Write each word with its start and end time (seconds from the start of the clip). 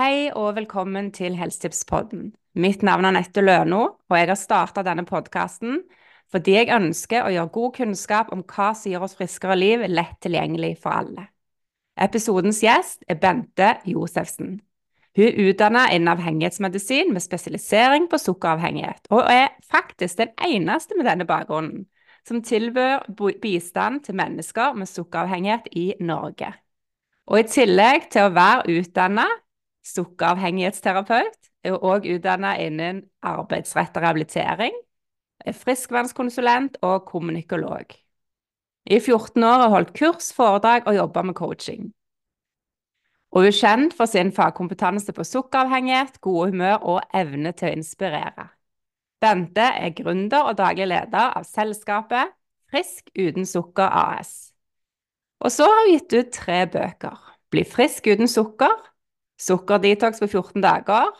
Hei 0.00 0.30
og 0.32 0.54
velkommen 0.56 1.10
til 1.12 1.34
Helsetipspodden. 1.36 2.30
Mitt 2.56 2.80
navn 2.86 3.04
er 3.04 3.12
Nette 3.12 3.42
Løno, 3.44 3.80
og 4.08 4.14
jeg 4.16 4.30
har 4.30 4.38
starta 4.38 4.80
denne 4.86 5.02
podkasten 5.04 5.82
fordi 6.32 6.54
jeg 6.54 6.70
ønsker 6.72 7.26
å 7.26 7.32
gjøre 7.34 7.52
god 7.52 7.74
kunnskap 7.74 8.30
om 8.32 8.40
hva 8.48 8.70
som 8.72 8.88
gir 8.88 9.04
oss 9.04 9.12
friskere 9.18 9.58
liv, 9.58 9.84
lett 9.92 10.14
tilgjengelig 10.24 10.78
for 10.80 10.94
alle. 11.02 11.26
Episodens 12.00 12.62
gjest 12.64 13.04
er 13.12 13.18
Bente 13.20 13.74
Josefsen. 13.92 14.54
Hun 15.18 15.26
er 15.26 15.36
utdanna 15.50 15.84
innen 15.92 16.14
avhengighetsmedisin 16.14 17.12
med 17.12 17.26
spesialisering 17.26 18.08
på 18.08 18.22
sukkeravhengighet, 18.24 19.04
og 19.12 19.28
er 19.28 19.52
faktisk 19.68 20.22
den 20.22 20.32
eneste 20.48 20.96
med 20.96 21.10
denne 21.10 21.28
bakgrunnen 21.28 21.84
som 22.24 22.40
tilbyr 22.40 23.04
bistand 23.44 24.06
til 24.08 24.16
mennesker 24.22 24.80
med 24.80 24.88
sukkeravhengighet 24.88 25.68
i 25.76 25.86
Norge. 26.00 26.54
Og 27.28 27.44
i 27.44 27.48
tillegg 27.52 28.08
til 28.16 28.30
å 28.30 28.34
være 28.40 28.80
utdannet 28.80 29.44
sukkeravhengighetsterapeut, 29.94 31.38
er 31.64 31.76
hun 31.76 31.84
òg 31.92 32.06
utdannet 32.14 32.62
innen 32.66 33.02
arbeidsrettet 33.26 34.00
rehabilitering, 34.02 34.76
er 35.44 35.56
friskvannskonsulent 35.56 36.78
og 36.84 37.06
kommunikolog. 37.08 37.94
I 38.90 38.98
14 39.00 39.44
år 39.44 39.56
har 39.56 39.68
hun 39.68 39.76
holdt 39.76 39.94
kurs, 39.96 40.32
foredrag 40.36 40.88
og 40.88 40.96
jobba 40.96 41.22
med 41.22 41.34
coaching. 41.34 41.90
Og 43.30 43.44
hun 43.44 43.50
er 43.52 43.56
kjent 43.56 43.94
for 43.94 44.10
sin 44.10 44.32
fagkompetanse 44.34 45.12
på 45.14 45.24
sukkeravhengighet, 45.24 46.20
gode 46.20 46.50
humør 46.50 46.82
og 46.96 47.00
evne 47.14 47.52
til 47.52 47.70
å 47.70 47.76
inspirere. 47.78 48.48
Bente 49.20 49.62
er 49.62 49.94
gründer 49.94 50.48
og 50.48 50.56
daglig 50.58 50.88
leder 50.90 51.34
av 51.36 51.44
selskapet 51.46 52.32
Frisk 52.70 53.10
uten 53.18 53.46
sukker 53.50 53.90
AS. 53.90 54.52
Og 55.42 55.50
så 55.50 55.66
har 55.66 55.80
hun 55.82 55.96
gitt 55.96 56.14
ut 56.14 56.28
tre 56.36 56.60
bøker. 56.70 57.16
Bli 57.50 57.64
frisk 57.66 58.06
uten 58.06 58.30
sukker, 58.30 58.76
Sukkerdetox 59.40 60.20
på 60.20 60.28
14 60.28 60.60
dager, 60.62 61.10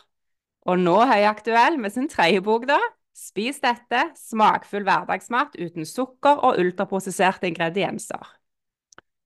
og 0.69 0.77
nå 0.79 0.97
høyaktuell 1.09 1.79
med 1.81 1.93
sin 1.93 2.09
tredje 2.11 2.43
bok, 2.45 2.67
da. 2.69 2.77
Spis 3.17 3.59
dette, 3.61 4.03
smakfull 4.17 4.85
hverdagsmat 4.87 5.57
uten 5.59 5.85
sukker 5.85 6.39
og 6.45 6.61
ultraprosesserte 6.61 7.49
ingredienser. 7.49 8.21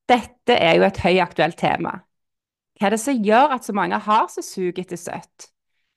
Dette 0.10 0.56
er 0.58 0.80
jo 0.80 0.86
et 0.88 1.02
høyaktuelt 1.02 1.58
tema. 1.60 2.00
Hva 2.76 2.88
er 2.88 2.96
det 2.96 3.02
som 3.02 3.22
gjør 3.24 3.56
at 3.56 3.68
så 3.68 3.76
mange 3.76 4.00
har 4.08 4.26
så 4.32 4.44
sug 4.46 4.80
etter 4.82 5.00
søtt? 5.00 5.50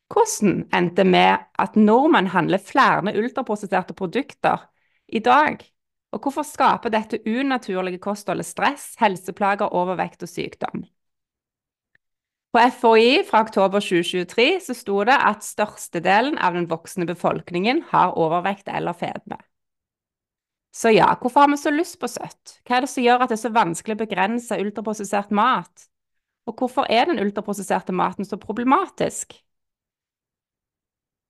Hvordan 0.08 0.62
endte 0.72 1.02
det 1.02 1.10
med 1.10 1.48
at 1.60 1.74
nordmenn 1.76 2.30
handler 2.32 2.62
flere 2.62 3.12
ultraprosesserte 3.18 3.96
produkter 3.98 4.62
i 5.08 5.20
dag? 5.20 5.60
Og 6.12 6.22
hvorfor 6.24 6.46
skaper 6.46 6.92
dette 6.92 7.20
unaturlige 7.26 8.00
kostholdet 8.00 8.46
stress, 8.48 8.94
helseplager, 9.00 9.68
overvekt 9.76 10.24
og 10.24 10.30
sykdom? 10.32 10.86
På 12.52 12.62
FHI 12.64 13.24
fra 13.28 13.42
oktober 13.44 13.82
2023 13.84 14.46
så 14.64 14.74
sto 14.74 15.02
det 15.04 15.16
at 15.20 15.44
størstedelen 15.44 16.38
av 16.40 16.56
den 16.56 16.68
voksne 16.70 17.04
befolkningen 17.08 17.82
har 17.90 18.16
overvekt 18.16 18.70
eller 18.72 18.96
fedme. 18.96 19.36
Så 20.72 20.92
ja, 20.94 21.10
hvorfor 21.20 21.40
har 21.40 21.50
vi 21.52 21.58
så 21.60 21.72
lyst 21.74 21.98
på 22.00 22.08
søtt? 22.08 22.58
Hva 22.64 22.78
er 22.78 22.84
det 22.84 22.90
som 22.92 23.04
gjør 23.04 23.24
at 23.24 23.32
det 23.32 23.36
er 23.38 23.42
så 23.42 23.52
vanskelig 23.52 23.96
å 23.96 24.00
begrense 24.04 24.58
ultraprosessert 24.62 25.32
mat? 25.34 25.88
Og 26.48 26.56
hvorfor 26.56 26.88
er 26.88 27.08
den 27.08 27.20
ultraprosesserte 27.20 27.92
maten 27.92 28.24
så 28.24 28.38
problematisk? 28.40 29.36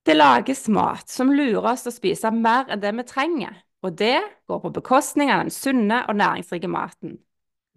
Det 0.07 0.15
lages 0.15 0.67
mat 0.71 1.09
som 1.11 1.31
lurer 1.35 1.73
oss 1.73 1.83
til 1.83 1.91
å 1.91 1.95
spise 1.97 2.31
mer 2.31 2.69
enn 2.71 2.79
det 2.83 2.93
vi 2.95 3.05
trenger, 3.07 3.57
og 3.83 3.97
det 3.99 4.21
går 4.47 4.61
på 4.63 4.71
bekostning 4.79 5.31
av 5.33 5.43
den 5.43 5.51
sunne 5.53 6.05
og 6.07 6.15
næringsrike 6.19 6.71
maten. 6.71 7.17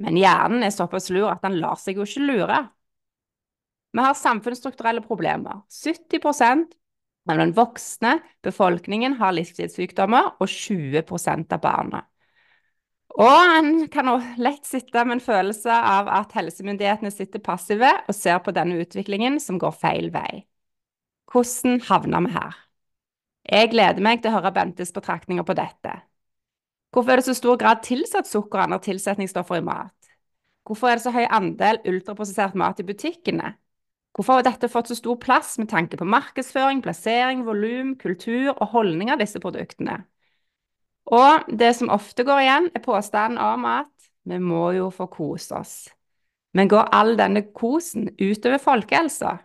Men 0.03 0.19
hjernen 0.19 0.63
er 0.63 0.75
såpass 0.75 1.11
lur 1.11 1.29
at 1.33 1.43
den 1.43 1.59
lar 1.61 1.81
seg 1.81 1.99
jo 1.99 2.07
ikke 2.07 2.25
lure. 2.29 2.61
Vi 3.93 4.01
har 4.01 4.15
samfunnsstrukturelle 4.17 5.03
problemer. 5.05 5.63
70% 5.69 6.73
av 7.31 7.39
den 7.39 7.53
voksne 7.53 8.19
befolkningen 8.43 9.19
har 9.21 9.35
livsstilssykdommer, 9.37 10.33
og 10.41 10.49
20% 10.49 11.53
av 11.53 11.61
barna. 11.63 12.03
Og 13.13 13.57
en 13.59 13.89
kan 13.93 14.09
lett 14.41 14.65
sitte 14.65 15.05
med 15.05 15.19
en 15.19 15.25
følelse 15.25 15.73
av 15.73 16.09
at 16.09 16.33
helsemyndighetene 16.33 17.13
sitter 17.13 17.43
passive 17.45 17.91
og 18.09 18.17
ser 18.17 18.41
på 18.41 18.55
denne 18.57 18.81
utviklingen 18.81 19.37
som 19.41 19.61
går 19.61 19.75
feil 19.77 20.09
vei. 20.15 20.47
Hvordan 21.33 21.83
havna 21.89 22.23
vi 22.25 22.33
her? 22.33 22.57
Jeg 23.53 23.73
gleder 23.73 24.01
meg 24.05 24.23
til 24.23 24.33
å 24.33 24.39
høre 24.39 24.55
Bentes 24.55 24.95
betraktninger 24.95 25.45
på 25.45 25.57
dette. 25.59 25.93
Hvorfor 26.93 27.13
er 27.13 27.21
det 27.21 27.27
så 27.29 27.37
stor 27.37 27.59
grad 27.61 27.83
tilsatt 27.85 28.29
sukker 28.29 28.61
og 28.61 28.65
andre 28.65 28.81
tilsetningsstoffer 28.85 29.61
i 29.61 29.67
mat? 29.67 30.13
Hvorfor 30.65 30.89
er 30.89 30.99
det 30.99 31.05
så 31.05 31.13
høy 31.13 31.25
andel 31.27 31.81
ultraprosessert 31.89 32.57
mat 32.57 32.81
i 32.81 32.87
butikkene? 32.87 33.55
Hvorfor 34.13 34.39
har 34.39 34.45
dette 34.45 34.69
fått 34.69 34.91
så 34.91 34.97
stor 34.99 35.17
plass 35.21 35.55
med 35.61 35.71
tanke 35.71 35.97
på 35.97 36.05
markedsføring, 36.05 36.83
plassering, 36.85 37.47
volum, 37.47 37.95
kultur 38.01 38.51
og 38.53 38.67
holdning 38.75 39.13
av 39.13 39.23
disse 39.23 39.41
produktene? 39.41 40.03
Og 41.13 41.49
det 41.49 41.73
som 41.79 41.91
ofte 41.91 42.25
går 42.27 42.43
igjen, 42.45 42.69
er 42.77 42.85
påstanden 42.85 43.41
om 43.43 43.65
at 43.67 44.11
vi 44.29 44.39
må 44.39 44.69
jo 44.77 44.91
få 44.95 45.09
kose 45.11 45.57
oss. 45.57 45.77
Men 46.53 46.69
går 46.69 46.93
all 46.93 47.17
denne 47.19 47.47
kosen 47.57 48.11
utover 48.21 48.61
folkehelsa? 48.63 49.39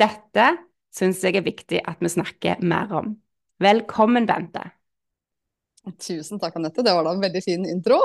Dette 0.00 0.50
syns 0.94 1.22
jeg 1.24 1.38
er 1.40 1.46
viktig 1.46 1.80
at 1.88 2.02
vi 2.04 2.12
snakker 2.12 2.60
mer 2.60 2.92
om. 3.00 3.14
Velkommen, 3.60 4.28
Bente. 4.28 4.62
Tusen 6.00 6.38
takk, 6.40 6.58
Anette. 6.60 6.84
Det 6.84 6.92
var 6.92 7.06
da 7.06 7.14
en 7.16 7.22
veldig 7.24 7.40
fin 7.44 7.64
intro. 7.68 7.98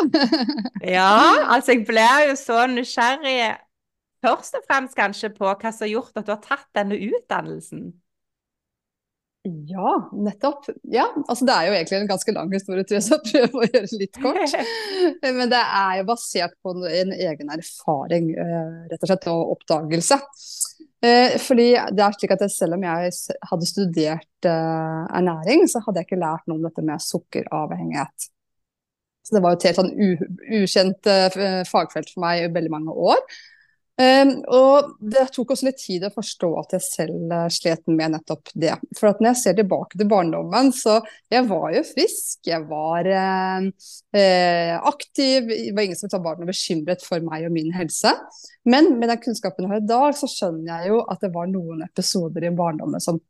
ja, 0.96 1.46
altså 1.52 1.76
jeg 1.76 1.84
ble 1.88 2.08
jo 2.30 2.38
så 2.40 2.64
nysgjerrig 2.72 3.36
først 4.26 4.58
og 4.58 4.66
fremst 4.66 4.98
kanskje 4.98 5.32
på 5.38 5.46
hva 5.46 5.72
som 5.72 5.86
har 5.86 5.94
gjort 5.94 6.18
at 6.20 6.26
du 6.26 6.34
har 6.34 6.44
tatt 6.44 6.68
denne 6.78 6.98
utdannelsen. 6.98 7.94
Ja, 9.46 10.10
nettopp. 10.12 10.66
Ja, 10.90 11.06
altså 11.28 11.46
Det 11.46 11.54
er 11.54 11.68
jo 11.68 11.74
egentlig 11.76 11.98
en 12.00 12.08
ganske 12.10 12.34
lang 12.34 12.54
historie, 12.54 12.84
tror 12.84 12.98
jeg, 12.98 13.06
så 13.06 13.18
jeg 13.20 13.52
prøver 13.52 13.60
å 13.60 13.68
gjøre 13.68 13.90
det 13.92 14.00
litt 14.02 14.20
kort. 14.24 14.56
Men 15.38 15.52
det 15.52 15.62
er 15.62 16.00
jo 16.00 16.08
basert 16.10 16.56
på 16.66 16.74
en 16.74 17.14
egen 17.14 17.54
erfaring, 17.54 18.32
eh, 18.42 18.72
rett 18.90 19.06
og 19.06 19.12
slett, 19.12 19.28
og 19.30 19.54
oppdagelse. 19.54 20.18
Eh, 21.06 21.38
fordi 21.46 21.68
det 21.94 22.02
er 22.02 22.18
slik 22.18 22.34
at 22.34 22.46
Selv 22.50 22.80
om 22.80 22.86
jeg 22.88 23.12
hadde 23.52 23.70
studert 23.70 24.48
uh, 24.50 25.06
ernæring, 25.14 25.68
så 25.70 25.84
hadde 25.86 26.02
jeg 26.02 26.10
ikke 26.10 26.24
lært 26.24 26.48
noe 26.48 26.58
om 26.58 26.66
dette 26.66 26.82
med 26.88 27.04
sukkeravhengighet. 27.06 28.30
Så 29.26 29.36
Det 29.36 29.44
var 29.44 29.54
jo 29.54 29.60
et 29.60 29.68
helt 29.70 29.82
sånn 29.82 29.94
ukjent 30.64 31.08
fagfelt 31.70 32.12
for 32.14 32.26
meg 32.26 32.46
i 32.46 32.54
veldig 32.54 32.74
mange 32.74 32.94
år. 33.14 33.22
Um, 33.96 34.32
og 34.52 34.98
Det 35.00 35.22
tok 35.32 35.54
også 35.54 35.70
litt 35.70 35.78
tid 35.80 36.04
å 36.04 36.12
forstå 36.12 36.50
at 36.60 36.74
jeg 36.76 36.84
selv 36.84 37.30
uh, 37.32 37.46
slet 37.54 37.86
med 37.88 38.12
nettopp 38.12 38.52
det. 38.52 38.74
For 38.98 39.08
at 39.08 39.22
når 39.24 39.32
jeg 39.32 39.40
ser 39.40 39.56
tilbake 39.56 39.96
til 39.96 40.10
barndommen, 40.12 40.74
så 40.76 40.98
jeg 41.32 41.46
var 41.48 41.70
jo 41.78 41.84
frisk, 41.88 42.42
jeg 42.50 42.66
var 42.68 43.08
uh, 43.08 43.70
uh, 44.18 44.74
aktiv. 44.92 45.48
Det 45.48 45.72
var 45.78 45.88
ingen 45.88 46.02
som 46.02 46.26
var 46.26 46.44
bekymret 46.44 47.08
for 47.08 47.24
meg 47.24 47.48
og 47.48 47.56
min 47.56 47.72
helse. 47.76 48.12
Men 48.68 48.98
med 49.00 49.14
den 49.14 49.24
kunnskapen 49.24 49.64
jeg 49.64 49.76
har 49.78 49.86
i 49.86 49.88
dag, 49.94 50.20
så 50.20 50.28
skjønner 50.28 50.74
jeg 50.74 50.92
jo 50.92 51.00
at 51.08 51.24
det 51.24 51.32
var 51.38 51.48
noen 51.54 51.88
episoder 51.88 52.50
i 52.50 52.54
barndommen 52.56 53.04
som 53.04 53.22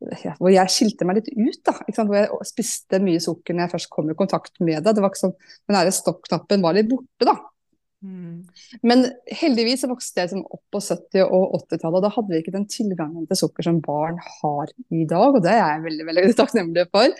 hvor 0.00 0.48
jeg 0.48 0.72
skilte 0.72 1.04
meg 1.04 1.18
litt 1.18 1.28
ut. 1.36 1.60
da, 1.66 1.74
Hvor 1.98 2.16
jeg 2.16 2.48
spiste 2.48 3.04
mye 3.04 3.20
sukker 3.20 3.52
når 3.52 3.66
jeg 3.66 3.72
først 3.74 3.90
kom 3.92 4.08
i 4.08 4.16
kontakt 4.16 4.54
med 4.64 4.80
det. 4.80 4.94
Det 4.96 5.04
var 5.04 5.12
ikke 5.12 5.26
sånn, 5.26 5.34
Den 5.68 5.92
stoppknappen 5.92 6.64
var 6.64 6.78
litt 6.78 6.88
borte. 6.88 7.28
da. 7.28 7.36
Mm. 8.00 8.46
Men 8.86 9.04
heldigvis 9.28 9.84
vokste 9.90 10.22
jeg 10.22 10.30
liksom 10.30 10.44
opp 10.48 10.62
på 10.72 10.80
70- 10.80 11.24
og 11.26 11.56
80-tallet, 11.58 11.98
og 11.98 12.04
da 12.06 12.12
hadde 12.14 12.32
vi 12.32 12.42
ikke 12.42 12.54
den 12.54 12.68
tilgangen 12.70 13.26
til 13.28 13.40
sukker 13.42 13.66
som 13.66 13.80
barn 13.84 14.20
har 14.40 14.72
i 14.88 15.04
dag, 15.08 15.34
og 15.34 15.42
det 15.44 15.52
er 15.52 15.64
jeg 15.66 15.86
veldig 15.88 16.06
veldig 16.08 16.36
takknemlig 16.40 16.86
for. 16.94 17.16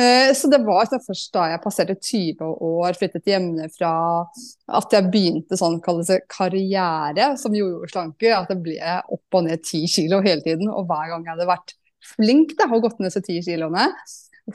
Eh, 0.00 0.34
så 0.34 0.48
det 0.48 0.62
var 0.64 0.88
først 0.88 1.32
da 1.36 1.50
jeg 1.50 1.60
passerte 1.64 1.96
20 1.98 2.48
år, 2.64 2.96
flyttet 2.96 3.28
hjemmefra, 3.28 3.92
at 4.80 4.96
jeg 4.96 5.10
begynte 5.12 5.58
sånn 5.60 5.80
karriere 5.84 7.32
som 7.40 7.56
jordjordslanke. 7.56 8.32
At 8.32 8.52
det 8.52 8.60
ble 8.64 8.78
opp 9.12 9.38
og 9.38 9.46
ned 9.48 9.60
10 9.60 9.84
kilo 9.92 10.22
hele 10.24 10.44
tiden. 10.44 10.70
Og 10.72 10.88
hver 10.88 11.12
gang 11.12 11.26
jeg 11.26 11.34
hadde 11.34 11.50
vært 11.50 11.76
flink 12.14 12.56
da, 12.58 12.70
og 12.72 12.86
gått 12.86 13.00
ned 13.00 13.12
disse 13.12 13.24
10 13.24 13.44
kiloene, 13.50 13.90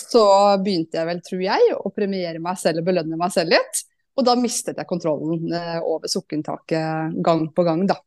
så 0.01 0.23
begynte 0.63 0.99
jeg 0.99 1.07
vel, 1.07 1.21
tror 1.23 1.43
jeg, 1.45 1.75
å 1.77 1.93
premiere 1.95 2.41
meg 2.43 2.57
selv 2.59 2.81
og 2.81 2.89
belønne 2.89 3.19
meg 3.19 3.31
selv 3.35 3.53
litt. 3.55 3.85
Og 4.17 4.25
da 4.25 4.33
mistet 4.39 4.79
jeg 4.79 4.89
kontrollen 4.89 5.53
eh, 5.53 5.79
over 5.81 6.09
sukkerinntaket 6.09 7.17
gang 7.25 7.47
på 7.53 7.65
gang, 7.67 7.85
da. 7.89 7.99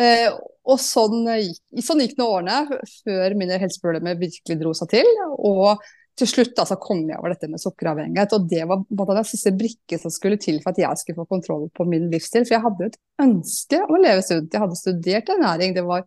Eh, 0.00 0.28
og 0.62 0.78
sånn 0.80 1.26
gikk, 1.26 1.58
sånn 1.84 2.00
gikk 2.04 2.14
nå 2.20 2.28
årene 2.38 2.78
før 3.02 3.34
mine 3.38 3.58
helseproblemer 3.60 4.20
virkelig 4.20 4.60
dro 4.60 4.72
seg 4.78 4.92
til. 4.94 5.10
Og 5.42 5.82
til 6.18 6.28
slutt 6.28 6.52
da, 6.56 6.66
så 6.68 6.76
kom 6.80 7.00
jeg 7.08 7.16
over 7.18 7.32
dette 7.32 7.48
med 7.50 7.60
sukkeravhengighet. 7.62 8.34
Og 8.36 8.48
det 8.50 8.62
var 8.68 8.82
den 9.16 9.26
siste 9.28 9.54
brikken 9.56 10.00
som 10.02 10.12
skulle 10.12 10.38
til 10.40 10.60
for 10.62 10.74
at 10.74 10.82
jeg 10.82 11.00
skulle 11.00 11.22
få 11.22 11.28
kontroll 11.30 11.66
på 11.74 11.86
min 11.88 12.10
livsstil. 12.12 12.44
For 12.46 12.56
jeg 12.56 12.64
hadde 12.66 12.84
jo 12.84 12.92
et 12.92 13.00
ønske 13.24 13.80
om 13.86 13.96
å 13.96 14.02
leve 14.02 14.24
sunt. 14.26 14.52
Jeg 14.52 14.64
hadde 14.64 14.78
studert 14.78 15.32
ernæring. 15.34 15.74
Det 15.76 15.86
var 15.88 16.04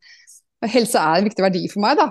helse 0.64 1.00
er 1.00 1.20
en 1.20 1.28
viktig 1.28 1.44
verdi 1.44 1.62
for 1.72 1.84
meg, 1.84 2.00
da. 2.00 2.08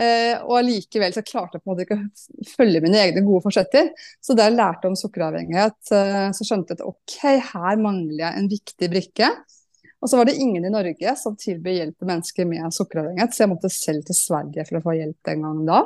Eh, 0.00 0.34
og 0.42 0.58
allikevel 0.58 1.14
så 1.14 1.22
klarte 1.26 1.56
jeg 1.58 1.62
på 1.62 1.70
en 1.70 1.72
måte 1.72 1.86
ikke 1.86 1.98
å 2.00 2.48
følge 2.50 2.82
mine 2.84 3.00
egne 3.00 3.22
gode 3.26 3.44
forsetter. 3.46 3.90
Så 4.24 4.36
da 4.36 4.48
jeg 4.48 4.56
lærte 4.58 4.90
om 4.90 4.96
sukkeravhengighet, 4.98 5.78
eh, 5.94 6.28
så 6.36 6.46
skjønte 6.46 6.74
jeg 6.74 6.80
at 6.80 6.86
ok, 6.88 7.18
her 7.54 7.82
mangler 7.82 8.26
jeg 8.26 8.40
en 8.40 8.48
viktig 8.50 8.90
brikke. 8.92 9.30
Og 10.04 10.10
så 10.10 10.18
var 10.20 10.28
det 10.28 10.36
ingen 10.36 10.66
i 10.66 10.72
Norge 10.72 11.14
som 11.16 11.36
tilbød 11.40 11.78
hjelp 11.78 11.96
til 11.96 12.10
mennesker 12.10 12.48
med 12.48 12.74
sukkeravhengighet, 12.76 13.32
så 13.32 13.44
jeg 13.44 13.52
måtte 13.54 13.72
selv 13.72 14.04
til 14.04 14.18
Sverige 14.18 14.66
for 14.68 14.80
å 14.80 14.84
få 14.84 14.96
hjelp 14.98 15.30
den 15.30 15.46
gangen 15.46 15.68
da. 15.70 15.84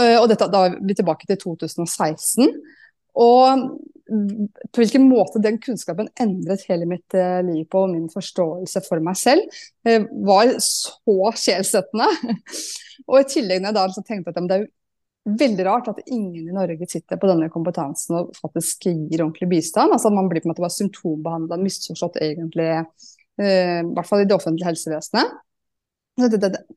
Eh, 0.00 0.16
og 0.18 0.26
dette, 0.32 0.48
da 0.50 0.64
er 0.66 0.80
vi 0.82 0.96
tilbake 0.98 1.28
til 1.30 1.38
2016. 1.44 2.50
Og 3.20 3.66
på 4.72 4.82
hvilken 4.82 5.06
måte 5.08 5.40
den 5.40 5.56
kunnskapen 5.62 6.10
endret 6.20 6.66
hele 6.68 6.86
mitt 6.88 7.16
eh, 7.16 7.40
liv 7.46 7.64
på, 7.70 7.86
og 7.86 7.92
min 7.94 8.10
forståelse 8.12 8.82
for 8.84 9.00
meg 9.04 9.16
selv, 9.16 9.60
eh, 9.88 10.04
var 10.26 10.52
så 10.62 11.30
sjelsettende. 11.40 12.08
og 13.08 13.20
i 13.20 13.28
tillegg 13.30 13.62
når 13.62 13.72
jeg 13.72 13.78
da 13.78 14.04
tenkte 14.10 14.34
at 14.34 14.42
det 14.42 14.58
er 14.58 14.66
veldig 15.24 15.64
rart 15.64 15.88
at 15.88 16.02
ingen 16.04 16.50
i 16.50 16.54
Norge 16.54 16.88
sitter 16.90 17.16
på 17.20 17.30
denne 17.30 17.48
kompetansen 17.52 18.18
og 18.18 18.34
faktisk 18.36 18.90
gir 18.90 19.22
ordentlig 19.22 19.48
bistand. 19.54 19.94
Altså 19.96 20.10
at 20.10 20.18
Man 20.18 20.28
blir 20.28 20.44
på 20.44 20.50
en 20.50 20.52
måte 20.52 20.64
bare 20.64 20.76
symptombehandla, 20.76 21.60
misforstått 21.62 22.20
egentlig, 22.20 22.70
eh, 23.40 23.80
i 23.80 23.92
hvert 23.96 24.10
fall 24.10 24.24
i 24.24 24.28
det 24.28 24.36
offentlige 24.36 24.68
helsevesenet. 24.68 25.40
Så 26.20 26.28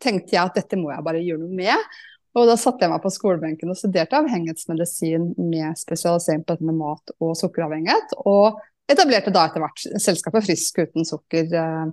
tenkte 0.02 0.34
jeg 0.34 0.42
at 0.42 0.56
dette 0.58 0.80
må 0.80 0.90
jeg 0.90 1.06
bare 1.06 1.22
gjøre 1.22 1.44
noe 1.44 1.60
med. 1.60 1.98
Og 2.38 2.46
da 2.46 2.54
satte 2.60 2.86
jeg 2.86 2.94
meg 2.94 3.02
på 3.02 3.12
skolebenken 3.14 3.72
og 3.74 3.80
studerte 3.80 4.20
avhengighetsmedisin 4.20 5.32
med 5.42 5.78
spesialisering 5.80 6.44
på 6.46 6.54
dette 6.54 6.68
med 6.68 6.78
mat 6.78 7.14
og 7.18 7.34
sukkeravhengighet. 7.40 8.14
Og 8.30 8.60
etablerte 8.92 9.34
da 9.34 9.48
etter 9.48 9.64
hvert 9.64 9.86
selskapet 10.04 10.46
Frisk 10.46 10.84
uten 10.84 11.08
sukker. 11.08 11.50
Eh, 11.50 11.88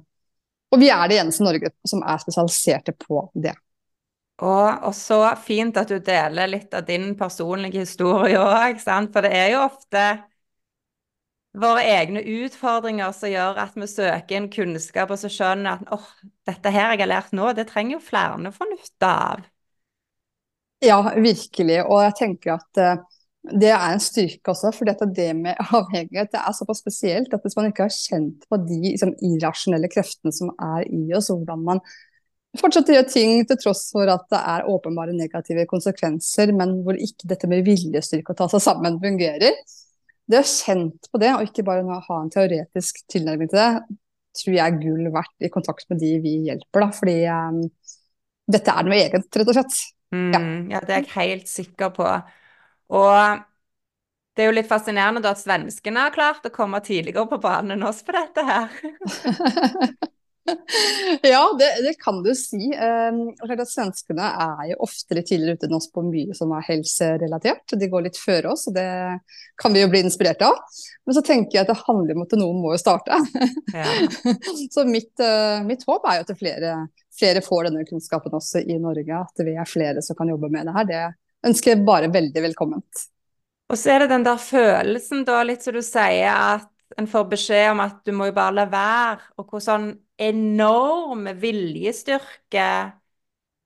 og 0.74 0.82
vi 0.82 0.90
er 0.92 1.06
det 1.08 1.20
eneste 1.22 1.44
i 1.44 1.48
Norge 1.48 1.72
som 1.88 2.02
er 2.04 2.20
spesialiserte 2.20 2.92
på 2.98 3.24
det. 3.34 3.54
Og, 4.42 4.68
og, 4.82 4.92
så 4.98 5.20
fint 5.38 5.76
at 5.78 5.88
du 5.88 6.00
deler 6.02 6.50
litt 6.50 6.74
av 6.74 6.84
din 6.88 7.12
personlige 7.16 7.84
historie 7.84 8.40
òg, 8.40 8.80
for 8.82 9.22
det 9.22 9.30
er 9.30 9.52
jo 9.52 9.60
ofte 9.68 10.04
våre 11.54 11.84
egne 11.86 12.20
utfordringer 12.42 13.14
som 13.14 13.30
gjør 13.30 13.60
at 13.62 13.76
vi 13.78 13.86
søker 13.86 14.36
inn 14.36 14.50
kunnskap 14.50 15.12
og 15.14 15.20
så 15.22 15.30
skjønner 15.30 15.78
at 15.78 15.94
åh, 15.94 16.02
oh, 16.02 16.30
dette 16.50 16.72
her 16.74 16.96
jeg 16.96 17.04
har 17.04 17.12
lært 17.12 17.36
nå, 17.36 17.52
det 17.54 17.68
trenger 17.70 17.96
jo 17.96 18.02
flere 18.02 18.50
å 18.50 18.54
få 18.56 18.66
nytte 18.72 19.12
av. 19.30 19.46
Ja, 20.84 21.00
virkelig. 21.16 21.80
Og 21.88 22.02
jeg 22.04 22.16
tenker 22.18 22.56
at 22.58 22.80
uh, 22.80 23.02
det 23.52 23.70
er 23.74 23.90
en 23.90 24.02
styrke 24.02 24.52
også. 24.52 24.72
For 24.74 24.88
det 24.88 25.28
med 25.36 25.60
avhengighet 25.78 26.32
det 26.32 26.40
er 26.40 26.56
såpass 26.56 26.82
spesielt 26.84 27.34
at 27.34 27.44
hvis 27.44 27.56
man 27.58 27.70
ikke 27.70 27.86
har 27.86 27.94
kjent 27.94 28.48
på 28.48 28.60
de 28.64 28.80
liksom, 28.90 29.14
irrasjonelle 29.32 29.90
kreftene 29.92 30.34
som 30.34 30.52
er 30.54 30.88
i 30.88 31.06
oss, 31.16 31.30
hvordan 31.32 31.64
man 31.66 31.82
fortsetter 32.58 32.94
å 32.94 32.98
gjøre 32.98 33.10
ting 33.10 33.46
til 33.48 33.58
tross 33.58 33.88
for 33.92 34.10
at 34.10 34.28
det 34.30 34.38
er 34.38 34.68
åpenbare 34.70 35.14
negative 35.16 35.66
konsekvenser, 35.70 36.52
men 36.54 36.78
hvor 36.86 36.98
ikke 36.98 37.28
dette 37.30 37.50
med 37.50 37.64
viljestyrke 37.66 38.34
å 38.34 38.38
ta 38.38 38.46
seg 38.52 38.62
sammen 38.62 39.00
fungerer. 39.02 39.58
Det 40.30 40.40
å 40.40 40.46
kjent 40.48 41.10
på 41.10 41.20
det, 41.20 41.32
og 41.34 41.48
ikke 41.48 41.66
bare 41.66 41.98
ha 42.06 42.20
en 42.20 42.30
teoretisk 42.32 43.02
tilnærming 43.12 43.50
til 43.50 43.60
det, 43.60 43.98
tror 44.38 44.56
jeg 44.56 44.64
er 44.64 44.78
gull 44.80 45.10
verdt 45.14 45.46
i 45.46 45.50
kontakt 45.52 45.90
med 45.90 46.00
de 46.02 46.14
vi 46.22 46.38
hjelper. 46.46 46.86
Da. 46.86 46.88
Fordi 46.94 47.16
um, 47.28 47.60
dette 48.54 48.72
er 48.72 48.86
noe 48.86 48.96
eget, 49.02 49.28
rett 49.36 49.50
og 49.50 49.58
slett. 49.58 49.76
Mm, 50.14 50.70
ja. 50.72 50.80
det 50.84 50.96
er 50.96 51.02
jeg 51.02 51.14
helt 51.16 51.50
sikker 51.50 51.92
på. 51.96 52.08
Og 52.94 53.44
det 54.34 54.42
er 54.42 54.50
jo 54.50 54.56
litt 54.56 54.70
fascinerende 54.70 55.22
da 55.22 55.34
at 55.34 55.42
svenskene 55.42 56.08
har 56.08 56.14
klart 56.14 56.46
å 56.46 56.54
komme 56.54 56.82
tidligere 56.84 57.28
på 57.30 57.38
banen 57.42 57.76
enn 57.76 57.86
oss 57.86 58.02
på 58.06 58.14
dette 58.16 58.44
her. 58.48 58.74
ja, 61.22 61.42
det, 61.58 61.68
det, 61.86 61.94
kan 62.02 62.18
du 62.24 62.32
si. 62.36 62.66
Um, 62.74 63.30
svenskene 63.64 64.26
er 64.26 64.72
jo 64.72 64.80
ofte 64.84 65.16
litt 65.16 65.28
tidligere 65.30 65.56
ute 65.56 65.68
enn 65.68 65.76
oss 65.78 65.86
på 65.92 66.02
mye 66.04 66.34
som 66.36 66.52
er 66.56 66.66
helserelatert. 66.66 67.76
De 67.78 67.88
går 67.90 68.08
litt 68.08 68.18
før 68.20 68.50
oss, 68.52 68.66
og 68.68 68.76
det 68.76 68.88
kan 69.60 69.76
vi 69.76 69.84
jo 69.84 69.92
bli 69.92 70.02
inspirert 70.04 70.42
av. 70.44 70.58
Men 71.06 71.16
så 71.16 71.24
tenker 71.24 71.58
jeg 71.58 71.64
at 71.64 71.72
det 71.72 71.84
handler 71.84 72.18
om 72.18 72.26
at 72.26 72.36
noen 72.40 72.60
må 72.64 72.74
jo 72.74 72.82
starte. 72.82 73.22
så 74.74 74.86
mitt, 74.88 75.14
uh, 75.22 75.62
mitt, 75.66 75.86
håp 75.88 76.10
er 76.10 76.20
jo 76.20 76.26
at 76.26 76.36
flere 76.42 76.76
flere 77.18 77.42
får 77.44 77.68
denne 77.68 77.84
kunnskapen 77.88 78.34
også 78.36 78.62
i 78.64 78.78
Norge. 78.82 79.20
At 79.20 79.44
vi 79.46 79.56
er 79.56 79.68
flere 79.68 80.02
som 80.04 80.18
kan 80.18 80.30
jobbe 80.32 80.50
med 80.52 80.68
det 80.68 80.76
her. 80.76 80.88
Det 80.90 81.02
ønsker 81.50 81.74
jeg 81.74 81.86
bare 81.86 82.12
veldig 82.12 82.44
velkomment. 82.48 83.06
Og 83.72 83.80
så 83.80 83.94
er 83.94 84.04
det 84.04 84.12
den 84.12 84.26
der 84.26 84.40
følelsen, 84.40 85.24
da, 85.26 85.40
litt 85.46 85.64
som 85.64 85.76
du 85.76 85.82
sier, 85.84 86.28
at 86.30 86.98
en 87.00 87.08
får 87.10 87.24
beskjed 87.30 87.70
om 87.72 87.80
at 87.82 88.02
du 88.06 88.12
må 88.14 88.28
jo 88.28 88.36
bare 88.36 88.58
la 88.60 88.66
være. 88.70 89.32
Og 89.40 89.48
hvor 89.48 89.64
sånn 89.64 89.88
enorm 90.20 91.26
viljestyrke 91.40 92.68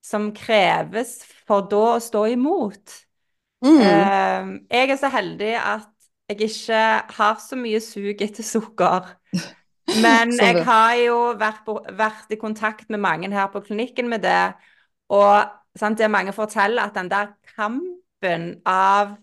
som 0.05 0.31
kreves 0.37 1.19
for 1.49 1.67
da 1.69 1.85
å 1.97 2.03
stå 2.03 2.25
imot. 2.33 2.97
Mm. 3.65 3.79
Uh, 3.83 4.51
jeg 4.71 4.93
er 4.95 5.01
så 5.01 5.11
heldig 5.13 5.55
at 5.59 5.95
jeg 6.29 6.51
ikke 6.53 6.83
har 7.17 7.39
så 7.43 7.57
mye 7.59 7.81
sug 7.83 8.23
etter 8.25 8.47
sukker. 8.47 9.09
Men 9.89 10.33
jeg 10.37 10.65
har 10.67 10.95
jo 11.01 11.19
vært, 11.41 11.63
på, 11.67 11.79
vært, 11.97 12.27
i 12.33 12.41
kontakt 12.41 12.91
med 12.93 13.01
mange 13.01 13.31
her 13.33 13.49
på 13.53 13.63
klinikken 13.65 14.11
med 14.11 14.25
det. 14.27 14.53
Og 15.09 15.49
sant, 15.79 15.99
det 15.99 16.11
mange 16.13 16.35
forteller 16.37 16.85
at 16.85 16.97
den 16.99 17.11
der 17.11 17.33
kampen 17.55 18.51
av 18.69 19.17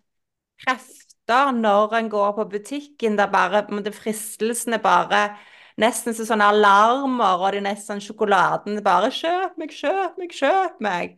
krefter 0.64 1.52
når 1.54 2.00
en 2.00 2.10
går 2.10 2.32
på 2.38 2.48
butikken, 2.50 3.18
der 3.18 3.30
bare 3.34 3.66
det 3.86 3.94
fristelsene 3.96 4.82
bare 4.82 5.28
Nesten 5.76 6.16
som 6.16 6.24
sånne 6.24 6.46
alarmer, 6.54 7.42
og 7.44 7.50
det 7.52 7.58
er 7.60 7.66
nesten 7.66 8.00
sjokoladen 8.00 8.78
bare 8.84 9.10
'Kjøp 9.12 9.58
meg, 9.60 9.74
kjøp 9.76 10.14
meg, 10.22 10.32
kjøp 10.32 10.78
meg'. 10.80 11.18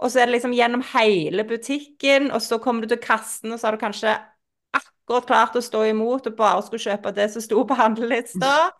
Og 0.00 0.08
så 0.08 0.22
er 0.22 0.24
det 0.30 0.38
liksom 0.38 0.54
gjennom 0.56 0.82
hele 0.94 1.44
butikken, 1.44 2.30
og 2.32 2.40
så 2.40 2.56
kommer 2.58 2.80
du 2.86 2.94
til 2.94 3.02
kassen, 3.04 3.52
og 3.52 3.60
så 3.60 3.66
har 3.66 3.76
du 3.76 3.82
kanskje 3.82 4.14
akkurat 5.10 5.26
klart 5.26 5.56
å 5.58 5.62
stå 5.64 5.82
imot 5.90 6.28
og 6.30 6.36
bare 6.38 6.62
skulle 6.62 6.84
kjøpe 6.84 7.12
det 7.16 7.30
som 7.32 7.42
sto 7.42 7.64
på 7.66 7.76
handlelista. 7.78 8.70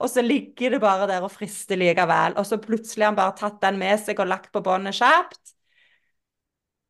Og 0.00 0.08
så 0.08 0.22
ligger 0.24 0.76
det 0.76 0.80
bare 0.80 1.08
der 1.10 1.24
og 1.26 1.32
frister 1.34 1.76
likevel. 1.76 2.36
Og 2.40 2.46
så 2.46 2.56
plutselig 2.62 3.04
har 3.04 3.12
han 3.12 3.18
bare 3.18 3.36
tatt 3.36 3.58
den 3.62 3.80
med 3.80 4.00
seg 4.00 4.20
og 4.22 4.30
lagt 4.30 4.52
på 4.54 4.62
båndet 4.64 4.96
kjapt. 4.96 5.56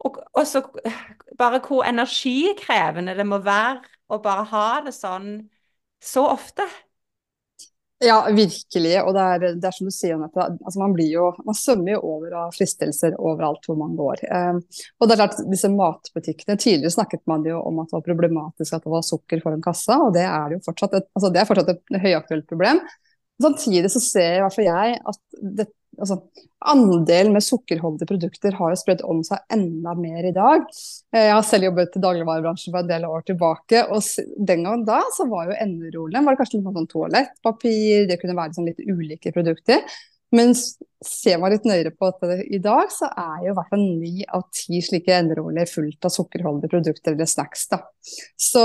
Og, 0.06 0.20
og, 0.32 0.44
så 0.47 0.62
bare 1.38 1.61
hvor 1.64 1.85
energikrevende 1.85 3.17
det 3.19 3.26
må 3.29 3.41
være 3.44 3.82
å 4.08 4.20
bare 4.23 4.47
ha 4.52 4.69
det 4.87 4.94
sånn 4.97 5.35
så 6.00 6.25
ofte. 6.31 6.64
Ja, 8.00 8.23
virkelig. 8.32 8.94
Og 9.05 9.12
det 9.12 9.23
er, 9.23 9.43
det 9.61 9.67
er 9.69 9.75
som 9.76 9.88
du 9.88 9.93
sier, 9.93 10.14
Anette. 10.17 10.47
Altså 10.64 10.81
man, 10.81 10.94
blir 10.97 11.11
jo, 11.12 11.26
man 11.44 11.56
svømmer 11.56 11.99
jo 11.99 11.99
over 12.14 12.37
av 12.47 12.55
fristelser 12.56 13.17
overalt 13.19 13.67
hvor 13.69 13.76
man 13.76 13.93
går. 13.99 14.23
Eh, 14.25 14.61
og 14.97 15.08
det 15.08 15.14
er 15.17 15.20
klart, 15.20 15.43
disse 15.52 15.69
matbutikkene, 15.75 16.56
Tidligere 16.61 16.94
snakket 16.94 17.23
man 17.29 17.44
jo 17.44 17.58
om 17.61 17.82
at 17.82 17.91
det 17.91 17.99
var 17.99 18.06
problematisk 18.06 18.79
at 18.79 18.87
det 18.87 18.94
var 18.94 19.05
sukker 19.05 19.43
foran 19.44 19.64
kassa, 19.64 19.99
og 20.06 20.14
det 20.17 20.25
er 20.25 20.56
jo 20.56 20.62
fortsatt 20.64 20.97
et, 20.97 21.11
altså 21.12 21.32
det 21.35 21.43
er 21.43 21.50
fortsatt 21.50 21.75
et 21.75 22.00
høyaktuelt 22.06 22.49
problem. 22.49 22.81
Samtidig 23.41 23.93
så 23.93 24.03
ser 24.05 24.38
i 24.38 24.43
hvert 24.46 24.56
fall 24.56 24.70
jeg 24.70 24.96
at 25.12 25.20
det, 25.61 25.69
altså, 25.99 26.19
andelen 26.70 27.32
med 27.35 27.44
sukkerholdige 27.44 28.09
produkter 28.11 28.56
har 28.59 28.73
jo 28.73 28.81
spredt 28.81 29.03
om 29.06 29.23
seg 29.27 29.43
enda 29.53 29.94
mer 29.99 30.29
i 30.29 30.35
dag. 30.37 30.67
Eh, 31.15 31.27
jeg 31.29 31.35
har 31.37 31.47
selv 31.47 31.70
jobbet 31.70 31.97
i 31.97 32.05
dagligvarebransjen 32.05 32.75
for 32.75 32.82
en 32.82 32.93
del 32.93 33.09
år 33.09 33.25
tilbake, 33.31 33.87
og 33.89 34.05
den 34.37 34.67
gangen 34.67 34.87
da 34.89 35.01
så 35.17 35.27
var 35.31 35.51
jo 35.51 35.59
enderollene 35.59 36.25
var 36.27 36.37
det 36.37 36.43
kanskje 36.43 36.61
litt 36.61 36.79
sånn 36.79 36.93
toalettpapir, 36.94 38.06
det 38.11 38.20
kunne 38.20 38.39
være 38.39 38.56
sånn 38.59 38.70
litt 38.70 38.85
ulike 38.87 39.35
produkter. 39.35 39.85
Men 40.31 40.53
ser 40.55 41.41
man 41.43 41.51
litt 41.51 41.65
nøyere 41.67 41.91
på 41.91 42.06
dette 42.13 42.44
i 42.55 42.61
dag, 42.63 42.91
så 42.94 43.09
er 43.09 43.41
jo 43.43 43.51
i 43.51 43.55
hvert 43.56 43.73
fall 43.73 43.82
ni 43.82 44.23
av 44.31 44.44
ti 44.55 44.79
slike 44.85 45.17
enderoller 45.17 45.67
fullt 45.67 46.06
av 46.06 46.15
sukkerholdige 46.15 46.70
produkter 46.70 47.17
eller 47.17 47.27
snacks. 47.27 47.65
Da. 47.73 47.81
Så, 48.39 48.63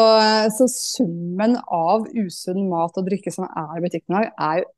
så 0.53 0.67
summen 0.70 1.58
av 1.65 2.05
usunn 2.13 2.67
mat 2.70 3.01
og 3.01 3.10
drikke 3.10 3.34
som 3.34 3.48
er 3.50 3.79
i 3.79 3.84
butikkene, 3.88 4.27
er 4.29 4.62
jo 4.62 4.70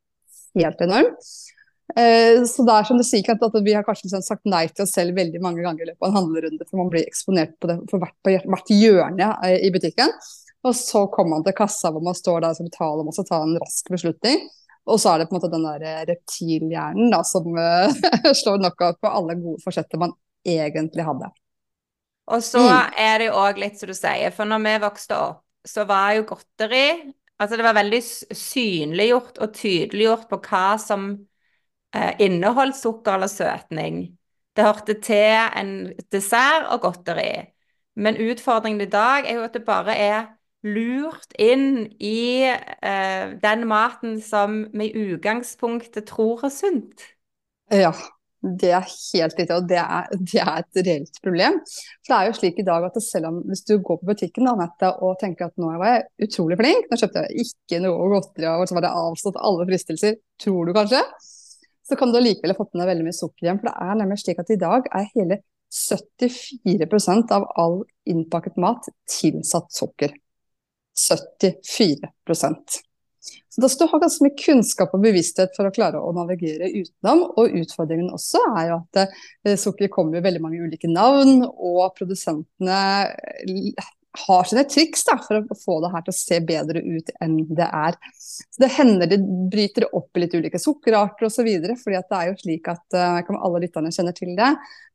helt 0.63 0.87
enorm. 0.87 1.11
Eh, 1.95 2.43
så 2.43 2.65
det 2.67 2.73
er 2.73 2.87
som 2.87 2.99
du 2.99 3.05
sier, 3.07 3.29
at, 3.31 3.55
Vi 3.63 3.73
har 3.73 3.85
kanskje 3.87 4.09
liksom 4.09 4.25
sagt 4.25 4.49
nei 4.49 4.65
til 4.67 4.83
oss 4.83 4.93
selv 4.97 5.15
veldig 5.15 5.39
mange 5.43 5.63
ganger 5.63 5.85
i 5.85 5.89
løpet 5.91 6.03
av 6.03 6.09
en 6.09 6.19
handlerunde, 6.19 6.67
for 6.67 6.81
man 6.81 6.91
blir 6.91 7.07
eksponert 7.07 7.55
på 7.61 7.71
det 7.71 7.79
for 7.91 8.03
hvert, 8.03 8.17
på 8.25 8.35
hvert 8.43 8.75
hjørne 8.75 9.31
eh, 9.47 9.57
i 9.67 9.71
butikken. 9.73 10.11
Og 10.67 10.75
så 10.75 11.05
kommer 11.13 11.37
man 11.37 11.47
til 11.47 11.55
kassa 11.55 11.93
hvor 11.93 12.03
man 12.03 12.17
står 12.17 12.43
der 12.43 12.51
og 12.51 12.59
skal 12.59 12.69
betale 12.69 13.03
og 13.03 13.07
må 13.07 13.15
ta 13.17 13.41
en 13.43 13.57
rask 13.61 13.91
beslutning. 13.93 14.47
Og 14.87 14.99
så 15.03 15.13
er 15.13 15.21
det 15.21 15.27
på 15.29 15.35
en 15.35 15.39
måte 15.39 15.51
den 15.53 15.67
der 15.67 15.83
eh, 15.87 16.05
reptilhjernen 16.11 17.11
da, 17.13 17.21
som 17.27 17.47
slår 18.41 18.63
knockout 18.63 18.99
på 19.03 19.11
alle 19.11 19.37
gode 19.39 19.63
forsetter 19.63 20.01
man 20.01 20.15
egentlig 20.47 21.05
hadde. 21.07 21.31
Og 22.27 22.43
så 22.43 22.59
mm. 22.59 22.97
er 22.99 23.21
det 23.21 23.29
jo 23.29 23.37
òg 23.39 23.59
litt 23.61 23.79
som 23.79 23.87
du 23.87 23.95
sier, 23.95 24.33
for 24.35 24.49
når 24.49 24.63
vi 24.65 24.75
vokste 24.83 25.15
opp, 25.15 25.43
så 25.67 25.87
var 25.87 26.17
jo 26.17 26.27
godteri 26.29 27.13
Altså 27.37 27.53
det 27.53 27.65
var 27.67 27.75
veldig 27.77 27.99
synliggjort 28.33 29.35
og 29.45 29.51
tydeliggjort 29.53 30.23
på 30.31 30.39
hva 30.47 30.77
som 30.81 31.11
inneholdt 31.95 32.77
sukker 32.77 33.15
eller 33.15 33.31
søtning. 33.31 34.01
Det 34.57 34.65
hørte 34.65 34.97
til 35.01 35.37
en 35.59 35.71
dessert 36.11 36.67
og 36.73 36.81
godteri. 36.81 37.45
Men 37.97 38.17
utfordringen 38.21 38.81
i 38.81 38.89
dag 38.89 39.25
er 39.25 39.39
jo 39.39 39.45
at 39.45 39.55
det 39.57 39.63
bare 39.65 39.95
er 39.97 40.25
lurt 40.65 41.33
inn 41.39 41.85
i 42.01 42.49
eh, 42.49 43.33
den 43.41 43.65
maten 43.69 44.19
som 44.21 44.63
vi 44.73 44.89
i 44.89 45.07
utgangspunktet 45.13 46.09
tror 46.09 46.45
er 46.47 46.53
sunt. 46.53 47.05
Ja, 47.73 47.91
det 48.41 48.69
er 48.73 48.85
helt 48.85 49.37
riktig, 49.37 49.55
og 49.55 49.69
det 49.69 49.79
er, 49.81 50.09
det 50.17 50.41
er, 50.41 50.61
et 50.61 50.81
reelt 50.87 51.21
problem. 51.23 51.57
For 52.05 52.13
det 52.13 52.17
er 52.17 52.29
jo 52.29 52.37
slik 52.37 52.61
i 52.61 52.67
dag 52.67 52.85
at 52.87 52.99
selv 53.03 53.31
om 53.31 53.39
hvis 53.49 53.65
du 53.67 53.77
går 53.77 54.01
på 54.01 54.09
butikken 54.11 54.49
Annette, 54.49 54.91
og 55.01 55.17
tenker 55.21 55.49
at 55.49 55.57
nå 55.61 55.71
var 55.81 55.93
jeg 55.93 56.27
utrolig 56.27 56.59
flink, 56.59 56.89
nå 56.89 57.01
kjøpte 57.01 57.25
jeg 57.25 57.47
ikke 57.47 57.81
noe 57.85 58.11
godteri 58.13 58.51
og 58.53 58.67
så 58.69 58.77
var 58.77 58.87
det 58.87 58.93
avstått 59.05 59.41
alle 59.41 59.67
fristelser, 59.69 60.21
tror 60.41 60.69
du 60.69 60.75
kanskje, 60.77 61.01
så 61.87 61.95
kan 61.99 62.11
du 62.11 62.19
likevel 62.19 62.53
ha 62.53 62.59
fått 62.59 62.73
med 62.73 62.83
deg 62.83 62.91
veldig 62.91 63.07
mye 63.07 63.19
sukker 63.19 63.47
igjen. 63.47 63.59
For 63.61 63.69
det 63.69 63.77
er 63.87 63.99
nemlig 64.01 64.19
slik 64.23 64.41
at 64.43 64.53
i 64.53 64.59
dag 64.61 64.81
er 64.91 65.11
hele 65.13 65.35
74% 65.73 67.33
av 67.35 67.47
all 67.59 67.77
innpakket 68.07 68.55
mat 68.61 68.83
tilsatt 69.11 69.69
sukker. 69.75 70.11
74% 70.97 72.81
så 73.49 73.61
Da 73.61 73.69
skal 73.69 73.87
du 73.87 73.91
ha 73.91 73.99
ganske 74.01 74.23
mye 74.23 74.37
kunnskap 74.37 74.91
og 74.93 75.03
bevissthet 75.03 75.55
for 75.57 75.67
å 75.67 75.73
klare 75.73 75.97
å 75.97 76.13
navigere 76.15 76.69
utenom. 76.69 77.23
Og 77.41 77.55
utfordringen 77.61 78.11
også 78.13 78.43
er 78.53 78.69
jo 78.69 78.77
at 78.77 78.99
eh, 79.01 79.57
sukker 79.59 79.89
kommer 79.93 80.19
i 80.19 80.25
veldig 80.25 80.43
mange 80.43 80.61
ulike 80.61 80.89
navn, 80.91 81.41
og 81.43 81.95
produsentene 81.97 82.81
eh, 83.07 83.89
har 84.25 84.47
sine 84.49 84.63
triks 84.69 85.05
da, 85.07 85.17
for 85.23 85.39
å 85.39 85.57
få 85.59 85.77
det 85.83 85.91
her 85.93 86.05
til 86.05 86.13
å 86.13 86.17
se 86.17 86.39
bedre 86.47 86.83
ut 86.83 87.11
enn 87.23 87.37
det 87.57 87.67
er. 87.67 87.97
Så 88.27 88.63
Det 88.63 88.71
hender 88.77 89.09
de 89.11 89.19
bryter 89.51 89.87
opp 89.95 90.17
i 90.17 90.23
litt 90.25 90.35
ulike 90.37 90.61
sukkerarter 90.61 91.29
osv. 91.29 91.49
fordi 91.83 91.99
at 91.99 92.09
det 92.11 92.19
er 92.19 92.29
jo 92.31 92.37
slik 92.43 92.69
at 92.73 92.97
uh, 92.97 93.33
alle 93.37 93.63
lytterne 93.65 93.93
kjenner 93.93 94.15
til 94.17 94.35
det. 94.37 94.53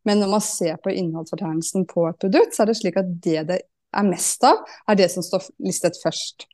Men 0.08 0.22
når 0.22 0.32
man 0.34 0.44
ser 0.44 0.78
på 0.82 0.94
innholdsfortegnelsen 0.94 1.86
på 1.90 2.08
et 2.10 2.22
produkt, 2.24 2.54
så 2.54 2.64
er 2.64 2.72
det 2.72 2.80
slik 2.80 2.98
at 2.98 3.12
det 3.22 3.44
det 3.50 3.60
er 3.92 4.08
mest 4.08 4.44
av, 4.48 4.62
er 4.88 4.98
det 4.98 5.10
som 5.12 5.24
står 5.24 5.50
listet 5.62 5.98
først. 6.02 6.46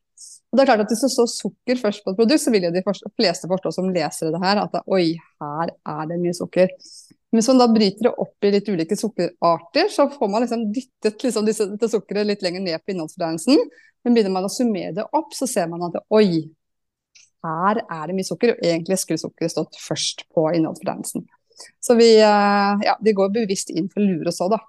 Og 0.48 0.56
det 0.56 0.64
er 0.64 0.70
klart 0.70 0.82
at 0.86 0.92
Hvis 0.92 1.04
det 1.04 1.12
står 1.12 1.28
sukker 1.28 1.80
først 1.80 2.04
på 2.04 2.12
et 2.12 2.18
produkt, 2.18 2.42
så 2.42 2.52
vil 2.52 2.64
jo 2.66 2.72
de 2.72 2.82
fleste 2.84 3.50
forstå 3.50 3.72
som 3.76 3.90
leser 3.92 4.32
det 4.32 4.40
her 4.42 4.62
at 4.62 4.80
oi, 4.86 5.18
her 5.42 5.72
er 5.74 6.08
det 6.08 6.20
mye 6.22 6.36
sukker. 6.36 6.72
Men 7.28 7.40
hvis 7.40 7.48
man 7.50 7.60
da 7.60 7.66
bryter 7.68 8.08
det 8.08 8.12
opp 8.24 8.46
i 8.46 8.52
litt 8.54 8.68
ulike 8.72 8.96
sukkerarter, 8.96 9.90
så 9.92 10.06
får 10.12 10.30
man 10.32 10.44
liksom 10.44 10.62
dyttet 10.72 11.24
liksom 11.26 11.48
disse, 11.48 11.66
dette 11.68 11.90
sukkeret 11.92 12.28
litt 12.28 12.44
lenger 12.44 12.64
ned 12.64 12.80
på 12.80 12.94
innholdsfortegnelsen. 12.94 13.60
Men 14.04 14.16
begynner 14.16 14.32
man 14.32 14.48
å 14.48 14.52
summere 14.52 14.94
det 14.96 15.04
opp, 15.12 15.34
så 15.36 15.48
ser 15.50 15.68
man 15.68 15.84
at 15.90 15.98
oi, 16.14 16.46
her 17.44 17.82
er 17.84 18.08
det 18.08 18.16
mye 18.16 18.26
sukker. 18.26 18.54
Og 18.54 18.64
egentlig 18.64 19.00
skulle 19.02 19.20
sukkeret 19.20 19.52
stått 19.52 19.76
først 19.82 20.24
på 20.32 20.48
innholdsfortegnelsen. 20.56 21.26
Så 21.84 21.98
vi, 21.98 22.14
eh, 22.22 22.84
ja, 22.86 22.96
vi 23.02 23.16
går 23.18 23.34
bevisst 23.34 23.74
inn 23.74 23.90
for 23.92 24.00
å 24.00 24.08
lure 24.08 24.32
oss 24.32 24.40
òg, 24.44 24.54
da. 24.56 24.62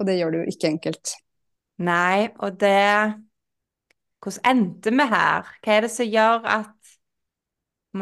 Og 0.00 0.08
det 0.08 0.18
gjør 0.18 0.34
det 0.34 0.42
jo 0.42 0.54
ikke 0.54 0.72
enkelt. 0.74 1.14
Nei, 1.84 2.28
og 2.42 2.58
det 2.60 2.82
hvordan 4.24 4.44
endte 4.48 4.92
vi 4.94 5.06
her? 5.10 5.48
Hva 5.64 5.74
er 5.74 5.84
det 5.84 5.90
som 5.92 6.08
gjør 6.08 6.46
at 6.48 6.73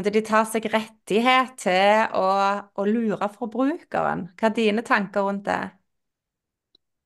de 0.01 0.23
tar 0.25 0.47
seg 0.49 0.65
rettighet 0.73 1.53
til 1.61 2.17
å, 2.17 2.27
å 2.65 2.89
lure 2.89 3.29
forbrukeren? 3.35 4.31
Hva 4.41 4.49
er 4.49 4.57
dine 4.57 4.85
tanker 4.87 5.27
rundt 5.29 5.45
det? 5.51 5.61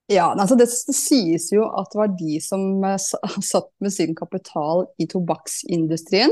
Ja, 0.06 0.30
altså 0.38 0.54
det, 0.54 0.68
det, 0.86 0.94
sies 0.94 1.48
jo 1.50 1.66
at 1.66 1.90
det 1.90 1.98
var 1.98 2.14
de 2.14 2.38
som 2.42 2.62
uh, 2.84 2.94
satt 3.52 3.72
med 3.82 3.94
sin 3.94 4.14
kapital 4.14 4.86
i 5.02 5.08
tobakksindustrien, 5.10 6.30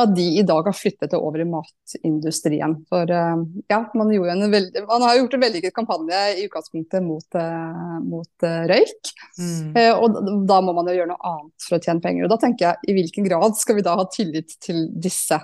at 0.00 0.14
de 0.16 0.24
i 0.38 0.44
dag 0.46 0.64
har 0.64 0.76
flyttet 0.76 1.10
det 1.12 1.18
over 1.18 1.42
i 1.42 1.48
matindustrien. 1.48 2.76
For 2.88 3.10
uh, 3.10 3.42
ja, 3.66 3.80
man, 3.98 4.14
veldig, 4.14 4.84
man, 4.86 5.02
har 5.08 5.18
gjort 5.18 5.34
en 5.36 5.42
vellykket 5.42 5.74
kampanje 5.74 6.22
i 6.36 6.46
utgangspunktet 6.46 7.02
mot, 7.04 7.26
uh, 7.34 7.98
mot 8.06 8.48
røyk. 8.70 9.14
Mm. 9.40 9.74
og 9.96 10.46
da 10.46 10.60
må 10.62 10.74
man 10.76 10.88
jo 10.90 11.00
gjøre 11.00 11.10
noe 11.10 11.32
annet 11.34 11.66
for 11.66 11.80
å 11.80 11.82
tjene 11.82 12.04
penger. 12.04 12.28
Og 12.28 12.32
da 12.32 12.38
tenker 12.46 12.68
jeg, 12.68 12.92
i 12.92 12.98
hvilken 13.00 13.26
grad 13.26 13.58
skal 13.58 13.80
vi 13.80 13.86
da 13.86 13.98
ha 13.98 14.06
tillit 14.14 14.54
til 14.62 14.86
disse? 14.94 15.40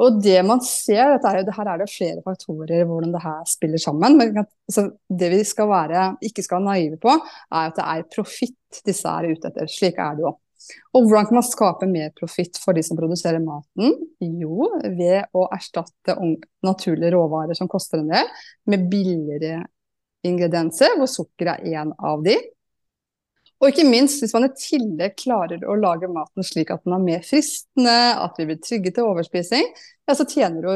Og 0.00 0.20
det 0.24 0.38
man 0.48 0.62
ser, 0.64 1.18
er 1.18 1.50
her 1.56 1.70
er 1.74 1.80
det 1.82 1.90
flere 1.92 2.22
faktorer 2.24 2.86
hvordan 2.88 3.12
det 3.12 3.22
her 3.24 3.40
spiller 3.48 3.80
sammen. 3.82 4.16
Men 4.16 4.38
altså, 4.42 4.86
det 5.08 5.32
vi 5.34 5.40
skal 5.44 5.68
være, 5.68 6.04
ikke 6.24 6.44
skal 6.46 6.60
være 6.60 6.68
naive 6.70 7.00
på, 7.02 7.16
er 7.16 7.66
at 7.66 7.76
det 7.76 7.88
er 7.88 8.06
profitt 8.14 8.80
disse 8.86 9.08
er 9.08 9.28
ute 9.28 9.50
etter. 9.50 9.68
Slik 9.68 10.00
er 10.00 10.16
det 10.16 10.24
jo. 10.24 10.36
Og 10.94 11.08
hvordan 11.08 11.26
kan 11.28 11.38
man 11.38 11.46
skape 11.46 11.88
mer 11.90 12.12
profitt 12.16 12.58
for 12.62 12.76
de 12.76 12.84
som 12.86 12.98
produserer 12.98 13.42
maten? 13.42 13.94
Jo, 14.20 14.68
ved 14.84 15.30
å 15.36 15.46
erstatte 15.52 16.16
naturlige 16.66 17.14
råvarer 17.16 17.58
som 17.58 17.70
koster 17.70 18.02
en 18.02 18.12
del, 18.12 18.32
med 18.70 18.88
billigere 18.92 19.64
ingredienser, 20.26 20.98
hvor 21.00 21.08
sukker 21.10 21.54
er 21.54 21.64
en 21.80 21.94
av 21.96 22.24
de. 22.24 22.36
Og 23.60 23.68
ikke 23.68 23.84
minst 23.84 24.22
hvis 24.22 24.32
man 24.32 24.46
i 24.46 24.54
tillegg 24.56 25.18
klarer 25.20 25.64
å 25.68 25.76
lage 25.76 26.08
maten 26.08 26.44
slik 26.46 26.70
at 26.72 26.84
den 26.86 26.96
er 26.96 27.02
mer 27.04 27.24
fristende, 27.26 27.96
at 28.16 28.38
vi 28.40 28.46
blir 28.48 28.60
trygge 28.64 28.94
til 28.96 29.10
overspising, 29.10 29.66
ja, 30.08 30.16
så 30.16 30.24
tjener 30.24 30.64
du 30.64 30.70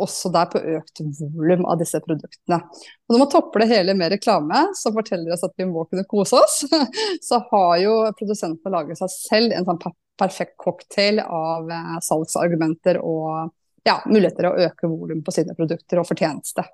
også 0.00 0.30
der 0.32 0.48
på 0.48 0.60
økt 0.78 1.02
volum 1.34 1.66
av 1.68 1.80
disse 1.82 2.00
produktene. 2.00 2.62
Og 2.62 3.14
når 3.14 3.22
man 3.24 3.30
topper 3.32 3.62
det 3.64 3.70
hele 3.74 3.96
med 3.98 4.14
reklame 4.14 4.62
som 4.78 4.96
forteller 4.96 5.34
oss 5.34 5.44
at 5.44 5.52
vi 5.60 5.68
må 5.68 5.84
kunne 5.90 6.06
kose 6.08 6.40
oss, 6.40 6.62
så 7.28 7.42
har 7.50 7.76
jo 7.82 7.94
produsentene 8.16 8.72
laget 8.72 9.00
seg 9.02 9.12
selv 9.16 9.56
en 9.56 9.68
sånn 9.68 9.82
perfekt 10.20 10.56
cocktail 10.60 11.20
av 11.24 11.70
eh, 11.72 11.96
salgsargumenter 12.04 13.00
og 13.04 13.52
ja, 13.84 14.00
muligheter 14.06 14.48
å 14.48 14.56
øke 14.66 14.88
volum 14.90 15.22
på 15.24 15.34
sine 15.34 15.56
produkter 15.56 16.00
og 16.00 16.08
fortjeneste. 16.08 16.64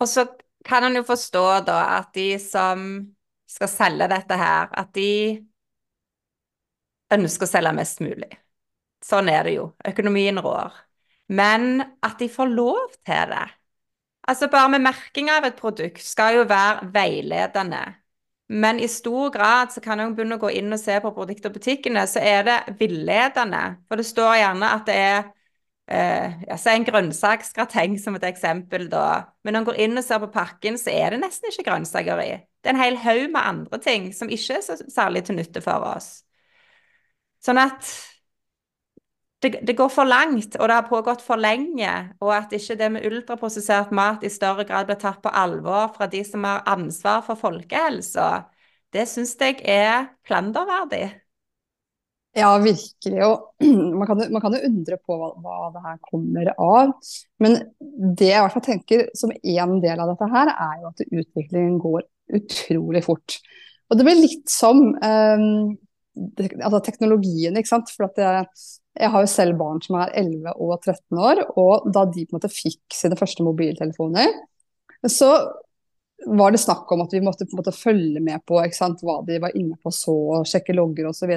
Og 0.00 0.08
så 0.08 0.26
kan 0.64 0.84
en 0.84 0.98
jo 1.00 1.04
forstå 1.08 1.44
da 1.68 1.80
at 2.00 2.12
de 2.16 2.34
som 2.40 2.84
skal 3.50 3.70
selge 3.70 4.08
dette 4.10 4.38
her, 4.38 4.70
at 4.78 4.92
de 4.94 5.10
ønsker 7.14 7.46
å 7.46 7.50
selge 7.50 7.72
mest 7.74 8.02
mulig. 8.04 8.30
Sånn 9.04 9.30
er 9.32 9.46
det 9.48 9.56
jo. 9.56 9.70
Økonomien 9.88 10.38
rår. 10.42 10.74
Men 11.30 11.82
at 12.04 12.18
de 12.20 12.28
får 12.30 12.52
lov 12.52 12.92
til 13.06 13.32
det. 13.32 13.46
Altså 14.30 14.50
Bare 14.52 14.70
med 14.74 14.84
merking 14.84 15.30
av 15.32 15.46
et 15.48 15.58
produkt 15.58 16.02
skal 16.04 16.40
jo 16.40 16.46
være 16.50 16.90
veiledende. 16.94 17.80
Men 18.50 18.80
i 18.82 18.88
stor 18.90 19.30
grad 19.30 19.70
så 19.72 19.82
kan 19.82 20.02
jeg 20.02 20.14
begynne 20.14 20.36
å 20.38 20.42
gå 20.42 20.50
inn 20.58 20.74
og 20.74 20.80
se 20.82 20.96
på 21.02 21.12
produkter 21.14 21.52
og 21.52 21.56
butikkene, 21.58 22.02
så 22.10 22.22
er 22.22 22.42
det 22.46 22.56
villedende. 22.80 23.62
For 23.86 24.00
det 24.00 24.08
står 24.10 24.40
gjerne 24.42 24.72
at 24.76 24.88
det 24.88 25.02
er 25.02 25.20
Uh, 25.90 26.44
ja, 26.46 26.54
En 26.70 26.84
grønnsaksgrateng 26.86 27.96
som 27.98 28.14
et 28.14 28.22
eksempel, 28.28 28.84
da. 28.92 29.32
Men 29.42 29.56
når 29.56 29.58
en 29.60 29.64
går 29.66 29.78
inn 29.82 29.98
og 29.98 30.04
ser 30.06 30.20
på 30.22 30.28
pakken, 30.30 30.76
så 30.78 30.92
er 30.94 31.10
det 31.10 31.18
nesten 31.24 31.50
ikke 31.50 31.64
grønnsaker 31.66 32.22
i. 32.22 32.28
Det 32.60 32.70
er 32.70 32.76
en 32.76 32.82
hel 32.82 32.98
haug 33.00 33.30
med 33.32 33.40
andre 33.40 33.80
ting 33.80 34.10
som 34.16 34.28
ikke 34.28 34.58
er 34.58 34.64
så 34.64 34.76
særlig 34.88 35.24
til 35.26 35.38
nytte 35.38 35.62
for 35.64 35.86
oss. 35.94 36.10
Sånn 37.40 37.60
at 37.60 37.88
det, 39.40 39.54
det, 39.64 39.72
går 39.76 39.88
for 39.88 40.04
langt, 40.04 40.56
og 40.60 40.68
det 40.68 40.76
har 40.76 40.88
pågått 40.88 41.22
for 41.24 41.40
lenge. 41.40 41.92
Og 42.20 42.34
at 42.36 42.52
ikke 42.52 42.76
det 42.76 42.90
med 42.92 43.06
ultraprosessert 43.08 43.94
mat 43.96 44.24
i 44.26 44.32
større 44.32 44.66
grad 44.68 44.90
blir 44.90 45.00
tatt 45.00 45.22
på 45.24 45.32
alvor 45.32 45.88
fra 45.94 46.10
de 46.12 46.20
som 46.28 46.44
har 46.44 46.66
ansvar 46.68 47.24
for 47.24 47.40
folkehelsa, 47.40 48.28
det 48.92 49.06
syns 49.08 49.36
jeg 49.40 49.62
er 49.64 50.10
klanderverdig. 50.28 51.06
Ja, 52.36 52.52
virkelig. 52.62 53.24
Og 53.26 53.64
man 53.98 54.06
kan, 54.06 54.20
man 54.32 54.44
kan 54.44 54.54
jo 54.54 54.62
undre 54.68 55.00
på 55.00 55.16
hva, 55.18 55.32
hva, 55.40 55.58
det 55.74 55.84
her 55.86 55.98
kommer 56.04 56.52
av. 56.54 56.92
Men 57.42 57.56
det 57.80 58.28
jeg 58.28 58.36
i 58.36 58.44
hvert 58.44 58.58
fall 58.58 58.66
tenker 58.68 59.08
som 59.18 59.32
en 59.32 59.76
del 59.82 60.04
av 60.04 60.12
dette 60.12 60.28
her, 60.36 60.52
er 60.52 60.82
jo 60.82 60.92
at 60.92 61.04
utviklingen 61.08 61.80
går 61.82 62.04
utrolig 62.38 63.04
fort. 63.06 63.38
Og 63.90 63.98
det 63.98 64.06
blir 64.06 64.20
litt 64.20 64.50
som 64.50 64.82
eh, 64.94 65.46
altså 66.60 66.82
teknologien, 66.86 67.56
ikke 67.56 67.72
sant. 67.72 67.90
For 67.94 68.06
jeg, 68.20 68.44
jeg, 68.98 69.10
har 69.14 69.24
jo 69.24 69.32
selv 69.32 69.58
barn 69.60 69.82
som 69.84 69.98
er 70.02 70.14
11 70.22 70.54
og 70.54 70.76
13 70.78 71.24
år, 71.30 71.42
og 71.60 71.90
da 71.94 72.06
de 72.06 72.26
på 72.26 72.34
en 72.34 72.40
måte 72.40 72.52
fikk 72.52 72.96
sine 72.96 73.18
første 73.18 73.46
mobiltelefoner, 73.46 74.30
så 75.08 75.34
var 76.26 76.52
det 76.52 76.60
snakk 76.60 76.90
om 76.92 77.00
at 77.00 77.14
vi 77.14 77.22
måtte 77.24 77.46
på 77.48 77.56
en 77.56 77.62
måte 77.62 77.72
følge 77.72 78.20
med 78.22 78.42
på 78.48 78.60
sant, 78.76 79.00
hva 79.06 79.22
de 79.26 79.40
var 79.40 79.54
inne 79.56 79.78
på 79.80 79.92
så, 79.94 80.14
og 80.36 80.48
sjekke 80.48 80.76
logger 80.76 81.08
osv. 81.08 81.32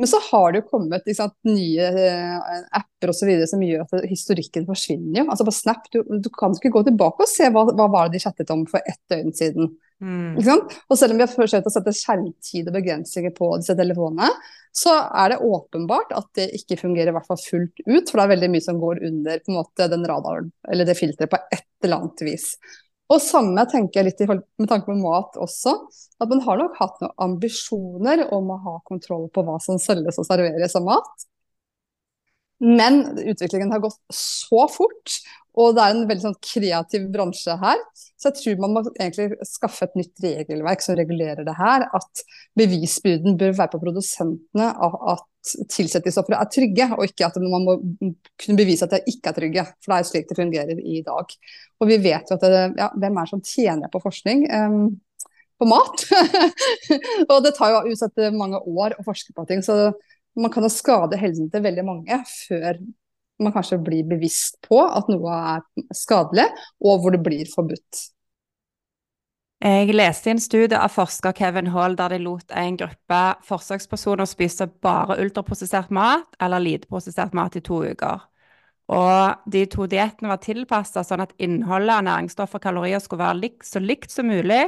Men 0.00 0.08
så 0.08 0.20
har 0.30 0.52
det 0.52 0.62
jo 0.62 0.68
kommet 0.70 1.08
sant, 1.16 1.34
nye 1.44 1.88
eh, 1.90 2.60
apper 2.78 3.10
og 3.10 3.16
så 3.18 3.26
videre 3.28 3.48
som 3.50 3.60
gjør 3.60 3.82
at 3.84 4.06
historikken 4.08 4.64
forsvinner. 4.68 5.26
Altså 5.26 5.44
på 5.44 5.52
Snap, 5.52 5.90
du, 5.92 6.00
du, 6.06 6.30
kan 6.32 6.54
ikke 6.56 6.72
gå 6.72 6.84
tilbake 6.86 7.26
og 7.26 7.28
se 7.28 7.50
hva, 7.52 7.66
hva 7.68 7.88
var 7.92 8.08
det 8.08 8.16
de 8.16 8.22
chattet 8.24 8.52
om 8.54 8.62
for 8.70 8.80
ett 8.88 9.00
døgn 9.12 9.34
siden. 9.36 9.74
Mm. 10.00 10.38
Og 10.40 10.96
selv 10.96 11.12
om 11.12 11.18
vi 11.18 11.24
har 11.26 11.32
forsøkt 11.32 11.68
å 11.68 11.72
sette 11.72 11.92
skjermtid 11.96 12.68
og 12.70 12.76
begrensninger 12.78 13.34
på 13.36 13.50
disse 13.60 13.76
telefonene, 13.76 14.30
så 14.72 14.94
er 15.18 15.32
det 15.32 15.40
åpenbart 15.44 16.12
at 16.16 16.28
det 16.38 16.46
ikke 16.56 16.78
fungerer 16.80 17.10
i 17.10 17.16
hvert 17.16 17.28
fall 17.28 17.40
fullt 17.42 17.82
ut. 17.84 18.06
For 18.08 18.16
det 18.16 18.24
er 18.24 18.34
veldig 18.34 18.52
mye 18.54 18.64
som 18.64 18.78
går 18.80 19.02
under 19.10 19.42
på 19.42 19.52
en 19.52 19.58
måte, 19.58 19.90
den 19.92 20.06
radaren 20.08 20.52
eller 20.70 20.88
det 20.88 20.96
filteret 20.98 21.32
på 21.32 21.40
et 21.52 21.66
eller 21.84 22.00
annet 22.00 22.24
vis. 22.24 22.52
Og 23.10 23.18
samme 23.22 23.64
tenker 23.66 24.00
jeg 24.00 24.12
litt 24.12 24.20
med 24.30 24.68
tanke 24.70 24.86
på 24.86 24.94
mat 25.00 25.34
også. 25.42 25.74
At 26.22 26.30
man 26.30 26.42
har 26.44 26.60
nok 26.60 26.76
hatt 26.78 27.00
noen 27.02 27.16
ambisjoner 27.26 28.22
om 28.36 28.52
å 28.54 28.60
ha 28.68 28.76
kontroll 28.86 29.26
på 29.34 29.42
hva 29.46 29.58
som 29.62 29.80
selges 29.82 30.20
og 30.22 30.28
serveres 30.28 30.76
av 30.78 30.86
mat. 30.86 31.26
Men 32.60 33.02
utviklingen 33.18 33.72
har 33.72 33.82
gått 33.82 34.00
så 34.14 34.66
fort, 34.68 35.20
Og 35.58 35.74
det 35.74 35.82
er 35.82 35.94
en 35.96 36.04
veldig 36.06 36.22
sånn 36.22 36.36
kreativ 36.46 37.08
bransje 37.10 37.56
her. 37.58 37.80
Så 38.14 38.28
jeg 38.28 38.36
tror 38.38 38.60
man 38.62 38.74
må 38.76 38.82
egentlig 38.92 39.48
skaffe 39.48 39.88
et 39.88 39.96
nytt 39.98 40.22
regelverk 40.22 40.84
som 40.84 40.94
regulerer 40.96 41.42
det 41.44 41.56
her. 41.58 41.88
At 41.96 42.22
bevisbyrden 42.56 43.34
bør 43.40 43.56
være 43.58 43.72
på 43.72 43.80
produsentene 43.82 44.68
av 44.70 44.94
at 45.16 45.52
tilsettingsofre 45.74 46.38
er 46.38 46.50
trygge, 46.54 46.86
og 46.94 47.02
ikke 47.08 47.26
at 47.26 47.40
man 47.42 47.66
må 47.66 47.76
kunne 48.38 48.58
bevise 48.60 48.86
at 48.86 48.94
de 48.94 49.02
ikke 49.10 49.32
er 49.32 49.38
trygge. 49.40 49.66
For 49.82 49.90
det 49.90 49.98
er 49.98 50.08
slik 50.12 50.30
det 50.30 50.38
fungerer 50.38 50.80
i 50.84 51.02
dag. 51.06 51.36
Og 51.82 51.90
vi 51.90 51.98
vet 52.06 52.30
jo 52.30 52.38
at 52.38 52.46
det, 52.46 52.64
ja, 52.78 52.90
hvem 52.94 53.18
er 53.18 53.26
det 53.26 53.34
som 53.34 53.44
tjener 53.50 53.92
på 53.92 54.02
forskning? 54.06 54.46
Um, 54.54 54.84
på 55.60 55.68
mat. 55.68 56.06
og 57.32 57.42
det 57.44 57.56
tar 57.56 57.74
jo 57.74 57.82
uansett 57.90 58.22
mange 58.36 58.62
år 58.64 58.96
å 58.96 59.04
forske 59.04 59.34
på 59.36 59.44
ting. 59.48 59.64
Så 59.64 59.90
man 60.38 60.52
kan 60.52 60.66
jo 60.66 60.70
skade 60.72 61.18
helsen 61.20 61.50
til 61.50 61.64
veldig 61.64 61.84
mange 61.86 62.20
før 62.28 62.78
man 63.40 63.54
kanskje 63.54 63.80
blir 63.80 64.08
bevisst 64.08 64.58
på 64.66 64.78
at 64.84 65.08
noe 65.08 65.34
er 65.56 65.92
skadelig, 65.96 66.46
og 66.84 67.00
hvor 67.00 67.14
det 67.14 67.22
blir 67.24 67.48
forbudt. 67.48 68.02
Jeg 69.60 69.92
leste 69.92 70.30
i 70.30 70.32
en 70.32 70.40
studie 70.40 70.76
av 70.76 70.92
forsker 70.92 71.34
Kevin 71.36 71.68
Hall 71.74 71.96
der 71.96 72.14
de 72.14 72.20
lot 72.24 72.52
en 72.56 72.78
gruppe 72.80 73.20
forsøkspersoner 73.44 74.28
spise 74.28 74.66
bare 74.80 75.18
ultraprosessert 75.20 75.90
mat 75.92 76.38
eller 76.40 76.64
liteprosessert 76.64 77.36
mat 77.36 77.58
i 77.60 77.64
to 77.64 77.82
uker. 77.84 78.22
Og 78.90 79.50
de 79.52 79.66
to 79.70 79.84
diettene 79.86 80.32
var 80.32 80.40
tilpassa 80.42 81.04
sånn 81.06 81.22
at 81.26 81.34
innholdet 81.38 81.92
av 81.98 82.06
næringsstoffer 82.08 82.58
og 82.58 82.64
kalorier 82.64 83.04
skulle 83.04 83.22
være 83.26 83.40
lik, 83.42 83.60
så 83.62 83.82
likt 83.84 84.10
som 84.10 84.32
mulig, 84.32 84.64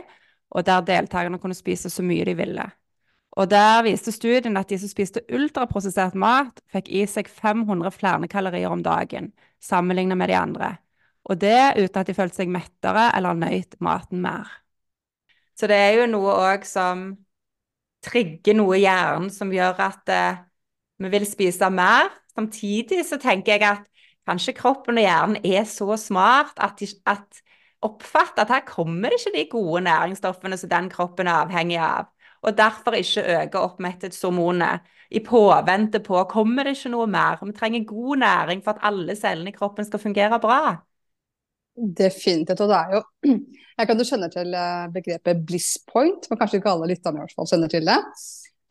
og 0.52 0.68
der 0.68 0.84
deltakerne 0.86 1.40
kunne 1.40 1.56
spise 1.56 1.90
så 1.90 2.04
mye 2.04 2.28
de 2.28 2.36
ville. 2.38 2.68
Og 3.32 3.48
der 3.48 3.80
viste 3.86 4.12
studien 4.12 4.56
at 4.60 4.68
de 4.68 4.76
som 4.78 4.90
spiste 4.90 5.22
ultraprosessert 5.32 6.16
mat, 6.18 6.60
fikk 6.72 6.90
i 6.92 7.06
seg 7.08 7.30
500 7.32 7.94
flere 7.94 8.28
kalorier 8.28 8.72
om 8.72 8.82
dagen 8.84 9.30
sammenlignet 9.62 10.18
med 10.20 10.28
de 10.28 10.36
andre. 10.36 10.74
Og 11.24 11.40
det 11.40 11.78
uten 11.78 12.00
at 12.00 12.08
de 12.10 12.16
følte 12.16 12.42
seg 12.42 12.52
mettere 12.52 13.08
eller 13.16 13.38
nøyt 13.38 13.78
maten 13.80 14.20
mer. 14.24 14.50
Så 15.56 15.68
det 15.70 15.78
er 15.78 16.00
jo 16.00 16.08
noe 16.10 16.34
òg 16.50 16.66
som 16.68 17.12
trigger 18.02 18.56
noe 18.58 18.76
i 18.76 18.82
hjernen 18.84 19.30
som 19.32 19.52
gjør 19.54 19.80
at 19.86 20.12
eh, 20.12 20.42
vi 21.00 21.10
vil 21.12 21.26
spise 21.28 21.70
mer. 21.72 22.10
Samtidig 22.34 23.04
så 23.06 23.18
tenker 23.22 23.54
jeg 23.54 23.64
at 23.68 23.86
kanskje 24.28 24.56
kroppen 24.58 24.98
og 24.98 25.06
hjernen 25.06 25.46
er 25.46 25.64
så 25.68 25.96
smart 26.00 26.58
at, 26.62 26.80
de, 26.80 26.88
at 27.06 27.42
oppfatter 27.82 28.44
at 28.44 28.56
her 28.56 28.66
kommer 28.66 29.12
det 29.12 29.20
ikke 29.22 29.36
de 29.36 29.46
gode 29.54 29.84
næringsstoffene 29.86 30.58
som 30.58 30.70
den 30.72 30.90
kroppen 30.92 31.30
er 31.30 31.44
avhengig 31.46 31.80
av 31.82 32.11
og 32.42 32.56
derfor 32.58 32.98
ikke 32.98 33.24
øke 33.36 33.60
oppmetthetshormonet 33.62 34.88
i 35.12 35.20
påvente 35.24 36.00
på 36.02 36.22
kommer 36.30 36.66
det 36.66 36.76
ikke 36.76 36.92
noe 36.94 37.08
mer. 37.10 37.40
Vi 37.42 37.52
trenger 37.56 37.84
god 37.88 38.22
næring 38.22 38.62
for 38.64 38.74
at 38.74 38.86
alle 38.88 39.16
cellene 39.16 39.52
i 39.52 39.56
kroppen 39.56 39.86
skal 39.86 40.02
fungere 40.02 40.40
bra. 40.40 40.76
Definitivt. 41.76 42.60
Og 42.60 42.68
det 42.68 42.78
er 42.78 42.96
jo 42.96 43.02
Jeg 43.78 43.88
kan 43.88 43.98
jo 43.98 44.04
skjønne 44.04 44.28
til 44.30 44.54
eh, 44.54 44.88
begrepet 44.92 45.44
bliss 45.48 45.78
point, 45.88 46.26
men 46.28 46.38
kanskje 46.38 46.58
ikke 46.60 46.72
alle 46.74 46.90
lytterne 46.90 47.18
i 47.18 47.22
hvert 47.22 47.36
fall 47.38 47.48
kjenner 47.48 47.70
til 47.72 47.86
det. 47.88 47.98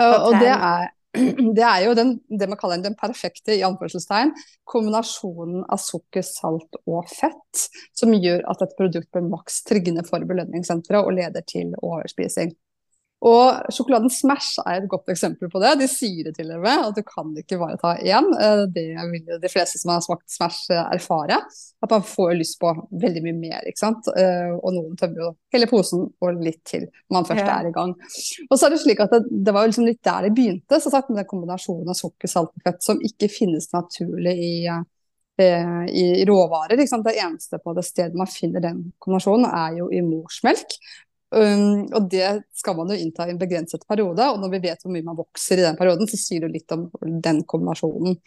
Og 0.06 0.36
det 0.38 0.52
er, 0.54 0.92
det 1.58 1.64
er 1.66 1.80
jo 1.88 1.96
den, 1.98 2.14
det 2.30 2.48
man 2.52 2.60
kaller 2.62 2.84
den 2.86 2.96
perfekte 3.00 3.56
i 3.58 3.64
anførselstegn, 3.66 4.32
kombinasjonen 4.70 5.66
av 5.66 5.82
sukker, 5.82 6.24
salt 6.26 6.78
og 6.86 7.10
fett, 7.10 7.66
som 7.98 8.14
gjør 8.14 8.46
at 8.54 8.62
et 8.66 8.78
produkt 8.78 9.10
blir 9.10 9.26
maks 9.26 9.64
triggende 9.68 10.06
for 10.08 10.24
belønningssenteret 10.30 11.02
og 11.02 11.18
leder 11.18 11.46
til 11.50 11.74
overspising. 11.82 12.54
Og 13.22 13.68
sjokoladen 13.70 14.10
Smash 14.10 14.64
er 14.66 14.80
et 14.80 14.88
godt 14.90 15.12
eksempel 15.14 15.50
på 15.52 15.60
det. 15.62 15.76
De 15.78 15.88
sier 15.90 16.26
det 16.26 16.34
til 16.40 16.50
og 16.56 16.64
med, 16.64 16.88
at 16.88 16.98
du 16.98 17.04
kan 17.06 17.30
ikke 17.38 17.60
bare 17.62 17.78
ta 17.78 17.92
én. 18.02 18.30
Eh, 18.34 18.64
det 18.74 18.86
vil 19.12 19.28
de 19.44 19.52
fleste 19.52 19.78
som 19.78 19.92
har 19.94 20.02
smakt 20.02 20.26
Smash 20.34 20.72
eh, 20.74 20.88
erfare. 20.96 21.38
At 21.86 21.94
man 21.94 22.06
får 22.06 22.34
lyst 22.40 22.58
på 22.62 22.72
veldig 23.04 23.22
mye 23.28 23.38
mer. 23.38 23.68
ikke 23.70 23.82
sant? 23.84 24.10
Eh, 24.18 24.56
og 24.56 24.74
noen 24.74 24.98
tømmer 24.98 25.22
jo 25.28 25.30
hele 25.54 25.68
posen 25.70 26.08
og 26.10 26.42
litt 26.42 26.64
til 26.66 26.88
når 26.88 27.20
man 27.20 27.28
først 27.30 27.52
er 27.58 27.70
i 27.70 27.76
gang. 27.76 27.94
Og 28.48 28.56
så 28.56 28.66
er 28.66 28.74
det 28.74 28.82
slik 28.88 29.04
at 29.06 29.14
det, 29.14 29.22
det 29.30 29.54
var 29.54 29.70
liksom 29.70 29.86
litt 29.86 30.02
der 30.08 30.26
det 30.26 30.34
begynte, 30.40 30.82
så 30.82 30.94
sagt, 30.94 31.14
med 31.14 31.22
den 31.22 31.30
kombinasjonen 31.30 31.94
av 31.94 32.00
sukker, 32.00 32.32
salt 32.32 32.56
og 32.56 32.66
fett 32.66 32.82
som 32.82 33.06
ikke 33.06 33.30
finnes 33.30 33.70
naturlig 33.76 34.36
i 34.40 34.56
i 35.42 36.22
råvarer. 36.28 36.78
Det 36.78 37.16
eneste 37.18 37.58
på 37.64 37.72
det 37.74 37.82
stedet 37.88 38.14
man 38.20 38.30
finner 38.30 38.62
den 38.62 38.84
kombinasjonen, 39.02 39.48
er 39.50 39.80
jo 39.80 39.88
i 39.90 40.04
morsmelk. 40.06 40.76
Um, 41.32 41.86
og 41.96 42.10
det 42.12 42.28
skal 42.60 42.76
man 42.76 42.90
jo 42.92 42.98
innta 43.00 43.24
i 43.24 43.32
en 43.32 43.40
begrenset 43.40 43.86
periode, 43.88 44.26
og 44.28 44.42
når 44.42 44.52
vi 44.52 44.64
vet 44.66 44.82
hvor 44.84 44.92
mye 44.92 45.06
man 45.06 45.20
vokser 45.20 45.62
i 45.62 45.64
den 45.64 45.78
perioden, 45.80 46.10
så 46.12 46.20
sier 46.20 46.44
det 46.44 46.52
litt 46.58 46.76
om 46.76 46.90
den 47.24 47.46
kombinasjonen. 47.48 48.18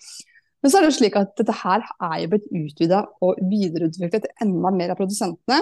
Men 0.65 0.73
så 0.73 0.79
er 0.79 0.87
det 0.87 0.95
jo 0.95 0.97
slik 0.97 1.17
at 1.21 1.35
dette 1.37 1.55
her 1.61 1.85
er 1.85 2.15
jo 2.23 2.31
blitt 2.33 2.47
utvida 2.49 3.03
og 3.25 3.41
videreutviklet 3.51 4.31
enda 4.41 4.71
mer 4.73 4.95
av 4.95 4.97
produsentene. 4.97 5.59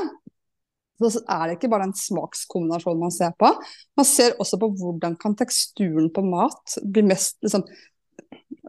Så 1.03 1.25
er 1.27 1.49
det 1.49 1.57
ikke 1.57 1.73
bare 1.73 1.89
den 1.89 1.97
smakskombinasjonen 1.99 3.03
man 3.03 3.15
ser 3.15 3.33
på. 3.35 3.51
Man 3.99 4.07
ser 4.07 4.37
også 4.39 4.61
på 4.63 4.69
hvordan 4.79 5.17
kan 5.19 5.35
teksturen 5.35 6.07
på 6.15 6.23
mat 6.23 6.77
bli 6.87 7.03
mest 7.09 7.41
liksom, 7.43 7.67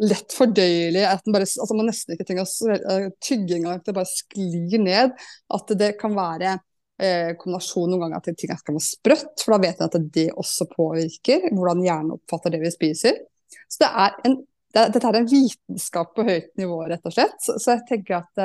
lett 0.01 0.33
fordøyelig. 0.33 1.03
At 1.05 1.29
bare, 1.29 1.45
altså 1.45 1.77
man 1.77 1.91
nesten 1.91 2.15
ikke 2.15 2.25
trenger 2.31 3.13
tygge 3.21 3.59
engang, 3.59 3.77
at 3.77 3.85
det 3.85 3.97
bare 3.99 4.09
sklir 4.09 4.81
ned. 4.81 5.13
At 5.53 5.77
det 5.77 5.93
kan 6.01 6.17
være 6.17 6.57
eh, 7.03 7.33
kombinasjon 7.39 7.91
noen 7.91 8.05
ganger 8.05 8.23
til 8.25 8.37
ting 8.39 8.55
skal 8.57 8.77
være 8.77 8.85
sprøtt, 8.85 9.43
for 9.43 9.55
da 9.55 9.61
vet 9.65 9.83
en 9.83 9.91
at 9.91 10.09
det 10.15 10.29
også 10.39 10.69
påvirker 10.71 11.49
hvordan 11.51 11.83
hjernen 11.85 12.15
oppfatter 12.17 12.55
det 12.55 12.63
vi 12.63 12.73
spiser. 12.73 13.21
Så 13.67 13.83
det 13.83 13.91
er 14.05 14.17
en, 14.27 14.39
det, 14.73 14.87
dette 14.95 15.11
er 15.11 15.19
en 15.19 15.29
vitenskap 15.29 16.13
på 16.15 16.25
høyt 16.27 16.51
nivå, 16.59 16.81
rett 16.89 17.05
og 17.09 17.15
slett. 17.15 17.37
Så, 17.43 17.57
så 17.61 17.75
jeg 17.75 17.85
tenker 17.89 18.21
at 18.21 18.43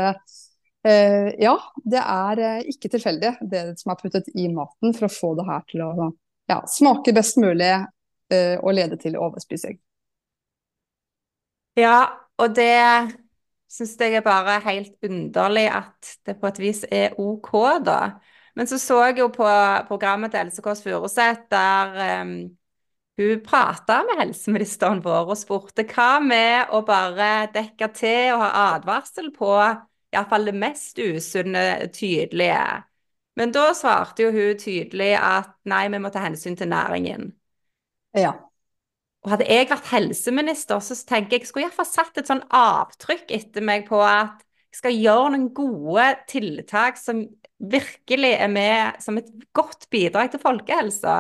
eh, 0.87 1.31
ja, 1.41 1.55
det 1.85 2.03
er 2.03 2.45
eh, 2.45 2.71
ikke 2.73 2.91
tilfeldig 2.93 3.37
det 3.53 3.65
som 3.81 3.95
er 3.95 4.01
puttet 4.01 4.33
i 4.35 4.49
maten 4.53 4.97
for 4.97 5.09
å 5.09 5.13
få 5.13 5.35
det 5.39 5.47
her 5.49 5.65
til 5.71 5.85
å 5.87 5.93
ja, 6.49 6.63
smake 6.69 7.13
best 7.17 7.39
mulig 7.41 7.71
eh, 7.71 8.57
og 8.59 8.75
lede 8.77 8.99
til 9.01 9.19
overspising. 9.21 9.79
Ja, 11.79 12.09
og 12.41 12.55
det 12.57 12.75
syns 13.71 13.95
jeg 14.01 14.17
er 14.19 14.25
bare 14.25 14.59
helt 14.65 14.97
underlig 15.05 15.69
at 15.71 16.15
det 16.27 16.39
på 16.41 16.49
et 16.49 16.61
vis 16.63 16.83
er 16.91 17.17
OK, 17.21 17.53
da. 17.85 18.19
Men 18.59 18.67
så 18.67 18.79
så 18.83 18.97
jeg 19.07 19.21
jo 19.21 19.29
på 19.31 19.49
programmet 19.87 20.33
til 20.35 20.41
Else 20.41 20.63
Kåss 20.65 20.83
Furuseth 20.83 21.47
der 21.53 22.23
um, 22.23 22.33
hun 23.19 23.43
prata 23.47 24.01
med 24.07 24.19
helseministeren 24.19 24.99
vår 25.05 25.31
og 25.31 25.39
spurte 25.39 25.85
hva 25.87 26.19
med 26.23 26.73
å 26.75 26.81
bare 26.87 27.49
dekke 27.55 27.89
til 27.95 28.35
og 28.35 28.43
ha 28.43 28.51
advarsel 28.75 29.31
på 29.35 29.53
iallfall 30.15 30.49
det 30.49 30.57
mest 30.59 30.99
usunne, 30.99 31.63
tydelige. 31.95 32.83
Men 33.39 33.55
da 33.55 33.69
svarte 33.77 34.27
jo 34.27 34.35
hun 34.35 34.59
tydelig 34.59 35.13
at 35.21 35.55
nei, 35.69 35.85
vi 35.93 36.03
må 36.03 36.11
ta 36.11 36.23
hensyn 36.25 36.59
til 36.59 36.71
næringen. 36.73 37.33
Ja. 38.17 38.35
Og 39.23 39.35
hadde 39.35 39.47
jeg 39.51 39.69
vært 39.71 39.91
helseminister, 39.93 40.83
så 40.83 40.99
tenker 41.07 41.37
jeg 41.37 41.45
jeg 41.45 41.51
skulle 41.53 41.69
iallfall 41.69 41.91
satt 41.91 42.19
et 42.19 42.31
sånn 42.31 42.43
avtrykk 42.55 43.35
etter 43.39 43.67
meg 43.67 43.87
på 43.91 44.03
at 44.03 44.43
jeg 44.73 44.81
skal 44.83 44.99
gjøre 44.99 45.35
noen 45.35 45.51
gode 45.55 46.09
tiltak 46.31 46.99
som 47.01 47.23
virkelig 47.59 48.33
er 48.39 48.51
med 48.53 49.03
som 49.03 49.19
et 49.19 49.29
godt 49.57 49.89
bidrag 49.91 50.31
til 50.33 50.43
folkehelsa. 50.43 51.19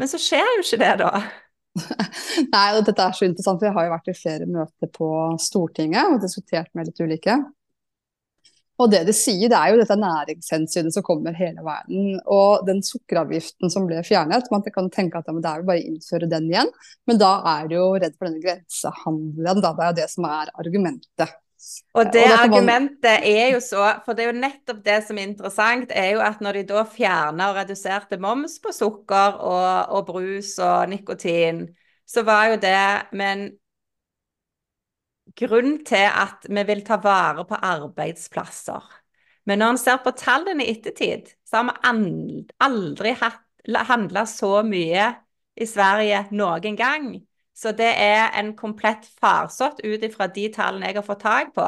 Men 0.00 0.10
så 0.10 0.20
skjer 0.20 0.44
jo 0.56 0.64
ikke 0.64 0.80
det, 0.82 0.92
da. 1.02 1.10
Nei, 2.52 2.66
og 2.76 2.84
dette 2.84 3.04
er 3.04 3.16
så 3.16 3.26
interessant. 3.28 3.60
for 3.60 3.68
Jeg 3.68 3.76
har 3.76 3.88
jo 3.88 3.94
vært 3.94 4.12
i 4.12 4.18
flere 4.18 4.48
møter 4.50 4.92
på 4.92 5.08
Stortinget 5.40 6.14
og 6.14 6.22
diskutert 6.24 6.72
med 6.76 6.90
litt 6.90 7.02
ulike. 7.02 7.38
Og 8.80 8.88
det 8.90 9.02
de 9.06 9.12
sier, 9.14 9.50
det 9.52 9.58
er 9.58 9.70
jo 9.70 9.78
dette 9.78 9.96
næringshensynet 10.00 10.94
som 10.94 11.04
kommer 11.06 11.36
hele 11.36 11.62
verden. 11.62 12.16
Og 12.24 12.64
den 12.66 12.80
sukkeravgiften 12.82 13.70
som 13.70 13.86
ble 13.86 14.00
fjernet, 14.06 14.48
man 14.50 14.64
kan 14.74 14.90
tenke 14.92 15.20
at 15.20 15.28
det 15.28 15.36
er 15.38 15.62
jo 15.62 15.68
bare 15.68 15.82
å 15.84 15.92
innføre 15.92 16.30
den 16.30 16.48
igjen. 16.50 16.72
Men 17.06 17.20
da 17.20 17.34
er 17.52 17.68
du 17.70 17.76
jo 17.76 17.86
redd 17.94 18.16
for 18.16 18.26
denne 18.28 18.42
grensehandelen, 18.42 19.62
da. 19.62 19.74
Det 19.76 19.84
er 19.84 19.92
jo 19.92 19.98
det 20.00 20.08
som 20.16 20.28
er 20.30 20.52
argumentet. 20.64 21.36
Og 21.94 22.08
det 22.10 22.24
og 22.26 22.40
argumentet 22.40 23.26
er 23.28 23.52
jo 23.52 23.60
så 23.62 23.84
For 24.06 24.16
det 24.16 24.24
er 24.24 24.30
jo 24.32 24.40
nettopp 24.40 24.80
det 24.84 24.98
som 25.06 25.18
er 25.18 25.28
interessant, 25.28 25.92
er 25.94 26.14
jo 26.16 26.22
at 26.24 26.40
når 26.42 26.58
de 26.58 26.64
da 26.72 26.84
fjerna 26.88 27.50
og 27.52 27.58
reduserte 27.60 28.18
moms 28.22 28.58
på 28.62 28.72
sukker 28.74 29.38
og, 29.38 29.92
og, 29.94 30.06
brus 30.08 30.56
og 30.62 30.88
nikotin, 30.90 31.66
så 32.08 32.24
var 32.26 32.52
jo 32.52 32.58
det 32.62 32.86
med 33.12 33.32
en 33.36 33.44
grunn 35.38 35.78
til 35.86 36.08
at 36.08 36.48
vi 36.48 36.64
vil 36.68 36.82
ta 36.86 36.98
vare 37.02 37.46
på 37.48 37.56
arbeidsplasser. 37.56 38.82
Men 39.46 39.62
når 39.62 39.74
en 39.74 39.80
ser 39.80 40.02
på 40.04 40.12
tallene 40.18 40.66
i 40.66 40.74
ettertid, 40.74 41.32
så 41.46 41.62
har 41.62 41.98
vi 41.98 42.44
aldri 42.62 43.14
handla 43.90 44.26
så 44.26 44.62
mye 44.66 45.08
i 45.54 45.66
Sverige 45.68 46.26
noen 46.34 46.78
gang. 46.78 47.12
Så 47.62 47.70
det 47.78 47.92
er 48.02 48.32
en 48.40 48.56
komplett 48.58 49.06
farsott 49.20 49.80
ut 49.84 50.02
ifra 50.02 50.26
de 50.34 50.48
tallene 50.50 50.90
jeg 50.90 50.98
har 50.98 51.06
fått 51.06 51.22
tak 51.22 51.52
på. 51.54 51.66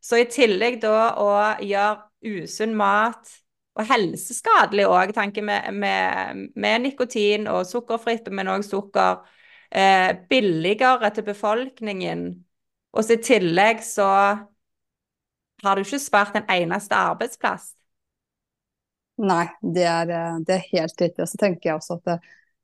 Så 0.00 0.16
i 0.16 0.28
tillegg 0.32 0.78
da 0.80 1.12
å 1.20 1.30
gjøre 1.60 2.40
usunn 2.40 2.72
mat 2.76 3.28
og 3.76 3.86
helseskadelig 3.88 4.86
òg, 4.88 5.12
tanken 5.16 5.46
med, 5.48 5.68
med, 5.76 6.40
med, 6.56 6.86
nikotin 6.86 7.46
og 7.52 7.66
sukkerfritt, 7.68 8.30
men 8.32 8.48
òg 8.52 8.64
sukker, 8.66 9.20
eh, 9.70 10.10
billigere 10.30 11.12
til 11.14 11.28
befolkningen. 11.28 12.24
Og 12.96 13.04
så 13.04 13.18
i 13.18 13.22
tillegg 13.24 13.84
så 13.86 14.08
har 15.60 15.76
du 15.76 15.84
ikke 15.84 16.00
spart 16.00 16.40
en 16.40 16.48
eneste 16.50 16.96
arbeidsplass. 16.96 17.74
Nei, 19.20 19.46
det 19.60 19.84
er, 19.84 20.10
eh, 20.16 20.40
det 20.48 20.56
er 20.56 20.68
helt 20.72 21.00
riktig. 21.04 21.28
Så 21.28 21.40
tenker 21.40 21.70
jeg 21.70 21.76
også 21.76 22.00
at 22.00 22.08
det, 22.08 22.20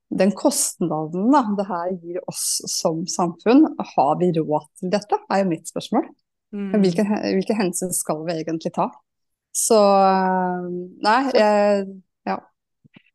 den 0.09 0.31
kostnaden 0.31 1.31
da, 1.33 1.43
det 1.57 1.65
her 1.67 1.91
gir 1.99 2.21
oss 2.29 2.61
som 2.71 3.03
samfunn, 3.11 3.65
har 3.95 4.13
vi 4.21 4.31
råd 4.37 4.69
til 4.79 4.93
dette, 4.93 5.19
er 5.27 5.43
jo 5.43 5.49
mitt 5.49 5.67
spørsmål. 5.69 6.07
Mm. 6.55 6.71
Hvilke, 6.79 7.03
hvilke, 7.03 7.57
hensyn 7.57 7.91
skal 7.95 8.23
vi 8.27 8.37
egentlig 8.39 8.71
ta? 8.77 8.87
Så 9.57 9.79
nei, 11.03 11.19
jeg, 11.35 11.87
ja. 12.29 12.37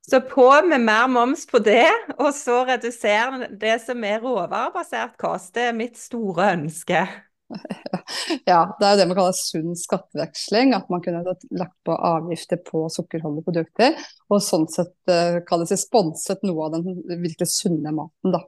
Så 0.04 0.20
på 0.26 0.48
med 0.68 0.84
mer 0.84 1.08
moms 1.08 1.46
på 1.48 1.62
det, 1.64 1.88
og 2.18 2.32
så 2.36 2.62
redusere 2.68 3.48
det 3.60 3.78
som 3.86 4.04
er 4.04 4.20
råvarebasert 4.20 5.16
kost. 5.20 5.54
Det 5.56 5.70
er 5.70 5.78
mitt 5.78 5.96
store 6.00 6.52
ønske. 6.58 7.06
Ja, 8.48 8.76
det 8.78 8.86
er 8.86 8.94
jo 8.94 8.98
det 9.00 9.06
man 9.08 9.16
kaller 9.16 9.36
sunn 9.36 9.76
skatteveksling. 9.78 10.72
At 10.76 10.88
man 10.92 11.02
kunne 11.04 11.22
lagt 11.24 11.76
på 11.86 11.96
avgifter 11.96 12.60
på 12.64 12.84
sukkerholdige 12.92 13.46
produkter. 13.48 13.98
Og 14.32 14.42
sånn 14.44 14.66
sett 14.72 14.94
uh, 15.10 15.40
kalles 15.48 15.72
det 15.72 15.80
sponset 15.80 16.42
noe 16.46 16.66
av 16.66 16.76
den 16.76 17.22
virkelig 17.22 17.50
sunne 17.54 17.94
maten, 17.94 18.34
da. 18.34 18.42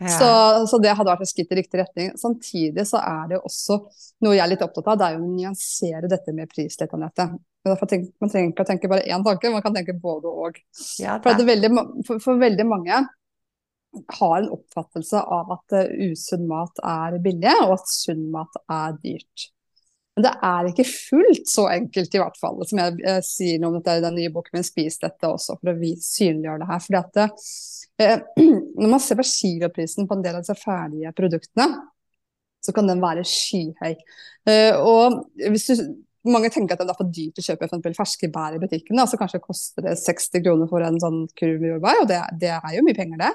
Ja. 0.00 0.08
Så, 0.10 0.28
så, 0.66 0.78
det 0.82 0.94
hadde 0.98 1.12
vært 1.12 1.22
et 1.22 1.30
skritt 1.30 1.52
i 1.54 1.58
riktig 1.60 1.78
retning. 1.80 2.10
Samtidig 2.18 2.82
så 2.88 2.98
er 2.98 3.28
det 3.30 3.38
også 3.38 3.78
noe 4.24 4.34
jeg 4.34 4.42
er 4.42 4.50
litt 4.50 4.64
opptatt 4.64 4.90
av, 4.90 4.98
det 4.98 5.06
er 5.06 5.18
jo 5.18 5.22
å 5.22 5.30
nyansere 5.30 6.10
dette 6.10 6.34
med 6.34 6.50
prislitt, 6.50 6.94
Anette. 6.96 7.28
Man 7.68 7.78
trenger 8.32 8.48
ikke 8.48 8.64
å 8.64 8.68
tenke 8.68 8.90
bare 8.90 9.06
én 9.06 9.22
tanke, 9.26 9.52
man 9.52 9.62
kan 9.62 9.76
tenke 9.76 9.94
både 9.94 10.30
og. 10.30 10.58
Ja, 10.98 11.18
for, 11.22 11.46
veldig, 11.46 11.70
for, 12.08 12.22
for 12.24 12.40
veldig 12.40 12.66
mange 12.66 13.02
har 14.18 14.34
en 14.38 14.50
oppfattelse 14.54 15.20
av 15.20 15.52
at 15.56 15.76
uh, 15.76 16.08
usunn 16.10 16.48
mat 16.50 16.82
er 16.84 17.18
billig, 17.24 17.54
og 17.64 17.78
at 17.78 17.92
sunn 17.92 18.28
mat 18.34 18.60
er 18.64 18.98
dyrt. 19.02 19.48
Men 20.16 20.26
det 20.26 20.32
er 20.48 20.68
ikke 20.70 20.88
fullt 20.88 21.46
så 21.46 21.68
enkelt, 21.70 22.14
i 22.14 22.22
hvert 22.22 22.38
fall, 22.40 22.58
som 22.66 22.80
jeg, 22.82 22.96
jeg 23.04 23.26
sier 23.26 23.60
noe 23.62 23.70
om 23.70 23.78
dette 23.78 23.98
i 24.00 24.02
den 24.04 24.18
nye 24.18 24.32
boken 24.34 24.58
min 24.58 24.66
'Spis 24.66 24.98
dette' 25.04 25.30
også, 25.30 25.58
for 25.60 25.72
å 25.72 25.92
synliggjøre 26.02 26.64
det 26.64 26.70
her. 26.72 26.82
Fordi 26.86 27.00
at 27.02 27.22
uh, 27.22 27.30
Når 28.78 28.90
man 28.92 29.00
ser 29.02 29.18
på 29.18 29.26
kiloprisen 29.26 30.06
på 30.06 30.14
en 30.14 30.20
del 30.22 30.36
av 30.38 30.44
disse 30.44 30.54
ferdige 30.58 31.10
produktene, 31.18 31.72
så 32.62 32.74
kan 32.74 32.86
den 32.90 33.00
være 33.02 33.24
skyhøy. 33.26 33.94
Eh, 34.50 34.76
og 34.76 35.24
hvis 35.38 35.66
du 35.70 35.82
mange 36.28 36.50
tenker 36.52 36.74
at 36.74 36.82
det 36.82 36.92
er 36.92 36.98
for 36.98 37.12
dyrt 37.14 37.40
å 37.40 37.44
kjøpe 37.44 37.68
for 37.70 37.96
ferske 37.96 38.30
bær 38.32 38.56
i 38.56 38.60
butikken. 38.62 38.98
Altså 39.00 39.18
kanskje 39.20 39.40
koster 39.42 39.86
det 39.86 39.96
60 40.00 40.44
kroner 40.44 40.70
for 40.70 40.84
en 40.84 40.98
sånn 41.02 41.22
kurv 41.38 41.64
jordbær, 41.64 42.02
og 42.02 42.10
det, 42.10 42.20
det, 42.42 42.52
er 42.56 42.76
jo 42.76 42.84
mye 42.86 42.98
penger, 42.98 43.22
det. 43.22 43.32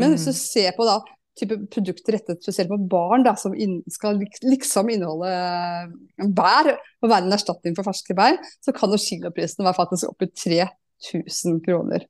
Men 0.00 0.14
hvis 0.14 0.26
du 0.26 0.32
mm. 0.32 0.38
ser 0.38 0.72
på 0.76 0.86
da, 0.88 0.98
type 1.38 1.58
produkter 1.74 2.16
rettet 2.16 2.42
spesielt 2.42 2.70
på 2.70 2.78
barn, 2.90 3.24
da, 3.26 3.34
som 3.38 3.54
inn, 3.58 3.80
skal 3.90 4.20
liksom 4.46 4.90
inneholde 4.94 5.30
eh, 5.30 6.26
bær 6.34 6.72
og 6.74 7.08
være 7.08 7.26
en 7.26 7.36
erstatning 7.36 7.76
for 7.76 7.86
ferske 7.86 8.16
bær, 8.16 8.38
så 8.64 8.74
kan 8.74 8.94
jo 8.94 9.00
kiloprisen 9.00 9.66
være 9.66 9.78
faktisk 9.78 10.12
opp 10.12 10.26
i 10.26 10.30
3000 10.30 11.62
kroner. 11.66 12.06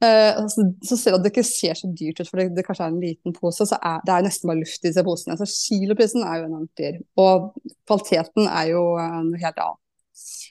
Uh, 0.00 0.46
så, 0.48 0.64
så 0.80 0.96
selv 0.96 1.18
om 1.18 1.24
det 1.24 1.28
ikke 1.34 1.44
ser 1.44 1.76
så 1.76 1.90
dyrt 1.92 2.22
ut, 2.22 2.28
for 2.30 2.40
det, 2.40 2.54
det 2.56 2.64
kanskje 2.64 2.86
er 2.86 2.94
en 2.94 3.02
liten 3.02 3.34
pose. 3.36 3.66
så 3.68 3.76
er 3.84 3.98
Det 4.06 4.14
er 4.14 4.24
nesten 4.24 4.48
bare 4.48 4.62
luft 4.62 4.80
i 4.80 4.88
disse 4.88 5.04
posene. 5.04 5.36
Så 5.36 5.48
kiloprisen 5.68 6.24
er 6.24 6.38
jo 6.40 6.46
enormt 6.48 6.80
dyr. 6.80 6.96
Og 7.20 7.50
kvaliteten 7.84 8.48
er 8.48 8.70
jo 8.72 8.86
uh, 8.96 9.20
noe 9.26 9.42
helt 9.42 9.60
annet. 9.60 9.82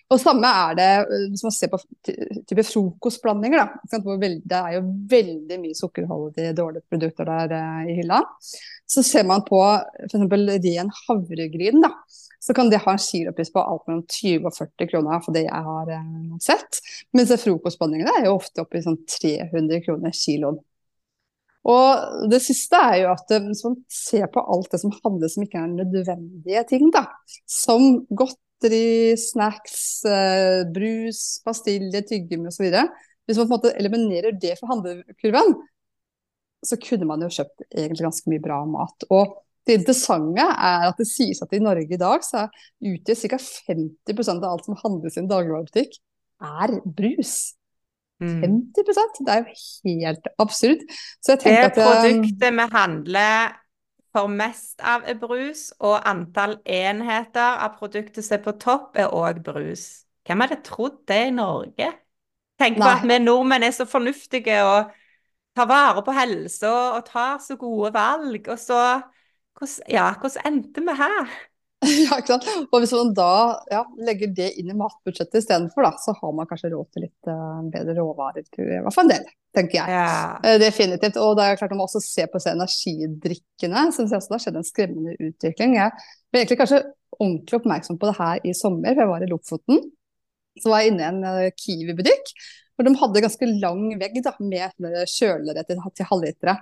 Og 0.10 0.18
samme 0.18 0.50
er 0.50 0.78
det 0.78 0.88
eh, 1.04 1.26
hvis 1.30 1.44
man 1.46 1.54
ser 1.54 1.72
på 1.72 1.80
type 2.50 2.66
frokostblandinger. 2.66 3.62
Da. 3.62 4.00
Det 4.42 4.62
er 4.62 4.78
jo 4.80 4.86
veldig 5.12 5.60
mye 5.62 5.78
sukkerholdige 5.78 6.56
dårlige 6.58 6.88
produkter 6.90 7.30
der 7.30 7.54
eh, 7.60 7.92
i 7.94 8.00
hylla. 8.02 8.24
Så 8.90 9.06
ser 9.06 9.28
man 9.30 9.46
på 9.46 9.62
f.eks. 10.10 10.18
ren 10.18 10.94
havregryn, 11.04 11.84
da. 11.86 11.94
Så 12.40 12.56
kan 12.56 12.70
det 12.72 12.80
ha 12.86 12.94
en 12.96 13.02
kilopris 13.04 13.52
på 13.52 13.62
alt 13.62 13.84
mellom 13.90 14.06
20 14.08 14.48
og 14.48 14.56
40 14.56 14.90
kroner, 14.90 15.22
for 15.26 15.36
det 15.36 15.44
jeg 15.46 15.66
har 15.70 15.94
eh, 15.94 16.10
sett. 16.42 16.82
Mens 17.14 17.36
frokostblandingene 17.44 18.16
er 18.18 18.30
jo 18.30 18.38
ofte 18.40 18.66
oppe 18.66 18.80
i 18.80 18.86
sånn 18.86 18.98
300 19.20 19.84
kroner 19.86 20.16
kiloen. 20.16 20.58
Og 21.68 22.30
det 22.32 22.40
siste 22.42 22.80
er 22.80 23.02
jo 23.02 23.10
at 23.12 23.34
hvis 23.44 23.64
man 23.66 23.76
ser 23.92 24.30
på 24.32 24.44
alt 24.54 24.70
det 24.72 24.80
som 24.82 24.94
handler 25.04 25.32
som 25.32 25.44
ikke 25.44 25.60
er 25.60 25.74
nødvendige 25.74 26.64
ting, 26.70 26.88
da, 26.96 27.04
som 27.50 28.06
godteri, 28.08 29.18
snacks, 29.20 30.06
eh, 30.08 30.64
brus, 30.72 31.42
pastiller, 31.46 32.06
tyggegummi 32.08 32.48
osv. 32.48 32.72
Hvis 33.28 33.38
man 33.38 33.50
på 33.50 33.50
en 33.50 33.56
måte 33.58 33.76
eliminerer 33.76 34.40
det 34.40 34.56
fra 34.60 34.72
handlekurven, 34.72 35.54
så 36.66 36.80
kunne 36.82 37.08
man 37.08 37.22
jo 37.24 37.32
kjøpt 37.32 37.68
egentlig 37.70 38.08
ganske 38.08 38.32
mye 38.32 38.44
bra 38.44 38.64
mat. 38.68 39.08
Og 39.12 39.38
det 39.68 39.78
interessante 39.82 40.44
er 40.44 40.88
at 40.90 41.00
det 41.00 41.08
sies 41.08 41.44
at 41.44 41.54
i 41.54 41.62
Norge 41.62 41.94
i 41.94 42.00
dag 42.00 42.24
så 42.26 42.48
utgjør 42.82 43.20
ca. 43.36 43.40
50% 43.70 44.44
av 44.44 44.56
alt 44.56 44.68
som 44.68 44.80
handles 44.80 45.18
i 45.18 45.22
en 45.22 45.30
dagligvarebutikk, 45.30 46.00
er 46.40 46.80
brus. 46.86 47.36
Mm. 48.20 48.42
50 48.44 48.84
Det 49.26 49.34
er 49.34 49.38
jo 49.40 49.54
helt 49.86 50.28
absurd. 50.40 50.82
det 51.28 51.38
at, 51.64 51.80
produktet 51.80 52.54
vi 52.54 52.66
handler 52.72 53.56
for 54.16 54.28
mest 54.28 54.82
av 54.82 55.06
er 55.06 55.18
brus, 55.22 55.70
og 55.80 56.02
antall 56.10 56.58
enheter 56.66 57.60
av 57.62 57.78
produktet 57.78 58.26
som 58.26 58.40
er 58.40 58.44
på 58.44 58.56
topp, 58.62 58.98
er 58.98 59.14
òg 59.14 59.44
brus. 59.46 60.06
Hvem 60.26 60.46
hadde 60.46 60.62
trodd 60.66 60.98
det 61.10 61.20
i 61.28 61.36
Norge? 61.36 61.92
Tenk 62.60 62.80
på 62.82 62.90
at 62.90 63.06
vi 63.08 63.20
nordmenn 63.24 63.64
er 63.64 63.72
så 63.72 63.86
fornuftige 63.88 64.58
og 64.68 64.90
tar 65.56 65.70
vare 65.70 66.04
på 66.04 66.16
helsa 66.16 66.72
og 66.98 67.06
tar 67.08 67.40
så 67.44 67.56
gode 67.60 67.94
valg, 67.96 68.50
og 68.50 68.60
så 68.60 68.82
hvordan, 69.60 69.92
Ja, 69.92 70.14
hvordan 70.20 70.54
endte 70.54 70.82
vi 70.82 70.96
her? 70.96 71.32
Ja, 72.04 72.18
ikke 72.20 72.36
sant. 72.36 72.48
Og 72.70 72.82
hvis 72.82 72.92
man 72.96 73.12
da 73.16 73.34
ja, 73.72 73.82
legger 74.04 74.32
det 74.36 74.50
inn 74.60 74.72
i 74.72 74.78
matbudsjettet 74.78 75.40
istedenfor, 75.40 75.88
så 76.04 76.14
har 76.18 76.34
man 76.36 76.48
kanskje 76.50 76.74
råd 76.74 76.90
til 76.94 77.06
litt 77.06 77.30
uh, 77.32 77.62
bedre 77.72 77.96
råvarer 78.00 78.48
til 78.52 78.68
i 78.68 78.80
hvert 78.84 78.96
fall 78.96 79.08
en 79.08 79.14
del, 79.14 79.30
tenker 79.56 79.80
jeg. 79.80 79.94
Ja. 79.96 80.40
Uh, 80.44 80.58
definitivt. 80.62 81.20
Og 81.24 81.38
det 81.40 81.46
er 81.46 81.60
klart 81.62 81.76
man 81.76 81.86
også 81.86 82.02
se 82.04 82.28
på 82.32 82.42
seg 82.44 82.58
energidrikkene, 82.58 83.86
syns 83.96 84.12
jeg 84.12 84.20
også 84.20 84.34
det 84.34 84.38
har 84.38 84.46
skjedd 84.46 84.60
en 84.60 84.68
skremmende 84.68 85.16
utvikling. 85.30 85.78
Jeg 85.80 85.96
ble 85.96 86.44
egentlig 86.44 86.60
kanskje 86.64 86.82
ordentlig 87.20 87.62
oppmerksom 87.62 88.00
på 88.02 88.10
det 88.12 88.18
her 88.20 88.44
i 88.44 88.56
sommer, 88.58 88.92
for 88.92 89.06
jeg 89.06 89.14
var 89.14 89.24
i 89.24 89.32
Lofoten. 89.32 89.86
Så 90.60 90.72
var 90.72 90.84
jeg 90.84 90.92
inne 90.92 91.06
i 91.06 91.12
en 91.14 91.24
uh, 91.24 91.46
Kiwi-butikk, 91.56 92.34
hvor 92.76 92.88
de 92.88 92.96
hadde 93.00 93.24
ganske 93.24 93.54
lang 93.64 93.88
vegg 94.02 94.20
da, 94.26 94.36
med 94.44 95.00
kjølere 95.08 95.64
til, 95.68 95.80
til 95.96 96.12
halvlitere. 96.12 96.60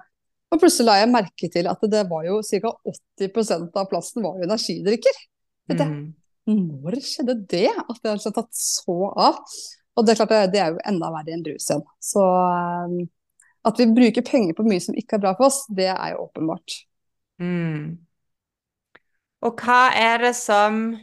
Og 0.47 0.61
plutselig 0.61 0.87
la 0.87 0.99
jeg 1.01 1.11
merke 1.11 1.49
til 1.51 1.67
at 1.67 1.81
det 1.91 2.05
var 2.07 2.23
jo 2.27 2.39
ca. 2.45 2.71
80% 3.19 3.75
av 3.81 3.89
plasten 3.91 4.23
var 4.23 4.37
jo 4.37 4.47
energidrikker. 4.47 5.19
Mm. 5.67 6.13
Når 6.47 7.01
skjedde 7.03 7.35
det? 7.51 7.67
At 7.75 7.99
det 7.99 8.13
har 8.13 8.35
tatt 8.39 8.55
så 8.55 9.11
av? 9.11 9.41
Og 9.97 10.05
det 10.05 10.13
er 10.13 10.19
klart 10.21 10.53
det 10.53 10.61
er 10.61 10.75
jo 10.75 10.83
enda 10.87 11.09
verre 11.11 11.33
enn 11.35 11.43
brus 11.43 11.67
igjen. 11.67 11.83
Så 11.99 12.23
um, 12.23 12.99
at 13.67 13.79
vi 13.81 13.89
bruker 13.91 14.23
penger 14.23 14.55
på 14.55 14.65
mye 14.67 14.83
som 14.83 14.95
ikke 14.97 15.17
er 15.17 15.23
bra 15.25 15.33
for 15.35 15.49
oss, 15.49 15.63
det 15.67 15.89
er 15.91 16.13
jo 16.13 16.27
åpenbart. 16.27 16.77
Mm. 17.43 17.97
Og 19.43 19.63
hva 19.63 19.81
er 19.97 20.21
det 20.23 20.33
som 20.37 20.93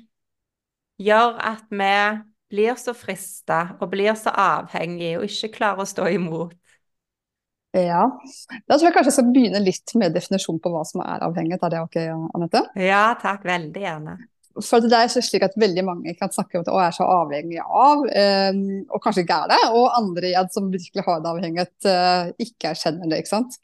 gjør 1.02 1.36
at 1.42 1.66
vi 1.68 1.94
blir 2.54 2.78
så 2.80 2.94
frista 2.96 3.74
og 3.80 3.90
blir 3.92 4.14
så 4.18 4.32
avhengige 4.32 5.18
og 5.18 5.28
ikke 5.28 5.52
klarer 5.58 5.84
å 5.84 5.90
stå 5.90 6.08
imot? 6.14 6.54
Ja. 7.74 8.04
Da 8.68 8.76
tror 8.76 8.86
jeg 8.86 8.94
kanskje 8.94 9.10
jeg 9.10 9.16
skal 9.16 9.32
begynne 9.34 9.62
litt 9.62 9.96
med 9.98 10.14
definisjonen 10.14 10.60
på 10.62 10.70
hva 10.70 10.84
som 10.86 11.02
er 11.02 11.24
avhengighet. 11.26 11.64
Er 11.66 11.74
det 11.74 11.82
ok, 11.82 11.98
Anette? 12.38 12.62
Ja 12.78 13.08
takk, 13.20 13.42
veldig 13.48 13.82
gjerne. 13.82 14.14
For 14.62 14.84
det 14.84 14.94
er 14.94 15.10
slik 15.10 15.42
at 15.42 15.56
veldig 15.58 15.82
mange 15.82 16.14
kan 16.14 16.30
snakke 16.30 16.60
om 16.60 16.62
at 16.62 16.68
de 16.68 16.76
er 16.78 16.94
så 16.94 17.06
avhengig 17.10 17.58
av, 17.64 18.04
um, 18.06 18.60
og 18.86 19.02
kanskje 19.02 19.24
ikke 19.24 19.38
er 19.42 19.50
det, 19.50 19.60
og 19.74 19.96
andre 19.98 20.30
igjen 20.30 20.52
som 20.54 20.70
virkelig 20.70 21.02
har 21.08 21.18
en 21.18 21.26
avhengighet, 21.32 21.74
uh, 21.90 22.30
ikke 22.38 22.70
erkjenner 22.70 23.10
det. 23.10 23.18
ikke 23.24 23.32
sant? 23.32 23.58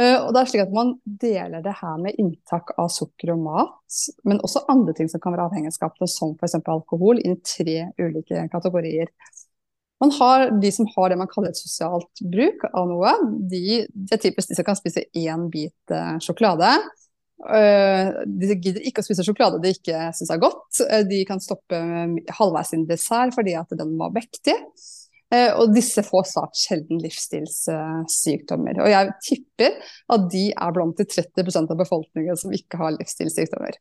Uh, 0.00 0.24
og 0.24 0.32
det 0.32 0.40
er 0.40 0.48
slik 0.50 0.64
at 0.64 0.72
Man 0.74 0.94
deler 1.04 1.60
det 1.62 1.76
her 1.78 2.00
med 2.00 2.16
inntak 2.18 2.72
av 2.80 2.88
sukker 2.94 3.34
og 3.34 3.44
mat, 3.44 4.00
men 4.24 4.40
også 4.40 4.64
andre 4.72 4.96
ting 4.96 5.12
som 5.12 5.20
kan 5.20 5.36
være 5.36 5.50
avhengighetsskapende, 5.50 6.08
som 6.08 6.32
f.eks. 6.40 6.56
alkohol, 6.72 7.20
inn 7.20 7.36
i 7.36 7.44
tre 7.44 7.76
ulike 8.00 8.48
kategorier. 8.54 9.12
Man 10.02 10.10
har 10.18 10.50
de 10.60 10.72
som 10.74 10.88
har 10.96 11.10
det 11.10 11.18
man 11.20 11.30
kaller 11.30 11.52
et 11.52 11.60
sosialt 11.60 12.22
bruk 12.32 12.66
av 12.72 12.88
noe. 12.90 13.14
De, 13.50 13.84
det 13.86 14.16
er 14.16 14.22
typisk 14.26 14.50
de 14.50 14.58
som 14.58 14.66
kan 14.66 14.78
spise 14.78 15.06
én 15.16 15.48
bit 15.52 15.94
eh, 15.94 16.16
sjokolade. 16.24 16.74
Uh, 17.44 18.24
de 18.24 18.54
gidder 18.54 18.84
ikke 18.88 19.02
å 19.02 19.04
spise 19.04 19.24
sjokolade 19.26 19.58
de 19.60 19.74
ikke 19.74 20.06
syns 20.16 20.30
er 20.32 20.40
godt. 20.40 20.80
Uh, 20.80 21.02
de 21.08 21.22
kan 21.28 21.42
stoppe 21.42 21.80
halvveis 22.38 22.70
sin 22.72 22.86
dessert 22.88 23.34
fordi 23.36 23.56
at 23.58 23.74
den 23.76 23.96
var 24.00 24.14
vektig. 24.16 24.58
Og 25.34 25.72
disse 25.74 25.98
får 26.06 26.28
svært 26.30 26.54
sjelden 26.54 27.00
livsstilssykdommer. 27.02 28.76
Og 28.84 28.90
jeg 28.92 29.14
tipper 29.24 29.72
at 30.14 30.28
de 30.30 30.44
er 30.52 30.74
blant 30.76 31.00
de 31.00 31.06
30% 31.10 31.72
av 31.74 31.80
befolkningen 31.80 32.38
som 32.38 32.54
ikke 32.54 32.78
har 32.78 32.94
livsstilssykdommer. 32.94 33.80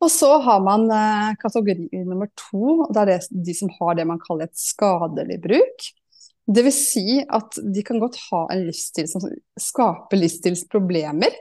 Og 0.00 0.10
så 0.12 0.30
har 0.44 0.60
man 0.64 0.86
eh, 0.90 1.32
kategori 1.40 1.88
nummer 2.08 2.30
to. 2.38 2.86
og 2.86 2.92
Det 2.94 3.02
er 3.04 3.26
de 3.30 3.56
som 3.56 3.72
har 3.80 3.98
det 3.98 4.06
man 4.08 4.20
kaller 4.22 4.48
et 4.48 4.60
skadelig 4.60 5.40
bruk. 5.44 5.90
Vil 6.50 6.72
si 6.74 7.20
at 7.22 7.58
de 7.74 7.82
kan 7.86 8.00
godt 8.02 8.16
ha 8.30 8.46
en 8.50 8.64
livsstil 8.66 9.06
som 9.10 9.22
skaper 9.60 10.18
livsstilsproblemer. 10.18 11.36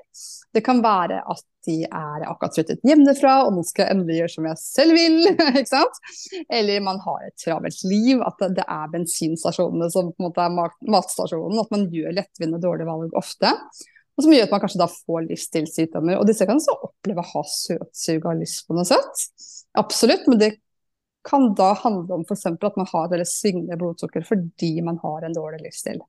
Det 0.54 0.62
kan 0.65 0.82
være 0.84 1.22
at 1.30 1.45
de 1.67 1.84
er 1.86 2.26
akkurat 2.26 2.56
flyttet 2.58 2.84
hjemmefra 2.88 3.36
og 3.45 3.54
nå 3.54 3.63
skal 3.67 3.86
jeg 3.86 3.95
endelig 3.95 4.17
gjøre 4.19 4.34
som 4.34 4.48
jeg 4.50 4.62
selv 4.62 4.98
vil. 4.98 5.17
ikke 5.62 5.69
sant? 5.69 6.02
Eller 6.45 6.84
man 6.86 7.02
har 7.06 7.26
et 7.26 7.38
travelt 7.41 7.86
liv, 7.88 8.22
at 8.26 8.43
det 8.58 8.65
er 8.65 8.91
bensinstasjonene 8.93 9.89
som 9.93 10.12
på 10.12 10.24
en 10.24 10.30
måte 10.30 10.45
er 10.45 10.91
matstasjonen. 10.95 11.62
At 11.63 11.74
man 11.74 11.88
gjør 11.93 12.17
lettvinte 12.19 12.62
dårlige 12.62 12.89
valg 12.89 13.17
ofte. 13.17 13.54
Og 14.19 14.25
som 14.25 14.34
gjør 14.36 14.49
at 14.49 14.51
man 14.51 14.60
kanskje 14.60 14.82
da 14.82 14.89
får 14.91 15.27
livsstilssykdommer. 15.29 16.17
Og 16.19 16.25
disse 16.27 16.43
kan 16.43 16.60
så 16.60 16.73
oppleve 16.75 17.23
å 17.23 17.29
ha 17.29 17.43
søtsug 17.47 18.25
og 18.27 18.41
lyst 18.41 18.65
på 18.67 18.75
noe 18.75 18.84
søtt. 18.88 19.21
Absolutt, 19.79 20.25
men 20.27 20.41
det 20.41 20.49
kan 21.23 21.53
da 21.55 21.69
handle 21.79 22.17
om 22.17 22.25
f.eks. 22.27 22.49
at 22.51 22.79
man 22.79 22.89
har 22.91 23.08
veldig 23.13 23.27
svingende 23.27 23.77
blodsukker 23.79 24.25
fordi 24.27 24.73
man 24.84 24.99
har 24.99 25.23
en 25.23 25.36
dårlig 25.36 25.62
livsstil. 25.63 26.01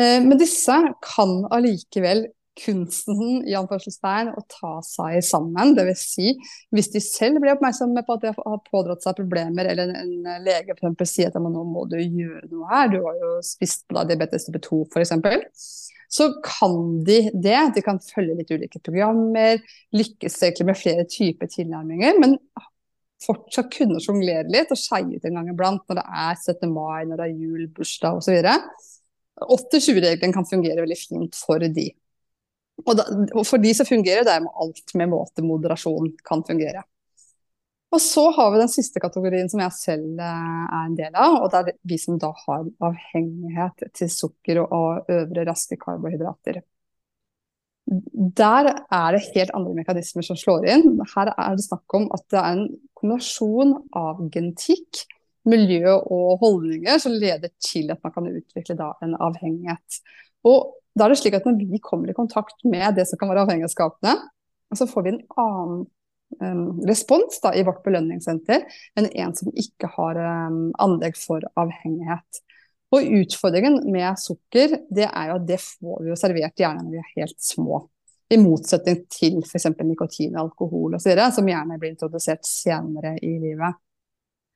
Eh, 0.00 0.16
men 0.24 0.40
disse 0.40 0.78
kan 1.04 1.34
allikevel 1.52 2.24
kunsten 2.58 3.42
i 3.48 3.54
anførselstegn 3.58 4.32
å 4.36 4.44
ta 4.50 4.74
seg 4.84 5.18
sammen. 5.26 5.74
Dvs. 5.76 6.04
Si, 6.14 6.32
hvis 6.74 6.90
de 6.94 7.02
selv 7.04 7.42
blir 7.42 7.54
oppmerksomme 7.54 8.04
på 8.06 8.16
at 8.16 8.26
de 8.26 8.32
har 8.36 8.62
pådratt 8.68 9.04
seg 9.04 9.18
problemer, 9.18 9.70
eller 9.72 9.92
en, 9.94 10.14
en 10.26 10.46
lege 10.46 10.74
eksempel, 10.74 11.08
sier 11.08 11.32
at 11.32 11.38
nå 11.42 11.64
må 11.68 11.84
du 11.90 11.98
gjøre 12.00 12.48
noe 12.50 12.70
her, 12.72 12.90
du 12.92 12.98
har 13.04 13.20
jo 13.22 13.34
spist 13.46 13.86
deg 13.94 14.12
diabetes 14.12 14.48
type 14.48 14.62
2 14.66 14.82
f.eks., 14.88 15.14
så 16.08 16.30
kan 16.40 17.02
de 17.04 17.18
det. 17.36 17.58
De 17.76 17.84
kan 17.84 18.00
følge 18.00 18.38
litt 18.38 18.52
ulike 18.54 18.80
programmer, 18.80 19.60
lykkes 19.92 20.38
egentlig 20.40 20.70
med 20.70 20.80
flere 20.80 21.04
typer 21.04 21.50
tilnærminger, 21.52 22.16
men 22.22 22.38
fortsatt 23.24 23.70
kunne 23.74 24.00
sjonglere 24.02 24.48
litt 24.50 24.72
og 24.72 24.78
skeie 24.78 25.18
ut 25.18 25.26
en 25.26 25.40
gang 25.40 25.50
iblant 25.52 25.84
når 25.88 26.00
det 26.00 26.06
er 26.22 26.38
17. 26.38 26.70
mai, 26.72 27.04
når 27.04 27.20
det 27.20 27.26
er 27.26 27.42
jul, 27.42 27.66
bursdag 27.74 28.20
osv. 28.20 28.38
8-20-regelen 29.38 30.34
kan 30.34 30.46
fungere 30.48 30.82
veldig 30.82 30.98
fint 30.98 31.38
for 31.38 31.62
de. 31.62 31.90
Og, 32.84 32.94
da, 32.98 33.04
og 33.34 33.42
for 33.46 33.60
de 33.62 33.72
så 33.74 33.86
fungerer 33.88 34.26
det 34.26 34.36
med 34.44 34.54
alt 34.62 34.94
med 34.98 35.10
måte 35.10 35.44
moderasjon 35.44 36.12
kan 36.26 36.44
fungere. 36.46 36.84
Og 37.88 38.00
så 38.04 38.26
har 38.36 38.50
vi 38.52 38.60
den 38.60 38.70
siste 38.70 39.00
kategorien 39.00 39.48
som 39.48 39.62
jeg 39.64 39.76
selv 39.76 40.18
eh, 40.20 40.64
er 40.66 40.80
en 40.82 40.96
del 40.96 41.14
av, 41.16 41.38
og 41.40 41.52
det 41.52 41.60
er 41.60 41.78
vi 41.88 41.96
som 42.00 42.18
da 42.20 42.34
har 42.44 42.66
avhengighet 42.84 43.86
til 43.96 44.10
sukker 44.12 44.60
og 44.66 45.08
øvre 45.08 45.46
raske 45.48 45.78
karbohydrater. 45.80 46.60
Der 47.88 48.68
er 48.68 49.14
det 49.16 49.24
helt 49.32 49.54
andre 49.56 49.72
mekanismer 49.78 50.26
som 50.26 50.36
slår 50.36 50.66
inn. 50.68 50.98
Her 51.14 51.32
er 51.32 51.56
det 51.56 51.64
snakk 51.64 51.96
om 51.96 52.10
at 52.12 52.26
det 52.28 52.40
er 52.42 52.58
en 52.58 52.66
kombinasjon 52.98 53.72
av 53.96 54.20
genetikk, 54.34 55.06
miljø 55.48 55.94
og 55.96 56.42
holdninger 56.42 56.98
som 57.00 57.14
leder 57.16 57.48
til 57.64 57.88
at 57.94 58.02
man 58.04 58.12
kan 58.12 58.28
utvikle 58.28 58.76
en 58.76 59.14
avhengighet. 59.16 60.02
Og 60.44 60.74
da 60.98 61.06
er 61.06 61.14
det 61.14 61.20
slik 61.20 61.36
at 61.38 61.46
når 61.46 61.60
vi 61.60 61.80
kommer 61.82 62.10
i 62.10 62.16
kontakt 62.16 62.64
med 62.66 62.98
det 62.98 63.06
som 63.08 63.20
kan 63.20 63.30
være 63.30 63.46
avhengighetsskapende, 63.46 64.16
så 64.76 64.86
får 64.88 65.06
vi 65.06 65.14
en 65.14 65.22
annen 65.40 65.86
um, 66.42 66.80
respons 66.88 67.40
da, 67.42 67.54
i 67.56 67.64
vårt 67.66 67.80
belønningssenter 67.86 68.66
enn 68.98 69.08
en 69.08 69.34
som 69.36 69.52
ikke 69.56 69.90
har 69.94 70.20
um, 70.48 70.68
anlegg 70.82 71.16
for 71.20 71.44
avhengighet. 71.58 72.42
Og 72.94 73.04
utfordringen 73.20 73.82
med 73.92 74.16
sukker, 74.20 74.78
det 74.88 75.08
er 75.08 75.30
jo 75.30 75.38
at 75.38 75.48
det 75.48 75.60
får 75.60 76.02
vi 76.04 76.12
jo 76.12 76.18
servert 76.18 76.60
gjerne 76.60 76.84
når 76.84 76.94
vi 76.94 77.00
er 77.02 77.14
helt 77.18 77.40
små. 77.44 77.82
I 78.32 78.36
motsetning 78.40 79.02
til 79.12 79.38
f.eks. 79.40 79.70
nikotin, 79.80 80.36
alkohol 80.36 80.96
osv., 80.96 81.12
som 81.32 81.48
gjerne 81.48 81.78
blir 81.80 81.94
introdusert 81.94 82.44
senere 82.48 83.14
i 83.24 83.34
livet. 83.40 83.76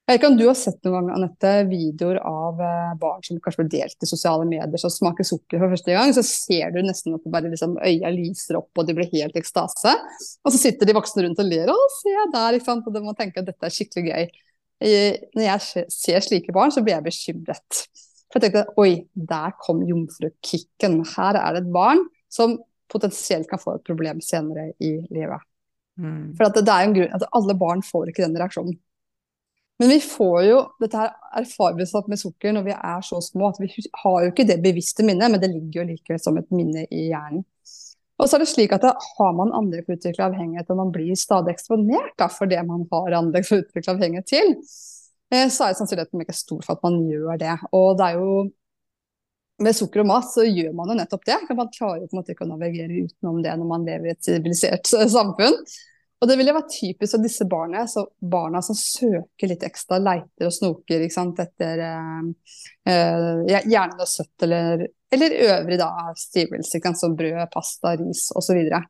Jeg 0.02 0.16
vet 0.16 0.18
ikke 0.18 0.28
om 0.32 0.36
du 0.40 0.46
har 0.48 0.56
sett 0.58 0.80
noen 0.82 0.96
gang, 0.96 1.10
Anette, 1.14 1.50
videoer 1.70 2.18
av 2.26 2.58
eh, 2.58 2.94
barn 2.98 3.20
som 3.22 3.38
kanskje 3.40 3.62
blir 3.62 3.70
delt 3.76 4.02
i 4.02 4.08
sosiale 4.10 4.44
medier, 4.50 4.80
som 4.82 4.90
smaker 4.90 5.24
sukker 5.24 5.62
for 5.62 5.70
første 5.70 5.94
gang. 5.94 6.10
Så 6.16 6.24
ser 6.26 6.74
du 6.74 6.80
nesten 6.82 7.14
at 7.14 7.28
bare 7.30 7.52
liksom, 7.52 7.76
øya 7.78 8.10
lyser 8.10 8.58
opp 8.58 8.82
og 8.82 8.88
de 8.88 8.96
blir 8.98 9.08
helt 9.12 9.38
i 9.38 9.40
ekstase. 9.40 9.94
Og 10.42 10.50
så 10.50 10.58
sitter 10.58 10.90
de 10.90 10.96
voksne 10.98 11.22
rundt 11.28 11.44
og 11.44 11.46
ler. 11.46 11.70
'Å, 11.70 11.86
se 12.00 12.16
der', 12.34 12.58
ikke 12.58 12.66
sant. 12.66 12.90
Og 12.90 12.98
de 12.98 13.04
må 13.06 13.14
tenke 13.14 13.40
at 13.40 13.46
dette 13.46 13.68
er 13.68 13.76
skikkelig 13.78 14.10
gøy. 14.10 14.28
Når 15.38 15.46
jeg 15.46 15.86
ser 15.94 16.26
slike 16.26 16.52
barn, 16.54 16.74
så 16.74 16.82
blir 16.82 16.98
jeg 16.98 17.06
bekymret. 17.06 17.84
For 18.32 18.40
jeg 18.40 18.48
tenkte 18.48 18.82
oi, 18.82 19.06
der 19.14 19.54
kom 19.62 19.86
jomfrukicken. 19.86 21.02
Her 21.14 21.38
er 21.38 21.54
det 21.54 21.62
et 21.62 21.74
barn 21.78 22.02
som 22.32 22.58
potensielt 22.90 23.46
kan 23.48 23.60
få 23.62 23.78
et 23.78 23.86
problem 23.86 24.20
senere 24.24 24.72
i 24.82 24.96
livet. 25.14 25.46
Mm. 26.00 26.32
For 26.34 26.48
det, 26.48 26.64
det, 26.66 26.72
er 26.72 26.82
jo 26.82 26.90
en 26.90 26.96
grunn 26.96 27.20
at 27.20 27.30
alle 27.38 27.56
barn 27.60 27.84
får 27.86 28.10
ikke 28.10 28.26
den 28.26 28.40
reaksjonen. 28.40 28.80
Men 29.80 29.90
vi 29.90 29.98
får 30.04 30.38
jo 30.46 30.58
dette 30.82 30.98
her 30.98 31.14
erfaringssatt 31.40 32.10
med 32.12 32.20
sukker 32.20 32.52
når 32.54 32.66
vi 32.68 32.74
er 32.76 33.06
så 33.06 33.18
små 33.24 33.48
at 33.48 33.58
vi 33.62 33.70
har 34.02 34.18
jo 34.22 34.30
ikke 34.30 34.46
det 34.46 34.60
bevisste 34.62 35.06
minnet, 35.06 35.32
men 35.32 35.40
det 35.42 35.50
ligger 35.50 35.82
jo 35.82 35.88
likevel 35.88 36.20
som 36.22 36.38
et 36.38 36.52
minne 36.54 36.84
i 36.90 37.08
hjernen. 37.08 37.44
Og 38.20 38.28
så 38.28 38.36
er 38.36 38.44
det 38.44 38.52
slik 38.52 38.74
at 38.76 38.84
Har 38.84 39.32
man 39.34 39.50
andre 39.56 39.80
for 39.82 39.94
å 39.94 39.98
utvikle 39.98 40.28
avhengighet 40.28 40.68
og 40.70 40.78
man 40.78 40.92
blir 40.94 41.16
stadig 41.18 41.56
eksponert 41.56 42.12
da, 42.20 42.28
for 42.30 42.46
det 42.46 42.60
man 42.68 42.84
har 42.92 43.16
andre 43.18 43.42
for 43.42 43.56
å 43.56 43.64
utvikle 43.64 43.96
avhengighet 43.96 44.28
til, 44.30 44.52
Eh, 45.32 45.48
så 45.48 45.68
er 45.68 45.76
sannsynligheten 45.78 46.24
ikke 46.24 46.34
stor 46.36 46.60
for 46.64 46.76
at 46.76 46.82
man 46.84 46.98
gjør 47.08 47.38
det. 47.40 47.54
Og 47.72 47.96
det 47.98 48.08
er 48.10 48.18
jo 48.20 48.32
med 49.62 49.76
sukker 49.76 50.02
og 50.02 50.08
mat 50.10 50.26
så 50.28 50.44
gjør 50.44 50.74
man 50.76 50.92
jo 50.92 50.98
nettopp 50.98 51.24
det. 51.28 51.38
Man 51.56 51.70
klarer 51.72 52.02
jo 52.02 52.10
på 52.10 52.16
en 52.16 52.20
måte 52.20 52.34
ikke 52.34 52.46
å 52.46 52.50
navigere 52.50 53.06
utenom 53.06 53.40
det 53.44 53.54
når 53.56 53.70
man 53.70 53.86
lever 53.88 54.10
i 54.10 54.14
et 54.16 54.26
sivilisert 54.26 54.90
samfunn. 54.90 55.56
Og 56.22 56.28
det 56.30 56.36
vil 56.38 56.46
jo 56.46 56.54
være 56.54 56.70
typisk 56.70 57.16
av 57.18 57.24
disse 57.24 57.44
barna, 57.50 57.82
barna 58.30 58.60
som 58.62 58.76
søker 58.78 59.50
litt 59.50 59.64
ekstra, 59.66 59.98
leiter 59.98 60.46
og 60.46 60.54
snoker 60.54 61.02
sant, 61.10 61.40
etter 61.42 61.82
eh, 61.82 62.20
eh, 62.86 63.26
gjerne 63.50 63.98
noe 63.98 64.06
søtt 64.06 64.46
eller, 64.46 64.86
eller 65.10 65.34
øvrig 65.48 65.80
da, 65.80 65.90
stivelse, 66.14 66.78
som 67.00 67.16
brød, 67.18 67.42
pasta, 67.50 67.96
ris 67.98 68.28
osv. 68.30 68.38
Og 68.38 68.46
så 68.46 68.82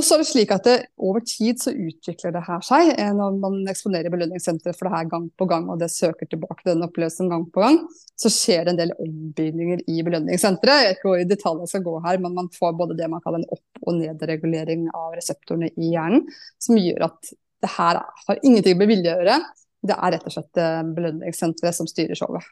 er 0.00 0.20
det 0.20 0.26
slik 0.26 0.50
at 0.50 0.64
det, 0.66 0.74
Over 0.98 1.22
tid 1.22 1.60
så 1.62 1.70
utvikler 1.70 2.32
det 2.34 2.42
her 2.48 2.62
seg. 2.66 2.88
Eh, 2.98 3.12
når 3.14 3.36
man 3.38 3.60
eksponerer 3.70 4.10
belønningssenteret 4.10 4.74
for 4.78 4.88
det 4.88 4.96
her 4.96 5.10
gang 5.12 5.28
på 5.38 5.46
gang, 5.50 5.68
og 5.70 5.78
det 5.78 5.90
søker 5.94 6.26
tilbake 6.26 6.66
den 6.66 6.82
opplevelsen 6.86 7.30
gang 7.30 7.44
på 7.54 7.62
gang, 7.62 7.78
så 8.18 8.32
skjer 8.32 8.64
det 8.66 8.74
en 8.74 8.80
del 8.80 8.94
ombygninger 9.04 9.84
i 9.90 10.00
belønningssenteret. 10.06 10.80
Jeg 10.80 10.88
vet 10.88 10.98
ikke 10.98 11.10
hvor 11.10 11.22
i 11.22 11.28
detalj 11.30 11.62
jeg 11.62 11.72
skal 11.74 11.86
gå 11.86 11.94
her, 12.08 12.18
men 12.24 12.34
man 12.40 12.50
får 12.56 12.74
både 12.80 12.98
det 12.98 13.10
man 13.12 13.22
kaller 13.22 13.44
en 13.44 13.54
opp- 13.54 13.84
og 13.84 14.00
nedregulering 14.00 14.88
av 14.90 15.14
reseptorene 15.14 15.70
i 15.76 15.92
hjernen, 15.92 16.26
som 16.58 16.80
gjør 16.80 17.06
at 17.10 17.34
det 17.64 17.72
her 17.76 18.02
har 18.02 18.42
ingenting 18.42 18.80
med 18.80 18.90
vilje 18.90 19.14
å 19.14 19.20
gjøre. 19.20 19.38
Det 19.84 19.94
er 19.94 20.14
rett 20.16 20.26
og 20.26 20.34
slett 20.34 20.62
eh, 20.64 20.82
belønningssenteret 20.96 21.76
som 21.76 21.90
styrer 21.90 22.18
showet. 22.18 22.50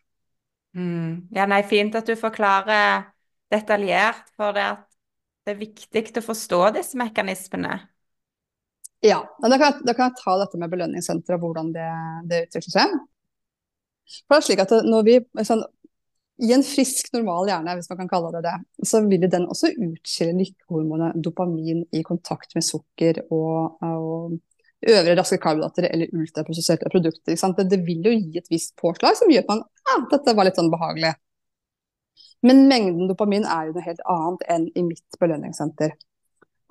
Mm. 0.78 1.28
Ja, 1.35 1.48
nei, 1.50 1.64
fint 1.68 1.96
at 1.98 2.07
du 2.07 2.14
forklarer 2.16 3.09
detaljert, 3.52 4.31
for 4.38 4.55
det 4.57 4.64
at 4.70 4.87
det 5.42 5.55
er 5.55 5.61
viktig 5.61 6.20
å 6.20 6.24
forstå 6.24 6.61
disse 6.76 6.98
mekanismene. 7.00 7.81
Ja, 9.02 9.18
da 9.42 9.57
kan, 9.57 9.64
jeg, 9.66 9.83
da 9.88 9.94
kan 9.98 10.11
jeg 10.11 10.20
ta 10.20 10.37
dette 10.38 10.59
med 10.62 10.70
belønningssenteret 10.70 11.40
og 11.40 11.48
hvordan 11.48 11.72
det, 11.74 11.88
det, 12.31 12.44
utvikler 12.46 12.74
seg. 12.76 12.92
For 14.28 14.37
det 14.37 14.38
er 14.38 14.46
slik 14.46 14.62
at 14.62 14.74
når 14.87 15.09
vi, 15.09 15.16
sånn, 15.48 15.64
I 16.46 16.52
en 16.55 16.62
frisk, 16.66 17.11
normal 17.14 17.50
hjerne, 17.50 17.74
hvis 17.78 17.90
man 17.90 17.98
kan 18.05 18.12
kalle 18.12 18.31
det 18.37 18.44
det, 18.46 18.55
så 18.87 19.02
vil 19.09 19.26
den 19.31 19.48
også 19.50 19.72
utskille 19.74 20.37
lykkehormonet 20.38 21.18
dopamin 21.22 21.83
i 21.90 22.05
kontakt 22.07 22.55
med 22.55 22.66
sukker 22.66 23.24
og, 23.35 23.83
og 23.83 24.38
øvrige 24.87 25.18
raske 25.18 25.38
karbohydrater 25.42 25.88
eller 25.90 26.14
ultraprosesserte 26.18 26.90
produkter. 26.94 27.35
Det, 27.35 27.66
det, 27.74 27.83
vil 27.87 28.07
jo 28.07 28.14
gi 28.14 28.38
et 28.38 28.50
visst 28.55 28.74
påslag 28.78 29.18
som 29.18 29.31
gjør 29.31 29.44
at 29.44 29.52
man 29.52 29.66
ja, 29.66 29.98
dette 30.14 30.35
var 30.38 30.46
litt 30.46 30.59
sånn 30.59 30.70
behagelig. 30.72 31.12
Men 32.46 32.64
mengden 32.70 33.11
dopamin 33.11 33.44
er 33.46 33.68
jo 33.68 33.76
noe 33.76 33.85
helt 33.87 34.02
annet 34.11 34.48
enn 34.50 34.64
i 34.74 34.83
mitt 34.87 35.20
belønningssenter. 35.22 35.94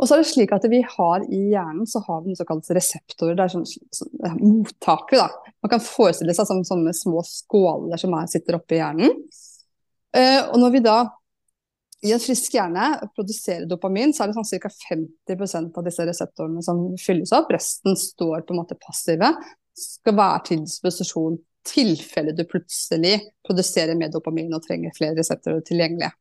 Og 0.02 0.10
så 0.10 0.16
er 0.16 0.24
det 0.24 0.32
slik 0.32 0.52
at 0.56 0.66
vi 0.70 0.82
har 0.82 1.24
I 1.30 1.40
hjernen 1.54 1.86
så 1.90 2.02
har 2.08 2.24
vi 2.24 2.32
noen 2.32 2.40
såkalt 2.40 2.70
reseptorer. 2.74 3.36
Det 3.38 3.46
er 3.46 3.54
sånn, 3.54 3.68
sånn 3.68 4.40
mottakere. 4.42 5.28
da. 5.28 5.54
Man 5.62 5.76
kan 5.76 5.84
forestille 5.86 6.34
seg 6.34 6.50
som 6.50 6.64
sånne 6.66 6.94
små 6.98 7.22
skåler 7.28 8.02
som 8.02 8.16
er, 8.18 8.30
sitter 8.32 8.58
oppi 8.58 8.80
hjernen. 8.82 9.14
Eh, 10.18 10.42
og 10.50 10.58
når 10.60 10.74
vi 10.74 10.84
da 10.84 10.98
i 12.02 12.16
en 12.16 12.22
frisk 12.22 12.56
hjerne 12.58 12.88
produserer 13.14 13.68
dopamin, 13.70 14.10
så 14.14 14.24
er 14.24 14.32
det 14.32 14.40
sånn 14.40 14.64
ca. 14.64 14.72
50% 14.90 15.78
av 15.78 15.86
disse 15.86 16.08
reseptorene 16.10 16.66
som 16.66 16.82
fylles 16.98 17.34
opp. 17.38 17.54
Resten 17.54 17.98
står 18.00 18.42
på 18.48 18.56
en 18.56 18.64
måte 18.64 18.80
passive. 18.82 19.30
Skal 19.78 20.18
være 20.18 20.42
til 20.50 20.64
disposisjon 20.66 21.38
tilfelle 21.68 22.34
du 22.36 22.44
plutselig 22.50 23.18
produserer 23.48 23.98
mer 23.98 24.12
dopamin 24.14 24.54
og 24.56 24.64
trenger 24.66 24.94
flere 24.98 25.18
reseptorer 25.20 25.64
tilgjengelige. 25.68 26.12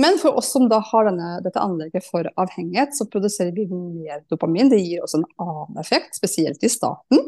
Men 0.00 0.16
for 0.18 0.38
oss 0.40 0.52
som 0.54 0.68
da 0.70 0.78
har 0.80 1.04
denne, 1.10 1.34
dette 1.44 1.60
anlegget 1.60 2.06
for 2.06 2.26
avhengighet, 2.40 2.94
så 2.96 3.04
produserer 3.12 3.52
vi 3.52 3.66
mer 3.68 4.22
dopamin. 4.32 4.70
Det 4.72 4.80
gir 4.80 5.02
også 5.04 5.20
en 5.20 5.28
annen 5.44 5.82
effekt, 5.82 6.16
spesielt 6.16 6.64
i 6.64 6.70
starten, 6.72 7.20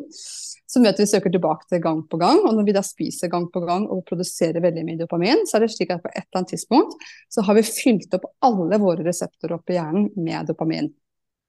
som 0.64 0.84
gjør 0.84 0.94
at 0.96 1.02
vi 1.02 1.08
søker 1.10 1.34
tilbake 1.34 1.68
til 1.68 1.82
gang 1.84 2.00
på 2.08 2.18
gang. 2.22 2.40
Og 2.40 2.56
når 2.56 2.68
vi 2.70 2.76
da 2.76 2.82
spiser 2.86 3.28
gang 3.32 3.50
på 3.52 3.62
gang 3.66 3.84
og 3.92 4.06
produserer 4.08 4.64
veldig 4.64 4.86
mye 4.88 5.02
dopamin, 5.02 5.44
så 5.44 5.58
er 5.58 5.66
det 5.66 5.74
slik 5.76 5.92
at 5.92 6.02
på 6.02 6.12
et 6.14 6.22
eller 6.24 6.40
annet 6.40 6.54
tidspunkt 6.56 6.96
så 7.36 7.44
har 7.44 7.60
vi 7.60 7.68
fylt 7.68 8.16
opp 8.16 8.30
alle 8.48 8.80
våre 8.80 9.04
reseptorer 9.04 9.58
opp 9.58 9.70
i 9.70 9.76
hjernen 9.76 10.08
med 10.16 10.48
dopamin. 10.48 10.88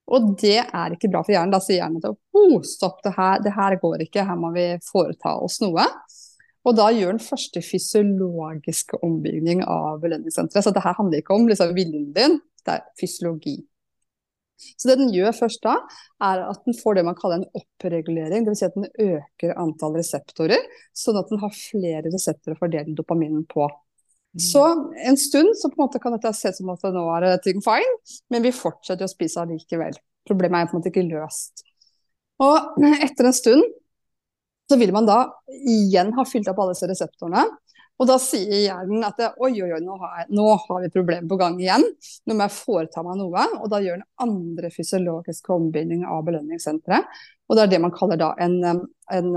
Og 0.06 0.32
det 0.38 0.60
er 0.62 0.94
ikke 0.94 1.10
bra 1.10 1.22
for 1.24 1.34
hjernen. 1.34 1.54
Da 1.54 1.60
sier 1.62 1.80
hjernen 1.80 2.02
at 2.04 2.12
oh, 2.14 2.58
stopp, 2.66 3.00
det 3.04 3.14
her, 3.16 3.40
det 3.42 3.54
her 3.56 3.78
går 3.82 4.06
ikke, 4.06 4.26
her 4.28 4.38
må 4.38 4.52
vi 4.54 4.68
foreta 4.86 5.34
oss 5.42 5.58
noe. 5.64 5.86
Og 6.66 6.74
da 6.74 6.88
gjør 6.90 7.14
den 7.14 7.22
første 7.22 7.62
fysiologiske 7.62 8.98
ombygging 9.06 9.62
av 9.62 10.00
belønningssenteret. 10.02 10.66
Så 10.66 10.74
det 10.74 10.82
her 10.82 10.98
handler 10.98 11.22
ikke 11.22 11.34
om 11.36 11.46
liksom, 11.50 11.74
viljen 11.76 12.10
din, 12.14 12.38
det 12.66 12.78
er 12.78 12.86
fysiologi. 12.98 13.60
Så 14.56 14.88
det 14.88 14.96
den 14.98 15.12
gjør 15.12 15.34
først 15.36 15.60
da, 15.66 15.76
er 16.24 16.42
at 16.46 16.62
den 16.64 16.76
får 16.78 16.96
det 16.96 17.04
man 17.06 17.18
kaller 17.18 17.42
en 17.42 17.58
oppregulering. 17.58 18.46
Dvs. 18.46 18.62
Si 18.62 18.66
at 18.66 18.78
den 18.78 18.88
øker 18.88 19.58
antall 19.60 19.98
reseptorer, 19.98 20.62
sånn 20.96 21.18
at 21.20 21.30
den 21.30 21.42
har 21.42 21.54
flere 21.54 22.06
reseptorer 22.08 22.56
å 22.56 22.62
fordele 22.62 22.96
dopaminen 22.96 23.44
på. 23.50 23.68
Mm. 24.36 24.40
Så 24.44 24.62
en 25.08 25.16
stund 25.16 25.56
så 25.56 25.70
på 25.70 25.78
en 25.78 25.86
måte 25.86 26.00
kan 26.02 26.12
dette 26.12 26.32
se 26.36 26.52
ut 26.52 26.58
som 26.58 26.72
at 26.74 26.82
nå 26.92 27.04
er 27.16 27.38
ting 27.44 27.62
fine, 27.64 27.94
men 28.32 28.44
vi 28.44 28.52
fortsetter 28.52 29.08
å 29.08 29.10
spise 29.10 29.40
allikevel. 29.40 29.96
Problemet 30.28 30.60
er 30.60 30.68
på 30.68 30.76
en 30.76 30.82
måte 30.82 30.92
ikke 30.92 31.06
løst. 31.08 31.64
Og 32.44 32.82
etter 33.06 33.30
en 33.30 33.36
stund 33.36 33.64
så 34.66 34.76
vil 34.80 34.92
man 34.92 35.06
da 35.06 35.20
igjen 35.70 36.12
ha 36.16 36.24
fylt 36.28 36.50
opp 36.50 36.60
alle 36.60 36.74
disse 36.74 36.88
reseptorene. 36.90 37.46
Og 37.96 38.08
da 38.10 38.18
sier 38.20 38.58
hjernen 38.66 39.04
at 39.06 39.22
oi, 39.40 39.54
oi, 39.54 39.70
oi, 39.72 39.80
nå 39.80 39.94
har, 40.02 40.18
jeg, 40.20 40.28
nå 40.36 40.48
har 40.66 40.82
vi 40.82 40.90
problemer 40.92 41.28
på 41.30 41.38
gang 41.40 41.56
igjen. 41.60 41.84
Nå 42.28 42.36
må 42.36 42.44
jeg 42.44 42.56
foreta 42.58 43.04
meg 43.06 43.16
noe. 43.22 43.46
Og 43.62 43.70
da 43.72 43.80
gjør 43.80 44.02
den 44.02 44.08
andre 44.20 44.70
fysiologiske 44.74 45.54
ombygning 45.54 46.04
av 46.04 46.26
belønningssenteret. 46.26 47.08
Og 47.46 47.54
det 47.54 47.62
er 47.62 47.70
det 47.70 47.78
man 47.78 47.94
kaller 47.94 48.18
da 48.18 48.32
en, 48.42 48.56
en 49.14 49.28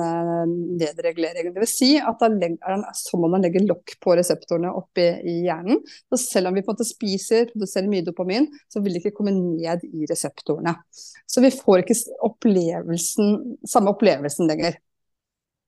nedregulering. 0.79 1.51
Vil 1.53 1.69
si 1.69 1.91
at 2.01 2.19
da 2.19 2.27
er 2.27 2.39
det 2.41 2.93
som 2.97 3.23
om 3.23 3.35
man 3.35 3.45
legger 3.45 3.67
lokk 3.69 3.95
på 4.01 4.15
reseptorene 4.17 4.73
oppi 4.75 5.05
i 5.29 5.35
hjernen. 5.45 5.83
Så 6.09 6.19
selv 6.23 6.49
om 6.49 6.57
vi 6.57 6.63
på 6.65 6.73
en 6.73 6.79
måte 6.79 6.89
spiser, 6.89 7.51
produserer 7.53 7.87
mye 7.91 8.07
dopamin, 8.07 8.49
så 8.67 8.81
vil 8.81 8.97
det 8.97 9.03
ikke 9.03 9.19
komme 9.21 9.35
ned 9.37 9.85
i 9.87 10.09
reseptorene. 10.09 10.73
Så 11.29 11.45
vi 11.45 11.53
får 11.53 11.85
ikke 11.85 11.99
opplevelsen, 12.27 13.59
samme 13.69 13.93
opplevelsen 13.93 14.49
lenger. 14.49 14.81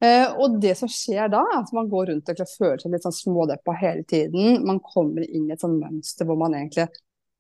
Eh, 0.02 0.28
og 0.42 0.58
det 0.62 0.74
som 0.80 0.90
skjer 0.90 1.30
da, 1.30 1.44
er 1.46 1.60
at 1.60 1.74
man 1.78 1.90
går 1.90 2.10
rundt 2.10 2.30
og 2.34 2.40
føler 2.58 2.82
seg 2.82 2.94
litt 2.94 3.06
sånn 3.06 3.14
smådeppa 3.14 3.76
hele 3.78 4.06
tiden. 4.10 4.64
Man 4.66 4.82
kommer 4.82 5.22
inn 5.28 5.46
i 5.48 5.54
et 5.54 5.62
sånn 5.62 5.78
mønster 5.78 6.26
hvor 6.26 6.40
man 6.42 6.58
egentlig 6.58 6.88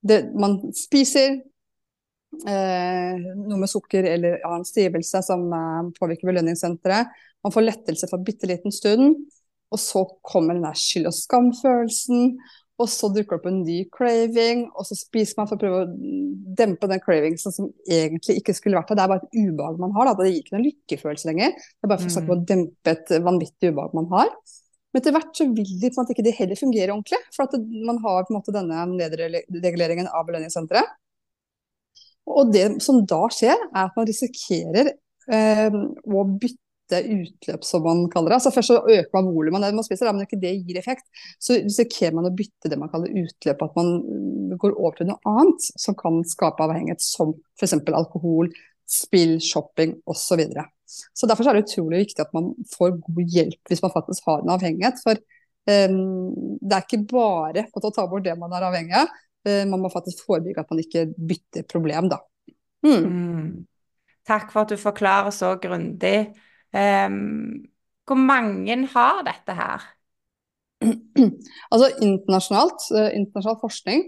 det, 0.01 0.23
Man 0.33 0.57
spiser 0.73 1.35
eh, 2.49 3.17
noe 3.37 3.59
med 3.61 3.69
sukker 3.69 4.07
eller 4.13 4.39
annen 4.47 4.65
stivelse 4.65 5.21
som 5.25 5.45
eh, 5.53 5.91
påvirker 5.97 6.29
belønningssenteret. 6.29 7.11
Man 7.41 7.53
får 7.53 7.65
lettelse 7.65 8.09
for 8.09 8.19
en 8.19 8.25
bitte 8.25 8.49
liten 8.49 8.73
stund, 8.73 9.15
og 9.71 9.79
så 9.81 10.03
kommer 10.25 10.57
den 10.57 10.65
der 10.67 10.77
skyld- 10.77 11.09
og 11.09 11.17
skamfølelsen. 11.17 12.35
Og 12.81 12.87
så 12.89 13.11
dukker 13.13 13.35
det 13.35 13.39
opp 13.39 13.49
en 13.51 13.59
ny 13.61 13.77
craving, 13.93 14.63
og 14.73 14.87
så 14.87 14.97
spiser 14.97 15.37
man 15.37 15.49
for 15.49 15.57
å 15.57 15.61
prøve 15.61 15.81
å 15.83 15.89
dempe 16.57 16.89
den 16.89 17.01
cravingen 17.03 17.37
som 17.41 17.67
egentlig 17.85 18.39
ikke 18.39 18.55
skulle 18.57 18.79
vært 18.79 18.93
der. 18.93 18.97
Det 18.97 19.03
er 19.03 19.11
bare 19.11 19.27
et 19.27 19.37
ubehag 19.37 19.77
man 19.81 19.93
har. 19.97 20.09
Da. 20.09 20.15
Det 20.17 20.31
gir 20.31 20.39
ikke 20.41 20.55
noen 20.55 20.65
lykkefølelse 20.69 21.29
lenger. 21.29 21.53
Det 21.53 21.87
er 21.87 21.91
bare 21.93 22.01
for 22.01 22.17
å 22.17 22.25
å 22.25 22.39
mm. 22.39 22.47
dempe 22.49 22.95
et 22.95 23.13
vanvittig 23.27 23.71
ubehag 23.71 23.93
man 23.97 24.09
har. 24.15 24.33
Men 24.91 24.99
etter 24.99 25.15
hvert 25.15 25.37
så 25.37 25.47
vil 25.47 25.69
de 25.79 25.91
på 25.91 25.93
en 25.93 26.01
måte 26.01 26.15
ikke 26.15 26.25
det 26.25 26.35
heller 26.39 26.59
fungere 26.59 26.95
ordentlig. 26.95 27.21
For 27.35 27.45
at 27.45 27.69
man 27.91 28.01
har 28.03 28.25
på 28.25 28.33
en 28.33 28.39
måte 28.39 28.55
denne 28.55 28.87
nedreguleringen 28.95 30.09
av 30.09 30.25
belønningssenteret. 30.27 30.97
Og 32.31 32.51
det 32.53 32.65
som 32.83 32.99
da 33.09 33.21
skjer, 33.33 33.55
er 33.71 33.85
at 33.85 33.95
man 33.97 34.07
risikerer 34.07 34.91
eh, 34.91 35.69
å 35.71 36.25
bytte 36.33 36.60
utløp, 36.99 37.63
som 37.65 37.83
man 37.85 38.03
kaller 38.11 38.33
det. 38.33 38.39
Altså 38.39 38.51
Først 38.53 38.71
så 38.73 38.79
øker 38.81 39.13
man 39.15 39.29
volumet 39.31 39.63
man 39.77 39.85
spiser, 39.87 40.11
men 40.11 40.25
ikke 40.25 40.39
det 40.41 40.51
gir 40.59 40.79
effekt. 40.81 41.07
Så 41.39 41.57
risikerer 41.59 42.15
man 42.17 42.27
å 42.29 42.33
bytte 42.35 42.71
det 42.71 42.79
man 42.79 42.91
kaller 42.91 43.13
utløp, 43.23 43.63
at 43.65 43.79
man 43.79 43.93
går 44.59 44.75
over 44.75 44.97
til 44.99 45.09
noe 45.11 45.21
annet 45.31 45.69
som 45.79 45.97
kan 45.97 46.21
skape 46.27 46.65
avhengighet, 46.65 47.03
som 47.03 47.33
f.eks. 47.59 47.77
alkohol, 47.93 48.51
spill, 48.91 49.37
shopping 49.43 49.95
osv. 50.09 50.43
Så, 50.43 51.07
så 51.15 51.29
derfor 51.29 51.47
er 51.47 51.57
det 51.57 51.67
utrolig 51.69 52.05
viktig 52.05 52.25
at 52.25 52.33
man 52.35 52.51
får 52.73 52.97
god 52.99 53.35
hjelp 53.37 53.71
hvis 53.71 53.83
man 53.83 53.93
faktisk 53.93 54.27
har 54.27 54.43
en 54.43 54.53
avhengighet. 54.57 54.99
For 55.03 55.15
um, 55.15 56.57
det 56.59 56.77
er 56.77 56.85
ikke 56.87 57.03
bare 57.11 57.67
å 57.71 57.83
ta 57.87 58.07
bort 58.09 58.27
det 58.27 58.35
man 58.39 58.53
er 58.57 58.67
avhengig 58.67 58.97
av, 58.99 59.11
uh, 59.47 59.63
man 59.71 59.85
må 59.85 59.93
faktisk 59.93 60.25
forebygge 60.27 60.65
at 60.65 60.73
man 60.73 60.83
ikke 60.83 61.07
bytter 61.15 61.67
problem, 61.71 62.11
da. 62.11 62.19
Mm. 62.85 63.03
Mm. 63.05 63.51
Takk 64.27 64.51
for 64.53 64.63
at 64.63 64.73
du 64.73 64.79
forklarer 64.79 65.33
så 65.33 65.55
grundig. 65.61 66.31
Um, 66.71 67.67
hvor 68.07 68.19
mange 68.19 68.77
har 68.93 69.23
dette 69.27 69.57
her? 69.57 69.89
Altså 71.71 71.91
internasjonalt, 72.01 72.87
uh, 72.95 73.09
internasjonal 73.15 73.59
forskning 73.61 74.07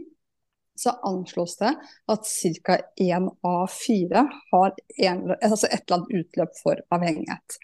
så 0.80 0.90
anslås 1.06 1.58
det 1.60 1.76
at 2.10 2.30
ca. 2.64 2.78
én 2.98 3.28
av 3.46 3.68
fire 3.70 4.24
har 4.52 4.74
en, 4.98 5.28
altså 5.36 5.68
et 5.68 5.84
eller 5.84 6.00
annet 6.00 6.16
utløp 6.20 6.56
for 6.64 6.82
avhengighet. 6.96 7.60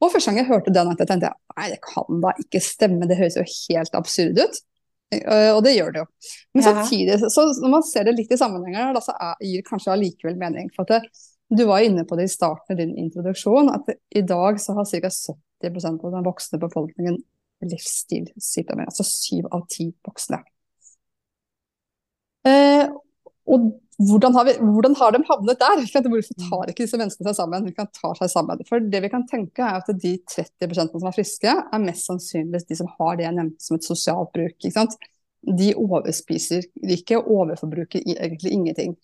Og 0.00 0.12
Første 0.12 0.30
gang 0.30 0.40
jeg 0.40 0.48
hørte 0.48 0.72
den, 0.74 0.92
jeg 0.94 1.08
tenkte 1.08 1.30
jeg 1.30 1.58
nei, 1.58 1.66
det 1.74 1.82
kan 1.84 2.22
da 2.24 2.32
ikke 2.40 2.62
stemme, 2.64 3.08
det 3.08 3.18
høres 3.20 3.36
jo 3.38 3.44
helt 3.44 3.98
absurd 3.98 4.40
ut. 4.40 4.62
Uh, 5.14 5.52
og 5.54 5.60
det 5.66 5.76
gjør 5.76 5.92
det 5.94 6.02
jo. 6.02 6.08
Men 6.56 6.66
samtidig, 6.66 7.20
så 7.30 7.44
når 7.60 7.72
man 7.76 7.84
ser 7.86 8.08
det 8.08 8.16
litt 8.16 8.32
i 8.34 8.40
sammenhenger, 8.40 8.90
da, 8.96 9.02
så 9.04 9.14
er, 9.14 9.36
gir 9.44 9.64
kanskje 9.66 9.92
allikevel 9.94 10.40
mening. 10.40 10.72
for 10.74 10.88
at 10.88 10.96
det, 10.96 11.24
du 11.50 11.64
var 11.68 11.84
inne 11.84 12.04
på 12.08 12.16
det 12.16 12.28
i 12.28 12.32
starten 12.32 12.74
av 12.74 12.80
din 12.80 12.96
introduksjon, 12.98 13.70
at 13.72 13.90
i 14.16 14.22
dag 14.24 14.60
så 14.60 14.76
har 14.78 14.88
ca. 14.88 15.10
70% 15.64 16.04
av 16.04 16.12
den 16.12 16.26
voksne 16.26 16.58
befolkningen 16.60 17.20
livsstilssykdommer. 17.64 18.88
Altså 18.90 19.06
syv 19.06 19.48
av 19.52 19.64
ti 19.70 19.90
voksne. 20.04 20.40
Eh, 22.48 22.90
og 23.44 23.70
hvordan 23.98 24.34
har, 24.34 24.46
vi, 24.48 24.54
hvordan 24.58 24.96
har, 24.98 25.14
de 25.14 25.20
havnet 25.28 25.60
der? 25.60 25.82
Hvorfor 26.10 26.38
tar 26.48 26.70
ikke 26.70 26.82
disse 26.82 26.98
menneskene 26.98 27.30
seg 27.30 27.38
sammen? 27.38 27.68
Kan 27.76 27.90
ta 27.94 28.10
seg 28.18 28.32
sammen. 28.32 28.62
For 28.68 28.82
det 28.82 29.00
vi 29.04 29.10
kan 29.12 29.26
tenke 29.30 29.62
er 29.62 29.78
at 29.78 29.90
De 30.02 30.16
30% 30.18 30.96
som 30.96 31.08
er 31.08 31.14
friske, 31.14 31.52
er 31.54 31.84
mest 31.84 32.08
sannsynligvis 32.10 32.66
de 32.70 32.78
som 32.80 32.90
har 32.98 33.18
det 33.20 33.28
jeg 33.28 33.36
nevnte 33.38 33.64
som 33.64 33.78
et 33.78 33.86
sosialt 33.86 34.32
bruk. 34.34 34.68
De 35.44 35.70
overspiser 35.76 36.66
ikke, 36.96 37.20
overforbruker 37.20 38.02
egentlig 38.16 38.56
ingenting. 38.56 38.96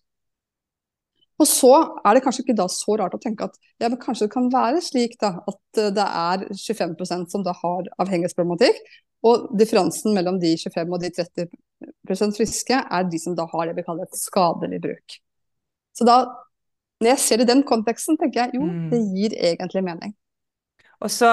Og 1.41 1.49
så 1.49 1.71
er 2.05 2.17
det 2.17 2.23
kanskje 2.25 2.45
ikke 2.45 2.59
da 2.59 2.67
så 2.69 2.97
rart 3.01 3.17
å 3.17 3.21
tenke 3.23 3.47
at 3.49 3.57
ja, 3.81 3.89
men 3.89 3.97
kanskje 4.01 4.27
det 4.27 4.35
kan 4.35 4.51
være 4.53 4.83
slik 4.85 5.17
da, 5.23 5.39
at 5.49 5.81
eh, 5.81 5.93
det 5.97 6.05
er 6.05 6.45
25% 6.53 7.33
som 7.33 7.47
da 7.47 7.55
har 7.63 7.89
avhengighetsproblematikk, 8.03 8.83
og 9.25 9.49
differansen 9.61 10.15
mellom 10.17 10.39
de 10.41 10.53
25 10.57 10.95
og 10.97 11.03
de 11.03 11.11
30% 11.17 12.37
friske 12.37 12.77
er 12.81 13.09
de 13.09 13.21
som 13.21 13.37
da 13.37 13.47
har 13.51 13.69
det 13.69 13.77
vi 13.77 13.85
kaller 13.89 14.09
et 14.09 14.21
skadelig 14.21 14.81
bruk. 14.85 15.19
Så 15.97 16.07
da, 16.09 16.23
når 17.01 17.15
jeg 17.15 17.23
ser 17.25 17.41
det 17.41 17.49
i 17.49 17.53
den 17.55 17.65
konteksten, 17.69 18.21
tenker 18.21 18.47
jeg 18.47 18.61
jo, 18.61 18.65
mm. 18.69 18.89
det 18.93 19.01
gir 19.17 19.37
egentlig 19.53 19.85
mening. 19.85 20.17
Og 21.01 21.13
så 21.13 21.29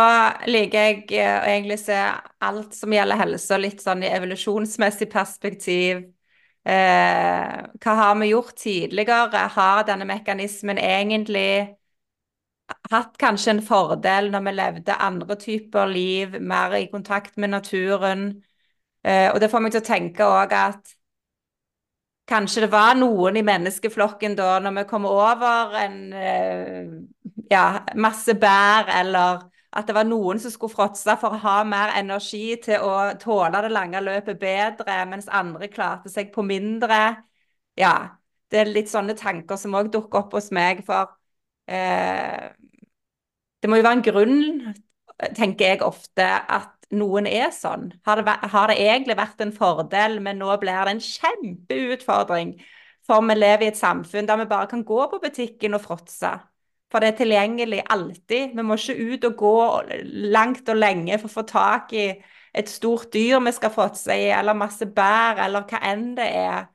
liker 0.47 0.85
jeg 0.85 1.01
eh, 1.19 1.33
å 1.35 1.47
egentlig 1.51 1.81
se 1.81 1.95
alt 2.47 2.75
som 2.75 2.93
gjelder 2.95 3.19
helse, 3.19 3.59
litt 3.59 3.83
sånn 3.83 4.05
i 4.07 4.11
evolusjonsmessig 4.15 5.09
perspektiv 5.11 6.05
Eh, 6.67 7.51
hva 7.79 7.93
har 8.01 8.15
vi 8.19 8.27
gjort 8.33 8.55
tidligere? 8.59 9.45
Har 9.55 9.83
denne 9.87 10.07
mekanismen 10.09 10.77
egentlig 10.77 11.77
hatt 12.91 13.15
kanskje 13.21 13.53
en 13.55 13.61
fordel 13.63 14.27
når 14.33 14.43
vi 14.47 14.53
levde 14.57 14.97
andre 15.07 15.37
typer 15.39 15.87
liv, 15.91 16.37
mer 16.41 16.75
i 16.79 16.89
kontakt 16.91 17.37
med 17.37 17.53
naturen? 17.55 18.27
Eh, 19.03 19.29
og 19.31 19.39
det 19.41 19.51
får 19.51 19.63
meg 19.63 19.75
til 19.75 19.83
å 19.83 19.87
tenke 19.87 20.27
òg 20.27 20.55
at 20.57 20.95
kanskje 22.27 22.65
det 22.65 22.71
var 22.73 22.95
noen 22.99 23.37
i 23.39 23.45
menneskeflokken 23.47 24.35
da, 24.35 24.57
når 24.59 24.75
vi 24.81 24.87
kom 24.89 25.05
over 25.07 25.77
en 25.79 25.99
eh, 26.13 26.89
ja, 27.51 27.63
masse 27.95 28.35
bær 28.41 28.91
eller 28.99 29.45
at 29.77 29.87
det 29.87 29.93
var 29.93 30.07
noen 30.07 30.39
som 30.41 30.51
skulle 30.53 30.73
fråtse 30.73 31.15
for 31.21 31.35
å 31.35 31.41
ha 31.43 31.57
mer 31.67 31.93
energi 31.99 32.55
til 32.63 32.81
å 32.85 32.93
tåle 33.21 33.61
det 33.61 33.69
lange 33.73 34.01
løpet 34.01 34.39
bedre, 34.41 34.95
mens 35.09 35.29
andre 35.29 35.69
klarte 35.69 36.09
seg 36.09 36.31
på 36.33 36.45
mindre. 36.45 37.01
Ja, 37.77 37.93
det 38.49 38.61
er 38.61 38.71
litt 38.71 38.89
sånne 38.89 39.13
tanker 39.19 39.59
som 39.59 39.75
òg 39.77 39.91
dukker 39.93 40.23
opp 40.23 40.33
hos 40.37 40.49
meg. 40.55 40.81
For 40.87 41.13
eh, 41.69 42.47
det 43.61 43.69
må 43.69 43.79
jo 43.79 43.85
være 43.85 43.99
en 43.99 44.07
grunn, 44.07 44.73
tenker 45.37 45.73
jeg 45.73 45.85
ofte, 45.85 46.25
at 46.25 46.73
noen 46.97 47.27
er 47.29 47.51
sånn. 47.53 47.89
Har 48.07 48.21
det, 48.23 48.35
har 48.53 48.71
det 48.71 48.79
egentlig 48.81 49.17
vært 49.19 49.41
en 49.43 49.53
fordel, 49.55 50.19
men 50.23 50.39
nå 50.41 50.57
blir 50.61 50.87
det 50.87 50.95
en 50.95 51.03
kjempeutfordring? 51.03 52.57
For 53.07 53.23
vi 53.23 53.37
lever 53.37 53.67
i 53.67 53.71
et 53.71 53.79
samfunn 53.79 54.27
der 54.27 54.39
vi 54.41 54.49
bare 54.49 54.69
kan 54.71 54.83
gå 54.87 54.99
på 55.11 55.21
butikken 55.23 55.77
og 55.77 55.83
fråtse. 55.85 56.33
For 56.91 57.03
det 57.03 57.11
er 57.11 57.17
tilgjengelig 57.19 57.81
alltid. 57.91 58.55
Vi 58.55 58.63
må 58.63 58.77
ikke 58.79 58.95
ut 58.95 59.25
og 59.27 59.37
gå 59.41 59.55
langt 60.31 60.69
og 60.71 60.79
lenge 60.79 61.17
for 61.19 61.27
å 61.27 61.35
få 61.35 61.43
tak 61.49 61.91
i 61.97 62.07
et 62.57 62.69
stort 62.71 63.11
dyr 63.13 63.41
vi 63.43 63.53
skal 63.53 63.73
fråtse 63.73 64.15
i, 64.15 64.29
eller 64.33 64.57
masse 64.57 64.87
bær, 64.87 65.43
eller 65.45 65.67
hva 65.67 65.81
enn 65.91 66.13
det 66.17 66.27
er. 66.39 66.69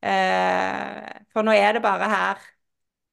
Eh, 0.00 1.24
for 1.34 1.46
nå 1.46 1.52
er 1.54 1.76
det 1.76 1.84
bare 1.84 2.08
her. 2.12 2.46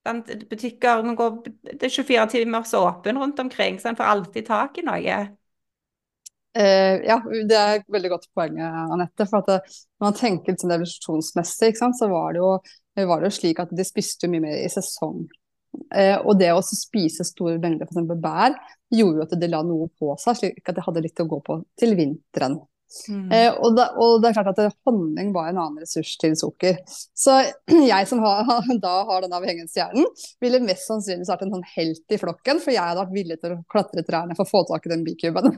Butikker 0.06 1.02
går, 1.18 1.38
Det 1.74 1.84
er 1.84 1.90
24 1.90 2.28
timers 2.30 2.74
åpen 2.74 3.18
rundt 3.18 3.40
omkring, 3.40 3.80
så 3.80 3.90
en 3.90 3.98
får 3.98 4.12
alltid 4.14 4.48
tak 4.48 4.78
i 4.78 4.86
noe. 4.86 5.18
Uh, 6.56 7.02
ja, 7.04 7.18
det 7.50 7.56
er 7.58 7.82
et 7.82 7.88
veldig 7.92 8.10
godt 8.14 8.30
poeng, 8.32 8.62
Anette. 8.64 9.26
For 9.28 9.42
at 9.42 9.50
det, 9.50 9.80
når 10.00 10.08
man 10.08 10.20
tenker 10.20 10.56
sånn 10.56 10.76
evolusjonsmessig, 10.78 11.74
så 11.76 12.08
var 12.08 12.32
det, 12.32 12.40
jo, 12.40 12.52
var 13.10 13.20
det, 13.20 13.32
jo, 13.34 13.38
slik 13.42 13.60
at 13.60 13.74
de 13.76 13.84
spiste 13.84 14.30
mye 14.32 14.46
mer 14.46 14.62
i 14.62 14.70
sesong. 14.72 15.26
Eh, 15.96 16.16
og 16.22 16.38
det 16.40 16.52
å 16.54 16.62
spise 16.66 17.26
store 17.28 17.58
mengder 17.62 17.90
f.eks. 17.90 18.14
bær 18.22 18.56
gjorde 18.94 19.20
jo 19.20 19.26
at 19.26 19.36
det 19.42 19.52
la 19.52 19.64
noe 19.66 19.90
på 20.00 20.16
seg, 20.22 20.40
slik 20.40 20.72
at 20.72 20.78
det 20.78 20.86
hadde 20.86 21.04
litt 21.06 21.22
å 21.22 21.28
gå 21.30 21.42
på 21.46 21.60
til 21.80 21.98
vinteren. 21.98 22.60
Mm. 23.10 23.32
Eh, 23.34 23.50
og, 23.60 23.74
da, 23.76 23.88
og, 24.00 24.22
det 24.24 24.30
er 24.30 24.38
klart 24.38 24.60
at 24.62 24.76
honning 24.88 25.32
var 25.36 25.50
en 25.50 25.60
annen 25.60 25.84
ressurs 25.84 26.14
til 26.22 26.36
sukker. 26.40 26.78
Så 27.18 27.38
jeg 27.92 28.10
som 28.10 28.22
har, 28.24 28.46
da 28.86 28.94
har 29.10 29.26
den 29.26 29.36
avhengighetshjernen, 29.36 30.08
ville 30.44 30.64
mest 30.64 30.88
sannsynlig 30.90 31.28
vært 31.30 31.46
en 31.48 31.56
sånn 31.58 31.68
helt 31.76 32.16
i 32.16 32.22
flokken, 32.22 32.62
for 32.64 32.76
jeg 32.76 32.84
hadde 32.84 33.02
vært 33.02 33.18
villig 33.18 33.40
til 33.42 33.58
å 33.58 33.62
klatre 33.72 34.06
trærne 34.08 34.38
for 34.38 34.48
å 34.48 34.52
få 34.54 34.64
tak 34.72 34.88
i 34.88 34.94
den 34.94 35.06
bikuben. 35.08 35.52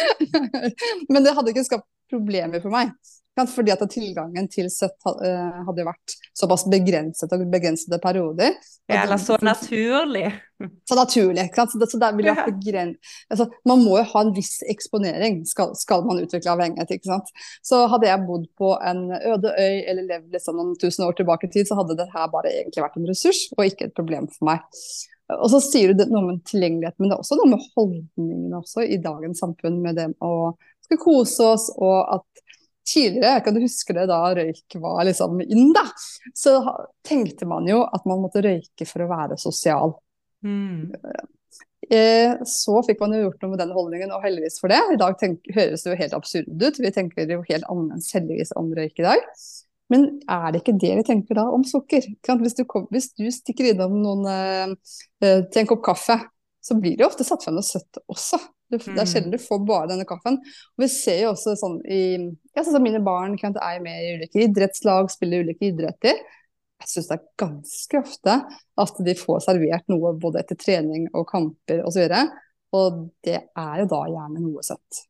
Men 1.12 1.26
det 1.26 1.36
hadde 1.36 1.54
ikke 1.54 1.68
skapt 1.68 1.88
problemer 2.10 2.62
for 2.62 2.74
meg. 2.74 2.94
Fordi 3.48 3.72
at 3.72 3.82
tilgangen 3.92 4.48
til 4.52 4.68
søtt 4.72 5.08
eh, 5.24 5.60
hadde 5.66 5.86
vært 5.86 6.14
såpass 6.36 6.66
begrenset 6.70 7.32
og 7.32 7.46
begrensede 7.52 8.00
perioder. 8.02 8.56
Ja, 8.90 9.04
eller 9.04 9.20
så 9.22 9.38
naturlig. 9.44 10.28
Så 10.88 10.96
naturlig. 10.98 11.46
ikke 11.48 11.62
sant? 11.62 11.72
Så, 11.72 11.98
det, 12.00 12.10
vil 12.18 12.28
ja. 12.28 12.34
altså, 13.30 13.46
man 13.68 13.84
må 13.84 13.96
jo 14.00 14.06
ha 14.12 14.24
en 14.24 14.32
viss 14.36 14.58
eksponering 14.68 15.40
skal, 15.48 15.72
skal, 15.78 16.04
man 16.04 16.20
utvikle 16.20 16.52
avhengighet. 16.52 16.96
ikke 16.96 17.12
sant? 17.12 17.30
Så 17.66 17.84
hadde 17.92 18.10
jeg 18.10 18.26
bodd 18.26 18.48
på 18.60 18.74
en 18.90 19.06
øde 19.14 19.54
øy 19.54 19.78
eller 19.78 20.08
levd 20.08 20.34
liksom 20.36 20.58
noen 20.58 20.74
tusen 20.80 21.06
år 21.06 21.16
tilbake 21.16 21.48
i 21.48 21.54
tid, 21.54 21.70
så 21.70 21.78
hadde 21.80 21.96
det 22.00 22.10
her 22.12 22.28
bare 22.32 22.52
egentlig 22.52 22.84
vært 22.84 22.98
en 23.00 23.08
ressurs 23.08 23.46
og 23.56 23.64
ikke 23.68 23.88
et 23.88 23.96
problem 23.96 24.28
for 24.34 24.50
meg. 24.50 24.66
Og 25.38 25.46
så 25.52 25.60
sier 25.62 25.94
du 25.94 26.04
noe 26.10 26.34
om 26.34 26.38
tilgjengelighet, 26.46 26.96
men 26.98 27.10
det 27.10 27.16
er 27.16 27.22
også 27.22 27.38
noe 27.38 27.52
med 27.52 27.66
holdningene 27.76 28.60
også 28.60 28.84
i 28.84 28.98
dagens 29.02 29.42
samfunn. 29.42 29.78
Med 29.84 29.98
det 30.00 30.08
å 30.24 30.32
skulle 30.84 31.02
kose 31.04 31.50
oss, 31.54 31.68
og 31.78 31.98
at 32.18 32.44
tidligere, 32.90 33.40
kan 33.44 33.56
du 33.56 33.62
huske 33.62 33.94
det 33.96 34.06
da 34.10 34.20
røyk 34.36 34.78
var 34.82 35.04
liksom 35.08 35.40
inn, 35.46 35.70
da, 35.76 35.86
så 36.36 36.58
tenkte 37.06 37.48
man 37.48 37.68
jo 37.70 37.82
at 37.86 38.06
man 38.10 38.22
måtte 38.24 38.42
røyke 38.44 38.88
for 38.88 39.06
å 39.06 39.10
være 39.10 39.38
sosial. 39.40 39.94
Mm. 40.46 40.90
Eh, 41.90 42.36
så 42.46 42.82
fikk 42.86 43.00
man 43.02 43.16
jo 43.16 43.24
gjort 43.24 43.40
noe 43.42 43.54
med 43.54 43.62
den 43.62 43.72
holdningen, 43.74 44.12
og 44.14 44.26
heldigvis 44.26 44.60
for 44.62 44.72
det. 44.72 44.80
I 44.92 44.98
dag 45.00 45.16
tenk, 45.20 45.40
høres 45.56 45.82
det 45.84 45.92
jo 45.92 46.00
helt 46.02 46.18
absurd 46.18 46.50
ut. 46.52 46.82
Vi 46.82 46.92
tenker 46.94 47.30
jo 47.30 47.40
helt 47.48 47.66
annerledes 47.66 48.12
heldigvis 48.14 48.54
om 48.58 48.70
røyk 48.76 49.00
i 49.00 49.08
dag. 49.08 49.24
Men 49.90 50.06
er 50.30 50.52
det 50.52 50.60
ikke 50.60 50.76
det 50.78 50.92
vi 51.00 51.06
tenker 51.08 51.40
da 51.40 51.48
om 51.50 51.64
sukker? 51.66 52.04
Hvis 52.44 52.56
du, 52.60 52.62
kom, 52.70 52.86
hvis 52.94 53.10
du 53.18 53.26
stikker 53.34 53.72
innom 53.72 53.96
noen 54.04 54.28
eh, 54.30 54.76
eh, 55.24 55.42
til 55.50 55.64
en 55.64 55.70
kopp 55.72 55.82
kaffe, 55.88 56.20
så 56.62 56.76
blir 56.78 56.98
det 57.00 57.08
ofte 57.08 57.26
satt 57.26 57.42
frem 57.42 57.56
noe 57.58 57.66
søtt 57.66 57.98
også. 58.06 58.38
Du, 58.70 58.76
det 58.78 59.00
er 59.02 59.08
sjelden 59.08 59.32
du 59.34 59.40
får 59.42 59.62
bare 59.66 59.88
denne 59.90 60.06
kaffen. 60.08 60.38
Og 60.38 60.84
vi 60.84 60.88
ser 60.92 61.24
jo 61.24 61.32
også 61.32 61.56
sånn 61.58 61.80
i 61.90 62.02
Jeg 62.16 62.62
syns 62.62 62.74
som 62.76 62.84
Mine 62.84 63.02
barn 63.04 63.34
kan, 63.40 63.56
er 63.58 63.82
med 63.82 64.04
i 64.04 64.12
ulike 64.18 64.44
idrettslag, 64.46 65.10
spiller 65.12 65.44
ulike 65.46 65.72
idretter. 65.72 66.20
Jeg 66.80 66.88
syns 66.88 67.10
det 67.10 67.18
er 67.18 67.26
ganske 67.42 68.00
ofte 68.00 68.36
at 68.80 69.02
de 69.04 69.16
får 69.18 69.42
servert 69.44 69.90
noe 69.92 70.14
både 70.20 70.40
etter 70.44 70.58
trening 70.60 71.10
og 71.12 71.26
kamper 71.28 71.82
osv. 71.84 72.06
Og, 72.06 72.14
så 72.14 72.80
og 72.80 73.06
det 73.26 73.38
er 73.58 73.80
jo 73.82 73.88
da 73.90 74.04
gjerne 74.08 74.42
noe 74.44 74.62
søtt. 74.64 75.04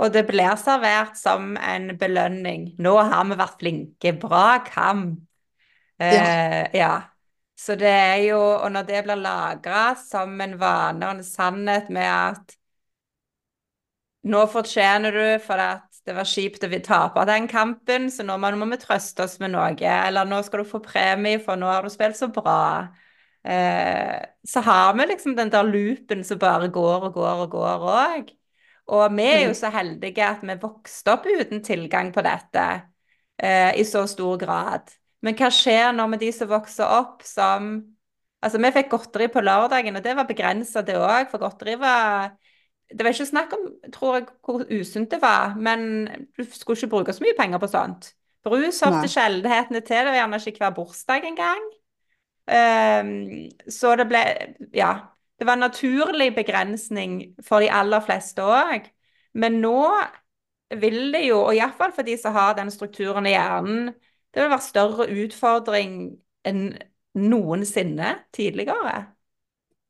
Og 0.00 0.12
det 0.14 0.24
blir 0.26 0.56
servert 0.56 1.18
som 1.20 1.52
en 1.60 1.92
belønning. 2.00 2.72
'Nå 2.80 2.94
har 2.96 3.28
vi 3.28 3.38
vært 3.38 3.60
flinke. 3.60 4.14
Bra 4.18 4.64
kamp.' 4.66 5.20
Eh, 6.00 6.14
ja. 6.16 6.68
ja. 6.74 7.02
Så 7.54 7.76
det 7.78 7.92
er 7.92 8.16
jo 8.26 8.38
Og 8.38 8.72
når 8.72 8.82
det 8.88 9.02
blir 9.04 9.20
lagra 9.20 9.94
som 9.94 10.40
en 10.40 10.56
vane 10.58 11.06
og 11.06 11.18
en 11.18 11.24
sannhet 11.24 11.90
med 11.90 12.08
at 12.08 12.56
nå 14.22 14.42
fortjener 14.50 15.14
du 15.16 15.24
for 15.42 15.60
at 15.60 15.88
det 16.06 16.14
var 16.16 16.26
kjipt 16.26 16.64
å 16.66 16.70
tape 16.82 17.24
den 17.28 17.46
kampen, 17.50 18.08
så 18.10 18.24
nå 18.26 18.36
må, 18.38 18.50
vi 18.72 18.78
trøste 18.82 19.24
oss 19.24 19.38
med 19.42 19.52
noe. 19.54 19.74
Eller 19.78 20.26
nå 20.26 20.40
skal 20.42 20.62
du 20.62 20.70
få 20.70 20.82
premie, 20.82 21.40
for 21.42 21.58
nå 21.58 21.70
har 21.70 21.86
du 21.86 21.90
spilt 21.92 22.18
så 22.18 22.28
bra. 22.34 22.88
Eh, 23.46 24.18
så 24.46 24.62
har 24.66 24.94
vi 24.98 25.06
liksom 25.10 25.36
den 25.38 25.50
der 25.50 25.66
loopen 25.66 26.24
som 26.26 26.40
bare 26.42 26.70
går 26.74 27.08
og 27.08 27.14
går 27.18 27.44
og 27.46 27.54
går 27.54 27.86
òg. 27.92 28.32
Og 28.92 29.04
vi 29.14 29.28
er 29.28 29.44
jo 29.44 29.52
mm. 29.54 29.58
så 29.58 29.70
heldige 29.74 30.26
at 30.26 30.42
vi 30.42 30.58
vokste 30.62 31.14
opp 31.14 31.26
uten 31.30 31.62
tilgang 31.62 32.10
på 32.14 32.22
dette 32.26 32.66
eh, 33.38 33.70
i 33.78 33.86
så 33.86 34.04
stor 34.10 34.38
grad. 34.42 34.90
Men 35.22 35.38
hva 35.38 35.50
skjer 35.54 35.94
nå 35.94 36.08
med 36.10 36.22
de 36.22 36.32
som 36.34 36.50
vokser 36.50 36.98
opp 37.00 37.26
som 37.26 37.74
Altså, 38.42 38.58
vi 38.58 38.72
fikk 38.74 38.88
godteri 38.90 39.28
på 39.30 39.38
lørdagen, 39.38 39.94
og 39.94 40.02
det 40.02 40.16
var 40.18 40.26
begrensa, 40.26 40.80
det 40.82 40.96
òg. 40.98 41.28
For 41.30 41.38
godteri 41.38 41.76
var 41.78 42.32
det 42.92 43.04
var 43.04 43.14
ikke 43.14 43.26
snakk 43.26 43.52
om 43.56 43.68
tror 43.92 44.14
jeg, 44.16 44.26
hvor 44.44 44.64
usunt 44.80 45.10
det 45.10 45.22
var, 45.22 45.54
men 45.56 46.06
du 46.36 46.44
skulle 46.44 46.76
ikke 46.78 46.92
bruke 46.92 47.12
så 47.12 47.24
mye 47.24 47.36
penger 47.38 47.58
på 47.58 47.70
sånt. 47.72 48.12
Brus 48.44 48.80
hørte 48.82 49.08
sjeldenhetene 49.08 49.80
til, 49.80 49.96
det 49.96 50.10
var 50.10 50.18
gjerne 50.18 50.40
ikke 50.46 50.64
hver 50.64 50.74
bursdag 50.76 51.26
engang. 51.28 51.66
Um, 52.52 53.50
så 53.70 53.96
det 53.96 54.08
ble 54.10 54.22
Ja. 54.74 54.92
Det 55.38 55.46
var 55.46 55.52
en 55.52 55.64
naturlig 55.64 56.34
begrensning 56.36 57.34
for 57.42 57.58
de 57.60 57.70
aller 57.72 58.00
fleste 58.00 58.42
òg. 58.42 58.84
Men 59.34 59.52
nå 59.60 59.88
vil 60.80 61.12
det 61.12 61.24
jo, 61.26 61.40
og 61.40 61.56
iallfall 61.56 61.92
for 61.92 62.06
de 62.06 62.14
som 62.20 62.32
har 62.32 62.54
den 62.54 62.70
strukturen 62.70 63.26
i 63.26 63.32
hjernen, 63.34 63.88
det 64.34 64.42
vil 64.42 64.52
være 64.52 64.62
større 64.62 65.08
utfordring 65.24 65.96
enn 66.46 66.78
noensinne 67.18 68.14
tidligere. 68.32 69.11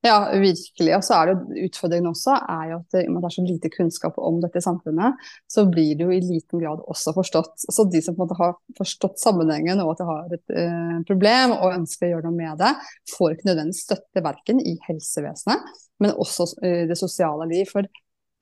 Ja, 0.02 0.16
virkelig. 0.34 0.96
Og 0.96 1.04
så 1.06 1.14
er 1.14 1.30
det 1.30 1.64
utfordringen 1.68 2.10
også 2.10 2.34
er 2.34 2.72
jo 2.72 2.78
at 2.80 2.94
det, 2.96 3.04
det 3.06 3.28
er 3.28 3.34
så 3.36 3.44
lite 3.46 3.70
kunnskap 3.70 4.16
om 4.18 4.40
dette 4.42 4.62
samfunnet, 4.64 5.20
så 5.46 5.62
blir 5.70 5.94
det 5.94 6.08
jo 6.08 6.10
i 6.10 6.18
liten 6.18 6.58
grad 6.58 6.82
også 6.90 7.14
forstått. 7.14 7.68
Så 7.70 7.86
de 7.86 8.00
som 8.02 8.16
på 8.16 8.24
en 8.24 8.26
måte 8.26 8.38
har 8.40 8.56
forstått 8.78 9.22
sammenhengen 9.22 9.78
og 9.84 9.92
at 9.92 10.02
de 10.02 10.08
har 10.08 10.34
et 10.34 10.54
eh, 10.58 10.96
problem 11.06 11.54
og 11.54 11.76
ønsker 11.76 12.08
å 12.08 12.16
gjøre 12.16 12.26
noe 12.26 12.40
med 12.40 12.58
det, 12.64 12.72
får 13.14 13.36
ikke 13.36 13.48
nødvendigvis 13.52 13.84
støtte 13.86 14.24
verken 14.26 14.64
i 14.66 14.74
helsevesenet, 14.88 15.70
men 16.02 16.16
også 16.18 16.48
eh, 16.66 16.82
det 16.90 16.98
sosiale 16.98 17.46
liv. 17.54 17.70
For 17.70 17.86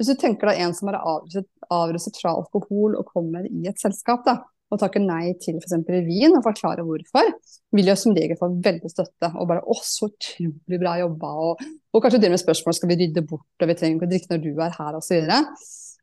hvis 0.00 0.14
du 0.14 0.16
tenker 0.16 0.48
deg 0.48 0.62
en 0.64 0.72
som 0.72 0.88
er 0.88 1.02
avruset 1.04 2.22
fra 2.22 2.32
alkohol 2.40 2.96
og 2.96 3.12
kommer 3.12 3.44
i 3.44 3.68
et 3.68 3.84
selskap, 3.84 4.24
da, 4.24 4.38
og 4.70 4.78
takke 4.78 5.02
nei 5.02 5.32
til 5.42 5.58
f.eks. 5.58 5.76
vin 6.06 6.36
og 6.36 6.44
forklarer 6.46 6.86
hvorfor, 6.86 7.32
vil 7.74 7.90
jo 7.90 7.96
som 7.98 8.14
regel 8.14 8.38
få 8.38 8.50
veldig 8.62 8.90
støtte. 8.92 9.32
Og 9.34 9.48
bare 9.50 9.64
'Å, 9.64 9.76
så 9.82 10.10
utrolig 10.10 10.80
bra 10.80 10.96
jobba', 11.00 11.32
og, 11.46 11.64
og 11.94 12.02
kanskje 12.02 12.22
det 12.22 12.30
med 12.30 12.42
spørsmål 12.42 12.74
'Skal 12.78 12.92
vi 12.92 13.00
rydde 13.02 13.26
bort', 13.26 13.62
og 13.62 13.68
'Vi 13.68 13.78
trenger 13.78 13.96
ikke 13.96 14.08
å 14.08 14.12
drikke 14.14 14.30
når 14.30 14.42
du 14.44 14.52
er 14.60 14.76
her', 14.78 14.96
osv. 15.00 15.34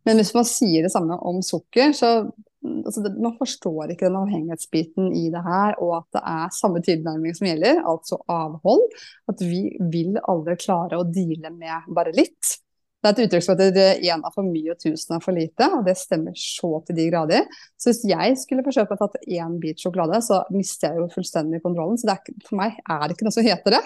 Men 0.08 0.20
hvis 0.20 0.36
man 0.36 0.46
sier 0.48 0.84
det 0.84 0.92
samme 0.92 1.16
om 1.20 1.42
sukker, 1.44 1.92
så 1.96 2.30
altså 2.64 3.04
det, 3.04 3.14
man 3.22 3.36
forstår 3.40 3.92
ikke 3.94 4.08
den 4.08 4.20
avhengighetsbiten 4.20 5.12
i 5.16 5.28
det 5.34 5.44
her, 5.44 5.76
og 5.84 5.98
at 6.02 6.08
det 6.18 6.24
er 6.32 6.56
samme 6.56 6.84
tilnærming 6.86 7.36
som 7.38 7.50
gjelder, 7.50 7.82
altså 7.88 8.20
avhold. 8.32 8.88
At 9.32 9.44
vi 9.44 9.78
vil 9.92 10.20
aldri 10.24 10.58
klare 10.60 11.00
å 11.00 11.08
deale 11.08 11.52
med 11.54 11.92
bare 11.96 12.16
litt. 12.16 12.58
Det 12.98 13.10
er 13.10 13.14
et 13.14 13.28
uttrykk 13.28 13.44
som 13.46 13.60
heter 13.60 14.00
'én 14.02 14.24
er 14.26 14.34
for 14.34 14.44
mye 14.44 14.72
og 14.74 14.80
tusen 14.82 15.16
er 15.16 15.22
for 15.22 15.32
lite', 15.32 15.70
og 15.78 15.86
det 15.86 15.96
stemmer 15.98 16.34
så 16.34 16.84
til 16.86 16.96
de 16.98 17.10
grader. 17.12 17.46
Så 17.78 17.92
hvis 17.92 18.04
jeg 18.10 18.38
skulle 18.42 18.66
forsøkt 18.66 18.92
å 18.92 18.98
tatt 18.98 19.22
én 19.28 19.60
bit 19.62 19.78
sjokolade, 19.78 20.18
så 20.26 20.42
mister 20.50 20.90
jeg 20.90 20.98
jo 20.98 21.08
fullstendig 21.14 21.62
kontrollen. 21.62 21.98
Så 21.98 22.10
er, 22.10 22.18
for 22.44 22.58
meg 22.58 22.80
er 22.90 23.04
det 23.06 23.16
ikke 23.16 23.30
noe 23.30 23.38
som 23.38 23.46
heter 23.46 23.78
det. 23.78 23.84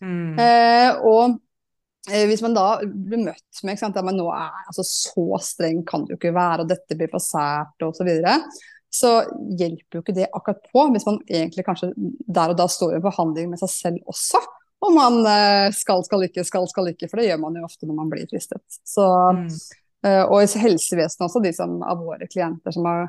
Mm. 0.00 0.38
Eh, 0.40 0.90
og 1.04 1.36
eh, 2.10 2.24
hvis 2.26 2.42
man 2.42 2.56
da 2.56 2.80
blir 2.88 3.20
møtt 3.26 3.62
med 3.64 3.84
at 3.84 4.02
man 4.02 4.16
nå 4.16 4.30
er 4.32 4.50
altså, 4.66 4.82
så 4.82 5.38
streng 5.44 5.84
kan 5.84 6.06
det 6.06 6.16
jo 6.16 6.20
ikke 6.22 6.34
være, 6.34 6.64
og 6.64 6.72
dette 6.72 6.96
blir 6.96 7.12
for 7.12 7.20
sært 7.20 7.84
osv., 7.84 8.00
så, 8.00 8.08
videre, 8.08 8.38
så 8.88 9.14
hjelper 9.60 9.98
jo 9.98 10.00
ikke 10.00 10.16
det 10.16 10.32
akkurat 10.32 10.64
på, 10.72 10.88
hvis 10.94 11.06
man 11.06 11.20
egentlig 11.28 11.68
kanskje 11.68 11.92
der 11.94 12.48
og 12.48 12.56
da 12.56 12.66
står 12.66 12.94
i 12.94 12.96
en 12.96 13.08
forhandling 13.12 13.50
med 13.50 13.60
seg 13.60 13.76
selv 13.76 14.08
også 14.08 14.40
om 14.86 14.94
man 14.98 15.18
eh, 15.26 15.72
skal, 15.76 16.04
skal 16.06 16.26
ikke, 16.28 16.44
skal, 16.46 16.68
skal 16.70 16.92
ikke. 16.92 17.08
For 17.10 17.20
det 17.20 17.28
gjør 17.30 17.42
man 17.42 17.58
jo 17.58 17.66
ofte 17.66 17.88
når 17.88 17.98
man 17.98 18.12
blir 18.12 18.28
fristet. 18.30 18.62
Så, 18.84 19.04
mm. 19.36 19.50
uh, 20.06 20.22
og 20.24 20.38
i 20.42 20.64
helsevesenet 20.64 21.26
også, 21.28 21.42
de 21.44 21.52
som, 21.56 21.76
av 21.86 22.02
våre 22.04 22.28
klienter 22.30 22.74
som 22.74 22.88
har 22.88 23.08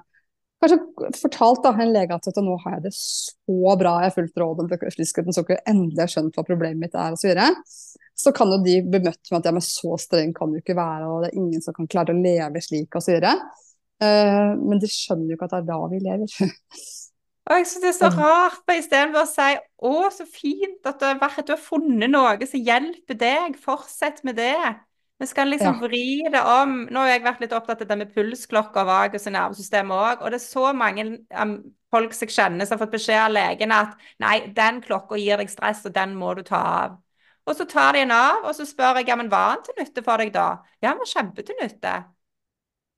kanskje 0.63 1.19
fortalt 1.19 1.63
da, 1.65 1.73
en 1.82 1.93
lege 1.93 2.15
at 2.15 2.39
nå 2.41 2.55
har 2.63 2.78
jeg 2.78 2.86
det 2.88 2.93
så 2.95 3.76
bra, 3.78 3.97
jeg 4.01 4.09
har 4.09 4.15
fulgt 4.15 4.39
rådet 4.41 4.69
så 4.71 4.93
frisk 4.95 5.19
uten 5.21 5.36
sukker, 5.36 5.61
endelig 5.69 6.01
har 6.05 6.13
skjønt 6.13 6.38
hva 6.38 6.45
problemet 6.47 6.82
mitt 6.88 6.97
er 6.97 7.15
osv. 7.15 7.36
Så, 7.36 7.95
så 8.26 8.34
kan 8.36 8.53
jo 8.53 8.61
de 8.63 8.80
bli 8.86 9.03
møtt 9.03 9.32
med 9.32 9.41
at 9.41 9.49
ja, 9.49 9.55
men 9.55 9.65
så 9.65 9.97
streng 10.01 10.34
kan 10.36 10.53
du 10.53 10.61
ikke 10.61 10.78
være, 10.78 11.09
og 11.09 11.26
det 11.26 11.32
er 11.32 11.41
ingen 11.41 11.63
som 11.63 11.76
kan 11.76 11.89
klare 11.91 12.15
å 12.15 12.21
leve 12.21 12.63
slik 12.63 12.95
osv. 12.97 13.19
Uh, 13.19 14.05
eh, 14.05 14.53
men 14.61 14.82
de 14.82 14.91
skjønner 14.91 15.34
jo 15.34 15.39
ikke 15.39 15.49
at 15.49 15.57
det 15.57 15.63
er 15.63 15.69
da 15.73 15.82
vi 15.91 16.01
lever. 16.07 16.39
Og 17.45 17.59
jeg 17.59 17.67
synes 17.69 17.83
det 17.83 17.91
er 17.91 17.97
så 17.99 18.09
rart, 18.17 18.57
for 18.65 18.73
istedenfor 18.73 19.21
å 19.21 19.29
si 19.29 19.51
'Å, 19.85 19.93
så 20.09 20.25
fint 20.25 20.87
at 20.89 20.97
du 20.99 21.05
har, 21.05 21.19
vært, 21.21 21.45
du 21.45 21.53
har 21.53 21.61
funnet 21.61 22.09
noe 22.09 22.47
som 22.49 22.59
hjelper 22.59 23.19
deg, 23.21 23.59
fortsett 23.61 24.23
med 24.25 24.39
det'. 24.41 24.79
Vi 25.19 25.25
skal 25.29 25.47
liksom 25.47 25.77
ja. 25.77 25.87
vri 25.87 26.25
det 26.31 26.41
om. 26.41 26.73
Nå 26.91 26.99
har 26.99 27.13
jeg 27.13 27.23
vært 27.23 27.43
litt 27.45 27.53
opptatt 27.55 27.85
av 27.85 27.87
det 27.87 27.97
med 28.01 28.11
pulsklokker 28.11 28.81
og 28.81 28.89
vagus 28.89 29.27
og 29.29 29.35
nervesystemet 29.37 29.95
òg. 29.95 30.25
Og 30.25 30.33
det 30.33 30.41
er 30.41 30.43
så 30.43 30.73
mange 30.75 31.05
um, 31.39 31.53
folk 31.93 32.17
som 32.17 32.27
jeg 32.27 32.35
kjenner 32.35 32.67
som 32.67 32.75
har 32.75 32.83
fått 32.83 32.97
beskjed 32.97 33.21
av 33.21 33.31
legen 33.31 33.71
at 33.71 33.95
nei, 34.19 34.41
den 34.57 34.81
klokka 34.83 35.15
gir 35.21 35.39
deg 35.39 35.53
stress, 35.53 35.85
og 35.87 35.95
den 35.95 36.17
må 36.19 36.33
du 36.35 36.43
ta 36.43 36.59
av. 36.81 36.97
Og 37.45 37.55
så 37.55 37.67
tar 37.69 37.93
de 37.93 38.01
en 38.03 38.11
av, 38.11 38.43
og 38.43 38.57
så 38.57 38.65
spør 38.67 38.99
jeg 38.99 39.07
ja, 39.07 39.15
men 39.15 39.31
var 39.31 39.55
den 39.55 39.67
til 39.69 39.79
nytte 39.79 40.03
for 40.03 40.19
deg 40.19 40.33
da? 40.33 40.47
Ja, 40.81 40.89
den 40.89 41.03
var 41.03 41.11
kjempetil 41.13 41.61
nytte. 41.61 41.95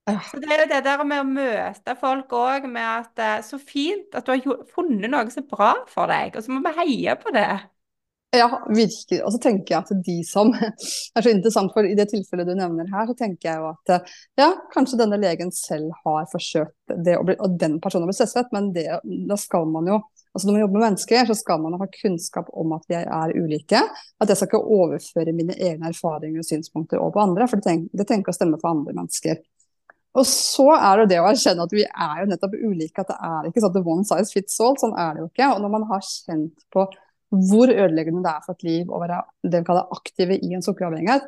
Så 0.07 0.39
det 0.39 0.51
er 0.53 0.61
jo 0.63 0.67
det 0.71 0.83
der 0.85 1.01
med 1.03 1.19
å 1.19 1.27
møte 1.27 1.95
folk 1.99 2.35
òg 2.37 2.67
med 2.71 2.85
at 2.87 3.23
uh, 3.23 3.39
Så 3.43 3.59
fint 3.59 4.15
at 4.15 4.27
du 4.27 4.31
har 4.31 4.61
funnet 4.71 5.11
noe 5.11 5.27
som 5.33 5.43
er 5.43 5.49
bra 5.51 5.73
for 5.91 6.11
deg, 6.11 6.37
og 6.37 6.45
så 6.45 6.53
må 6.53 6.61
vi 6.63 6.77
heie 6.79 7.17
på 7.19 7.33
det. 7.35 7.49
Ja, 8.35 8.47
virkelig. 8.67 9.21
Og 9.23 9.31
så 9.31 9.39
tenker 9.39 9.73
jeg 9.73 9.85
at 9.85 9.91
de 10.03 10.17
som 10.27 10.51
er 11.15 11.23
så 11.23 11.31
interessant, 11.31 11.71
for 11.75 11.87
i 11.87 11.95
det 11.97 12.09
tilfellet 12.11 12.49
du 12.49 12.55
nevner 12.59 12.89
her, 12.91 13.07
så 13.07 13.15
tenker 13.17 13.49
jeg 13.49 13.61
jo 13.61 13.69
at 13.71 14.11
ja, 14.39 14.49
kanskje 14.73 14.99
denne 14.99 15.19
legen 15.21 15.51
selv 15.55 15.95
har 16.03 16.27
forsøkt 16.31 16.75
det, 16.91 17.15
og, 17.17 17.27
bli, 17.29 17.37
og 17.43 17.55
den 17.59 17.79
personen 17.83 18.05
har 18.05 18.11
blitt 18.11 18.19
stresset, 18.19 18.51
men 18.55 18.71
det, 18.75 18.85
da 19.03 19.39
skal 19.39 19.67
man 19.71 19.91
jo 19.91 20.03
altså 20.37 20.47
Når 20.47 20.53
man 20.53 20.61
jobber 20.61 20.77
med 20.77 20.83
mennesker, 20.83 21.25
så 21.25 21.33
skal 21.33 21.61
man 21.63 21.75
ha 21.81 21.85
kunnskap 21.89 22.49
om 22.61 22.73
at 22.75 22.83
vi 22.91 22.97
er 22.99 23.31
ulike. 23.33 23.79
At 24.21 24.29
jeg 24.29 24.37
skal 24.37 24.51
ikke 24.51 24.75
overføre 24.75 25.33
mine 25.33 25.55
egne 25.57 25.89
erfaringer 25.89 26.43
og 26.43 26.45
synspunkter 26.45 27.01
over 27.01 27.15
på 27.15 27.23
andre, 27.23 27.47
for 27.49 27.57
det, 27.57 27.65
tenker, 27.65 27.97
det 27.97 28.05
tenker 28.05 28.29
å 28.29 28.37
stemme 28.37 28.59
for 28.61 28.69
andre 28.69 28.93
mennesker. 28.99 29.39
Og 30.17 30.25
så 30.25 30.67
er 30.75 31.01
det 31.03 31.11
det 31.13 31.19
å 31.21 31.27
erkjenne 31.29 31.65
at 31.67 31.73
vi 31.75 31.83
er 31.85 32.21
jo 32.21 32.29
nettopp 32.31 32.55
ulike, 32.57 33.03
at 33.03 33.11
det 33.11 33.17
er 33.29 33.49
ikke 33.49 33.61
sånn 33.63 33.75
at 33.77 33.91
one 33.93 34.07
size 34.07 34.33
fits 34.33 34.55
all. 34.63 34.77
Sånn 34.81 34.95
er 34.97 35.13
det 35.13 35.21
jo 35.23 35.27
ikke. 35.29 35.51
Og 35.53 35.61
når 35.61 35.73
man 35.75 35.85
har 35.91 36.05
kjent 36.05 36.65
på 36.73 36.87
hvor 37.27 37.67
ødeleggende 37.67 38.21
det 38.23 38.31
er 38.31 38.43
for 38.45 38.55
et 38.55 38.63
liv 38.63 38.91
å 38.91 38.99
være 39.01 39.17
det 39.43 39.59
vi 39.59 39.67
kaller 39.67 39.89
aktive 39.91 40.37
i 40.39 40.53
en 40.55 40.63
sukkeravhengighet. 40.63 41.25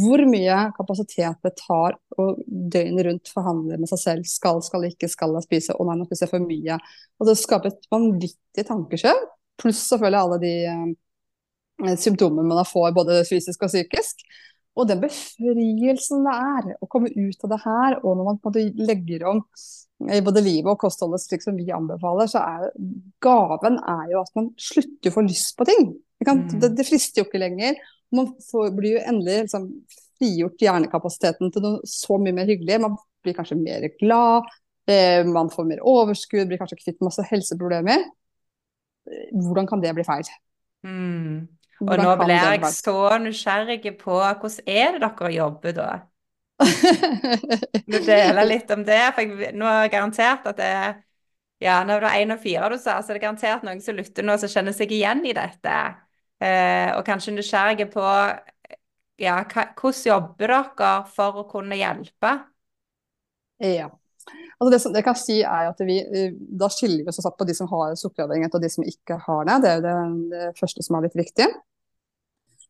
Hvor 0.00 0.22
mye 0.30 0.60
kapasitet 0.76 1.44
det 1.44 1.52
tar 1.60 1.98
å 2.16 2.28
døgnet 2.48 3.04
rundt 3.08 3.32
forhandle 3.32 3.76
med 3.80 3.90
seg 3.90 4.00
selv. 4.00 4.30
Skal, 4.30 4.62
skal 4.64 4.88
ikke, 4.88 5.10
skal 5.12 5.36
jeg 5.36 5.46
spise? 5.46 5.76
Å 5.76 5.86
nei, 5.86 5.98
nå 6.00 6.08
spiser 6.08 6.26
jeg 6.26 6.32
for 6.32 6.46
mye. 6.46 6.78
Og 7.20 7.28
det 7.28 7.36
skaper 7.42 7.74
et 7.74 7.88
vanvittig 7.92 8.66
tankeskjøv. 8.70 9.20
Pluss 9.60 9.84
selvfølgelig 9.90 10.22
alle 10.22 10.40
de 10.42 10.54
eh, 10.72 11.94
symptomene 12.00 12.48
man 12.48 12.64
får 12.70 12.96
både 12.96 13.20
fysisk 13.28 13.68
og 13.68 13.72
psykisk. 13.74 14.24
Og 14.74 14.88
den 14.90 15.00
befrielsen 15.02 16.24
det 16.26 16.34
er 16.34 16.70
å 16.82 16.88
komme 16.90 17.12
ut 17.14 17.46
av 17.46 17.52
det 17.52 17.60
her, 17.62 17.98
og 18.02 18.16
når 18.18 18.26
man 18.26 18.38
på 18.42 18.50
en 18.50 18.54
måte 18.54 18.86
legger 18.88 19.26
om 19.30 19.42
i 20.10 20.20
både 20.24 20.42
livet 20.42 20.72
og 20.72 20.80
kostholdet 20.82 21.22
slik 21.22 21.44
som 21.44 21.54
vi 21.56 21.68
anbefaler, 21.72 22.26
så 22.30 22.42
er 22.42 22.72
gaven 23.22 23.78
er 23.78 24.08
jo 24.10 24.22
at 24.24 24.32
man 24.36 24.50
slutter 24.60 25.12
å 25.12 25.14
få 25.14 25.24
lyst 25.26 25.54
på 25.58 25.66
ting. 25.68 25.92
Mm. 26.24 26.42
Det, 26.58 26.72
det, 26.78 26.86
frister 26.88 27.22
jo 27.22 27.28
ikke 27.28 27.40
lenger. 27.42 27.78
Man 28.14 28.32
får, 28.50 28.72
blir 28.74 28.96
jo 28.96 29.04
endelig 29.06 29.44
liksom, 29.46 29.68
frigjort 30.18 30.66
hjernekapasiteten 30.66 31.54
til 31.54 31.64
noe 31.64 31.88
så 31.88 32.18
mye 32.20 32.34
mer 32.36 32.50
hyggelig. 32.50 32.80
Man 32.82 32.98
blir 33.24 33.38
kanskje 33.38 33.60
mer 33.60 33.86
glad, 34.00 34.50
eh, 34.90 35.22
man 35.28 35.52
får 35.52 35.70
mer 35.70 35.82
overskudd, 35.94 36.48
blir 36.50 36.60
kanskje 36.60 36.80
kvitt 36.82 37.02
masse 37.04 37.24
helseproblemer. 37.30 38.08
Hvordan 39.30 39.68
kan 39.70 39.82
det 39.84 39.94
bli 39.96 40.06
feil? 40.06 40.28
Mm. 40.84 41.44
Og 41.84 42.00
nå 42.00 42.16
blir 42.20 42.34
jeg 42.34 42.72
så 42.74 42.98
nysgjerrig 43.22 43.94
på 44.00 44.18
hvordan 44.18 44.66
er 44.66 44.98
det 44.98 45.02
dere 45.04 45.32
jobber 45.34 45.76
da? 45.76 45.88
Du 47.84 47.98
deler 47.98 48.46
litt 48.52 48.70
om 48.70 48.84
det, 48.86 49.00
for 49.16 49.24
jeg, 49.24 49.54
nå 49.58 49.66
er 49.68 49.82
det 49.84 49.92
garantert 49.96 50.46
at 50.50 50.60
det 50.60 50.70
er 50.70 50.94
ja, 51.62 51.78
når 51.86 52.02
det 52.02 52.08
er 52.10 52.22
én 52.24 52.34
og 52.34 52.40
fire 52.42 52.68
du 52.72 52.76
sa, 52.76 52.98
så 53.00 53.12
er 53.12 53.16
det 53.16 53.22
garantert 53.24 53.62
noen 53.64 53.80
som 53.80 53.96
lytter 53.96 54.26
nå 54.26 54.34
som 54.40 54.50
kjenner 54.52 54.74
seg 54.76 54.90
igjen 54.92 55.22
i 55.24 55.32
dette. 55.36 55.76
Eh, 56.42 56.90
og 56.92 57.04
kanskje 57.06 57.32
nysgjerrige 57.32 57.86
på 57.92 58.04
ja, 59.22 59.36
hva, 59.48 59.68
hvordan 59.78 60.08
jobber 60.10 60.50
dere 60.50 60.94
for 61.14 61.40
å 61.40 61.46
kunne 61.48 61.78
hjelpe? 61.78 62.32
Ja. 63.62 63.88
Altså 64.58 64.70
det, 64.72 64.80
som, 64.82 64.96
jeg 64.96 65.04
kan 65.06 65.16
si 65.18 65.38
er 65.44 65.68
at 65.68 65.80
vi, 65.84 65.98
Da 66.56 66.70
skiller 66.72 67.04
vi 67.04 67.12
oss 67.12 67.26
på 67.38 67.46
de 67.46 67.54
som 67.56 67.68
har 67.70 67.94
sukkeravhengighet 68.00 68.56
og 68.56 68.62
de 68.62 68.70
som 68.72 68.86
ikke 68.88 69.18
har 69.26 69.48
det. 69.48 69.56
Det 69.62 69.70
er 69.70 69.78
jo 69.78 69.84
det, 69.86 69.96
det 70.32 70.50
første 70.58 70.84
som 70.84 70.98
er 70.98 71.06
litt 71.06 71.18
viktig. 71.18 71.48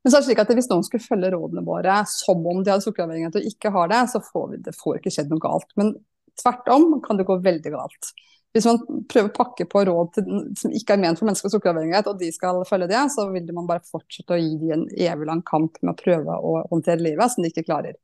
Men 0.04 0.12
så 0.12 0.18
er 0.18 0.20
det 0.20 0.28
slik 0.28 0.42
at 0.42 0.50
hvis 0.52 0.68
noen 0.68 0.84
skulle 0.84 1.04
følge 1.04 1.30
rådene 1.32 1.64
våre 1.64 2.02
som 2.10 2.44
om 2.44 2.60
de 2.60 2.74
hadde 2.74 2.84
sukkeravhengighet 2.84 3.38
og 3.40 3.48
ikke 3.48 3.72
har 3.72 3.88
det, 3.88 4.02
så 4.12 4.20
får 4.20 4.50
vi, 4.50 4.60
det 4.66 4.76
får 4.76 4.98
ikke 4.98 5.12
skjedd 5.14 5.32
noe 5.32 5.40
galt. 5.40 5.70
Men 5.80 5.94
tvert 6.42 6.68
om 6.74 6.98
kan 7.04 7.20
det 7.20 7.24
gå 7.28 7.38
veldig 7.40 7.72
galt. 7.72 8.10
Hvis 8.54 8.68
man 8.68 8.78
prøver 9.10 9.32
å 9.32 9.34
pakke 9.34 9.64
på 9.66 9.80
råd 9.88 10.12
til, 10.14 10.42
som 10.60 10.74
ikke 10.76 10.94
er 10.94 11.00
ment 11.02 11.18
for 11.18 11.26
mennesker 11.26 11.48
med 11.48 11.54
sukkeravhengighet, 11.56 12.10
og 12.12 12.20
de 12.20 12.28
skal 12.36 12.60
følge 12.68 12.86
det, 12.92 13.00
så 13.10 13.24
vil 13.32 13.48
man 13.56 13.66
bare 13.66 13.82
fortsette 13.88 14.36
å 14.36 14.38
gi 14.38 14.52
dem 14.60 14.74
en 14.76 14.84
evig 14.92 15.26
lang 15.26 15.42
kamp 15.48 15.80
med 15.82 15.94
å 15.94 15.98
prøve 15.98 16.36
å 16.36 16.54
håndtere 16.70 17.02
livet 17.02 17.32
som 17.32 17.42
de 17.42 17.50
ikke 17.50 17.66
klarer. 17.66 17.98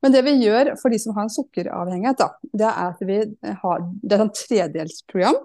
Men 0.00 0.14
det 0.14 0.22
vi 0.24 0.38
gjør 0.38 0.72
for 0.80 0.94
de 0.94 1.00
som 1.02 1.18
har 1.18 1.26
en 1.26 1.34
sukkeravhengighet, 1.34 2.22
da, 2.22 2.30
det 2.62 2.68
er 2.70 2.94
at 2.94 3.02
vi 3.04 3.18
har 3.64 3.84
det 4.06 4.16
er 4.16 4.32
tredelsprogram. 4.40 5.40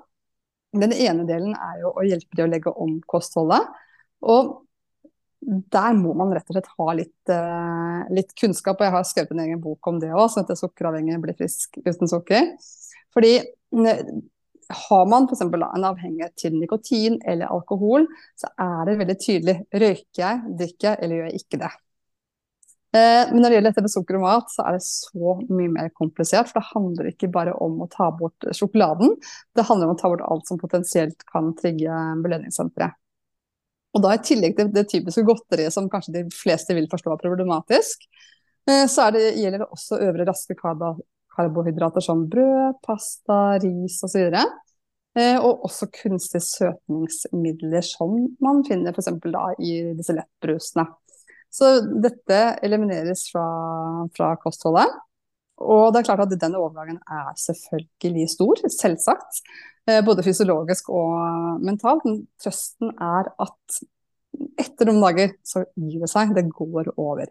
Den 0.80 0.94
ene 0.96 1.26
delen 1.28 1.58
er 1.58 1.82
jo 1.82 1.92
å 1.92 2.06
hjelpe 2.06 2.38
dem 2.38 2.48
å 2.48 2.54
legge 2.54 2.74
om 2.86 2.96
kostholdet. 3.10 3.66
Og 4.24 4.54
der 5.46 5.96
må 5.98 6.14
man 6.18 6.34
rett 6.36 6.48
og 6.50 6.58
slett 6.58 6.70
ha 6.78 6.94
litt, 6.98 7.32
uh, 7.32 8.04
litt 8.14 8.34
kunnskap. 8.40 8.80
Og 8.80 8.88
jeg 8.88 8.96
har 8.96 9.08
skrevet 9.08 9.34
en 9.36 9.44
egen 9.46 9.62
bok 9.64 9.90
om 9.92 10.00
det 10.02 10.12
òg, 10.14 10.28
som 10.32 10.44
heter 10.44 10.60
'Sukkeravhengig 10.60 11.20
blir 11.22 11.38
frisk 11.38 11.80
uten 11.86 12.10
sukker'. 12.10 12.54
Fordi 13.14 13.38
har 14.74 15.06
man 15.06 15.28
f.eks. 15.28 15.42
en 15.42 15.86
avhengighet 15.86 16.36
til 16.40 16.56
nikotin 16.58 17.20
eller 17.28 17.52
alkohol, 17.52 18.08
så 18.40 18.50
er 18.58 18.86
det 18.88 19.00
veldig 19.02 19.18
tydelig. 19.20 19.58
Røyker 19.74 20.22
jeg, 20.24 20.54
drikker 20.60 20.90
jeg, 20.90 21.00
eller 21.02 21.16
gjør 21.16 21.32
jeg 21.32 21.42
ikke 21.44 21.62
det? 21.66 21.74
Uh, 22.94 23.26
men 23.34 23.40
når 23.42 23.50
det 23.50 23.56
gjelder 23.58 23.72
dette 23.72 23.86
med 23.86 23.94
sukker 23.94 24.18
og 24.20 24.26
mat, 24.28 24.52
så 24.54 24.66
er 24.68 24.78
det 24.78 24.86
så 24.86 25.38
mye 25.50 25.76
mer 25.76 25.94
komplisert. 25.98 26.50
For 26.50 26.62
det 26.62 26.72
handler 26.72 27.12
ikke 27.12 27.32
bare 27.34 27.56
om 27.58 27.82
å 27.84 27.90
ta 27.92 28.10
bort 28.16 28.50
sjokoladen, 28.54 29.16
det 29.58 29.68
handler 29.68 29.90
om 29.90 29.96
å 29.98 30.02
ta 30.02 30.14
bort 30.14 30.26
alt 30.30 30.50
som 30.50 30.62
potensielt 30.62 31.26
kan 31.30 31.52
trigge 31.60 32.04
belønningssenteret. 32.24 32.98
Og 33.94 34.02
da 34.02 34.16
i 34.16 34.22
tillegg 34.26 34.58
til 34.58 34.72
det 34.74 34.88
typiske 34.90 35.26
godteriet 35.28 35.74
som 35.76 35.90
kanskje 35.92 36.16
de 36.16 36.24
fleste 36.34 36.74
vil 36.74 36.90
forstå 36.92 37.14
er 37.14 37.22
problematisk, 37.22 38.08
eh, 38.70 38.86
så 38.90 39.08
er 39.08 39.16
det, 39.18 39.26
gjelder 39.38 39.64
det 39.64 39.70
også 39.76 40.02
øvre 40.02 40.28
raske 40.30 40.58
karbohydrater 40.58 42.06
som 42.06 42.26
brød, 42.30 42.80
pasta, 42.86 43.60
ris 43.62 44.00
osv. 44.06 44.34
Eh, 45.14 45.38
og 45.38 45.68
også 45.68 45.92
kunstige 45.94 46.42
søtningsmidler 46.42 47.86
som 47.86 48.16
man 48.42 48.64
finner 48.66 48.96
f.eks. 48.96 49.12
i 49.62 49.74
disse 49.94 50.18
lettbrusene. 50.18 50.88
Så 51.54 51.76
dette 52.02 52.40
elimineres 52.66 53.28
fra, 53.30 53.46
fra, 54.18 54.34
kostholdet. 54.42 54.90
Og 55.64 55.94
det 55.94 56.02
er 56.02 56.10
klart 56.12 56.26
at 56.26 56.36
den 56.42 56.58
overgangen 56.60 57.00
er 57.08 57.32
selvfølgelig 57.40 58.28
stor, 58.34 58.64
selvsagt. 58.82 59.44
Eh, 59.90 60.00
både 60.06 60.24
fysiologisk 60.24 60.90
og 60.96 61.64
mentalt. 61.64 62.06
Men 62.08 62.24
trøsten 62.42 62.94
er 62.94 63.32
at 63.44 63.82
etter 64.60 64.90
noen 64.90 65.04
dager 65.04 65.34
så 65.46 65.66
gir 65.76 66.04
det 66.04 66.12
seg. 66.12 66.36
Det 66.36 66.46
går 66.52 66.94
over. 66.96 67.28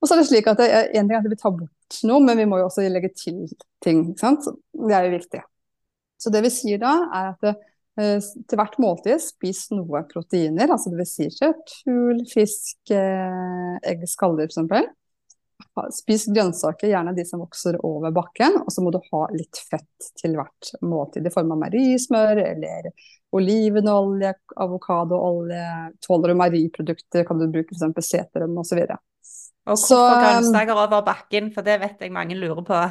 Og 0.00 0.08
så 0.08 0.16
er 0.16 0.20
det 0.20 0.28
slik 0.28 0.48
at 0.50 0.60
det 0.60 0.68
er 0.68 0.90
en 1.00 1.08
ting 1.08 1.16
at 1.16 1.30
vi 1.30 1.40
tar 1.40 1.54
bort 1.56 2.00
noe, 2.04 2.20
men 2.20 2.36
vi 2.36 2.44
må 2.48 2.58
jo 2.60 2.66
også 2.68 2.84
legge 2.92 3.08
til 3.16 3.46
ting. 3.84 4.10
Det 4.12 4.96
er 4.96 5.06
jo 5.06 5.14
viktig. 5.14 5.40
Så 6.20 6.32
det 6.32 6.42
vi 6.44 6.50
sier 6.52 6.82
da, 6.82 6.92
er 7.08 7.30
at 7.32 7.46
det, 7.46 7.54
eh, 8.00 8.18
til 8.20 8.60
hvert 8.60 8.76
måltid 8.82 9.22
spis 9.22 9.66
noe 9.72 10.04
proteiner. 10.10 10.68
altså 10.68 10.92
det 10.92 11.00
vil 11.00 11.08
Si 11.08 11.30
kjøtt, 11.32 11.74
fugl, 11.86 12.20
fisk, 12.28 12.76
eh, 12.92 13.74
egg, 13.80 14.04
skaller 14.10 14.52
f.eks. 14.52 14.92
Spis 15.94 16.26
grønnsaker, 16.30 16.88
gjerne 16.90 17.14
de 17.16 17.24
som 17.26 17.42
vokser 17.42 17.78
over 17.86 18.12
bakken. 18.14 18.60
Og 18.62 18.70
så 18.72 18.82
må 18.84 18.92
du 18.94 19.00
ha 19.10 19.22
litt 19.34 19.58
fett 19.70 20.10
til 20.20 20.36
hvert 20.38 20.74
måltid, 20.86 21.26
i 21.26 21.32
form 21.34 21.54
av 21.54 21.62
meierismør 21.64 22.40
eller 22.42 22.90
olivenolje, 23.34 24.34
avokadoolje. 24.62 25.64
Tåler 26.06 26.32
du 26.32 26.38
meieriprodukter, 26.38 27.26
kan 27.26 27.40
du 27.40 27.48
bruke 27.50 27.74
f.eks. 27.74 28.10
seterøm 28.10 28.60
osv. 28.62 28.84
Og, 28.84 28.94
og 29.72 29.80
hvorfor 29.80 30.20
grønnsaker 30.20 30.76
over 30.76 31.02
bakken, 31.06 31.50
for 31.54 31.66
det 31.66 31.80
vet 31.82 32.06
jeg 32.06 32.14
mange 32.14 32.38
lurer 32.38 32.62
på. 32.66 32.84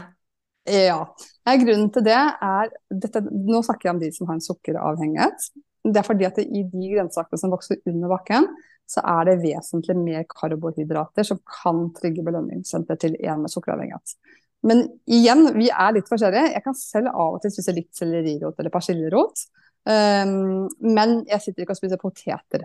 Ja. 0.69 0.99
Grunnen 1.43 1.89
til 1.91 2.05
det 2.05 2.15
er 2.15 2.71
dette, 2.87 3.21
Nå 3.27 3.59
snakker 3.67 3.89
jeg 3.89 3.95
om 3.97 4.03
de 4.03 4.11
som 4.15 4.29
har 4.29 4.39
en 4.39 4.45
sukkeravhengighet. 4.45 5.49
Det 5.83 5.99
er 5.99 6.07
fordi 6.07 6.27
at 6.27 6.39
i 6.39 6.63
de 6.63 6.91
grønnsakene 6.93 7.39
som 7.39 7.51
vokser 7.51 7.81
under 7.89 8.11
bakken, 8.11 8.47
så 8.93 9.01
er 9.15 9.27
det 9.29 9.41
vesentlig 9.41 9.95
mer 9.97 10.23
karbohydrater 10.29 11.25
som 11.27 11.41
kan 11.49 11.87
trygge 11.97 12.25
belønningssenter 12.25 12.99
til 13.01 13.17
en 13.23 13.43
med 13.43 13.53
sukkeravhengighet. 13.53 14.15
Men 14.63 14.85
igjen, 15.11 15.49
vi 15.57 15.67
er 15.73 15.95
litt 15.95 16.07
forskjellige. 16.07 16.53
Jeg 16.53 16.63
kan 16.63 16.77
selv 16.77 17.11
av 17.11 17.35
og 17.35 17.43
til 17.43 17.51
spise 17.51 17.75
litt 17.75 17.91
sellerirot 17.97 18.59
eller 18.61 18.73
persillerot. 18.73 19.43
Um, 19.83 20.69
men 20.79 21.19
jeg 21.27 21.43
sitter 21.43 21.65
ikke 21.65 21.75
og 21.75 21.81
spiser 21.81 21.99
poteter. 21.99 22.63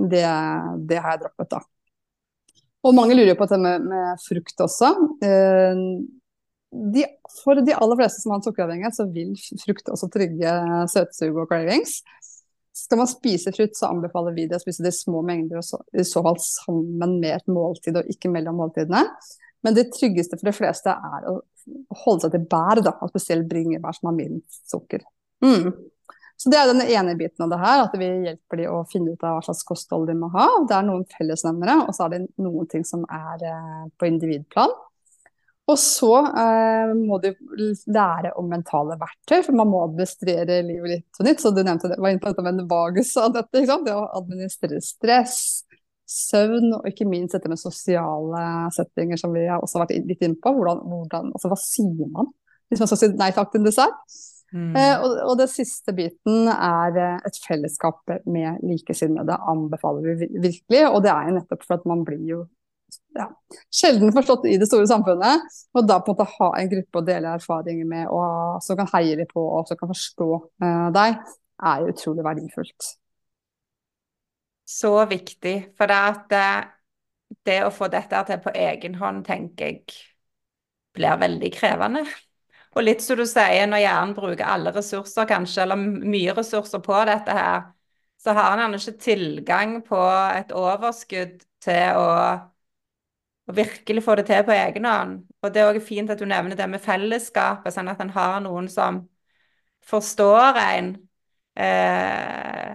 Det, 0.00 0.24
det 0.88 1.00
har 1.00 1.16
jeg 1.16 1.24
droppet, 1.26 1.50
da. 1.52 1.60
Og 2.84 2.96
mange 2.96 3.16
lurer 3.16 3.36
på 3.36 3.46
dette 3.46 3.60
med, 3.60 3.84
med 3.90 4.24
frukt 4.24 4.64
også. 4.64 4.92
Uh, 5.20 5.84
de, 6.94 7.04
for 7.42 7.60
de 7.60 7.76
aller 7.76 8.00
fleste 8.00 8.22
som 8.22 8.32
har 8.32 8.40
en 8.40 8.46
sukkeravhengighet, 8.48 8.96
så 8.96 9.06
vil 9.12 9.36
frukt 9.62 9.92
også 9.92 10.08
trygge 10.14 10.54
søtsug 10.90 11.36
og 11.44 11.50
cravings. 11.52 12.00
Skal 12.84 13.00
man 13.00 13.08
spise 13.08 13.52
frukt, 13.54 13.78
så 13.78 13.88
anbefaler 13.88 14.34
vi 14.36 14.44
det 14.50 14.58
å 14.58 14.62
spise 14.62 14.84
det 14.84 14.92
i 14.92 14.98
små 14.98 15.22
mengder, 15.24 15.62
og 15.62 15.64
så, 15.64 15.80
i 15.96 16.04
så 16.04 16.20
fall 16.24 16.36
sammen 16.42 17.16
med 17.22 17.30
et 17.38 17.48
måltid, 17.48 17.96
og 17.96 18.10
ikke 18.12 18.32
mellom 18.32 18.60
måltidene. 18.60 19.06
Men 19.64 19.76
det 19.76 19.88
tryggeste 19.94 20.36
for 20.36 20.50
de 20.50 20.52
fleste 20.52 20.92
er 20.92 21.30
å 21.30 21.38
holde 22.04 22.26
seg 22.26 22.34
til 22.34 22.44
bær, 22.52 22.82
da, 22.84 22.92
og 23.00 23.12
spesielt 23.14 23.48
bringebær 23.48 23.96
som 23.96 24.10
har 24.10 24.18
minst 24.18 24.60
sukker. 24.68 25.04
Mm. 25.44 25.72
Så 26.36 26.50
Det 26.50 26.58
er 26.58 26.66
den 26.68 26.82
ene 26.82 27.14
biten 27.16 27.46
av 27.46 27.52
det 27.54 27.60
her, 27.62 27.84
at 27.86 27.94
vi 27.96 28.08
hjelper 28.26 28.60
de 28.60 28.66
å 28.68 28.82
finne 28.90 29.14
ut 29.14 29.22
av 29.24 29.38
hva 29.38 29.44
slags 29.46 29.64
kosthold 29.64 30.10
de 30.10 30.16
må 30.18 30.28
ha. 30.34 30.48
Det 30.68 30.76
er 30.76 30.84
noen 30.84 31.06
fellesnevnere, 31.14 31.86
og 31.86 31.94
så 31.96 32.04
er 32.04 32.16
det 32.16 32.24
noen 32.42 32.68
ting 32.68 32.84
som 32.84 33.06
er 33.06 33.46
eh, 33.48 33.84
på 33.96 34.10
individplan. 34.10 34.74
Og 35.64 35.78
så 35.80 36.10
eh, 36.28 36.90
må 36.92 37.16
du 37.22 37.30
lære 37.88 38.34
om 38.36 38.50
mentale 38.52 38.98
verktøy, 39.00 39.38
for 39.46 39.56
man 39.56 39.70
må 39.70 39.80
administrere 39.86 40.58
livet 40.66 40.90
litt 40.90 41.16
på 41.16 41.24
nytt. 41.24 41.40
Så 41.40 41.54
du 41.56 41.62
nevnte 41.62 41.88
det, 41.88 41.96
var 42.02 42.12
inne 42.12 42.20
på 42.20 42.32
dette 42.32 42.44
med 42.44 42.66
vagus 42.68 43.14
av 43.20 43.32
dette. 43.32 43.62
ikke 43.62 43.70
sant? 43.70 43.86
Det 43.88 43.94
å 43.96 44.10
administrere 44.20 44.82
stress, 44.84 45.38
søvn 46.04 46.68
og 46.76 46.88
ikke 46.90 47.08
minst 47.08 47.32
dette 47.36 47.48
med 47.48 47.60
sosiale 47.60 48.44
settinger, 48.76 49.16
som 49.20 49.32
vi 49.32 49.46
har 49.48 49.64
også 49.64 49.80
vært 49.80 49.96
litt 50.04 50.20
inne 50.20 50.36
på. 50.36 50.52
Hvordan, 50.52 50.84
hvordan, 50.84 51.32
altså, 51.32 51.52
hva 51.52 51.60
sier 51.60 52.12
man 52.12 52.32
hvis 52.72 52.80
man 52.80 52.90
skal 52.90 53.00
si 53.00 53.08
nei 53.16 53.30
takk 53.32 53.52
til 53.52 53.62
en 53.62 53.68
dessert? 53.68 54.18
Mm. 54.54 54.74
Eh, 54.78 55.00
og, 55.02 55.16
og 55.30 55.38
det 55.40 55.48
siste 55.50 55.94
biten 55.96 56.50
er 56.52 56.98
eh, 57.00 57.16
et 57.26 57.38
fellesskap 57.42 58.04
med 58.30 58.60
likesinnede, 58.66 59.36
anbefaler 59.50 60.12
vi 60.20 60.28
virkelig. 60.28 60.84
Og 60.90 61.00
det 61.04 61.12
er 61.14 61.30
jo 61.30 61.38
nettopp 61.38 61.64
for 61.64 61.78
at 61.78 61.88
man 61.88 62.04
blir 62.06 62.22
jo 62.28 62.44
ja, 63.14 63.28
sjelden 63.72 64.12
forstått 64.14 64.48
i 64.50 64.56
det 64.58 64.68
store 64.68 64.88
samfunnet. 64.90 65.46
Og 65.74 65.86
da 65.86 66.00
på 66.02 66.12
en 66.12 66.18
måte 66.18 66.26
ha 66.34 66.50
en 66.58 66.70
gruppe 66.72 67.00
å 67.00 67.06
dele 67.06 67.36
erfaringer 67.38 67.88
med, 67.88 68.10
og 68.10 68.60
som 68.64 68.78
kan 68.80 68.90
heie 68.96 69.16
litt 69.20 69.32
på 69.32 69.44
og 69.44 69.68
som 69.70 69.78
kan 69.80 69.90
forstå 69.92 70.28
uh, 70.64 70.88
deg, 70.94 71.18
er 71.64 71.88
utrolig 71.90 72.26
verdifullt. 72.26 72.90
Så 74.66 74.94
viktig. 75.06 75.56
For 75.78 75.90
det 75.90 76.00
at 76.10 76.26
det, 76.32 76.48
det 77.46 77.60
å 77.66 77.72
få 77.74 77.88
dette 77.92 78.24
til 78.30 78.42
på 78.42 78.54
egen 78.64 78.98
hånd, 79.00 79.24
tenker 79.26 79.70
jeg 79.70 79.82
blir 80.94 81.18
veldig 81.20 81.50
krevende. 81.54 82.04
Og 82.74 82.82
litt 82.86 83.02
som 83.02 83.18
du 83.18 83.24
sier, 83.26 83.66
når 83.70 83.84
hjernen 83.84 84.14
bruker 84.16 84.46
alle 84.50 84.72
ressurser, 84.74 85.28
kanskje, 85.30 85.62
eller 85.62 85.78
mye 85.78 86.34
ressurser 86.34 86.82
på 86.82 87.00
dette 87.06 87.34
her, 87.34 87.68
så 88.18 88.34
har 88.34 88.58
han 88.58 88.74
ikke 88.74 88.96
tilgang 89.02 89.76
på 89.86 90.00
et 90.34 90.54
overskudd 90.56 91.42
til 91.62 91.98
å 92.00 92.08
og 93.48 93.56
virkelig 93.56 94.02
få 94.04 94.14
det 94.18 94.26
til 94.30 94.44
på 94.46 94.54
egen 94.56 94.86
hånd. 94.88 95.18
Og 95.42 95.52
det 95.52 95.62
er 95.62 95.70
òg 95.72 95.80
fint 95.84 96.10
at 96.10 96.20
du 96.20 96.24
nevner 96.28 96.56
det 96.56 96.68
med 96.70 96.82
fellesskapet, 96.84 97.74
sånn 97.74 97.90
at 97.92 98.00
en 98.00 98.12
har 98.14 98.38
noen 98.44 98.70
som 98.72 99.02
forstår 99.84 100.60
en. 100.62 100.94
Eh, 101.60 102.70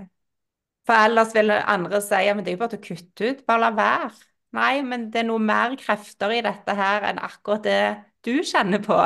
for 0.85 1.05
ellers 1.05 1.33
vil 1.35 1.53
andre 1.57 2.01
si 2.01 2.21
ja, 2.25 2.35
men 2.35 2.45
det 2.45 2.53
er 2.53 2.57
jo 2.57 2.61
bare 2.63 2.75
til 2.75 2.81
å 2.81 2.87
kutte 2.87 3.31
ut, 3.31 3.45
bare 3.49 3.63
la 3.65 3.71
være. 3.77 4.11
Nei, 4.57 4.73
men 4.85 5.09
det 5.13 5.21
er 5.21 5.27
noe 5.29 5.41
mer 5.41 5.75
krefter 5.77 6.33
i 6.33 6.41
dette 6.45 6.73
her 6.77 7.05
enn 7.09 7.21
akkurat 7.21 7.65
det 7.65 7.81
du 8.25 8.39
kjenner 8.45 8.81
på. 8.81 8.97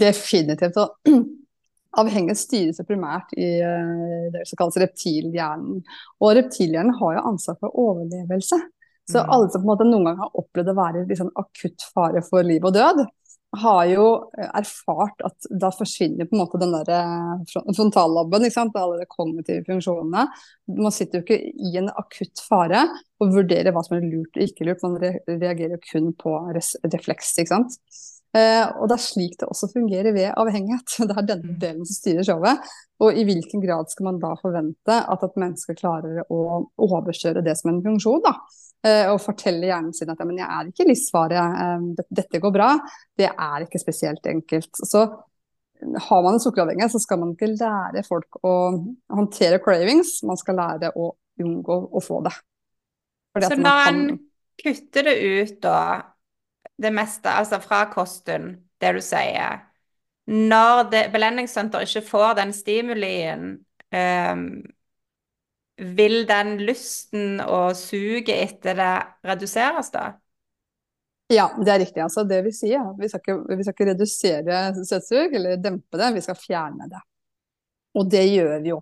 Definitivt. 0.00 0.78
Og 0.78 0.98
avhengighet 2.02 2.40
styres 2.40 2.82
primært 2.86 3.30
i 3.38 3.48
uh, 3.62 4.30
det 4.34 4.42
som 4.50 4.58
kalles 4.58 4.78
reptilhjernen. 4.82 5.82
Og 6.22 6.34
reptilhjernen 6.40 6.94
har 6.98 7.18
jo 7.18 7.26
ansvar 7.30 7.58
for 7.60 7.78
overlevelse. 7.84 8.58
Så 9.10 9.20
mm. 9.20 9.30
alle 9.34 9.50
som 9.50 9.60
på 9.60 9.66
en 9.66 9.72
måte 9.72 9.88
noen 9.88 10.08
gang 10.08 10.22
har 10.22 10.40
opplevd 10.40 10.72
å 10.72 10.78
være 10.78 11.02
i 11.02 11.10
liksom 11.10 11.32
akutt 11.40 11.84
fare 11.92 12.22
for 12.24 12.46
liv 12.46 12.64
og 12.64 12.74
død, 12.76 13.04
har 13.54 13.84
jo 13.86 14.06
eh, 14.38 14.48
erfart 14.58 15.22
at 15.26 15.48
da 15.50 15.70
forsvinner 15.74 16.28
på 16.28 16.36
en 16.36 16.42
måte 16.42 16.60
den 16.62 16.74
der 16.74 16.90
eh, 16.96 17.60
frontallabben, 17.76 18.48
alle 18.48 19.00
de 19.00 19.08
kognitive 19.10 19.64
funksjonene. 19.68 20.26
Man 20.80 20.94
sitter 20.94 21.20
jo 21.20 21.26
ikke 21.26 21.38
i 21.38 21.76
en 21.80 21.92
akutt 21.94 22.42
fare 22.48 22.86
og 23.22 23.36
vurderer 23.36 23.74
hva 23.74 23.84
som 23.86 23.98
er 23.98 24.08
lurt 24.08 24.34
og 24.34 24.46
ikke 24.46 24.66
lurt, 24.68 24.82
man 24.84 24.98
reagerer 24.98 25.76
jo 25.76 25.84
kun 25.86 26.10
på 26.18 26.34
refleks. 26.88 27.36
ikke 27.38 27.52
sant? 27.54 27.78
Eh, 28.34 28.64
og 28.80 28.88
det 28.90 28.96
er 28.96 29.04
slik 29.04 29.36
det 29.38 29.46
også 29.46 29.70
fungerer 29.70 30.14
ved 30.16 30.32
avhengighet. 30.34 30.96
Det 31.08 31.14
er 31.14 31.28
denne 31.28 31.54
mm. 31.54 31.60
delen 31.62 31.86
som 31.86 32.00
styrer 32.00 32.26
showet. 32.26 32.74
Og 33.04 33.14
i 33.14 33.24
hvilken 33.26 33.62
grad 33.62 33.90
skal 33.92 34.08
man 34.08 34.20
da 34.22 34.32
forvente 34.40 34.96
at 34.98 35.26
et 35.26 35.38
menneske 35.38 35.76
klarer 35.78 36.24
å 36.32 36.64
overkjøre 36.82 37.44
det 37.46 37.54
som 37.60 37.70
en 37.70 37.82
funksjon? 37.84 38.24
da? 38.24 38.34
Eh, 38.84 39.06
og 39.08 39.22
fortelle 39.24 39.70
hjernen 39.70 39.94
sin 39.96 40.10
at 40.12 40.18
ja, 40.20 40.26
men 40.28 40.40
jeg 40.42 40.44
er 40.44 40.68
ikke 40.68 40.84
livsfare, 40.90 41.44
eh, 41.64 42.04
dette 42.20 42.40
går 42.42 42.52
bra. 42.52 42.72
Det 43.16 43.30
er 43.30 43.64
ikke 43.64 43.80
spesielt 43.80 44.26
enkelt. 44.28 44.72
Så 44.76 45.06
har 46.08 46.22
man 46.22 46.36
en 46.36 46.42
sukkeravhengighet, 46.42 46.92
så 46.92 47.00
skal 47.00 47.20
man 47.22 47.32
ikke 47.32 47.54
lære 47.54 48.04
folk 48.06 48.38
å 48.44 48.54
håndtere 49.12 49.60
cravings, 49.64 50.18
man 50.28 50.40
skal 50.40 50.60
lære 50.60 50.92
å 50.96 51.14
unngå 51.40 51.78
å 51.96 52.02
få 52.04 52.20
det. 52.24 52.34
Fordi 53.34 53.50
så 53.50 53.58
når 53.58 53.80
en 53.88 54.02
kutter 54.60 55.08
det 55.08 55.16
ut, 55.22 55.56
da, 55.64 55.78
det 56.80 56.92
meste, 56.94 57.32
altså 57.32 57.60
fra 57.64 57.84
kosten, 57.90 58.52
det 58.80 58.92
du 58.96 59.00
sier 59.04 59.62
Når 60.28 60.88
belønningssenteret 61.12 61.88
ikke 61.88 62.08
får 62.08 62.36
den 62.38 62.52
stimulien, 62.56 63.48
um, 63.92 64.46
vil 65.78 66.22
den 66.28 66.56
lysten 66.62 67.40
og 67.42 67.74
suget 67.78 68.30
etter 68.34 68.76
det 68.78 68.92
reduseres 69.26 69.90
da? 69.94 70.12
Ja, 71.32 71.48
det 71.56 71.72
er 71.72 71.80
riktig. 71.80 72.02
Altså, 72.04 72.22
det 72.28 72.42
vi 72.44 72.52
sier, 72.52 72.84
vi 72.98 73.08
skal 73.08 73.22
ikke, 73.22 73.56
vi 73.56 73.64
skal 73.64 73.74
ikke 73.74 73.90
redusere 73.90 74.60
søtsug 74.84 75.34
eller 75.34 75.60
dempe 75.62 75.98
det, 75.98 76.12
vi 76.14 76.22
skal 76.24 76.38
fjerne 76.38 76.88
det. 76.92 77.00
Og 77.94 78.10
det 78.10 78.24
gjør 78.28 78.58
vi 78.62 78.74
jo. 78.74 78.80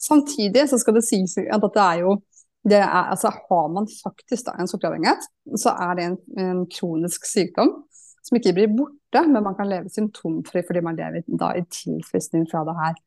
Samtidig 0.00 0.68
så 0.70 0.78
skal 0.80 0.96
det 0.96 1.04
sies 1.08 1.36
at 1.40 1.64
det 1.64 1.82
er 1.82 2.04
jo 2.04 2.20
det 2.68 2.76
er, 2.76 3.08
altså, 3.12 3.30
Har 3.32 3.68
man 3.72 3.86
faktisk 4.04 4.46
da, 4.46 4.52
en 4.60 4.68
sukkeravhengighet, 4.68 5.22
så 5.56 5.72
er 5.80 5.94
det 5.96 6.04
en, 6.04 6.16
en, 6.38 6.66
kronisk 6.68 7.24
sykdom 7.24 7.70
som 8.20 8.36
ikke 8.36 8.52
blir 8.52 8.74
borte, 8.76 9.22
men 9.32 9.42
man 9.42 9.56
kan 9.56 9.68
leve 9.68 9.88
symptomfri 9.88 10.60
fordi 10.66 10.82
man 10.84 10.98
lever 10.98 11.24
da 11.40 11.54
i 11.56 11.64
tilfriskning 11.72 12.44
fra 12.50 12.60
det 12.68 12.76
her. 12.76 12.98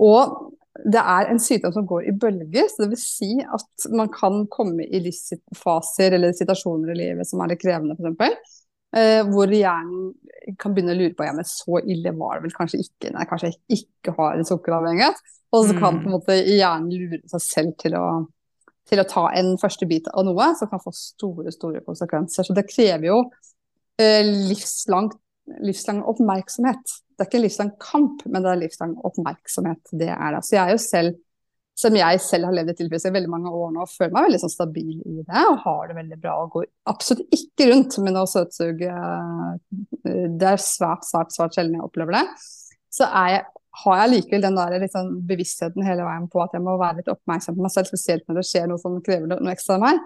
Og 0.00 0.54
det 0.82 1.00
er 1.00 1.30
en 1.30 1.38
sykdom 1.38 1.72
som 1.74 1.86
går 1.86 2.08
i 2.10 2.16
bølger, 2.18 2.66
så 2.70 2.82
det 2.82 2.90
vil 2.94 3.00
si 3.00 3.30
at 3.42 3.86
man 3.94 4.10
kan 4.12 4.42
komme 4.50 4.86
i 4.86 5.00
livsfaser 5.04 6.16
eller 6.16 6.34
situasjoner 6.34 6.90
i 6.94 6.98
livet 6.98 7.28
som 7.28 7.42
er 7.42 7.52
litt 7.52 7.62
krevende, 7.62 7.94
f.eks. 7.94 8.60
Eh, 8.94 9.20
hvor 9.26 9.50
hjernen 9.50 10.12
kan 10.60 10.74
begynne 10.74 10.94
å 10.94 10.98
lure 10.98 11.14
på 11.18 11.26
ja, 11.26 11.32
men 11.34 11.46
så 11.48 11.80
ille 11.82 12.12
var 12.14 12.38
det 12.38 12.46
vel 12.46 12.54
kanskje 12.54 12.82
ikke. 12.84 13.10
Nei, 13.14 13.24
kanskje 13.30 13.50
jeg 13.50 13.80
ikke 13.80 14.14
har 14.18 14.36
en 14.36 14.46
sukkeravhengighet. 14.46 15.18
Og 15.54 15.68
så 15.68 15.74
kan 15.78 15.96
mm. 15.96 16.02
på 16.02 16.10
en 16.10 16.14
måte 16.14 16.36
hjernen 16.42 16.92
lure 16.92 17.20
seg 17.30 17.42
selv 17.42 17.76
til 17.82 17.98
å 17.98 18.06
til 18.84 19.00
å 19.00 19.06
ta 19.08 19.28
en 19.32 19.54
første 19.60 19.86
bit 19.88 20.08
av 20.12 20.26
noe 20.26 20.50
som 20.58 20.68
kan 20.68 20.82
få 20.82 20.92
store 20.92 21.52
store 21.54 21.80
konsekvenser. 21.86 22.44
Så 22.44 22.56
det 22.56 22.66
krever 22.68 23.08
jo 23.08 23.18
eh, 24.00 24.20
livslang, 24.50 25.08
livslang, 25.64 26.02
oppmerksomhet. 26.08 26.96
Det 27.14 27.24
er 27.24 27.28
ikke 27.28 27.38
en 27.40 27.44
livslang 27.46 27.70
kamp, 27.82 28.24
men 28.26 28.44
det 28.44 28.50
er 28.50 28.60
livslang 28.62 28.96
oppmerksomhet. 29.06 29.92
Det 29.92 30.10
er 30.14 30.36
det. 30.36 30.42
Så 30.46 30.56
jeg 30.56 30.62
er 30.64 30.74
jo 30.74 30.82
selv, 30.82 31.16
som 31.78 31.96
jeg 31.98 32.20
selv 32.22 32.48
har 32.48 32.56
levd 32.56 32.72
i 32.72 32.76
tilfredshet 32.78 33.10
i 33.10 33.16
veldig 33.16 33.32
mange 33.32 33.52
år 33.54 33.72
nå, 33.74 33.84
og 33.84 33.90
føler 33.90 34.14
meg 34.14 34.28
veldig 34.28 34.42
sånn 34.44 34.54
stabil 34.54 34.94
i 35.00 35.24
det 35.26 35.42
og 35.50 35.58
har 35.64 35.88
det 35.90 35.98
veldig 35.98 36.20
bra. 36.22 36.36
og 36.44 36.54
går 36.54 36.68
absolutt 36.90 37.38
ikke 37.38 37.70
rundt 37.72 37.98
med 38.04 38.16
noe 38.16 38.30
søtsug. 38.30 38.84
Eh, 38.86 39.74
det 40.04 40.50
er 40.54 40.62
svært, 40.62 41.06
svært, 41.08 41.34
svært 41.34 41.58
sjelden 41.58 41.78
jeg 41.78 41.86
opplever 41.86 42.20
det. 42.20 42.24
Så 42.94 43.10
er 43.10 43.36
jeg 43.36 43.44
har 43.82 43.96
jeg 44.04 44.10
likevel 44.12 44.44
den 44.44 44.58
der 44.58 44.76
liksom, 44.84 45.08
bevisstheten 45.26 45.82
hele 45.86 46.04
veien 46.06 46.28
på 46.30 46.42
at 46.44 46.52
jeg 46.54 46.62
må 46.62 46.76
være 46.78 47.00
litt 47.00 47.10
oppmerksom 47.10 47.56
på 47.56 47.64
meg 47.64 47.72
selv, 47.74 47.90
spesielt 47.90 48.28
når 48.28 48.38
det 48.38 48.44
skjer 48.46 48.68
noe 48.70 48.78
som 48.78 49.00
krever 49.02 49.30
noe 49.30 49.50
ekstra 49.50 49.78
av 49.80 49.82
meg. 49.82 49.98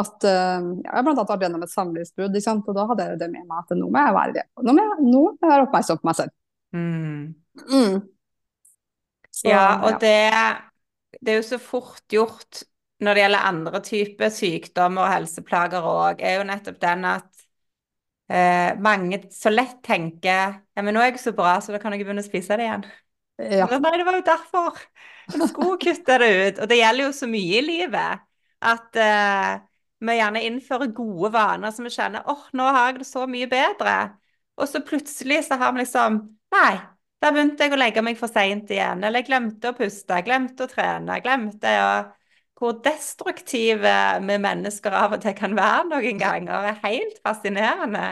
At, 0.00 0.26
uh, 0.26 0.64
jeg 0.82 0.90
annet 0.90 1.20
vært 1.28 1.44
gjennom 1.46 1.62
et 1.62 1.70
samlivsbrudd, 1.70 2.38
og 2.56 2.74
da 2.74 2.86
hadde 2.90 3.06
jeg 3.06 3.20
det 3.20 3.30
med 3.30 3.46
meg 3.46 3.60
at 3.60 3.76
nå 3.78 3.86
må 3.86 4.02
jeg 4.02 4.16
være 4.16 4.36
det. 4.40 4.44
Nå 4.66 4.74
må 4.74 4.86
jeg, 4.86 5.06
nå 5.06 5.22
må 5.22 5.32
jeg 5.38 5.52
være 5.52 5.66
oppmerksom 5.68 6.00
på 6.00 6.08
meg 6.08 6.18
selv. 6.18 6.34
Mm. 6.74 7.20
Mm. 7.70 7.98
Så, 9.30 9.48
ja, 9.48 9.66
og 9.84 9.94
ja. 9.94 9.98
Det, 10.02 11.18
det 11.20 11.34
er 11.34 11.38
jo 11.38 11.46
så 11.46 11.60
fort 11.62 12.02
gjort 12.10 12.64
når 13.04 13.16
det 13.16 13.24
gjelder 13.24 13.48
andre 13.50 13.80
typer 13.84 14.32
sykdommer 14.32 15.04
og 15.04 15.12
helseplager 15.12 15.86
òg, 15.88 16.22
er 16.24 16.38
jo 16.38 16.46
nettopp 16.48 16.78
den 16.82 17.06
at 17.10 17.44
eh, 18.30 18.70
mange 18.82 19.20
så 19.34 19.52
lett 19.52 19.80
tenker 19.84 20.54
ja, 20.54 20.82
men 20.82 20.94
nå 20.94 21.02
er 21.02 21.12
jeg 21.12 21.22
så 21.24 21.34
bra, 21.36 21.56
så 21.60 21.74
da 21.74 21.80
kan 21.82 21.94
jeg 21.94 22.04
begynne 22.04 22.24
å 22.24 22.26
spise 22.26 22.58
det 22.58 22.68
igjen. 22.68 22.86
Ja. 23.42 23.66
Nei, 23.66 23.96
det 23.98 24.06
var 24.06 24.14
jo 24.14 24.26
derfor. 24.26 24.82
Jeg 25.32 25.48
skulle 25.50 25.78
kutte 25.82 26.18
det 26.22 26.28
ut. 26.30 26.58
Og 26.62 26.68
det 26.70 26.78
gjelder 26.78 27.08
jo 27.08 27.14
så 27.16 27.26
mye 27.26 27.56
i 27.58 27.64
livet 27.66 28.22
at 28.64 29.00
uh, 29.00 29.56
vi 30.06 30.18
gjerne 30.18 30.42
innfører 30.46 30.92
gode 30.96 31.30
vaner 31.34 31.74
som 31.74 31.86
vi 31.86 31.92
kjenner 31.94 32.24
åh, 32.26 32.38
oh, 32.38 32.50
nå 32.56 32.66
har 32.76 32.90
jeg 32.90 33.02
det 33.02 33.08
så 33.08 33.26
mye 33.30 33.48
bedre. 33.50 33.94
Og 34.60 34.70
så 34.70 34.82
plutselig 34.86 35.44
så 35.48 35.58
har 35.60 35.74
vi 35.74 35.82
liksom 35.82 36.22
Nei, 36.54 36.74
da 37.18 37.32
begynte 37.34 37.66
jeg 37.66 37.74
å 37.74 37.78
legge 37.80 38.02
meg 38.06 38.18
for 38.18 38.30
seint 38.30 38.68
igjen. 38.70 39.00
Eller 39.02 39.22
jeg 39.24 39.30
glemte 39.32 39.72
å 39.72 39.76
puste, 39.76 40.20
glemte 40.26 40.66
å 40.66 40.70
trene, 40.70 41.18
glemte 41.24 41.72
å 41.82 41.94
Hvor 42.54 42.76
destruktive 42.84 43.94
vi 44.22 44.36
mennesker 44.38 44.94
av 44.94 45.16
og 45.16 45.24
til 45.24 45.34
kan 45.34 45.56
være 45.58 45.88
noen 45.90 46.20
ganger, 46.20 46.68
er 46.70 46.76
helt 46.84 47.16
fascinerende. 47.26 48.04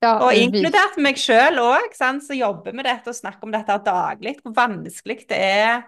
Ja, 0.00 0.12
og 0.22 0.38
inkludert 0.38 0.96
meg 1.02 1.18
sjøl 1.20 1.58
òg, 1.60 1.96
så 1.98 2.36
jobber 2.38 2.72
med 2.72 2.86
dette 2.86 3.10
og 3.10 3.18
snakker 3.18 3.48
om 3.48 3.52
dette 3.52 3.74
daglig. 3.84 4.36
Hvor 4.38 4.54
vanskelig 4.56 5.24
det 5.28 5.40
er, 5.40 5.82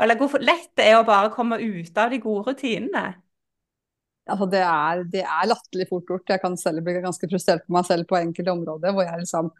eller 0.00 0.16
hvor 0.16 0.40
lett 0.40 0.72
det 0.80 0.88
er 0.88 0.98
å 0.98 1.06
bare 1.06 1.30
komme 1.34 1.60
ut 1.60 2.00
av 2.00 2.10
de 2.10 2.18
gode 2.22 2.48
rutinene. 2.48 3.04
Altså, 4.30 4.46
det 4.52 4.62
er, 4.64 5.02
er 5.22 5.50
latterlig 5.50 5.88
fort 5.90 6.06
gjort. 6.08 6.30
Jeg 6.30 6.42
kan 6.42 6.56
selv 6.60 6.84
bli 6.86 7.00
ganske 7.00 7.30
frustrert 7.30 7.66
på 7.66 7.74
meg 7.76 7.88
selv 7.88 8.08
på 8.10 8.18
enkelte 8.20 8.54
områder 8.54 8.94
hvor 8.96 9.06
jeg 9.06 9.24
liksom 9.24 9.50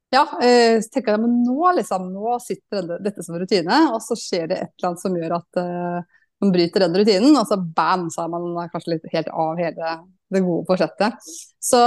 Ja, 0.09 0.23
eh, 0.41 0.79
tenker 0.89 1.13
jeg, 1.13 1.21
men 1.21 1.35
nå, 1.45 1.57
liksom, 1.77 2.07
nå 2.09 2.31
sitter 2.41 2.95
dette, 2.97 3.21
som 3.21 3.35
rutine, 3.37 3.75
og 3.93 3.99
så 4.01 4.15
skjer 4.17 4.47
det 4.49 4.55
et 4.57 4.71
eller 4.71 4.87
annet 4.89 5.03
som 5.03 5.17
gjør 5.19 5.35
at 5.35 5.59
uh, 5.61 6.15
man 6.41 6.53
bryter 6.55 6.81
den 6.81 6.97
rutinen, 6.97 7.35
og 7.37 7.45
så 7.45 7.59
bam, 7.61 8.07
så 8.09 8.23
er 8.23 8.31
man 8.33 8.71
kanskje 8.73 8.95
litt 8.95 9.05
helt 9.13 9.29
av 9.29 9.61
hele 9.61 9.91
det 10.29 10.41
gode 10.45 10.65
forsettet. 10.67 11.29
Så 11.59 11.79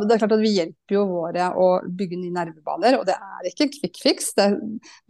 det 0.00 0.14
er 0.14 0.22
klart 0.22 0.34
at 0.34 0.42
vi 0.42 0.52
hjelper 0.56 0.96
jo 0.96 1.04
våre 1.10 1.50
å 1.54 1.68
bygge 1.84 2.18
nye 2.18 2.34
nervebaner, 2.34 2.96
og 2.98 3.06
det 3.08 3.14
er 3.14 3.48
ikke 3.50 3.68
quick 3.76 4.00
fix. 4.02 4.32
Det, 4.36 4.48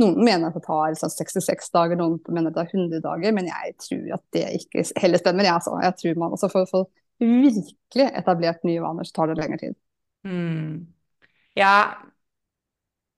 noen 0.03 0.19
mener 0.19 0.51
at 0.51 0.59
det 0.59 0.65
tar 0.67 0.97
sånn 0.99 1.15
66 1.15 1.73
dager, 1.77 2.01
noen 2.01 2.19
mener 2.29 2.51
at 2.51 2.59
det 2.59 2.67
tar 2.67 2.77
100 2.77 3.05
dager, 3.07 3.37
men 3.37 3.51
jeg 3.51 3.77
tror 3.87 4.17
at 4.19 4.25
det 4.37 4.47
ikke 4.61 4.87
heller 5.03 5.23
stemmer. 5.23 5.49
Jeg, 5.49 5.57
altså. 5.61 5.79
jeg 5.87 5.99
tror 6.03 6.23
man 6.25 6.37
også 6.37 6.53
for 6.53 6.67
å 6.67 6.71
få 6.71 6.85
virkelig 7.21 8.09
etablert 8.23 8.65
nye 8.67 8.83
vaner, 8.83 9.09
så 9.09 9.21
tar 9.21 9.31
det 9.31 9.41
lengre 9.41 9.61
tid. 9.61 9.79
Mm. 10.27 10.89
Ja, 11.59 11.75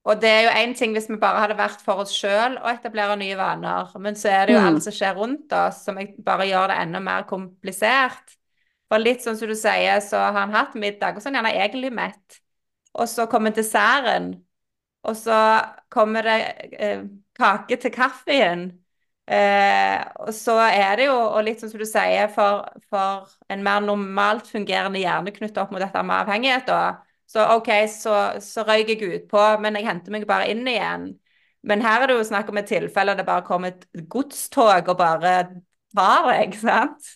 og 0.02 0.18
det 0.18 0.30
er 0.30 0.40
jo 0.46 0.54
én 0.58 0.72
ting 0.74 0.94
hvis 0.96 1.06
vi 1.10 1.18
bare 1.20 1.44
hadde 1.44 1.56
vært 1.58 1.82
for 1.84 2.02
oss 2.02 2.14
sjøl 2.14 2.56
å 2.58 2.70
etablere 2.72 3.14
nye 3.20 3.36
vaner, 3.38 3.90
men 4.02 4.18
så 4.18 4.32
er 4.32 4.48
det 4.48 4.56
jo 4.56 4.62
mm. 4.62 4.68
alt 4.68 4.86
som 4.86 4.96
skjer 4.96 5.18
rundt 5.18 5.54
oss 5.54 5.84
som 5.86 5.98
bare 6.26 6.48
gjør 6.50 6.72
det 6.72 6.78
enda 6.82 7.02
mer 7.04 7.26
komplisert. 7.28 8.34
For 8.92 9.00
litt 9.00 9.22
sånn 9.24 9.38
som 9.40 9.48
du 9.48 9.56
sier, 9.56 10.02
så 10.04 10.20
har 10.20 10.34
han 10.36 10.52
hatt 10.52 10.74
middag, 10.76 11.16
og 11.16 11.24
så 11.24 11.30
er 11.30 11.38
han 11.38 11.46
gjerne 11.46 11.52
egentlig 11.64 11.90
mett. 11.96 12.40
Og 12.92 13.08
så 13.08 13.24
kommer 13.32 13.54
desserten, 13.56 14.34
og 15.08 15.16
så 15.16 15.36
kommer 15.92 16.26
det 16.28 16.36
eh, 16.76 17.04
kake 17.38 17.78
til 17.80 17.94
kaffen. 17.94 18.66
Eh, 19.32 19.96
og 20.20 20.34
så 20.36 20.58
er 20.66 20.98
det 21.00 21.06
jo, 21.08 21.14
og 21.16 21.40
litt 21.46 21.62
sånn 21.62 21.72
som 21.72 21.80
du 21.80 21.86
sier, 21.88 22.28
for, 22.34 22.68
for 22.92 23.32
en 23.52 23.64
mer 23.64 23.80
normalt 23.86 24.50
fungerende 24.52 25.00
hjerne 25.00 25.32
knyttet 25.32 25.62
opp 25.62 25.72
mot 25.72 25.80
dette 25.80 26.04
med 26.04 26.18
avhengighet, 26.26 26.68
da, 26.68 26.82
så 27.32 27.46
OK, 27.56 27.70
så, 27.88 28.16
så 28.44 28.66
røyk 28.68 28.92
jeg 28.92 29.08
utpå, 29.22 29.40
men 29.64 29.78
jeg 29.78 29.88
henter 29.88 30.12
meg 30.12 30.28
bare 30.28 30.50
inn 30.52 30.66
igjen. 30.68 31.08
Men 31.64 31.80
her 31.86 32.04
er 32.04 32.10
det 32.10 32.18
jo 32.18 32.28
snakk 32.28 32.50
om 32.52 32.60
et 32.60 32.68
tilfelle 32.68 33.14
der 33.14 33.22
det 33.22 33.28
bare 33.30 33.46
kommer 33.46 33.72
et 33.72 33.86
godstog 34.12 34.90
og 34.92 34.98
bare 35.00 35.34
tar 35.96 36.28
deg, 36.28 36.58
sant? 36.60 37.14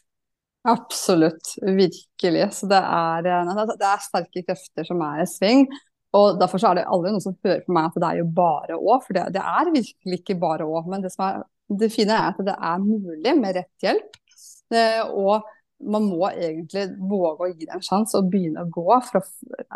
Absolutt. 0.67 1.55
Virkelig. 1.63 2.47
Så 2.53 2.69
det 2.71 2.79
er, 2.81 3.27
eh, 3.31 3.67
det 3.73 3.87
er 3.87 4.03
sterke 4.03 4.43
krefter 4.47 4.87
som 4.89 5.03
er 5.07 5.23
i 5.23 5.29
sving. 5.31 5.67
Og 6.17 6.39
Derfor 6.41 6.63
er 6.65 6.79
det 6.79 6.87
aldri 6.87 7.13
noen 7.13 7.23
som 7.23 7.37
hører 7.45 7.65
på 7.67 7.75
meg 7.77 7.91
at 7.91 7.99
det 8.01 8.09
er 8.09 8.21
jo 8.23 8.29
bare 8.37 8.79
å, 8.79 8.97
for 9.05 9.17
det, 9.17 9.27
det 9.37 9.43
er 9.43 9.73
virkelig 9.75 10.21
ikke 10.21 10.39
bare 10.41 10.67
å. 10.67 10.81
Men 10.89 11.05
det, 11.05 11.13
er, 11.21 11.43
det 11.83 11.91
fine 11.93 12.17
er 12.17 12.33
at 12.33 12.41
det 12.47 12.57
er 12.57 12.83
mulig 12.83 13.37
med 13.39 13.59
rett 13.59 13.87
hjelp. 13.87 14.19
Eh, 14.75 15.03
og 15.07 15.47
man 15.87 16.07
må 16.09 16.31
egentlig 16.31 16.87
våge 16.99 17.45
å 17.45 17.51
gi 17.53 17.67
det 17.67 17.75
en 17.77 17.85
sjanse 17.85 18.17
og 18.19 18.31
begynne 18.33 18.65
å 18.65 18.71
gå 18.73 18.87
for 19.07 19.21
å 19.21 19.25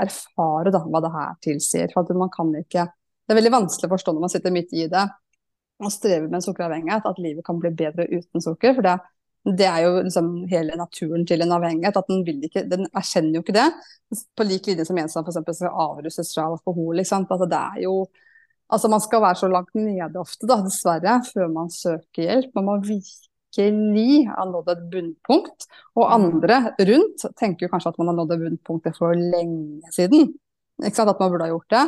erfare 0.01 0.73
da, 0.73 0.81
hva 0.87 1.03
det 1.05 1.13
her 1.15 1.35
tilsier. 1.45 1.93
For 1.93 2.17
man 2.17 2.33
kan 2.33 2.55
ikke, 2.57 2.87
det 2.89 3.35
er 3.35 3.41
veldig 3.43 3.57
vanskelig 3.59 3.91
å 3.91 3.95
forstå 3.95 4.17
når 4.17 4.25
man 4.25 4.33
sitter 4.33 4.55
midt 4.55 4.73
i 4.75 4.89
det 4.91 5.07
og 5.81 5.93
strever 5.93 6.27
med 6.27 6.41
en 6.41 6.45
sukkeravhengighet, 6.45 7.07
at 7.09 7.21
livet 7.23 7.45
kan 7.47 7.57
bli 7.61 7.71
bedre 7.73 8.05
uten 8.11 8.43
sukker. 8.45 8.75
for 8.77 8.85
det, 8.85 8.99
det 9.45 9.65
er 9.65 9.85
jo 9.87 9.93
liksom 10.05 10.27
hele 10.51 10.77
naturen 10.77 11.23
til 11.27 11.41
en 11.41 11.55
avhengighet. 11.57 11.97
at 11.97 12.09
Den, 12.09 12.25
vil 12.27 12.43
ikke, 12.45 12.67
den 12.69 12.87
erkjenner 12.93 13.39
jo 13.39 13.45
ikke 13.45 13.57
det. 13.57 13.69
På 14.37 14.45
lik 14.45 14.67
linje 14.69 14.85
som 14.85 14.99
en 15.01 15.09
som 15.09 15.25
f.eks. 15.25 15.41
skal 15.57 15.73
avrusses 15.73 16.35
fra 16.35 16.51
alkohol. 16.51 17.01
Altså, 17.01 17.47
det 17.49 17.61
er 17.61 17.81
jo, 17.87 17.95
altså 18.69 18.89
Man 18.89 19.01
skal 19.01 19.23
være 19.23 19.41
så 19.41 19.49
langt 19.49 19.75
nede 19.75 20.21
ofte, 20.21 20.47
da, 20.47 20.61
dessverre, 20.61 21.23
før 21.33 21.49
man 21.49 21.73
søker 21.73 22.27
hjelp. 22.27 22.53
Man 22.55 22.69
må 22.69 22.77
virkelig 22.85 24.29
ha 24.29 24.45
nådd 24.45 24.71
et 24.75 24.87
bunnpunkt. 24.93 25.69
Og 25.97 26.05
mm. 26.05 26.13
andre 26.21 26.63
rundt 26.93 27.27
tenker 27.41 27.67
jo 27.67 27.73
kanskje 27.73 27.95
at 27.95 27.99
man 27.99 28.13
har 28.13 28.21
nådd 28.21 28.37
et 28.37 28.45
bunnpunkt 28.45 28.93
for 28.99 29.17
lenge 29.17 29.81
siden. 29.97 30.35
Ikke 30.85 30.97
sant? 30.97 31.09
At 31.09 31.21
man 31.21 31.33
burde 31.33 31.49
ha 31.49 31.55
gjort 31.55 31.73
det. 31.73 31.87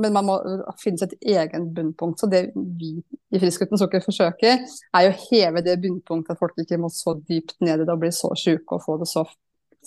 Men 0.00 0.14
man 0.14 0.24
må 0.24 0.36
finne 0.80 1.02
sitt 1.02 1.18
egen 1.20 1.66
bunnpunkt. 1.76 2.22
Så 2.22 2.28
det 2.32 2.46
vi 2.54 2.94
i 3.32 3.40
Frisk 3.40 3.66
uten 3.66 3.80
sukker 3.80 4.04
forsøker, 4.04 4.64
er 4.64 5.06
jo 5.06 5.12
å 5.12 5.18
heve 5.26 5.64
det 5.64 5.78
bunnpunktet, 5.82 6.34
at 6.34 6.40
folk 6.40 6.56
ikke 6.60 6.80
må 6.80 6.88
så 6.92 7.14
dypt 7.20 7.58
ned 7.64 7.82
i 7.82 7.86
det 7.86 7.92
og 7.92 8.00
bli 8.00 8.12
så 8.14 8.32
sjuke 8.38 8.78
og 8.78 8.84
få 8.84 8.98
det 9.02 9.08
så 9.10 9.26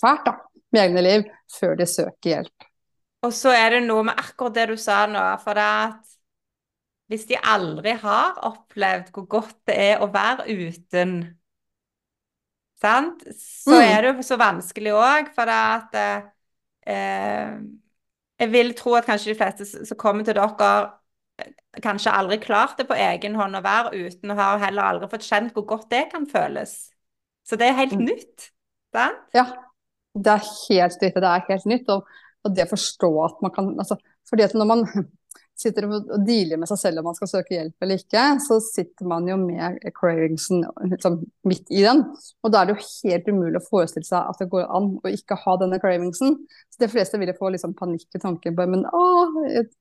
fælt 0.00 0.26
da, 0.26 0.36
med 0.74 0.82
egne 0.82 1.04
liv, 1.04 1.28
før 1.58 1.76
de 1.78 1.86
søker 1.90 2.32
hjelp. 2.32 2.66
Og 3.26 3.32
så 3.34 3.54
er 3.56 3.76
det 3.76 3.86
noe 3.86 4.04
med 4.06 4.18
akkurat 4.20 4.54
det 4.54 4.68
du 4.70 4.76
sa 4.78 5.04
nå. 5.10 5.22
For 5.42 5.58
at 5.58 6.16
hvis 7.10 7.26
de 7.30 7.38
aldri 7.38 7.94
har 8.02 8.38
opplevd 8.46 9.12
hvor 9.14 9.26
godt 9.38 9.58
det 9.70 9.78
er 9.92 10.02
å 10.02 10.10
være 10.12 10.46
uten, 10.50 11.16
sant? 12.82 13.22
så 13.38 13.74
mm. 13.74 13.82
er 13.82 13.98
det 14.02 14.12
jo 14.12 14.26
så 14.26 14.38
vanskelig 14.40 14.94
òg, 14.98 15.30
for 15.34 15.52
at 15.54 15.94
eh, 16.02 17.60
Jeg 18.40 18.52
vil 18.52 18.74
tro 18.76 18.94
at 18.98 19.06
kanskje 19.08 19.32
de 19.32 19.38
fleste 19.38 19.86
som 19.88 19.98
kommer 19.98 20.26
til 20.26 20.36
dere, 20.36 20.72
eh, 21.40 21.52
kanskje 21.82 22.12
aldri 22.12 22.38
klart 22.42 22.76
det 22.78 22.88
på 22.88 22.98
egen 22.98 23.38
hånd 23.38 23.56
å 23.56 23.64
være 23.64 23.94
uten, 23.94 24.30
og 24.32 24.40
har 24.40 24.60
heller 24.64 24.90
aldri 24.90 25.08
fått 25.12 25.28
kjent 25.28 25.56
hvor 25.56 25.64
godt 25.68 25.88
det 25.90 26.06
kan 26.12 26.28
føles. 26.28 26.76
Så 27.46 27.56
det 27.56 27.70
er 27.70 27.80
helt 27.80 27.96
mm. 27.96 28.04
nytt. 28.10 28.50
Sant? 28.96 29.24
Ja, 29.36 29.46
det 30.16 30.32
er 30.34 30.44
helt 30.44 31.02
nytt. 31.02 31.20
Det 31.20 31.30
er 31.30 31.46
helt 31.48 31.68
nytt. 31.70 31.92
Og, 31.92 32.08
og 32.44 32.56
det 32.56 32.66
å 32.66 32.72
forstå 32.74 33.10
at 33.24 33.42
man 33.44 33.54
kan 33.54 33.72
altså, 33.76 33.98
fordi 34.28 34.46
at 34.46 34.56
når 34.56 34.70
man 34.72 34.84
sitter 35.56 35.86
og 35.88 36.10
dealer 36.26 36.60
med 36.60 36.68
seg 36.68 36.80
selv 36.80 37.00
om 37.00 37.08
man 37.08 37.16
skal 37.16 37.30
søke 37.30 37.54
hjelp 37.54 37.84
eller 37.84 38.00
ikke, 38.00 38.24
så 38.44 38.58
sitter 38.62 39.08
man 39.08 39.28
jo 39.28 39.38
med 39.40 39.78
cravingsen 39.96 40.66
liksom, 40.90 41.20
midt 41.48 41.72
i 41.72 41.82
den. 41.84 42.02
Og 42.44 42.52
da 42.52 42.60
er 42.60 42.68
det 42.68 42.76
jo 42.76 42.88
helt 43.08 43.30
umulig 43.32 43.60
å 43.60 43.66
forestille 43.68 44.08
seg 44.08 44.20
at 44.20 44.42
det 44.42 44.50
går 44.52 44.66
an 44.78 44.90
å 45.00 45.12
ikke 45.12 45.38
ha 45.46 45.56
denne 45.62 45.80
cravingsen. 45.82 46.36
Så 46.72 46.82
De 46.84 46.90
fleste 46.92 47.20
vil 47.22 47.32
få 47.38 47.52
liksom, 47.54 47.76
panikk 47.78 48.18
i 48.18 48.22
tanken 48.22 48.56
på 48.58 48.68
men 48.68 48.84
å, 48.92 49.06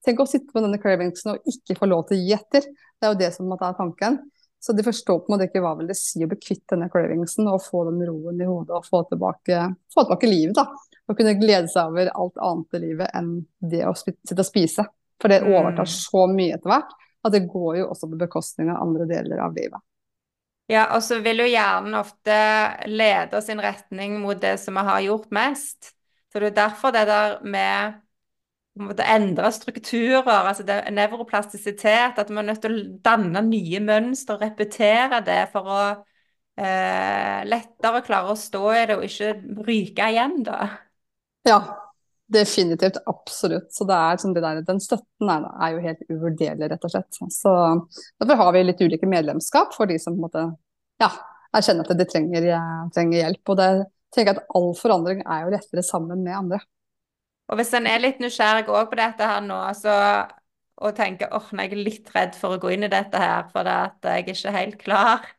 tenk 0.07 0.23
å 0.23 0.29
sitte 0.29 0.55
med 0.55 0.69
denne 0.69 0.81
cravingsen 0.81 1.35
og 1.35 1.51
ikke 1.51 1.77
få 1.81 1.91
lov 1.91 2.07
til 2.07 2.19
å 2.19 2.23
gi 2.23 2.37
etter. 2.37 2.69
Det 2.95 3.07
er 3.07 3.13
jo 3.13 3.21
det 3.25 3.33
som 3.35 3.51
er 3.51 3.67
tanken. 3.75 4.23
Så 4.65 4.73
de 4.73 4.83
forstår 4.83 5.19
på 5.19 5.29
en 5.29 5.35
måte 5.35 5.45
ikke 5.45 5.61
hva 5.61 5.75
vil 5.77 5.91
det 5.91 5.97
si 5.99 6.23
å 6.25 6.29
bli 6.29 6.39
kvitt 6.41 6.63
denne 6.71 6.87
cravingsen 6.89 7.45
og 7.51 7.61
få 7.61 7.83
den 7.85 7.99
roen 8.07 8.39
i 8.41 8.47
hodet 8.49 8.73
og 8.73 8.87
få 8.87 9.03
tilbake, 9.11 9.59
få 9.93 10.05
tilbake 10.07 10.29
livet. 10.31 10.55
da. 10.57 10.65
Og 11.05 11.19
kunne 11.19 11.35
glede 11.37 11.69
seg 11.69 11.91
over 11.91 12.09
alt 12.17 12.39
annet 12.41 12.77
i 12.77 12.81
livet 12.87 13.11
enn 13.13 13.33
det 13.61 13.83
å 13.85 13.93
sitte 13.99 14.39
og 14.39 14.47
spise. 14.47 14.87
For 15.21 15.31
det 15.31 15.43
overtar 15.45 15.87
mm. 15.87 15.93
så 15.95 16.25
mye 16.31 16.57
etter 16.57 16.71
hvert 16.71 16.95
at 17.25 17.33
det 17.33 17.47
går 17.49 17.79
jo 17.79 17.89
også 17.89 18.09
på 18.11 18.19
bekostning 18.21 18.69
av 18.69 18.83
andre 18.85 19.07
deler 19.09 19.41
av 19.41 19.55
livet. 19.57 19.81
Ja, 20.69 20.87
og 20.95 21.03
så 21.05 21.19
vil 21.21 21.43
jo 21.43 21.49
hjernen 21.49 21.97
ofte 21.97 22.35
lede 22.89 23.41
sin 23.45 23.61
retning 23.61 24.17
mot 24.21 24.39
det 24.41 24.55
som 24.61 24.77
vi 24.77 24.85
har 24.87 25.03
gjort 25.05 25.29
mest. 25.33 25.91
Så 26.33 26.41
det 26.41 26.51
er 26.51 26.57
derfor 26.57 26.93
det 26.93 27.05
der 27.09 27.37
med 27.45 28.01
å 28.75 28.95
endre 29.05 29.51
strukturer, 29.55 30.49
altså 30.49 30.65
det, 30.67 30.81
nevroplastisitet, 30.91 32.17
at 32.19 32.31
vi 32.31 32.41
er 32.41 32.47
nødt 32.49 32.61
til 32.65 32.75
å 32.75 32.87
danne 33.05 33.45
nye 33.45 33.79
mønstre 33.85 34.35
og 34.35 34.43
repetere 34.43 35.21
det 35.25 35.39
for 35.53 35.69
å 35.71 35.79
eh, 36.59 37.45
lettere 37.47 38.03
klare 38.05 38.33
å 38.33 38.39
stå 38.39 38.65
i 38.73 38.83
det 38.89 38.97
og 38.99 39.05
ikke 39.07 39.31
ryke 39.69 40.09
igjen, 40.11 40.41
da. 40.49 40.59
Ja, 41.47 41.61
Definitivt, 42.35 42.97
absolutt. 43.07 43.69
Så 43.73 43.87
det 43.87 43.95
er 43.95 44.19
som 44.19 44.33
det 44.35 44.43
der, 44.43 44.61
Den 44.67 44.81
støtten 44.83 45.31
er, 45.31 45.47
er, 45.55 45.75
jo 45.75 45.83
helt 45.85 46.03
uvurderlig, 46.09 46.69
rett 46.71 46.87
og 46.87 46.91
slett. 46.91 47.19
Så 47.31 47.55
Derfor 48.19 48.41
har 48.41 48.55
vi 48.55 48.63
litt 48.65 48.83
ulike 48.83 49.09
medlemskap 49.09 49.75
for 49.77 49.87
de 49.89 49.97
som 50.01 50.15
på 50.15 50.19
en 50.19 50.27
måte, 50.27 50.45
ja, 51.01 51.11
erkjenner 51.55 51.87
at 51.87 51.99
de 51.99 52.07
trenger, 52.09 52.47
trenger 52.95 53.21
hjelp. 53.21 53.53
Og 53.53 53.59
det 53.61 53.69
tenker 54.15 54.33
jeg 54.33 54.39
at 54.39 54.55
all 54.57 54.71
forandring 54.79 55.21
er 55.23 55.45
jo 55.45 55.53
lettere 55.55 55.85
sammen 55.85 56.23
med 56.25 56.39
andre. 56.39 56.59
Og 57.51 57.59
Hvis 57.59 57.75
en 57.77 57.87
er 57.87 58.01
litt 58.01 58.19
nysgjerrig 58.23 58.65
òg 58.67 58.89
på 58.89 58.97
dette 58.99 59.29
her 59.29 59.43
nå, 59.45 59.59
så, 59.77 59.95
og 60.81 60.95
tenker 60.97 61.33
åh, 61.35 61.51
jeg 61.53 61.71
er 61.71 61.83
litt 61.87 62.09
redd 62.15 62.37
for 62.39 62.55
å 62.55 62.61
gå 62.61 62.73
inn 62.73 62.87
i 62.87 62.91
dette 62.91 63.21
her, 63.21 63.45
for 63.51 63.67
det 63.67 63.75
at 63.85 64.09
jeg 64.09 64.25
er 64.25 64.33
ikke 64.33 64.55
helt 64.55 64.79
klar, 64.81 65.29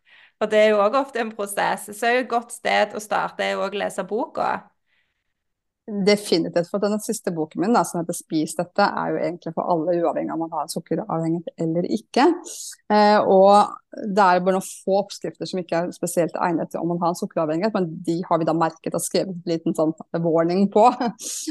og 0.41 0.51
det 0.53 0.61
er 0.61 0.71
jo 0.71 0.81
òg 0.85 0.97
ofte 1.01 1.21
en 1.23 1.33
prosess, 1.35 1.89
så 1.97 2.09
er 2.09 2.19
jo 2.19 2.25
et 2.27 2.31
godt 2.31 2.55
sted 2.55 2.95
å 2.95 3.03
starte 3.03 3.45
er 3.45 3.55
jo 3.57 3.65
òg 3.65 3.75
å 3.75 3.83
lese 3.83 4.05
boka. 4.07 4.51
Definitivt. 5.87 6.67
For 6.67 6.83
denne 6.83 6.99
siste 6.99 7.31
boken 7.31 7.61
min, 7.63 7.75
da, 7.75 7.85
som 7.87 8.01
heter 8.01 8.17
'Spis 8.17 8.57
dette', 8.59 8.83
er 8.83 9.13
jo 9.13 9.19
egentlig 9.23 9.53
for 9.55 9.71
alle, 9.71 9.95
uavhengig 10.03 10.33
av 10.33 10.35
om 10.35 10.43
man 10.49 10.59
har 10.59 10.67
sukkeravhengighet 10.73 11.63
eller 11.63 11.87
ikke. 11.95 12.25
Eh, 12.91 13.19
og 13.23 13.71
det 13.95 14.25
er 14.25 14.43
bare 14.43 14.57
noen 14.57 14.67
få 14.67 14.99
oppskrifter 15.05 15.47
som 15.47 15.63
ikke 15.63 15.85
er 15.85 15.95
spesielt 15.95 16.35
egnet 16.43 16.73
til 16.73 16.83
om 16.83 16.91
man 16.91 16.99
har 17.05 17.15
en 17.15 17.21
sukkeravhengighet, 17.21 17.79
men 17.79 17.87
de 18.03 18.19
har 18.27 18.43
vi 18.43 18.49
da 18.49 18.57
merket 18.59 18.99
og 18.99 19.05
skrevet 19.05 19.31
en 19.31 19.53
liten 19.53 19.79
sånn 19.79 19.95
warning 20.27 20.67
på. 20.75 20.91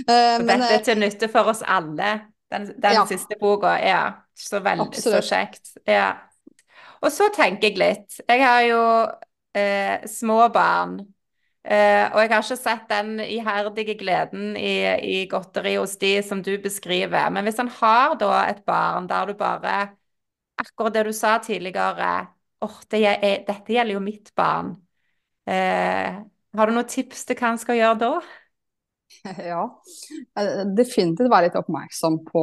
Eh, 0.06 0.38
men, 0.44 0.60
dette 0.60 0.76
er 0.76 0.84
til 0.84 1.00
nytte 1.00 1.28
for 1.32 1.50
oss 1.50 1.62
alle, 1.66 2.12
den, 2.52 2.68
den 2.82 2.94
ja. 2.94 3.06
siste 3.08 3.38
boka. 3.40 3.74
Ja, 3.80 4.04
så 4.36 4.60
veldig 4.64 5.00
så 5.00 5.22
kjekt. 5.24 5.78
Ja. 5.88 6.12
Og 7.02 7.12
så 7.14 7.30
tenker 7.34 7.70
jeg 7.70 7.80
litt 7.80 8.20
Jeg 8.28 8.44
har 8.44 8.62
jo 8.68 8.82
eh, 9.56 10.06
små 10.10 10.50
barn. 10.54 11.00
Uh, 11.66 12.12
og 12.14 12.20
jeg 12.22 12.30
har 12.30 12.44
ikke 12.44 12.56
sett 12.60 12.84
den 12.92 13.16
iherdige 13.24 13.96
gleden 13.98 14.54
i, 14.54 14.76
i, 15.02 15.16
godteri 15.32 15.76
hos 15.80 15.96
de 15.98 16.20
som 16.22 16.44
du 16.46 16.52
beskriver. 16.62 17.32
Men 17.34 17.48
hvis 17.48 17.58
en 17.64 17.72
har 17.80 18.14
da 18.22 18.44
et 18.52 18.62
barn 18.68 19.10
der 19.10 19.32
du 19.32 19.38
bare 19.40 19.96
Akkurat 20.56 20.94
det 20.96 21.02
du 21.04 21.12
sa 21.12 21.34
tidligere 21.44 22.30
oh, 22.64 22.76
det 22.92 23.02
er, 23.04 23.42
dette 23.48 23.74
gjelder 23.74 23.98
jo 23.98 24.04
mitt 24.04 24.32
barn. 24.38 24.72
Eh, 25.46 26.16
har 26.56 26.70
du 26.70 26.76
noen 26.76 26.90
tips 26.90 27.26
til 27.28 27.38
hva 27.40 27.52
en 27.54 27.62
skal 27.62 27.80
gjøre 27.80 28.02
da? 28.02 28.12
Ja, 29.52 29.66
eh, 30.40 30.64
definitivt 30.78 31.30
være 31.32 31.48
litt 31.48 31.58
oppmerksom 31.60 32.22
på 32.28 32.42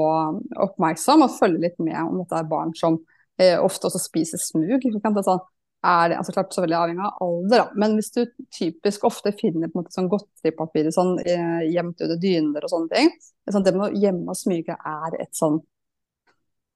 oppmerksom 0.67 1.25
og 1.27 1.35
følge 1.37 1.67
litt 1.67 1.81
med 1.83 1.99
om 2.01 2.21
dette 2.21 2.39
er 2.39 2.49
barn 2.49 2.73
som 2.79 3.01
eh, 3.41 3.59
ofte 3.59 3.89
også 3.89 4.01
spiser 4.03 4.41
smug. 4.41 4.87
Sånn, 5.03 5.43
er 5.83 6.13
det 6.13 6.19
altså 6.19 6.33
klart 6.35 6.55
så 6.55 6.63
veldig 6.63 6.77
avhengig 6.79 7.03
av 7.03 7.25
alder, 7.25 7.63
da. 7.65 7.79
Men 7.83 7.97
hvis 7.99 8.13
du 8.15 8.23
typisk 8.55 9.05
ofte 9.09 9.33
finner 9.35 9.71
på 9.71 9.79
en 9.79 9.83
måte 9.83 9.95
sånn 9.95 10.11
godteripapir 10.13 10.91
sånn, 10.95 11.17
eh, 11.27 11.65
gjemt 11.73 12.05
under 12.07 12.21
dyner 12.23 12.67
og 12.67 12.71
sånne 12.71 12.93
ting, 12.93 13.11
sånn, 13.51 13.65
det 13.67 13.75
med 13.75 13.89
å 13.89 14.03
gjemme 14.05 14.31
og 14.31 14.39
smyge 14.39 14.77
er 14.79 15.21
et 15.21 15.33
sånn 15.37 15.61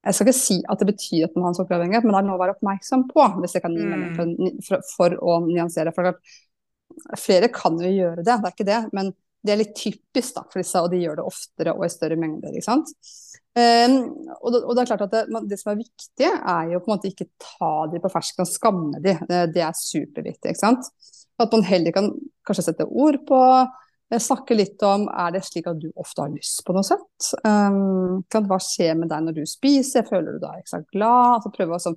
Jeg 0.07 0.15
skal 0.15 0.27
ikke 0.27 0.39
si 0.39 0.55
at 0.71 0.79
det 0.79 0.85
betyr 0.87 1.23
at 1.25 1.33
man 1.35 1.43
har 1.43 1.51
en 1.51 1.55
sukkeravhengighet, 1.57 2.05
men 2.05 2.13
det 2.13 2.19
er 2.19 2.25
noe 2.27 2.35
å 2.37 2.39
være 2.39 2.53
oppmerksom 2.53 3.07
på, 3.09 3.23
hvis 3.41 3.57
jeg 3.57 3.63
kan 3.63 3.73
gi 3.75 3.83
mening 3.83 4.13
for, 4.15 4.51
for, 4.63 4.85
for, 4.93 5.15
å 5.19 5.33
nyansere. 5.43 5.91
For 5.91 6.07
klart, 6.07 6.35
flere 7.19 7.49
kan 7.51 7.75
jo 7.81 7.89
gjøre 7.91 8.21
det, 8.21 8.29
det 8.29 8.47
er 8.47 8.53
ikke 8.53 8.67
det. 8.69 8.77
men 8.95 9.09
det 9.45 9.53
er 9.53 9.61
litt 9.61 9.75
typisk 9.77 10.37
da, 10.37 10.43
for 10.49 10.61
disse, 10.61 10.81
og 10.81 10.91
de 10.91 11.01
gjør 11.01 11.19
det 11.19 11.25
oftere 11.29 11.73
og 11.77 11.85
i 11.85 11.91
større 11.91 12.17
mengder. 12.19 12.53
ikke 12.53 12.67
sant? 12.67 12.91
Um, 13.57 13.97
og, 14.41 14.51
det, 14.53 14.59
og, 14.59 14.71
det, 14.73 14.81
er 14.81 14.89
klart 14.91 15.05
at 15.07 15.13
det, 15.15 15.41
det, 15.49 15.59
som 15.61 15.71
er 15.71 15.81
viktig, 15.81 16.29
er 16.29 16.71
jo 16.73 16.81
på 16.83 16.91
en 16.91 16.95
måte 16.95 17.11
ikke 17.11 17.29
ta 17.41 17.71
de 17.91 18.01
på 18.03 18.11
fersken 18.13 18.45
og 18.45 18.51
skamme 18.51 19.01
de. 19.03 19.15
Det, 19.29 19.41
det, 19.55 19.63
er 19.65 19.77
superviktig. 19.77 20.53
ikke 20.53 20.61
sant? 20.61 20.89
At 21.41 21.53
man 21.53 21.65
heller 21.67 21.95
kan 21.95 22.11
kanskje 22.47 22.67
sette 22.69 22.87
ord 22.87 23.19
på, 23.29 23.41
eh, 24.11 24.21
snakke 24.21 24.57
litt 24.57 24.83
om 24.85 25.07
er 25.09 25.35
det 25.37 25.43
slik 25.45 25.69
at 25.69 25.81
du 25.81 25.89
ofte 25.95 26.25
har 26.25 26.33
lyst 26.33 26.63
på 26.65 26.75
noe 26.75 26.85
søtt. 26.85 27.31
Um, 27.45 28.23
hva 28.33 28.61
skjer 28.61 28.97
med 28.99 29.13
deg 29.13 29.25
når 29.25 29.39
du 29.39 29.43
spiser, 29.49 30.05
føler 30.07 30.37
du 30.37 30.43
deg 30.43 30.63
ikke 30.63 30.75
sant, 30.75 30.89
glad? 30.93 31.37
Altså 31.37 31.53
prøve 31.53 31.77
å 31.77 31.83
så, 31.87 31.93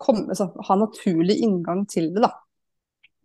komme, 0.00 0.36
så, 0.36 0.50
ha 0.68 0.80
naturlig 0.80 1.38
inngang 1.44 1.84
til 1.88 2.10
det. 2.16 2.24
da. 2.24 2.32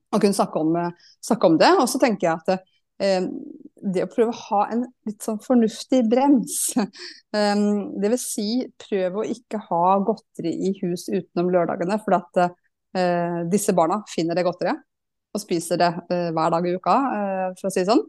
Og 0.09 0.21
kunne 0.21 0.35
snakke 0.35 0.61
om, 0.63 0.83
snakke 1.23 1.49
om 1.49 1.57
det. 1.61 1.75
Og 1.77 1.87
så 1.91 2.01
tenker 2.01 2.29
jeg 2.29 2.37
at 2.39 2.51
Eh, 2.53 2.75
det 2.99 4.03
å 4.03 4.09
prøve 4.11 4.33
å 4.33 4.41
ha 4.49 4.63
en 4.73 4.83
litt 5.07 5.23
sånn 5.23 5.39
fornuftig 5.43 6.03
brems. 6.11 6.71
Um, 6.75 7.95
det 8.01 8.11
vil 8.13 8.21
si, 8.21 8.49
prøv 8.87 9.21
å 9.21 9.27
ikke 9.27 9.61
ha 9.69 9.83
godteri 10.05 10.53
i 10.69 10.73
hus 10.81 11.07
utenom 11.11 11.51
lørdagene, 11.53 11.99
for 12.03 12.19
at 12.19 12.41
uh, 12.43 13.39
disse 13.51 13.75
barna 13.77 14.01
finner 14.09 14.37
det 14.37 14.45
godteriet 14.47 14.85
og 15.29 15.41
spiser 15.43 15.77
det 15.77 15.89
uh, 15.93 16.29
hver 16.33 16.53
dag 16.55 16.65
i 16.65 16.75
uka, 16.75 16.97
uh, 17.13 17.47
for 17.59 17.69
å 17.69 17.73
si 17.73 17.83
det 17.83 17.91
sånn. 17.91 18.05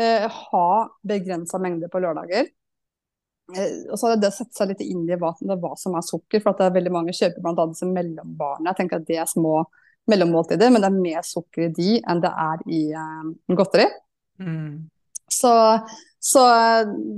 ha 0.00 0.66
begrensa 1.04 1.58
mengder 1.60 1.90
på 1.92 2.00
lørdager. 2.00 2.46
og 3.90 3.96
så 3.98 4.08
er 4.08 4.20
det 4.20 4.30
å 4.30 4.32
sette 4.32 4.56
seg 4.56 4.70
litt 4.70 4.84
inn 4.84 5.02
i 5.04 5.18
hva, 5.18 5.34
hva, 5.34 5.72
som 5.76 5.96
er 5.98 6.06
sukker, 6.06 6.40
for 6.40 6.52
at 6.52 6.60
det 6.60 6.68
er 6.68 6.76
veldig 6.78 6.92
mange 6.94 7.12
kjøper 7.16 7.42
bl.a. 7.42 7.66
disse 7.72 7.88
mellombarene. 7.88 8.70
Jeg 8.70 8.78
tenker 8.78 9.00
at 9.00 9.08
det 9.08 9.18
er 9.20 9.28
små 9.28 9.64
mellommåltider, 10.08 10.70
men 10.72 10.80
det 10.80 10.88
er 10.88 11.02
mer 11.02 11.26
sukker 11.26 11.66
i 11.66 11.72
de 11.76 11.98
enn 12.00 12.22
det 12.22 12.30
er 12.46 12.64
i 12.72 12.80
godteri. 13.58 13.88
Så, 15.30 15.52
så, 16.18 16.42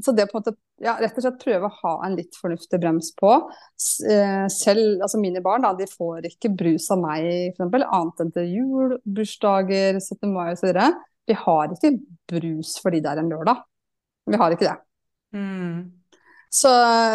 så, 0.05 0.13
det 0.13 0.29
på 0.31 0.39
en 0.39 0.43
måte 0.43 0.57
ja, 0.83 0.97
rett 0.99 1.17
og 1.17 1.25
slett 1.25 1.41
prøve 1.43 1.69
å 1.69 1.77
ha 1.79 1.93
en 2.07 2.17
litt 2.19 2.37
fornuftig 2.39 2.81
brems 2.83 3.13
på. 3.19 3.31
Eh, 4.11 4.47
selv, 4.51 5.03
altså 5.05 5.21
Mine 5.23 5.43
barn 5.45 5.65
da, 5.65 5.73
de 5.79 5.87
får 5.91 6.27
ikke 6.33 6.53
brus 6.59 6.89
av 6.93 7.01
meg 7.03 7.25
for 7.29 7.63
eksempel, 7.63 7.87
annet 7.87 8.23
enn 8.25 8.33
til 8.35 8.49
jul, 8.51 8.97
bursdager, 9.07 10.01
17. 10.01 10.29
mai 10.35 10.53
osv. 10.53 10.73
Vi 11.31 11.39
har 11.39 11.75
ikke 11.77 11.95
brus 12.33 12.77
fordi 12.83 13.03
det 13.03 13.13
er 13.13 13.23
en 13.23 13.31
lørdag. 13.31 13.63
Vi 14.31 14.39
har 14.39 14.55
ikke 14.55 14.69
det. 14.69 14.79
Mm. 15.39 16.03
Så, 16.53 16.71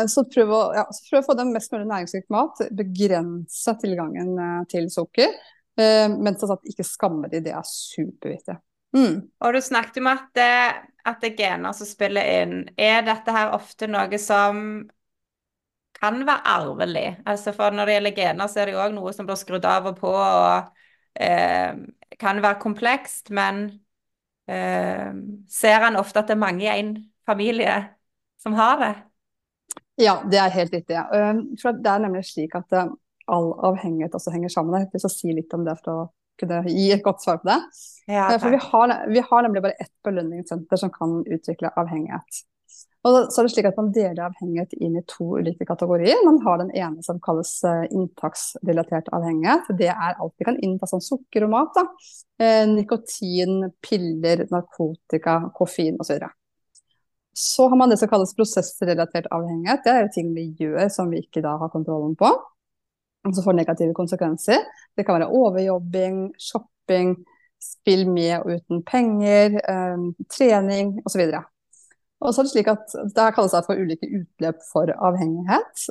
så, 0.10 0.24
prøv 0.32 0.54
å, 0.56 0.62
ja, 0.74 0.88
så, 0.90 1.04
prøv 1.12 1.22
å, 1.22 1.26
få 1.28 1.36
dem 1.38 1.52
mest 1.54 1.74
mulig 1.74 1.90
næringsrik 1.92 2.32
mat. 2.34 2.64
Begrense 2.74 3.76
tilgangen 3.84 4.32
eh, 4.42 4.64
til 4.72 4.88
sukker. 4.94 5.36
Eh, 5.78 6.08
men 6.14 6.40
sånn 6.40 6.56
at 6.56 6.72
ikke 6.72 6.88
skamme 6.88 7.30
de, 7.32 7.44
det 7.46 7.54
er 7.54 7.68
superviktig. 7.68 8.58
Mm. 8.96 9.28
Og 9.44 9.54
du 9.54 9.62
snakket 9.62 10.00
om 10.02 10.12
at 10.12 10.30
det, 10.38 10.52
at 11.08 11.24
det 11.24 11.34
er 11.34 11.40
gener 11.40 11.76
som 11.76 11.90
spiller 11.90 12.30
inn. 12.42 12.62
Er 12.80 13.04
dette 13.08 13.34
her 13.34 13.54
ofte 13.56 13.90
noe 13.90 14.20
som 14.22 14.62
kan 15.98 16.22
være 16.28 16.54
arvelig? 16.54 17.08
Altså 17.28 17.54
for 17.56 17.76
når 17.76 17.90
det 17.90 17.98
gjelder 17.98 18.18
gener, 18.22 18.52
så 18.52 18.62
er 18.62 18.70
det 18.70 18.78
jo 18.78 18.84
òg 18.86 18.96
noe 18.96 19.14
som 19.16 19.28
blir 19.28 19.40
skrudd 19.40 19.68
av 19.68 19.92
og 19.92 20.00
på, 20.00 20.14
og 20.14 20.72
eh, 21.20 21.76
kan 22.20 22.42
være 22.44 22.62
komplekst. 22.64 23.32
Men 23.36 23.66
eh, 24.50 25.12
ser 25.52 25.84
han 25.88 26.00
ofte 26.00 26.24
at 26.24 26.32
det 26.32 26.38
er 26.38 26.46
mange 26.46 26.68
i 26.68 26.74
en 26.76 26.96
familie 27.28 27.82
som 28.42 28.56
har 28.58 28.80
det? 28.82 28.94
Ja, 29.98 30.20
det 30.30 30.38
er 30.38 30.54
helt 30.54 30.74
riktig. 30.74 30.94
Ja. 30.94 31.08
Det 31.10 31.90
er 31.90 32.04
nemlig 32.04 32.28
slik 32.30 32.56
at 32.56 32.72
eh, 32.78 32.92
all 33.28 33.52
avhengighet 33.68 34.16
også 34.16 34.32
henger 34.32 34.54
sammen. 34.54 34.80
Jeg 34.86 34.94
vil 34.94 35.12
si 35.12 35.34
litt 35.34 35.54
om 35.58 35.66
det 35.68 35.76
for 35.82 35.94
å 35.94 36.06
kunne 36.40 36.62
gi 36.68 36.90
et 36.96 37.04
godt 37.06 37.24
svar 37.24 37.40
på 37.42 37.50
det. 37.50 37.62
Ja, 38.08 38.28
eh, 38.34 38.40
For 38.42 38.54
vi 38.54 38.60
har, 38.62 38.94
vi 39.10 39.24
har, 39.30 39.42
nemlig 39.44 39.64
bare 39.66 39.80
ett 39.84 39.94
belønningssenter 40.04 40.80
som 40.80 40.94
kan 40.94 41.20
utvikle 41.26 41.74
avhengighet. 41.76 42.46
Og 43.08 43.32
så 43.32 43.40
er 43.40 43.48
det 43.48 43.52
slik 43.54 43.68
at 43.70 43.78
Man 43.80 43.92
deler 43.96 44.26
avhengighet 44.26 44.74
inn 44.84 44.98
i 45.00 45.04
to 45.08 45.38
ulike 45.40 45.68
kategorier. 45.68 46.18
Man 46.26 46.42
har 46.44 46.60
den 46.60 46.74
ene 46.76 47.04
som 47.06 47.22
kalles 47.24 47.54
uh, 47.64 47.86
inntaksrelatert 47.88 49.08
avhengighet. 49.16 49.70
Det 49.80 49.92
er 49.94 50.18
alt 50.18 50.36
vi 50.38 50.48
kan 50.50 50.60
innta 50.64 50.90
som 50.90 51.04
sukker 51.04 51.46
og 51.48 51.54
mat. 51.54 51.80
Eh, 52.42 52.66
nikotin, 52.70 53.70
piller, 53.86 54.44
narkotika, 54.52 55.40
koffein 55.56 56.00
osv. 56.02 56.20
Så, 56.20 56.34
så 57.38 57.70
har 57.70 57.80
man 57.80 57.94
det 57.94 58.00
som 58.02 58.12
kalles 58.12 58.36
prosessrelatert 58.36 59.32
avhengighet. 59.32 59.86
Det 59.86 59.96
er 59.96 60.12
ting 60.14 60.36
vi 60.36 60.50
gjør 60.60 60.92
som 60.92 61.14
vi 61.14 61.24
ikke 61.24 61.46
da 61.46 61.56
har 61.62 61.74
kontrollen 61.74 62.18
på 62.20 62.34
som 63.34 63.46
får 63.46 63.58
negative 63.58 63.96
konsekvenser. 63.98 64.66
Det 64.98 65.06
kan 65.06 65.20
være 65.20 65.32
overjobbing, 65.34 66.32
shopping, 66.40 67.16
spill 67.62 68.06
med 68.10 68.40
og 68.40 68.58
uten 68.58 68.84
penger, 68.88 69.58
um, 69.72 70.12
trening 70.32 70.98
osv. 71.06 71.24
Og 72.22 72.34
så 72.34 72.42
er 72.42 72.48
det 72.48 72.54
slik 72.54 72.70
at 72.72 72.96
Det 73.16 73.34
kalles 73.36 73.58
for 73.66 73.78
ulike 73.78 74.10
utløp 74.20 74.62
for 74.72 74.94
avhengighet. 75.10 75.88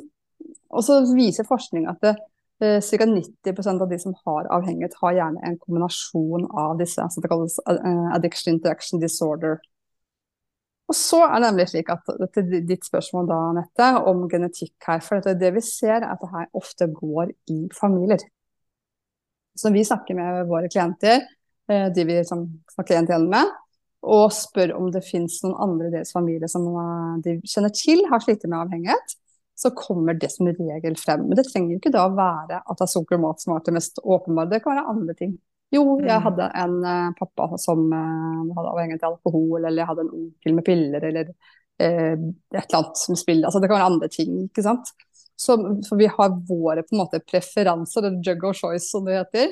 Og 0.69 0.83
så 0.83 1.01
viser 1.15 1.47
forskning 1.47 1.87
at 1.87 2.03
uh, 2.11 2.79
ca. 2.81 3.05
90 3.05 3.81
av 3.81 3.87
de 3.89 3.99
som 3.99 4.15
har 4.25 4.49
avhengighet, 4.51 4.97
har 5.01 5.17
gjerne 5.19 5.43
en 5.45 5.57
kombinasjon 5.61 6.47
av 6.51 6.77
disse. 6.81 7.01
Så 7.01 7.23
det 7.23 7.31
kalles 7.31 7.59
uh, 7.69 8.15
addiction 8.15 8.55
interaction 8.55 9.01
disorder. 9.03 9.59
Og 10.87 10.95
så 10.95 11.19
er 11.25 11.35
det 11.35 11.49
nemlig 11.49 11.67
slik 11.67 11.89
at 11.91 12.07
til 12.35 12.53
ditt 12.67 12.85
spørsmål 12.87 13.27
da, 13.27 13.37
Anette, 13.51 13.89
om 14.07 14.23
genetikk 14.31 14.87
her. 14.87 15.01
For 15.03 15.19
det 15.19 15.51
vi 15.57 15.63
ser, 15.65 15.99
er 15.99 16.09
at 16.13 16.23
det 16.23 16.31
her 16.31 16.47
ofte 16.55 16.87
går 16.93 17.33
i 17.51 17.59
familier. 17.75 18.23
Så 19.57 19.71
vi 19.73 19.83
snakker 19.83 20.15
med 20.15 20.47
våre 20.47 20.69
klienter, 20.71 21.25
eh, 21.67 21.87
de 21.91 22.05
vi 22.05 22.19
liksom 22.19 22.45
snakker 22.75 23.07
til 23.09 23.27
med, 23.27 23.51
og 24.07 24.31
spør 24.31 24.75
om 24.77 24.91
det 24.93 25.03
finnes 25.03 25.39
noen 25.43 25.57
andre 25.65 25.89
i 25.89 25.95
deres 25.97 26.13
familie 26.15 26.47
som 26.51 26.67
eh, 26.69 27.15
de 27.25 27.37
kjenner 27.43 27.73
til 27.75 28.05
har 28.11 28.23
slitt 28.23 28.45
med 28.47 28.59
avhengighet, 28.61 29.17
så 29.57 29.73
kommer 29.75 30.13
det 30.13 30.29
som 30.31 30.47
regel 30.47 30.95
frem. 31.01 31.25
Men 31.25 31.39
det 31.39 31.47
trenger 31.49 31.73
jo 31.73 31.81
ikke 31.81 31.95
da 31.95 32.05
være 32.13 32.61
at 32.61 32.77
det 32.77 32.85
er 32.85 32.93
sukker 32.93 33.17
og 33.17 33.25
mat 33.25 33.43
som 33.43 33.55
er 33.55 33.65
det 33.65 33.75
mest 33.79 33.99
åpenbare, 34.03 34.51
det 34.53 34.61
kan 34.63 34.77
være 34.77 34.89
andre 34.93 35.17
ting. 35.17 35.33
Jo, 35.73 35.83
jeg 35.99 36.15
mm. 36.15 36.23
hadde 36.23 36.47
en 36.55 36.75
uh, 36.85 37.09
pappa 37.17 37.49
som 37.59 37.81
uh, 37.91 38.53
hadde 38.55 38.69
avhengighet 38.71 39.03
av 39.03 39.17
alkohol, 39.17 39.65
eller 39.65 39.81
jeg 39.81 39.89
hadde 39.89 40.05
en 40.05 40.13
onkel 40.21 40.55
med 40.55 40.65
piller, 40.67 41.07
eller 41.09 41.33
uh, 41.33 42.15
et 42.15 42.61
eller 42.61 42.79
annet 42.79 43.01
som 43.01 43.19
spiller. 43.19 43.49
Altså, 43.49 43.59
det 43.59 43.69
kan 43.69 43.79
være 43.79 43.89
andre 43.91 44.09
ting, 44.13 44.37
ikke 44.47 44.63
sant. 44.63 44.93
Så, 45.37 45.57
for 45.85 45.99
vi 45.99 46.07
har 46.09 46.39
våre 46.47 46.81
på 46.81 46.95
en 46.95 47.03
måte 47.03 47.21
preferanser, 47.21 48.07
eller 48.07 48.23
jug 48.25 48.47
of 48.47 48.57
choice 48.57 48.87
som 48.89 49.05
det 49.05 49.19
heter. 49.19 49.51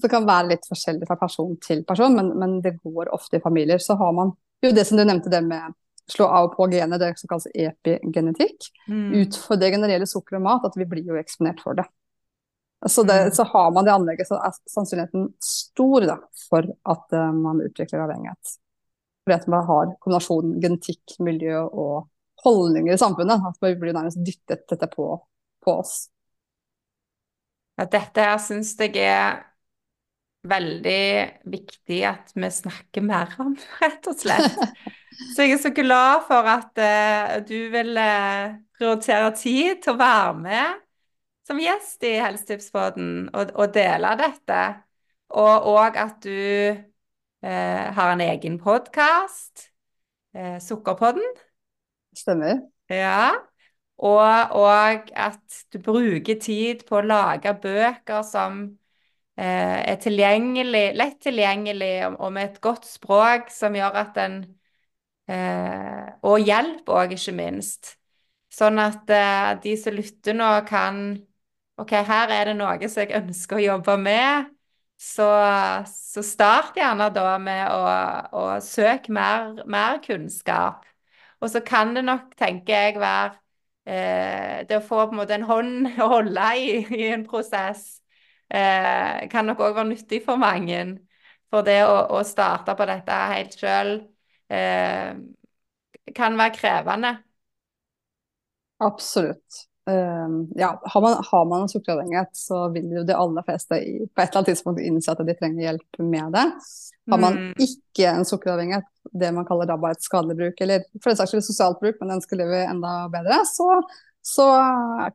Det 0.00 0.08
kan 0.08 0.24
være 0.28 0.54
litt 0.54 0.70
forskjellig 0.70 1.08
fra 1.08 1.18
person 1.20 1.52
til 1.60 1.82
person, 1.84 2.14
men, 2.16 2.30
men, 2.40 2.56
det 2.64 2.78
går 2.78 3.10
ofte 3.12 3.36
i 3.36 3.44
familier. 3.44 3.82
Så 3.82 3.98
har 4.00 4.14
man 4.16 4.32
jo 4.64 4.70
det 4.72 4.86
som 4.88 5.00
du 5.00 5.04
nevnte, 5.04 5.32
det 5.32 5.42
med 5.44 5.74
slå 6.10 6.26
av 6.26 6.48
og 6.48 6.56
på 6.56 6.66
genet, 6.72 6.98
det 7.02 7.12
som 7.20 7.30
kalles 7.30 7.50
epigenetikk. 7.52 8.70
Mm. 8.88 9.10
Utfordringen 9.20 9.82
når 9.82 9.90
det 9.90 9.96
gjelder 9.98 10.10
sukker 10.14 10.38
og 10.38 10.46
mat, 10.46 10.66
at 10.66 10.78
vi 10.78 10.86
blir 10.88 11.10
jo 11.10 11.18
eksponert 11.20 11.60
for 11.62 11.78
det. 11.78 11.86
Så, 12.88 13.02
det, 13.02 13.22
mm. 13.22 13.30
så, 13.36 13.44
har 13.44 13.70
man 13.70 13.84
det 13.84 13.92
anlegget, 13.92 14.28
så 14.28 14.38
er 14.40 14.54
sannsynligheten 14.72 15.26
stor 15.44 16.06
da, 16.08 16.16
for 16.48 16.64
at 16.88 17.16
uh, 17.16 17.26
man 17.36 17.60
utvikler 17.60 18.06
avhengighet. 18.06 18.54
Fordi 19.24 19.36
at 19.36 19.50
man 19.52 19.66
har 19.68 19.92
kombinasjonen 20.00 20.56
genetikk, 20.62 21.18
miljø 21.20 21.60
og 21.68 22.08
holdninger 22.44 22.96
i 22.96 23.00
samfunnet. 23.00 23.44
At 23.50 23.60
vi 23.60 23.74
blir 23.82 23.96
nærmest 23.96 24.22
dyttet 24.24 24.64
dette 24.72 24.88
på, 24.94 25.12
på 25.60 25.76
oss. 25.82 26.06
Ja, 27.76 27.84
dette 27.84 28.24
her 28.24 28.40
syns 28.40 28.72
jeg 28.80 28.96
er 29.04 29.42
veldig 30.48 31.04
viktig 31.52 32.00
at 32.08 32.32
vi 32.32 32.48
snakker 32.48 33.04
mer 33.04 33.34
om, 33.44 33.52
rett 33.82 34.08
og 34.08 34.16
slett. 34.16 34.56
Så 35.34 35.44
jeg 35.44 35.58
er 35.58 35.60
så 35.60 35.72
glad 35.76 36.24
for 36.30 36.48
at 36.48 36.80
uh, 36.80 37.40
du 37.44 37.58
vil 37.74 37.92
uh, 38.00 38.56
prioritere 38.78 39.34
tid 39.36 39.82
til 39.84 39.92
å 39.92 40.00
være 40.00 40.38
med 40.40 40.78
som 41.50 41.58
gjest 41.58 42.04
i 42.06 42.14
Helsetipspodden 42.22 43.30
og, 43.34 43.50
og 43.58 43.72
dele 43.74 44.14
dette. 44.20 44.58
Og 45.34 45.70
òg 45.72 45.96
at 45.98 46.18
du 46.22 46.30
eh, 46.30 47.86
har 47.96 48.10
en 48.12 48.20
egen 48.22 48.58
podkast, 48.62 49.64
eh, 50.34 50.60
Sukkerpodden. 50.62 51.26
Stemmer. 52.14 52.60
Ja. 52.90 53.32
Og, 53.98 54.22
òg 54.62 55.10
at 55.12 55.64
du 55.74 55.80
bruker 55.82 56.38
tid 56.40 56.84
på 56.86 57.00
å 57.00 57.04
lage 57.04 57.52
bøker 57.62 58.22
som 58.26 58.62
eh, 59.34 59.80
er 59.90 59.98
tilgjengelig, 60.00 60.84
lett 60.96 61.18
tilgjengelig, 61.26 61.96
og, 62.06 62.20
og, 62.20 62.34
med 62.36 62.46
et 62.46 62.60
godt 62.62 62.86
språk 62.86 63.50
som 63.54 63.74
gjør 63.74 63.98
at 64.04 64.20
en 64.22 64.38
eh, 65.26 66.06
Og 66.30 66.46
hjelp 66.46 66.94
òg, 66.94 67.16
ikke 67.18 67.34
minst. 67.34 67.96
Sånn 68.54 68.78
at 68.82 69.10
eh, 69.10 69.50
de 69.66 69.74
som 69.78 69.98
lytter 69.98 70.38
nå, 70.38 70.52
kan 70.70 71.02
OK, 71.80 71.92
her 72.06 72.32
er 72.34 72.50
det 72.50 72.56
noe 72.58 72.88
som 72.92 73.02
jeg 73.04 73.16
ønsker 73.16 73.56
å 73.56 73.62
jobbe 73.64 73.94
med, 74.02 74.50
så, 75.00 75.26
så 75.88 76.22
start 76.26 76.76
gjerne 76.76 77.06
da 77.14 77.36
med 77.40 77.62
å, 77.72 77.84
å 78.36 78.42
søke 78.64 79.12
mer, 79.16 79.62
mer, 79.70 80.00
kunnskap. 80.04 80.84
Og 81.40 81.48
så 81.52 81.62
kan 81.64 81.94
det 81.96 82.02
nok, 82.04 82.34
tenker 82.36 82.74
jeg, 82.74 82.98
være 83.00 83.38
eh, 83.88 84.58
det 84.68 84.76
å 84.76 84.84
få 84.84 85.06
på 85.06 85.14
en 85.16 85.20
måte 85.22 85.38
en 85.38 85.46
hånd 85.48 85.88
å 86.04 86.10
holde 86.18 86.50
i 86.60 86.82
i 86.98 87.08
en 87.14 87.24
prosess, 87.28 87.86
eh, 88.52 89.24
kan 89.32 89.48
nok 89.48 89.64
òg 89.64 89.78
være 89.80 89.92
nyttig 89.94 90.20
for 90.26 90.40
mange. 90.40 90.84
For 91.50 91.64
det 91.66 91.80
å, 91.86 91.96
å 92.18 92.20
starte 92.28 92.76
på 92.76 92.86
dette 92.90 93.22
helt 93.32 93.56
sjøl 93.56 93.96
eh, 94.52 95.16
kan 96.14 96.36
være 96.38 96.56
krevende. 96.60 97.16
Absolutt. 98.80 99.69
Uh, 99.90 100.46
ja, 100.60 100.70
har 100.84 101.02
man, 101.02 101.16
har 101.30 101.48
man, 101.50 101.64
en 101.64 101.72
sukkeravhengighet, 101.72 102.30
så 102.36 102.68
vil 102.74 102.92
jo 103.00 103.04
de 103.06 103.16
aller 103.16 103.46
fleste 103.46 103.80
i, 103.82 103.96
på 104.06 104.22
et 104.22 104.28
eller 104.28 104.42
annet 104.42 104.52
tidspunkt 104.52 104.84
innse 104.84 105.10
at 105.10 105.22
de 105.26 105.34
trenger 105.34 105.66
hjelp 105.66 106.02
med 106.04 106.36
det. 106.36 106.46
Har 107.10 107.18
man 107.18 107.38
mm. 107.38 107.54
ikke 107.58 108.10
en 108.10 108.28
sukkeravhengighet, 108.28 108.86
det 109.12 109.32
man 109.34 109.46
kaller 109.48 109.66
da 109.66 109.78
bare 109.80 109.96
et 109.98 110.04
skadelig 110.04 110.36
bruk, 110.38 110.60
eller 110.62 110.84
for 111.00 111.10
den 111.10 111.18
saks 111.18 111.34
skyld 111.34 111.46
sosialt 111.48 111.80
bruk, 111.82 111.98
men 112.00 112.14
ønsker 112.18 112.38
livet 112.38 112.68
enda 112.68 112.92
bedre, 113.10 113.40
så, 113.48 113.80
så 114.22 114.46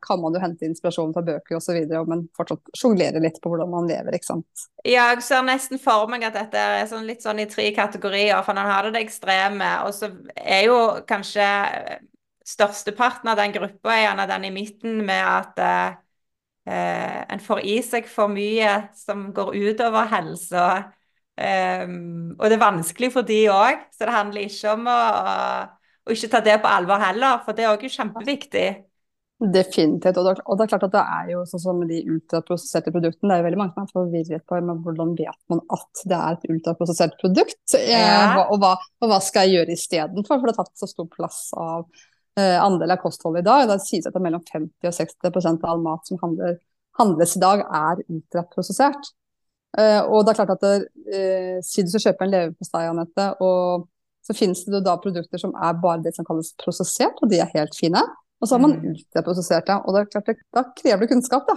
kan 0.04 0.20
man 0.22 0.36
jo 0.36 0.42
hente 0.44 0.68
inspirasjon 0.68 1.14
fra 1.16 1.24
bøker 1.26 1.60
osv., 1.60 1.78
men 2.10 2.26
fortsatt 2.36 2.74
sjonglere 2.76 3.22
litt 3.24 3.40
på 3.44 3.54
hvordan 3.54 3.72
man 3.72 3.88
lever, 3.90 4.18
ikke 4.18 4.32
sant. 4.34 4.66
Ja, 4.84 5.12
jeg 5.14 5.24
ser 5.28 5.46
nesten 5.48 5.80
for 5.82 6.10
meg 6.12 6.26
at 6.28 6.36
dette 6.36 6.66
er 6.82 6.90
sånn, 6.90 7.08
litt 7.08 7.24
sånn 7.24 7.40
i 7.44 7.48
tre 7.52 7.70
kategorier, 7.78 8.42
for 8.44 8.58
man 8.58 8.72
har 8.72 8.90
det 8.90 8.98
det 8.98 9.06
ekstreme, 9.06 9.72
og 9.86 9.96
så 9.96 10.12
er 10.36 10.68
jo 10.68 10.82
kanskje 11.08 11.48
størsteparten 12.46 13.32
av 13.32 13.39
den 13.39 13.54
gruppa 13.56 13.93
er 13.96 14.04
gjerne 14.06 14.28
den 14.30 14.50
i 14.50 14.54
midten 14.54 15.00
med 15.08 15.22
at 15.26 15.62
eh, 15.66 15.96
eh, 16.70 17.22
en 17.34 17.41
får 17.41 17.64
i 17.66 17.80
seg 17.86 18.10
for 18.10 18.32
mye 18.32 18.76
som 18.98 19.30
går 19.36 19.56
utover 19.56 20.12
helsa. 20.14 20.68
Um, 21.36 22.32
og 22.39 22.48
det 22.48 22.56
er 22.56 22.62
vanskelig 22.62 23.10
for 23.12 23.28
de 23.28 23.41
òg, 23.52 23.82
så 23.91 24.08
det 24.08 24.14
handler 24.16 24.46
ikke 24.48 24.72
om 24.72 24.86
å, 24.88 25.00
å, 26.08 26.14
ikke 26.14 26.30
ta 26.32 26.39
det 26.46 26.62
på 26.64 26.70
alvor 26.72 27.02
heller, 27.02 27.41
for 27.43 27.58
det 27.58 27.66
er 27.66 27.74
òg 27.74 27.84
kjempeviktig. 27.91 28.70
Definitivt. 29.36 30.16
Og 30.16 30.30
det, 30.30 30.34
og 30.48 30.56
det, 30.56 30.64
er 30.64 30.72
klart 30.72 30.86
at 30.88 30.93
det 30.93 31.04
er 31.04 31.32
jo 31.34 31.41
sånn 31.50 31.64
som 31.66 31.82
med 31.82 31.89
de 31.91 32.00
ultraprosesserte 32.08 32.93
produktene, 32.96 33.34
det 33.34 33.36
er 33.36 33.41
jo 33.41 33.48
veldig 33.50 33.60
mange 33.60 33.76
som 33.76 33.84
er 33.84 33.91
forvirret 33.91 34.46
på 34.48 34.60
men 34.64 34.80
hvordan 34.86 35.12
vet 35.20 35.39
man 35.52 35.60
at 35.76 36.04
det 36.08 36.20
er 36.22 36.38
et 36.38 36.48
ultraprosessert 36.56 37.18
produkt. 37.20 37.64
Eh, 37.76 37.91
ja. 37.91 38.46
og, 38.46 38.56
hva, 38.64 38.78
og, 39.02 39.10
hva, 39.12 39.20
skal 39.20 39.50
jeg 39.50 39.60
gjøre 39.60 39.76
istedenfor, 39.76 40.39
for 40.39 40.48
det 40.48 40.56
har 40.56 40.64
tatt 40.64 40.86
så 40.86 40.88
stor 40.88 41.10
plass 41.12 41.50
av 41.60 41.84
eh, 41.84 42.06
andel 42.36 42.92
av 42.92 43.00
kostholdet 43.00 43.46
i 43.46 43.48
dag. 43.48 43.68
Det 43.70 43.78
sies 43.84 44.08
at 44.10 44.16
mellom 44.20 44.42
50 44.44 44.90
og 44.90 44.96
60% 44.98 45.64
av 45.64 45.70
all 45.72 45.84
mat 45.86 46.10
som 46.10 46.20
handler, 46.20 46.58
handles 47.00 47.36
i 47.38 47.44
dag, 47.44 47.64
er 47.64 48.02
ultraprosessert. 48.10 49.14
Eh, 49.76 50.02
og 50.08 50.24
det 50.24 50.32
er 50.32 50.40
klart 50.40 50.54
at 50.56 50.64
det, 50.64 50.76
eh, 51.12 51.58
Si 51.64 51.84
du 51.84 51.90
skal 51.92 52.12
kjøpe 52.12 52.26
en 52.26 52.32
leverpostei, 52.32 52.86
Anette, 52.88 53.28
og 53.44 53.88
så 54.26 54.36
finnes 54.36 54.64
det 54.66 54.84
da 54.86 54.96
produkter 54.98 55.42
som 55.42 55.54
er 55.56 55.76
bare 55.82 56.02
det 56.04 56.16
som 56.16 56.26
kalles 56.26 56.54
prosessert, 56.62 57.20
og 57.22 57.30
de 57.30 57.40
er 57.40 57.52
helt 57.54 57.76
fine. 57.76 58.02
Og 58.42 58.48
så 58.48 58.56
har 58.56 58.64
man 58.64 58.78
mm. 58.80 58.96
det. 59.14 59.24
og 59.28 59.36
det 59.36 60.00
er 60.02 60.12
klart, 60.12 60.38
da 60.54 60.64
krever 60.76 61.06
det 61.06 61.12
kunnskap, 61.12 61.48
da. 61.48 61.56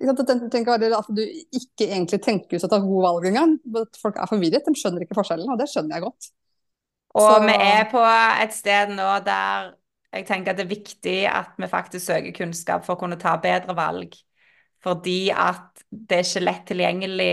Tenk 0.00 0.68
at 0.68 1.08
du 1.12 1.20
ikke 1.20 1.86
egentlig 1.90 2.22
tenker 2.24 2.56
ut 2.56 2.64
at 2.64 2.70
du 2.70 2.76
har 2.76 2.86
gode 2.86 3.04
valg 3.04 3.26
engang. 3.28 3.58
Folk 4.00 4.16
er 4.16 4.28
forvirret, 4.30 4.64
de 4.64 4.74
skjønner 4.74 5.04
ikke 5.04 5.18
forskjellen, 5.18 5.50
og 5.50 5.58
det 5.60 5.68
skjønner 5.68 5.98
jeg 5.98 6.06
godt. 6.06 6.30
Og 7.14 7.26
så... 7.26 7.40
vi 7.44 7.56
er 7.58 7.84
på 7.90 8.00
et 8.44 8.54
sted 8.54 8.94
nå 8.96 9.08
der 9.26 9.74
jeg 10.10 10.26
tenker 10.26 10.52
at 10.52 10.58
det 10.58 10.66
er 10.66 10.74
viktig 10.74 11.16
at 11.30 11.54
vi 11.58 11.68
faktisk 11.70 12.06
søker 12.06 12.34
kunnskap 12.34 12.84
for 12.86 12.96
å 12.96 13.00
kunne 13.04 13.18
ta 13.20 13.36
bedre 13.42 13.76
valg. 13.78 14.16
Fordi 14.82 15.30
at 15.30 15.84
det 15.90 16.18
er 16.18 16.26
ikke 16.26 16.44
lett 16.44 16.66
tilgjengelig 16.70 17.32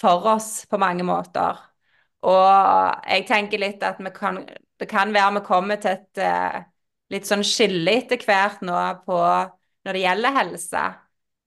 for 0.00 0.26
oss 0.34 0.64
på 0.70 0.78
mange 0.80 1.04
måter. 1.06 1.58
Og 2.28 3.06
jeg 3.08 3.26
tenker 3.28 3.62
litt 3.62 3.82
at 3.86 4.00
vi 4.00 4.12
kan, 4.14 4.42
det 4.80 4.88
kan 4.88 5.12
være 5.14 5.38
vi 5.38 5.44
kommer 5.46 5.80
til 5.80 5.96
et 5.96 6.20
uh, 6.22 6.60
litt 7.12 7.28
sånn 7.28 7.44
skille 7.46 7.96
etter 8.02 8.20
hvert 8.24 8.60
nå 8.66 8.76
på 9.06 9.20
når 9.20 9.96
det 9.96 10.04
gjelder 10.04 10.36
helse. 10.36 10.84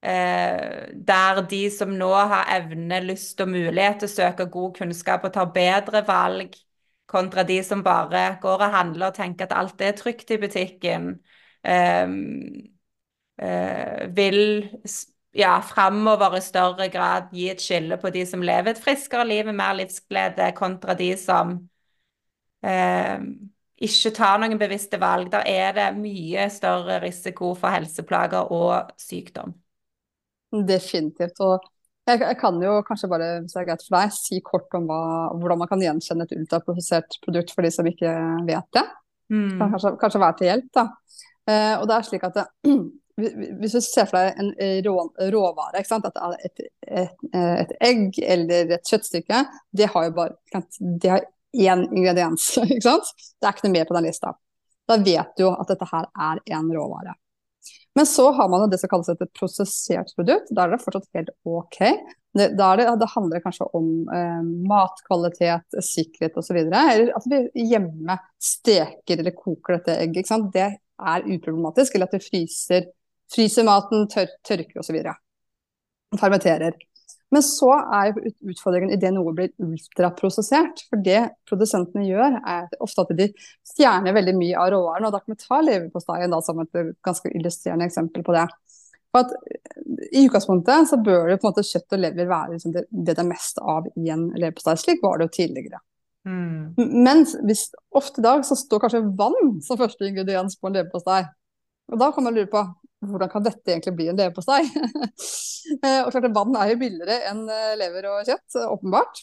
Uh, 0.04 0.90
der 1.08 1.44
de 1.48 1.64
som 1.72 1.94
nå 1.96 2.12
har 2.12 2.50
evne, 2.58 3.00
lyst 3.08 3.40
og 3.46 3.54
mulighet 3.54 4.02
til 4.04 4.10
å 4.10 4.16
søke 4.18 4.50
god 4.52 4.76
kunnskap 4.82 5.30
og 5.30 5.36
ta 5.38 5.46
bedre 5.48 6.04
valg, 6.10 6.58
kontra 7.10 7.44
de 7.44 7.60
som 7.64 7.84
bare 7.84 8.38
går 8.42 8.66
og 8.68 8.74
handler 8.74 9.10
og 9.10 9.18
tenker 9.18 9.48
at 9.48 9.58
alt 9.58 9.82
er 9.82 9.96
trygt 9.98 10.32
i 10.32 10.40
butikken, 10.42 11.10
um, 11.64 12.18
uh, 13.44 14.16
vil 14.16 14.40
ja, 15.34 15.58
framover 15.66 16.38
i 16.38 16.44
større 16.46 16.90
grad 16.94 17.34
gi 17.34 17.50
et 17.52 17.62
skille 17.62 17.98
på 18.02 18.12
de 18.14 18.26
som 18.30 18.44
lever 18.46 18.74
et 18.74 18.82
friskere 18.82 19.26
liv 19.28 19.46
med 19.50 19.58
mer 19.58 19.74
livsglede, 19.82 20.52
kontra 20.58 20.96
de 20.98 21.12
som 21.18 21.58
uh, 22.66 23.18
ikke 23.84 24.14
tar 24.16 24.40
noen 24.40 24.60
bevisste 24.62 25.00
valg. 25.02 25.32
Der 25.34 25.46
er 25.50 25.76
det 25.76 25.90
mye 26.00 26.48
større 26.54 27.02
risiko 27.04 27.54
for 27.58 27.74
helseplager 27.74 28.54
og 28.54 28.94
sykdom. 29.02 29.56
Definitivt. 30.54 31.40
Og 31.42 31.73
jeg, 32.10 32.20
jeg, 32.20 32.38
kan 32.40 32.58
jo 32.64 32.80
kanskje 32.88 33.10
bare 33.12 33.28
hvis 33.44 33.54
det 33.54 33.62
er 33.62 33.68
greit 33.70 33.86
for 33.86 33.96
deg, 33.96 34.16
si 34.16 34.40
kort 34.44 34.76
om 34.78 34.90
hva, 34.90 35.04
hvordan 35.40 35.62
man 35.62 35.70
kan 35.72 35.84
gjenkjenne 35.84 36.28
et 36.28 36.36
ultraprosessert 36.36 37.20
produkt 37.24 37.54
for 37.56 37.66
de 37.66 37.72
som 37.72 37.88
ikke 37.88 38.12
vet 38.50 38.68
det. 38.76 38.84
Mm. 39.32 39.54
Kan 39.60 39.72
kanskje, 39.72 39.94
kanskje 40.02 40.22
være 40.24 40.38
til 40.40 40.50
hjelp. 40.50 40.68
da. 40.76 40.90
Eh, 41.50 41.72
og 41.78 41.88
det 41.88 41.96
er 41.96 42.08
slik 42.08 42.28
at 42.28 42.38
det, 42.44 42.48
Hvis 43.62 43.76
du 43.78 43.80
ser 43.86 44.08
for 44.10 44.20
deg 44.20 44.40
en 44.42 44.52
rå, 44.88 44.96
råvare, 45.36 45.80
ikke 45.80 45.92
sant? 45.94 46.08
at 46.10 46.38
et, 46.44 46.68
et, 46.88 47.26
et, 47.40 47.74
egg 47.88 48.20
eller 48.36 48.76
et 48.78 48.92
kjøttstykke, 48.92 49.44
det 49.72 49.92
har 49.94 50.10
jo 50.10 50.16
bare 50.18 50.64
det 51.00 51.12
har 51.12 51.28
én 51.54 51.88
ingrediens. 51.92 52.52
ikke 52.68 52.84
sant? 52.84 53.14
Det 53.40 53.48
er 53.48 53.56
ikke 53.56 53.70
noe 53.70 53.78
mer 53.78 53.90
på 53.90 54.00
den 54.00 54.10
lista. 54.10 54.36
Da 54.90 55.00
vet 55.00 55.38
du 55.38 55.46
jo 55.46 55.54
at 55.56 55.70
dette 55.72 55.88
her 55.88 56.10
er 56.12 56.42
en 56.58 56.72
råvare. 56.74 57.16
Men 57.96 58.06
så 58.10 58.32
har 58.32 58.50
man 58.50 58.64
jo 58.64 58.68
det 58.72 58.80
som 58.82 58.90
kalles 58.90 59.10
et 59.12 59.34
prosessert 59.38 60.14
produkt. 60.18 60.50
Da 60.50 60.66
er 60.66 60.74
det 60.74 60.82
fortsatt 60.82 61.10
helt 61.14 61.30
OK. 61.46 61.80
Det, 62.34 62.48
det, 62.58 62.86
det 63.00 63.10
handler 63.12 63.44
kanskje 63.44 63.68
om 63.78 63.90
eh, 64.10 64.40
matkvalitet, 64.70 65.78
sikkerhet 65.86 66.40
osv. 66.42 66.58
Eller 66.64 67.12
at 67.14 67.28
vi 67.30 67.68
hjemme 67.70 68.18
steker 68.42 69.22
eller 69.22 69.38
koker 69.38 69.78
dette 69.78 70.00
egget. 70.02 70.34
Det 70.56 70.70
er 70.74 71.28
uproblematisk. 71.28 71.94
Eller 71.94 72.10
at 72.10 72.18
vi 72.18 72.24
fryser, 72.26 72.90
fryser 73.36 73.70
maten, 73.70 74.08
tør, 74.10 74.34
tørker 74.50 74.82
osv. 74.82 74.98
Fermenterer. 76.18 76.82
Men 77.34 77.44
så 77.46 77.72
er 77.74 78.12
jo 78.12 78.32
utfordringen 78.52 78.94
i 78.94 79.00
det 79.02 79.10
noe 79.16 79.34
blir 79.36 79.54
ultraprosessert. 79.64 80.84
For 80.92 81.02
det 81.02 81.22
produsentene 81.50 82.06
gjør, 82.06 82.38
er 82.40 82.68
ofte 82.84 83.06
at 83.06 83.14
de 83.18 83.30
fjerner 83.74 84.16
veldig 84.16 84.36
mye 84.38 84.60
av 84.60 84.70
råvaren. 84.76 85.08
Og 85.08 85.16
da 85.16 85.22
kan 85.24 85.34
vi 85.34 85.42
ta 85.42 85.62
leverposteien 85.64 86.36
som 86.46 86.62
et 86.62 86.82
ganske 87.06 87.32
illustrerende 87.34 87.90
eksempel 87.90 88.26
på 88.26 88.36
det. 88.36 88.46
For 89.14 89.26
at 89.26 89.34
I 90.12 90.26
utgangspunktet 90.26 90.90
så 90.90 90.98
bør 91.02 91.30
det 91.30 91.40
på 91.40 91.48
en 91.48 91.54
måte 91.54 91.66
kjøtt 91.66 91.96
og 91.96 92.02
lever 92.02 92.30
være 92.30 92.56
liksom 92.56 92.76
det, 92.76 92.86
det, 92.90 93.14
det 93.14 93.22
er 93.22 93.30
mest 93.30 93.60
av 93.62 93.90
i 93.94 94.14
en 94.14 94.30
leverpostei. 94.34 94.78
Slik 94.82 95.04
var 95.06 95.20
det 95.20 95.30
jo 95.30 95.36
tidligere. 95.40 95.82
Mm. 96.26 96.74
Men 96.78 97.26
hvis, 97.46 97.68
ofte 97.94 98.22
i 98.22 98.26
dag 98.26 98.46
så 98.48 98.58
står 98.58 98.86
kanskje 98.86 99.04
vann 99.20 99.58
som 99.66 99.80
første 99.80 100.08
ingrediens 100.08 100.58
på 100.58 100.70
en 100.70 100.78
leverpostei. 100.80 101.24
Og 101.92 102.00
da 102.02 102.10
kan 102.16 102.26
man 102.26 102.38
lure 102.38 102.50
på 102.50 102.64
hvordan 103.10 103.32
kan 103.32 103.46
dette 103.46 103.72
egentlig 103.72 103.96
bli 103.98 104.10
en 104.12 104.20
leverpostei? 104.20 104.64
Eh, 105.64 106.02
og 106.04 106.10
klart 106.12 106.26
Vann 106.36 106.58
er 106.60 106.74
jo 106.74 106.80
billigere 106.82 107.30
enn 107.30 107.46
eh, 107.48 107.70
lever 107.80 108.04
og 108.12 108.28
kjøtt, 108.28 108.58
åpenbart. 108.68 109.22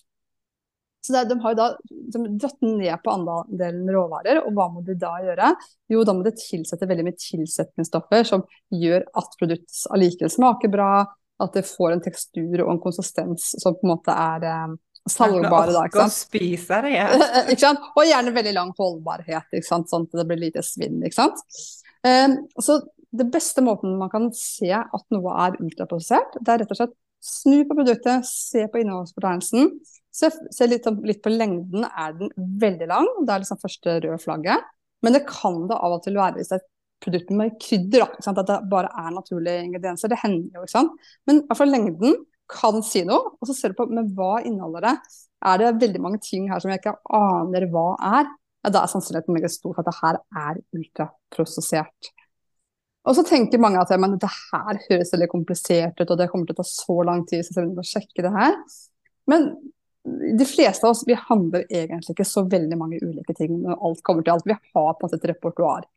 Så 1.05 1.13
det, 1.13 1.25
De 1.29 1.37
har 1.41 1.53
jo 1.53 1.59
da 1.59 1.67
de 1.85 2.23
dratt 2.41 2.65
ned 2.65 3.03
på 3.05 3.13
andelen 3.13 3.89
råvarer, 3.93 4.41
og 4.45 4.57
hva 4.57 4.67
må 4.73 4.81
de 4.85 4.97
da 5.01 5.15
gjøre? 5.25 5.51
Jo, 5.93 6.03
da 6.09 6.15
må 6.17 6.25
de 6.27 6.33
tilsette 6.37 6.89
veldig 6.89 7.07
mye 7.07 7.19
tilsetningsstoffer 7.21 8.25
som 8.29 8.45
gjør 8.73 9.05
at 9.21 9.37
produktet 9.41 9.83
allikevel 9.93 10.33
smaker 10.33 10.73
bra, 10.73 10.93
at 11.41 11.57
det 11.57 11.65
får 11.69 11.97
en 11.97 12.05
tekstur 12.05 12.65
og 12.65 12.75
en 12.75 12.83
konsistens 12.83 13.53
som 13.61 13.77
på 13.77 13.87
en 13.87 13.95
måte 13.95 14.17
er 14.17 14.49
eh, 14.49 14.79
salgbare. 15.09 15.73
Da, 15.73 15.87
ikke 15.89 16.05
sant? 16.05 16.19
spise 16.19 16.81
det, 16.85 16.95
ja. 16.99 17.11
ikke 17.53 17.63
sant? 17.65 17.91
Og 17.95 18.09
gjerne 18.09 18.37
veldig 18.37 18.57
lang 18.57 18.73
holdbarhet, 18.77 19.49
ikke 19.57 19.69
sant? 19.69 19.89
sånn 19.93 20.09
at 20.09 20.21
det 20.21 20.29
blir 20.29 20.43
lite 20.45 20.65
svinn. 20.67 21.01
ikke 21.07 21.17
sant? 21.17 21.41
Um, 22.05 22.37
så 22.61 22.81
det 23.11 23.27
beste 23.33 23.63
måten 23.65 23.97
man 23.99 24.11
kan 24.13 24.29
se 24.37 24.71
at 24.71 25.07
noe 25.15 25.37
er 25.45 25.59
ultraprosessert, 25.63 26.37
det 26.39 26.53
er 26.53 26.63
rett 26.63 26.75
og 26.75 26.79
slett 26.79 26.97
snu 27.21 27.65
på 27.69 27.77
produktet, 27.77 28.27
se 28.27 28.67
på 28.71 28.81
innholdsfortegnelsen. 28.81 29.73
Se, 30.15 30.31
se 30.31 30.69
litt, 30.69 30.87
litt, 31.07 31.21
på 31.23 31.33
lengden. 31.33 31.85
Er 31.87 32.15
den 32.17 32.33
veldig 32.61 32.89
lang? 32.91 33.09
Det 33.27 33.35
er 33.35 33.43
liksom 33.43 33.61
første 33.61 33.97
røde 34.01 34.21
flagget. 34.23 34.69
Men 35.05 35.17
det 35.17 35.27
kan 35.29 35.63
det 35.69 35.79
av 35.79 35.97
og 35.97 36.05
til 36.05 36.19
være 36.19 36.39
hvis 36.39 36.51
det 36.51 36.59
er 36.59 36.63
et 36.63 36.71
produkt 37.05 37.33
med 37.37 37.59
krydder. 37.63 38.07
At 38.09 38.41
det 38.49 38.59
bare 38.73 38.91
er 39.03 39.15
naturlige 39.15 39.67
ingredienser. 39.69 40.13
Det 40.13 40.21
hender 40.23 40.61
jo, 40.61 40.65
ikke 40.65 40.77
sant. 40.77 41.11
Men 41.29 41.45
i 41.45 41.69
lengden 41.69 42.19
kan 42.51 42.81
si 42.85 43.05
noe. 43.07 43.35
Og 43.39 43.51
så 43.51 43.57
ser 43.57 43.73
du 43.73 43.81
på 43.81 43.89
men 43.93 44.11
hva 44.17 44.39
inneholder 44.41 44.89
det. 44.89 44.95
Er 45.51 45.61
det 45.61 45.75
veldig 45.81 46.05
mange 46.05 46.21
ting 46.25 46.49
her 46.51 46.61
som 46.61 46.73
jeg 46.73 46.83
ikke 46.83 46.99
aner 47.17 47.69
hva 47.73 47.89
er? 48.21 48.33
Ja, 48.61 48.73
da 48.73 48.83
er 48.83 48.93
sannsynligheten 48.93 49.37
veldig 49.37 49.53
stor 49.53 49.77
for 49.77 49.81
at 49.81 49.89
det 49.89 50.01
her 50.03 50.19
er 50.49 50.65
ultraprosessert. 50.77 52.11
Og 53.09 53.17
så 53.17 53.25
tenker 53.25 53.61
mange 53.63 53.81
at 53.81 53.93
men, 54.01 54.19
det 54.21 54.29
her 54.29 54.81
høres 54.91 55.13
veldig 55.15 55.29
komplisert 55.33 56.01
ut, 56.01 56.11
og 56.11 56.19
det 56.21 56.29
kommer 56.33 56.49
til 56.49 56.57
å 56.57 56.61
ta 56.61 56.67
så 56.69 56.97
lang 57.07 57.23
tid 57.29 57.47
så 57.47 57.63
jeg 57.63 57.71
å 57.73 57.87
sjekke 57.87 58.25
det 58.27 58.33
her. 58.35 58.59
Men 59.31 59.55
de 60.39 60.47
fleste 60.49 60.85
av 60.87 60.95
oss 60.95 61.05
vi 61.09 61.17
handler 61.17 61.65
egentlig 61.69 62.15
ikke 62.15 62.29
så 62.29 62.45
veldig 62.49 62.77
mange 62.81 63.01
ulike 63.03 63.35
ting 63.37 63.59
når 63.63 63.81
alt 63.89 64.03
kommer 64.05 64.25
til 64.25 64.35
alt. 64.35 64.47
Vi 64.49 64.57
har 64.57 64.69
på 64.75 64.85
en 64.85 65.07
måte 65.07 65.19
et 65.21 65.27
repertoar. 65.33 65.89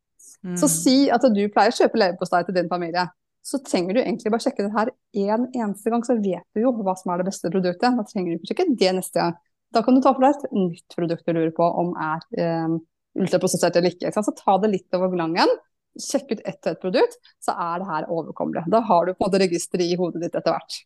Mm. 0.44 0.56
Så 0.60 0.70
si 0.72 0.96
at 1.12 1.24
du 1.24 1.44
pleier 1.52 1.72
å 1.72 1.78
kjøpe 1.78 2.00
leverpostei 2.00 2.44
til 2.48 2.58
din 2.58 2.72
familie. 2.72 3.08
Så 3.44 3.60
trenger 3.64 3.98
du 3.98 4.02
egentlig 4.04 4.32
bare 4.32 4.44
sjekke 4.46 4.64
det 4.64 4.76
her 4.76 4.92
én 5.20 5.34
en 5.36 5.48
eneste 5.52 5.92
gang, 5.92 6.04
så 6.08 6.16
vet 6.16 6.46
du 6.56 6.64
jo 6.64 6.72
hva 6.80 6.96
som 7.00 7.12
er 7.12 7.20
det 7.20 7.28
beste 7.28 7.52
produktet. 7.52 7.98
Da 8.00 8.08
trenger 8.08 8.32
du 8.32 8.38
ikke 8.40 8.54
sjekke 8.54 8.70
det 8.80 8.96
neste 9.00 9.20
gang. 9.20 9.36
Da 9.74 9.84
kan 9.84 9.98
du 9.98 10.04
ta 10.04 10.14
for 10.14 10.24
deg 10.24 10.38
et 10.38 10.56
nytt 10.56 10.96
produkt 10.96 11.28
du 11.28 11.34
lurer 11.36 11.54
på 11.56 11.68
om 11.82 11.92
er 12.00 12.24
eh, 12.40 12.76
ultraprosessert 13.20 13.80
eller 13.80 13.96
ikke. 13.96 14.12
Så 14.16 14.36
ta 14.38 14.58
det 14.64 14.72
litt 14.72 15.00
over 15.00 15.12
glangen. 15.12 15.52
Sjekk 16.00 16.32
ut 16.32 16.42
ett 16.42 16.66
og 16.66 16.72
ett 16.72 16.82
produkt, 16.82 17.20
så 17.44 17.54
er 17.54 17.82
det 17.82 17.90
her 17.92 18.10
overkommelig. 18.10 18.66
Da 18.74 18.82
har 18.88 19.06
du 19.06 19.14
på 19.14 19.22
en 19.22 19.28
måte 19.28 19.44
registeret 19.44 19.86
i 19.86 20.00
hodet 20.00 20.24
ditt 20.24 20.40
etter 20.40 20.56
hvert. 20.56 20.80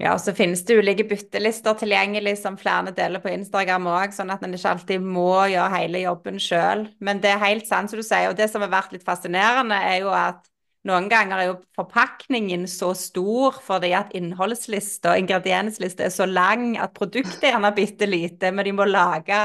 Ja, 0.00 0.14
og 0.14 0.20
så 0.22 0.32
finnes 0.32 0.62
det 0.64 0.78
ulike 0.80 1.04
byttelister 1.04 1.74
tilgjengelig 1.76 2.38
som 2.40 2.54
flere 2.56 2.92
deler 2.96 3.20
på 3.20 3.28
Instagram 3.34 3.88
òg, 3.90 4.14
sånn 4.16 4.30
at 4.32 4.40
en 4.46 4.54
ikke 4.56 4.70
alltid 4.70 5.02
må 5.04 5.34
gjøre 5.52 5.74
hele 5.74 6.00
jobben 6.06 6.40
sjøl. 6.40 6.86
Men 7.04 7.20
det 7.20 7.34
er 7.34 7.42
helt 7.42 7.68
sant 7.68 7.92
som 7.92 8.00
du 8.00 8.06
sier, 8.06 8.30
og 8.30 8.38
det 8.38 8.48
som 8.48 8.64
har 8.64 8.72
vært 8.72 8.94
litt 8.96 9.04
fascinerende, 9.04 9.76
er 9.76 10.00
jo 10.00 10.14
at 10.16 10.46
noen 10.88 11.10
ganger 11.12 11.36
er 11.42 11.48
jo 11.50 11.58
forpakningen 11.76 12.64
så 12.70 12.94
stor 12.96 13.58
fordi 13.60 13.90
at 13.98 14.14
innholdslista 14.16 15.12
og 15.12 15.20
ingredienslista 15.20 16.06
er 16.06 16.14
så 16.14 16.24
lang 16.24 16.78
at 16.80 16.94
produktet 16.96 17.44
er 17.44 17.58
gjerne 17.58 17.74
bitte 17.76 18.08
lite, 18.08 18.54
men 18.56 18.64
de 18.64 18.72
må 18.78 18.88
lage 18.88 19.42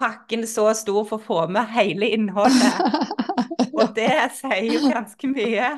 pakken 0.00 0.46
så 0.46 0.70
stor 0.78 1.02
for 1.08 1.18
å 1.18 1.24
få 1.26 1.40
med 1.50 1.66
hele 1.74 2.12
innholdet. 2.14 2.78
Og 3.76 3.94
det 3.96 4.16
sier 4.38 4.66
jo 4.68 4.90
ganske 4.90 5.30
mye. 5.30 5.70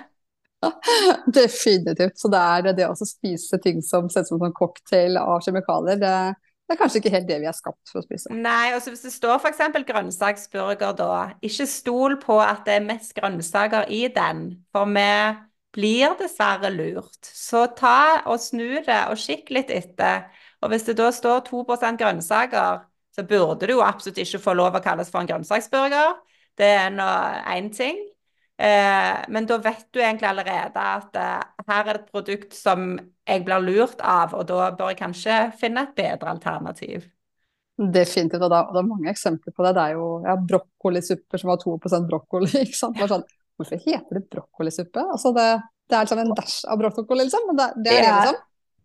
Definitivt. 1.40 2.18
Så 2.18 2.30
det 2.32 2.40
er 2.40 2.72
det 2.76 2.88
å 2.88 2.96
spise 2.96 3.58
ting 3.62 3.82
som 3.84 4.08
ser 4.10 4.24
ut 4.24 4.32
som 4.32 4.46
en 4.46 4.56
cocktail 4.56 5.18
av 5.20 5.42
kjemikalier, 5.44 6.00
det, 6.00 6.14
det, 6.66 6.74
er 6.74 6.80
kanskje 6.80 7.02
ikke 7.02 7.14
helt 7.16 7.30
det 7.30 7.40
vi 7.42 7.48
er 7.50 7.56
skapt 7.56 7.92
for 7.92 8.02
å 8.02 8.06
spise. 8.06 8.32
Nei, 8.34 8.72
og 8.76 8.84
hvis 8.86 9.06
det 9.06 9.14
står 9.14 9.40
f.eks. 9.40 9.62
grønnsaksburger, 9.88 10.94
da, 10.98 11.22
ikke 11.44 11.68
stol 11.70 12.18
på 12.22 12.38
at 12.42 12.64
det 12.68 12.78
er 12.78 12.86
mest 12.86 13.16
grønnsaker 13.18 13.90
i 13.92 14.04
den, 14.14 14.46
for 14.74 14.90
vi 14.92 15.08
blir 15.72 16.16
dessverre 16.20 16.70
lurt. 16.72 17.20
Så 17.24 17.64
ta 17.78 18.22
og 18.28 18.40
snu 18.42 18.82
det 18.84 19.02
og 19.08 19.20
kikk 19.20 19.52
litt 19.56 19.72
etter. 19.72 20.26
Og 20.62 20.70
hvis 20.70 20.84
det 20.86 20.98
da 21.00 21.08
står 21.14 21.46
2% 21.48 21.98
grønnsaker, 21.98 22.84
så 23.12 23.24
burde 23.28 23.66
det 23.66 23.74
jo 23.74 23.82
absolutt 23.84 24.20
ikke 24.22 24.40
få 24.40 24.54
lov 24.56 24.76
å 24.76 24.84
kalles 24.84 25.10
for 25.12 25.20
en 25.20 25.28
grønnsaksburger. 25.28 26.14
Det 26.58 26.72
er 26.78 26.90
nå 26.94 27.08
én 27.54 27.70
ting. 27.74 28.00
Eh, 28.62 29.22
men 29.32 29.46
da 29.48 29.56
vet 29.58 29.88
du 29.90 29.98
egentlig 30.02 30.28
allerede 30.28 30.82
at 30.98 31.16
eh, 31.18 31.40
her 31.66 31.88
er 31.88 31.96
det 31.96 32.02
et 32.02 32.12
produkt 32.12 32.54
som 32.54 32.92
jeg 33.26 33.42
blir 33.46 33.64
lurt 33.64 34.02
av, 34.04 34.36
og 34.38 34.46
da 34.50 34.68
bør 34.76 34.92
jeg 34.92 35.00
kanskje 35.00 35.38
finne 35.58 35.86
et 35.86 35.96
bedre 35.98 36.34
alternativ. 36.34 37.08
Definitivt, 37.80 38.44
og 38.44 38.52
det 38.52 38.80
er 38.82 38.86
mange 38.86 39.10
eksempler 39.10 39.54
på 39.56 39.64
det. 39.66 39.74
Det 39.78 39.86
er 39.88 39.96
jo 39.96 40.06
ja, 40.26 40.36
brokkolisupper 40.36 41.40
som 41.40 41.50
har 41.50 41.62
2 41.62 41.76
brokkoli. 42.10 42.52
ikke 42.66 42.78
sant? 42.78 43.00
Sånn, 43.10 43.26
hvorfor 43.58 43.80
heter 43.82 44.20
det 44.20 44.26
brokkolisuppe? 44.30 45.06
Altså 45.16 45.32
det, 45.34 45.48
det 45.88 45.98
er 45.98 46.06
liksom 46.06 46.22
en 46.22 46.34
dæsj 46.38 46.58
av 46.68 46.82
brokkoli, 46.84 47.24
liksom. 47.24 47.48
Men 47.50 47.62
det, 47.62 47.68
det 47.88 47.96
er 47.96 48.04
det, 48.04 48.14
liksom. 48.18 48.40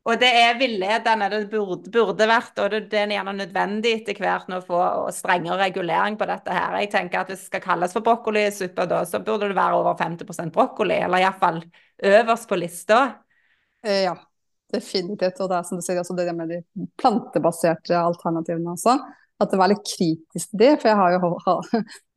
Og 0.07 0.15
det 0.21 0.27
er 0.39 0.55
villedende, 0.55 1.27
det 1.33 1.41
burde, 1.51 1.91
burde, 1.91 2.27
vært, 2.29 2.53
og 2.63 2.71
det, 2.71 2.85
det 2.93 3.01
er 3.01 3.11
gjerne 3.11 3.33
nødvendig 3.35 3.91
etter 3.97 4.21
hvert 4.23 4.53
å 4.55 4.61
få 4.63 4.79
strengere 5.11 5.57
regulering 5.65 6.15
på 6.19 6.27
dette 6.29 6.53
her. 6.55 6.77
Jeg 6.79 6.93
tenker 6.93 7.21
at 7.21 7.31
Hvis 7.33 7.43
det 7.43 7.49
skal 7.49 7.63
kalles 7.65 7.95
for 7.95 8.05
brokkolisuppe, 8.05 8.85
da, 8.87 9.01
så 9.03 9.19
burde 9.19 9.49
det 9.51 9.57
være 9.57 9.81
over 9.81 9.97
50% 9.99 10.55
brokkoli, 10.55 11.01
eller 11.03 11.25
iallfall 11.25 11.59
øverst 12.07 12.47
på 12.47 12.59
lista. 12.61 13.01
Eh, 13.83 14.05
ja, 14.05 14.15
definitivt. 14.71 15.41
Og 15.43 15.51
det 15.51 15.59
er 15.59 15.67
som 15.67 15.81
du 15.81 15.83
sier, 15.83 15.99
altså 15.99 16.15
det 16.15 16.31
med 16.37 16.55
de 16.55 16.61
plantebaserte 17.01 17.99
alternativene 17.99 18.77
også. 18.77 18.95
At 19.37 19.51
det 19.53 19.59
var 19.59 19.69
litt 19.69 19.85
kritisk 19.85 20.51
til 20.51 20.61
det. 20.61 20.73
For 20.81 20.89
jeg 20.91 20.97
har 20.99 21.15
jo 21.15 21.33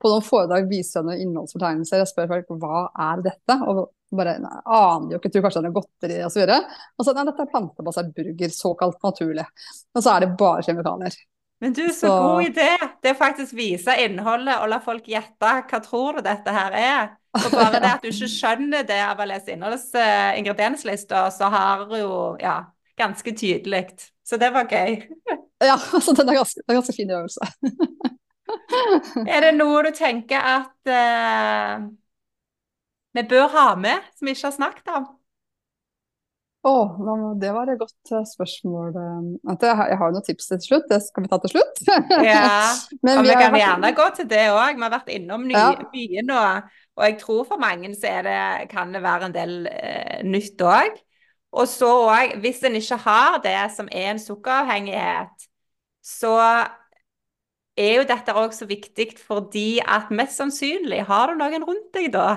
på 0.00 0.12
noen 0.12 0.26
foredrag 0.26 0.68
vist 0.70 0.96
noen 0.96 1.20
innholdsfortegnelser. 1.20 2.02
Jeg 2.02 2.12
spør 2.12 2.30
folk 2.34 2.54
hva 2.62 2.84
er 3.10 3.24
dette? 3.26 3.58
Og 3.68 3.88
bare 4.16 4.38
nei, 4.42 4.54
aner 4.66 5.14
jo 5.14 5.20
ikke, 5.20 5.30
tror 5.30 5.44
kanskje 5.46 5.62
det 5.62 5.70
er 5.70 5.76
godteri 5.76 6.22
osv. 6.26 6.54
Og 6.98 7.06
så 7.06 7.14
nei, 7.14 7.26
dette 7.28 7.44
er 7.44 7.52
plantebasert 7.52 8.14
burger, 8.16 8.54
såkalt 8.54 9.04
naturlig. 9.06 9.46
Og 9.94 10.02
så 10.02 10.14
er 10.14 10.24
det 10.24 10.32
bare 10.40 10.64
kjemikalier. 10.66 11.20
Men 11.60 11.74
du, 11.76 11.82
så, 11.92 12.08
så 12.08 12.10
god 12.24 12.42
idé! 12.42 12.68
Det 13.02 13.12
er 13.12 13.16
faktisk 13.20 13.52
vise 13.52 13.92
innholdet 14.00 14.62
og 14.62 14.70
la 14.72 14.78
folk 14.80 15.08
gjette 15.12 15.50
hva 15.68 15.80
tror 15.84 16.16
du 16.18 16.24
dette 16.24 16.54
her 16.56 16.76
er. 16.76 17.10
Og 17.36 17.52
bare 17.52 17.78
det 17.82 17.90
at 17.92 18.02
du 18.02 18.08
ikke 18.10 18.30
skjønner 18.32 18.86
det 18.88 18.98
av 19.04 19.20
å 19.20 19.26
lese 19.28 19.52
innholdsingredienslista, 19.54 21.26
så 21.34 21.50
har 21.52 21.84
jo 21.94 22.14
ja, 22.40 22.56
ganske 23.00 23.34
tydelig. 23.36 23.84
Så 24.26 24.38
det 24.40 24.52
var 24.54 24.68
gøy. 24.70 25.00
ja, 25.70 25.76
altså 25.76 26.14
den 26.16 26.28
er 26.28 26.40
ganske, 26.40 26.62
det 26.62 26.72
er 26.72 26.80
ganske 26.80 26.96
fin 26.96 27.14
øvelse. 27.16 27.48
er 29.34 29.46
det 29.46 29.54
noe 29.56 29.82
du 29.86 29.90
tenker 29.96 30.52
at 30.56 30.90
uh, 30.90 31.88
vi 33.16 33.26
bør 33.30 33.48
ha 33.56 33.70
med, 33.78 34.12
som 34.18 34.28
vi 34.28 34.36
ikke 34.36 34.48
har 34.50 34.58
snakket 34.58 34.94
om? 34.98 35.08
Å, 36.60 36.70
oh, 36.76 37.20
det 37.40 37.54
var 37.56 37.70
et 37.72 37.78
godt 37.80 38.10
eh, 38.12 38.24
spørsmål. 38.28 38.90
Jeg 39.48 39.96
har 39.96 40.10
noen 40.12 40.24
tips 40.26 40.50
til 40.50 40.58
slutt, 40.60 40.90
det 40.90 40.98
skal 41.06 41.24
vi 41.24 41.30
ta 41.32 41.38
til 41.40 41.54
slutt. 41.54 41.78
ja, 42.26 42.66
Men 43.00 43.22
vi, 43.22 43.30
vi 43.30 43.32
kan 43.32 43.54
vært... 43.54 43.62
gjerne 43.62 43.92
gå 43.96 44.08
til 44.18 44.28
det 44.28 44.42
òg. 44.52 44.74
Vi 44.76 44.84
har 44.84 44.92
vært 44.92 45.08
innom 45.14 45.46
ny, 45.48 45.56
ja. 45.56 45.70
mye 45.94 46.24
nå. 46.28 46.42
Og 47.00 47.06
jeg 47.06 47.16
tror 47.22 47.46
for 47.48 47.62
mange 47.62 47.94
så 47.96 48.12
det, 48.26 48.42
kan 48.74 48.92
det 48.92 49.00
være 49.06 49.30
en 49.30 49.36
del 49.38 49.54
eh, 49.72 50.18
nytt 50.28 50.60
òg. 50.60 51.00
Og 51.50 51.66
så 51.68 51.88
òg, 52.06 52.36
hvis 52.42 52.62
en 52.66 52.78
ikke 52.78 53.00
har 53.04 53.40
det 53.42 53.56
som 53.74 53.88
er 53.90 54.12
en 54.12 54.22
sukkeravhengighet, 54.22 55.48
så 56.04 56.36
er 57.80 57.96
jo 57.96 58.06
dette 58.06 58.36
òg 58.36 58.54
så 58.54 58.68
viktig 58.70 59.12
fordi 59.18 59.80
at 59.82 60.12
mest 60.14 60.38
sannsynlig 60.38 61.02
har 61.08 61.30
du 61.30 61.40
noen 61.40 61.66
rundt 61.66 61.90
deg 61.96 62.12
da 62.14 62.28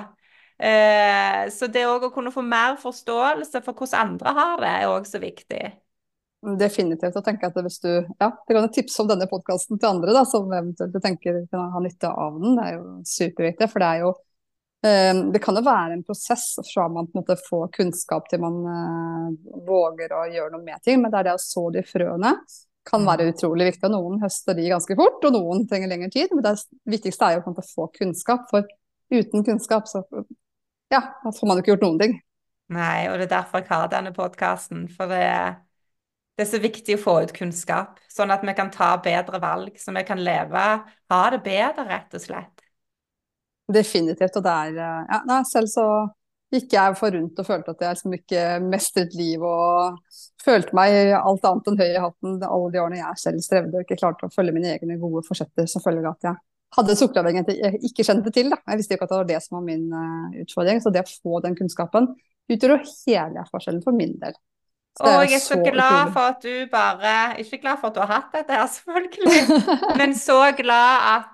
Eh, 0.63 1.49
så 1.51 1.67
det 1.67 1.83
å 1.89 2.11
kunne 2.13 2.31
få 2.31 2.43
mer 2.45 2.77
forståelse 2.81 3.63
for 3.65 3.75
hvordan 3.75 4.13
andre 4.13 4.33
har 4.37 4.61
det, 4.61 4.69
er 4.69 4.91
òg 4.91 5.07
så 5.09 5.19
viktig. 5.19 5.63
Definitivt. 6.59 7.15
å 7.15 7.23
tenke 7.23 7.47
at 7.47 7.57
hvis 7.63 7.79
du, 7.79 7.89
ja, 8.19 8.27
Det 8.47 8.55
kan 8.55 8.67
tipse 8.71 9.01
om 9.01 9.07
denne 9.07 9.29
podkasten 9.31 9.79
til 9.79 9.89
andre 9.89 10.15
da, 10.15 10.25
som 10.27 10.51
eventuelt 10.51 10.97
tenker 11.03 11.41
kan 11.51 11.71
ha 11.71 11.81
nytte 11.83 12.11
av 12.11 12.39
den. 12.39 12.57
Det 12.57 12.65
er 12.67 12.73
jo 12.77 12.85
superviktig. 13.07 13.69
For 13.71 13.83
det 13.83 13.89
er 13.89 14.03
jo 14.03 14.13
det 14.83 15.39
kan 15.43 15.55
jo 15.55 15.63
være 15.63 15.95
en 15.95 16.03
prosess 16.03 16.57
fra 16.67 16.89
man 16.91 17.07
på 17.07 17.15
en 17.15 17.21
måte 17.21 17.37
får 17.39 17.69
kunnskap 17.77 18.27
til 18.27 18.41
man 18.43 18.57
uh, 18.67 19.55
våger 19.63 20.11
å 20.11 20.25
gjøre 20.27 20.51
noe 20.53 20.65
med 20.65 20.83
ting. 20.83 20.99
Men 21.01 21.13
det 21.13 21.21
er 21.21 21.29
det 21.29 21.35
å 21.37 21.41
så 21.41 21.69
de 21.71 21.85
frøene 21.87 22.33
kan 22.83 23.01
mm. 23.01 23.07
være 23.07 23.27
utrolig 23.31 23.69
viktig. 23.71 23.87
og 23.87 23.95
Noen 23.95 24.21
høster 24.23 24.57
de 24.57 24.69
ganske 24.71 24.97
fort, 24.99 25.23
og 25.23 25.35
noen 25.35 25.67
trenger 25.69 25.91
lengre 25.91 26.11
tid. 26.13 26.33
Men 26.35 26.45
det 26.45 26.55
viktigste 26.97 27.29
er 27.29 27.39
jo 27.39 27.53
å 27.53 27.67
få 27.67 27.87
kunnskap. 27.95 28.47
For 28.51 28.67
uten 29.13 29.45
kunnskap 29.47 29.87
så 29.87 30.03
ja, 30.93 31.01
da 31.23 31.31
får 31.33 31.47
man 31.47 31.57
jo 31.57 31.63
ikke 31.63 31.73
gjort 31.73 31.85
noen 31.87 32.01
ting. 32.01 32.17
Nei, 32.73 33.07
og 33.09 33.17
det 33.17 33.27
er 33.27 33.35
derfor 33.37 33.61
jeg 33.61 33.69
har 33.71 33.87
denne 33.91 34.13
podkasten. 34.15 34.85
For 34.93 35.11
det, 35.11 35.23
det, 36.35 36.45
er 36.45 36.49
så 36.49 36.59
viktig 36.63 36.97
å 36.97 37.01
få 37.01 37.15
ut 37.23 37.33
kunnskap, 37.35 37.97
sånn 38.11 38.33
at 38.33 38.43
vi 38.45 38.55
kan 38.57 38.71
ta 38.73 38.93
bedre 39.03 39.41
valg. 39.43 39.77
Så 39.79 39.95
vi 39.95 40.05
kan 40.07 40.21
leve, 40.23 40.67
ha 41.13 41.23
det 41.33 41.41
bedre, 41.45 41.87
rett 41.89 42.13
og 42.13 42.23
slett. 42.23 42.62
Definitivt. 43.71 44.37
Og 44.39 44.45
det 44.45 44.53
er 44.67 44.77
eh, 44.83 45.01
ja, 45.09 45.21
nei, 45.29 45.39
selv 45.47 45.71
så 45.71 45.87
gikk 46.53 46.75
jeg 46.75 46.97
for 46.99 47.15
rundt 47.15 47.39
og 47.41 47.47
følte 47.47 47.73
at 47.73 47.81
jeg 47.81 47.97
liksom 47.97 48.15
ikke 48.17 48.41
mestret 48.61 49.15
liv 49.17 49.41
og 49.47 49.99
følte 50.43 50.75
meg 50.77 51.13
alt 51.17 51.47
annet 51.49 51.69
enn 51.71 51.79
høy 51.79 51.87
i 51.87 52.01
hatten 52.03 52.35
alle 52.45 52.71
de 52.73 52.81
årene 52.83 52.99
jeg 52.99 53.21
selv 53.23 53.45
strevde 53.45 53.79
og 53.79 53.85
ikke 53.85 53.97
klarte 53.97 54.27
å 54.27 54.33
følge 54.33 54.53
mine 54.53 54.75
egne 54.75 54.99
gode 55.01 55.23
forsetter 55.25 55.65
som 55.71 55.81
følge 55.81 56.03
av 56.05 56.13
at 56.13 56.27
jeg 56.29 56.37
hadde 56.77 56.97
sukkeravhengighet 56.99 57.59
jeg 57.59 57.81
ikke 57.89 58.05
kjente 58.05 58.33
til. 58.33 58.49
Da. 58.53 58.59
Jeg 58.69 58.81
visste 58.81 58.97
ikke 58.97 59.07
at 59.07 59.13
det 59.13 59.19
var 59.19 59.29
det 59.29 59.41
som 59.45 59.59
var 59.59 59.65
min 59.65 59.85
uh, 59.93 60.41
utfordring. 60.43 60.81
Så 60.81 60.93
det 60.93 61.05
å 61.05 61.11
få 61.11 61.41
den 61.45 61.57
kunnskapen 61.57 62.09
utgjør 62.51 62.81
hele 62.81 63.45
forskjellen 63.51 63.83
for 63.85 63.95
min 63.97 64.17
del. 64.21 64.35
Og 65.01 65.09
jeg 65.25 65.39
er 65.39 65.41
så, 65.41 65.55
så 65.55 65.61
glad 65.65 66.11
for 66.13 66.35
at 66.35 66.43
du 66.45 66.67
bare 66.69 67.13
Ikke 67.41 67.57
glad 67.63 67.79
for 67.81 67.89
at 67.89 67.95
du 67.95 68.01
har 68.03 68.11
hatt 68.11 68.35
dette 68.35 68.53
her, 68.53 68.67
selvfølgelig, 68.75 69.95
men 69.97 70.13
så 70.17 70.37
glad 70.57 71.07
at 71.15 71.32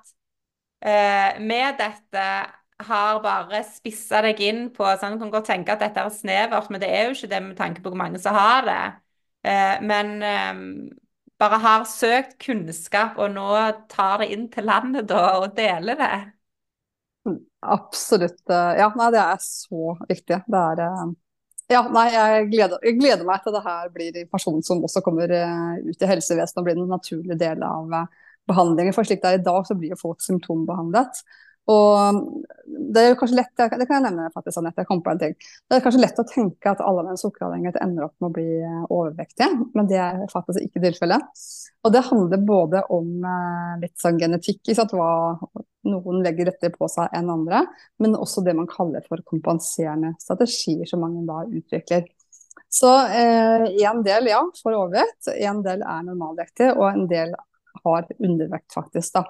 med 0.80 1.76
dette 1.80 2.23
har 2.88 3.18
bare 3.19 3.60
spissa 3.68 4.22
deg 4.23 4.39
inn 4.39 4.61
på 4.72 4.88
sånn, 5.01 5.18
Du 5.18 5.26
kan 5.26 5.34
godt 5.34 5.49
tenke 5.51 5.73
at 5.73 5.81
dette 5.84 5.99
er 5.99 6.14
snevert, 6.15 6.69
men 6.72 6.80
det 6.80 6.88
er 6.88 7.10
jo 7.10 7.18
ikke 7.18 7.31
det 7.34 7.41
med 7.43 7.57
tanke 7.57 7.84
på 7.84 7.91
hvor 7.91 7.99
mange 7.99 8.22
som 8.23 8.38
har 8.38 8.64
det. 8.68 8.81
Uh, 9.43 9.76
men 9.84 10.15
um, 10.23 10.64
bare 11.39 11.60
har 11.64 11.85
søkt 11.88 12.35
kunnskap, 12.43 13.18
og 13.18 13.31
nå 13.31 13.47
tar 13.91 14.19
det 14.23 14.31
inn 14.35 14.49
til 14.51 14.68
landet 14.68 15.07
da, 15.07 15.39
og 15.39 15.56
deler 15.57 15.99
det? 15.99 16.18
Absolutt. 17.60 18.41
Eh, 18.49 18.73
ja, 18.80 18.89
nei, 18.95 19.10
det 19.15 19.22
er 19.23 19.39
så 19.43 19.95
viktig. 20.10 20.41
Det 20.47 20.61
er 20.73 20.84
eh, 20.84 21.06
Ja, 21.69 21.84
nei, 21.93 22.07
jeg 22.11 22.47
gleder, 22.49 22.81
jeg 22.84 22.97
gleder 22.97 23.27
meg 23.27 23.43
til 23.43 23.56
det 23.56 23.64
her 23.65 23.91
blir 23.93 24.15
informasjon 24.23 24.64
som 24.65 24.84
også 24.88 25.03
kommer 25.06 25.31
eh, 25.31 25.76
ut 25.85 26.03
i 26.03 26.10
helsevesenet 26.10 26.60
og 26.60 26.68
blir 26.68 26.80
en 26.80 26.91
naturlig 26.91 27.39
del 27.39 27.64
av 27.68 27.99
behandlingen. 28.49 28.95
For 28.95 29.07
slik 29.07 29.21
det 29.23 29.34
er 29.34 29.39
i 29.39 29.45
dag, 29.45 29.61
så 29.67 29.77
blir 29.77 29.93
jo 29.93 30.01
folk 30.01 30.26
symptombehandlet. 30.26 31.21
Og 31.69 32.19
det 32.95 33.01
er 33.01 33.15
kanskje 33.19 33.38
lett, 33.38 33.51
det 33.53 33.85
kan 33.85 33.99
jeg 33.99 34.05
nevne 34.07 34.30
faktisk, 34.34 34.57
Anette, 34.57 34.81
jeg 34.81 34.89
kom 34.89 35.01
på 35.05 35.11
en 35.13 35.19
ting. 35.21 35.35
Det 35.69 35.77
er 35.77 35.84
kanskje 35.84 36.01
lett 36.01 36.21
å 36.21 36.26
tenke 36.26 36.71
at 36.71 36.81
alle 36.81 37.03
med 37.05 37.13
en 37.13 37.21
sukkeravhengighet 37.21 37.77
ender 37.84 38.07
opp 38.07 38.15
med 38.17 38.30
å 38.30 38.35
bli 38.38 38.47
eh, 38.57 38.85
overvektige, 38.88 39.49
men 39.77 39.89
det 39.89 39.99
er 40.01 40.23
faktisk 40.31 40.63
ikke 40.65 40.81
tilfellet. 40.88 41.43
Og 41.85 41.93
det 41.93 42.05
handler 42.07 42.45
både 42.47 42.81
om 42.95 43.11
eh, 43.21 43.76
litt 43.84 44.01
sånn 44.01 44.17
genetikk, 44.21 44.71
hva 44.95 45.11
noen 45.89 46.23
legger 46.26 46.49
rettere 46.49 46.73
på 46.73 46.89
seg 46.91 47.13
enn 47.15 47.30
andre, 47.34 47.61
men 48.01 48.17
også 48.17 48.41
det 48.45 48.55
man 48.57 48.69
kaller 48.69 49.05
for 49.05 49.21
kompenserende 49.30 50.15
strategier 50.23 50.89
som 50.89 51.05
mange 51.05 51.21
da 51.30 51.43
utvikler. 51.45 52.07
Så 52.69 52.89
eh, 53.13 53.69
en 53.85 54.01
del 54.05 54.30
ja, 54.30 54.41
får 54.63 54.73
overvekt, 54.77 55.30
en 55.38 55.61
del 55.65 55.85
er 55.85 56.01
normalvektig, 56.05 56.73
og 56.77 56.89
en 56.89 57.07
del 57.09 57.38
har 57.84 58.07
undervekt 58.19 58.73
faktisk. 58.76 59.14
da. 59.18 59.26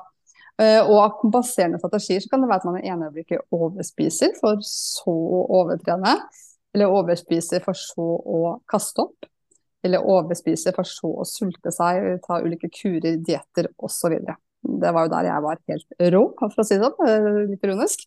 Uh, 0.59 0.81
og 0.83 0.95
av 0.99 1.15
kompenserende 1.21 1.79
strategier 1.79 2.23
så 2.23 2.31
kan 2.31 2.43
det 2.43 2.49
være 2.49 2.61
at 2.61 2.67
man 2.67 2.79
i 2.81 2.89
ene 2.91 3.07
øyeblikket 3.07 3.55
overspiser 3.55 4.33
for 4.41 4.59
så 4.65 5.13
å 5.13 5.43
overtrene. 5.61 6.17
Eller 6.75 6.91
overspiser 6.93 7.63
for 7.65 7.77
så 7.79 8.07
å 8.19 8.41
kaste 8.69 9.05
opp. 9.07 9.29
Eller 9.85 10.03
overspiser 10.03 10.75
for 10.75 10.87
så 10.87 11.13
å 11.21 11.25
sulte 11.27 11.71
seg, 11.71 12.19
ta 12.25 12.41
ulike 12.43 12.67
kurer, 12.73 13.15
dietter 13.23 13.71
osv. 13.79 14.17
Det 14.59 14.91
var 14.91 15.05
jo 15.05 15.11
der 15.13 15.29
jeg 15.29 15.43
var 15.45 15.61
helt 15.71 16.03
rå, 16.13 16.23
for 16.41 16.61
å 16.61 16.65
si 16.67 16.75
det 16.75 16.89
sånn. 16.89 17.45
Litt 17.53 17.63
ironisk. 17.63 18.03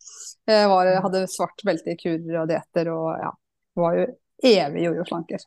Jeg 0.51 0.69
var, 0.69 0.91
hadde 1.07 1.25
svart 1.33 1.65
belte 1.65 1.95
i 1.95 1.99
kurer 1.99 2.43
og 2.43 2.51
dietter 2.51 2.93
og 2.93 3.09
ja, 3.23 3.33
var 3.81 3.97
jo 3.97 4.07
evig 4.53 4.85
jojo-slanker. 4.85 5.47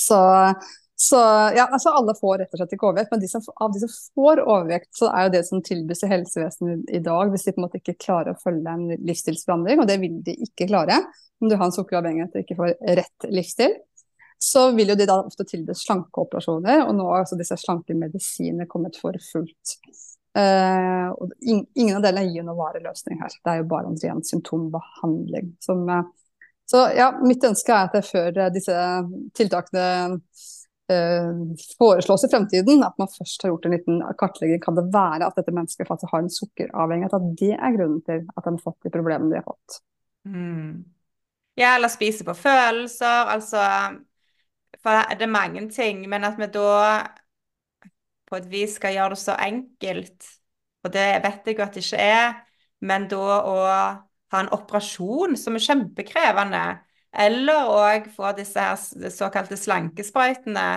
Så 0.00 0.18
så 1.02 1.16
ja, 1.56 1.68
altså 1.72 1.88
alle 1.88 2.12
får 2.20 2.34
rett 2.38 2.50
og 2.52 2.60
slett 2.60 2.72
ikke 2.76 2.84
overvekt, 2.90 3.08
men 3.14 3.20
de 3.22 3.28
som, 3.30 3.44
av 3.64 3.70
de 3.72 3.80
som 3.80 3.92
får 4.18 4.42
overvekt, 4.42 4.90
så 4.98 5.06
er 5.08 5.22
jo 5.24 5.30
det 5.32 5.40
som 5.48 5.62
tilbys 5.64 6.02
i 6.04 6.10
helsevesenet 6.10 6.90
i 6.92 7.00
dag, 7.00 7.30
hvis 7.32 7.46
de 7.46 7.54
på 7.56 7.62
en 7.62 7.64
måte 7.64 7.80
ikke 7.80 7.94
klarer 8.04 8.34
å 8.34 8.40
følge 8.42 8.74
en 8.74 8.82
livsstilsforandring, 9.08 9.80
og 9.80 9.88
det 9.88 9.96
vil 10.02 10.18
de 10.26 10.34
ikke 10.44 10.68
klare 10.68 10.98
om 11.40 11.48
du 11.48 11.54
har 11.54 11.64
en 11.70 11.72
sukkeravhengighet 11.72 12.36
og 12.36 12.44
ikke 12.44 12.58
får 12.58 12.74
rett 13.00 13.28
livsstil, 13.32 13.78
så 14.44 14.66
vil 14.76 14.92
jo 14.92 14.98
de 15.00 15.08
da 15.08 15.16
ofte 15.22 15.48
tilbys 15.48 15.86
slankeoperasjoner, 15.86 16.84
og 16.84 16.92
nå 17.00 17.08
har 17.08 17.24
altså 17.24 17.40
disse 17.40 17.56
slankemedisinene 17.64 18.68
kommet 18.68 19.00
for 19.00 19.16
fullt. 19.30 19.76
Uh, 20.36 21.08
og 21.16 21.32
ingen 21.40 21.96
av 21.96 22.04
delene 22.04 22.28
gir 22.28 22.44
noen 22.44 22.60
varig 22.60 22.84
løsning 22.84 23.24
her, 23.24 23.40
det 23.40 23.54
er 23.54 23.64
jo 23.64 23.70
bare 23.72 23.88
en 23.88 24.00
ren 24.04 24.20
symptombehandling. 24.28 25.54
Som, 25.64 25.88
uh, 25.88 26.44
så 26.68 26.90
ja, 26.92 27.08
mitt 27.24 27.40
ønske 27.48 27.72
er 27.72 27.88
at 27.88 28.02
jeg 28.02 28.10
før 28.12 28.48
disse 28.52 28.80
tiltakene 29.40 29.88
Eh, 30.20 30.59
foreslås 31.78 32.24
i 32.24 32.30
fremtiden, 32.32 32.82
at 32.84 32.96
man 32.98 33.10
først 33.12 33.42
har 33.42 33.52
gjort 33.52 33.66
en 33.66 33.74
liten 33.76 34.00
kartlegging. 34.18 34.60
Kan 34.62 34.78
det 34.78 34.88
være 34.94 35.28
at 35.28 35.36
dette 35.38 35.54
mennesket 35.54 35.88
faktisk 35.88 36.12
har 36.12 36.24
en 36.24 36.32
sukkeravhengighet? 36.32 37.16
At 37.16 37.28
det 37.40 37.52
er 37.54 37.76
grunnen 37.76 38.02
til 38.06 38.24
at 38.24 38.46
de 38.46 38.54
har 38.54 38.64
fått 38.64 38.86
de 38.86 38.92
problemene 38.94 39.30
de 39.32 39.38
har 39.40 39.46
fått. 39.46 39.80
Mm. 40.28 40.84
Ja, 41.60 41.74
eller 41.76 41.92
spise 41.92 42.26
på 42.26 42.34
følelser. 42.34 43.32
Altså 43.34 43.64
For 44.80 45.14
det 45.14 45.26
er 45.26 45.32
mange 45.32 45.66
ting. 45.70 46.02
Men 46.08 46.26
at 46.26 46.38
vi 46.40 46.50
da 46.50 47.06
på 48.30 48.38
et 48.38 48.50
vis 48.50 48.76
skal 48.78 48.94
gjøre 48.94 49.16
det 49.16 49.22
så 49.24 49.34
enkelt, 49.42 50.28
og 50.86 50.92
det 50.94 51.08
vet 51.24 51.48
jeg 51.50 51.58
jo 51.58 51.64
at 51.64 51.74
det 51.74 51.82
ikke 51.82 52.04
er, 52.04 52.36
men 52.86 53.08
da 53.10 53.40
å 53.42 53.56
ha 54.30 54.38
en 54.40 54.52
operasjon 54.54 55.34
som 55.36 55.58
er 55.58 55.64
kjempekrevende 55.64 56.62
eller 57.10 57.70
òg 57.74 58.10
få 58.14 58.30
disse 58.38 58.62
her 58.62 59.10
såkalte 59.10 59.58
slankesprøytene. 59.58 60.68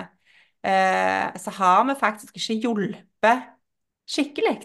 Eh, 0.64 1.28
så 1.38 1.52
har 1.58 1.84
vi 1.88 2.00
faktisk 2.00 2.36
ikke 2.40 2.58
hjulpet 2.62 3.46
skikkelig. 4.10 4.58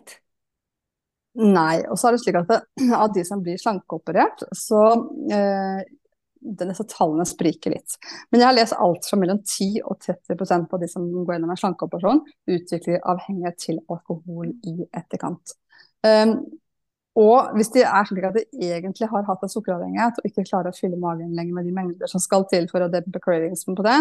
Nei. 1.40 1.84
Og 1.88 2.00
så 2.00 2.10
er 2.10 2.16
det 2.16 2.24
slik 2.24 2.40
at 2.40 2.50
det, 2.50 2.60
av 2.96 3.14
de 3.16 3.24
som 3.28 3.44
blir 3.44 3.60
slankeoperert, 3.62 4.44
så 4.58 4.82
eh, 5.32 5.82
disse 6.40 6.86
tallene 6.90 7.28
spriker 7.28 7.76
litt. 7.76 7.98
Men 8.32 8.42
jeg 8.42 8.50
har 8.50 8.58
lest 8.58 8.78
alt 8.80 9.08
fra 9.08 9.20
mellom 9.20 9.42
10 9.44 9.84
og 9.84 10.00
30% 10.06 10.70
på 10.72 10.80
de 10.82 10.90
som 10.92 11.06
går 11.12 11.36
gjennom 11.36 11.54
en 11.54 11.62
slankeoperasjon, 11.62 12.24
utvikler 12.56 13.04
avhengighet 13.14 13.60
til 13.62 13.82
alkohol 13.92 14.54
i 14.68 14.76
etterkant. 14.88 15.56
Um, 16.08 16.40
og 17.18 17.56
hvis 17.58 17.72
de 17.74 17.82
er 17.82 18.06
slik 18.08 18.28
at 18.28 18.38
de 18.38 18.46
egentlig 18.70 19.10
har 19.10 19.26
hatt 19.28 19.44
en 19.44 19.52
sukkeravhengighet 19.52 20.22
og 20.22 20.30
ikke 20.30 20.46
klarer 20.46 20.70
å 20.70 20.78
fylle 20.78 21.00
magen 21.02 21.34
lenger 21.36 21.58
med 21.58 21.66
de 21.68 21.74
mengder 21.76 22.12
som 22.12 22.22
skal 22.22 22.46
til 22.52 22.70
for 22.70 22.86
å 22.86 22.92
dempe 22.92 23.22
cravingsen 23.24 23.78
på 23.78 23.86
det, 23.88 23.98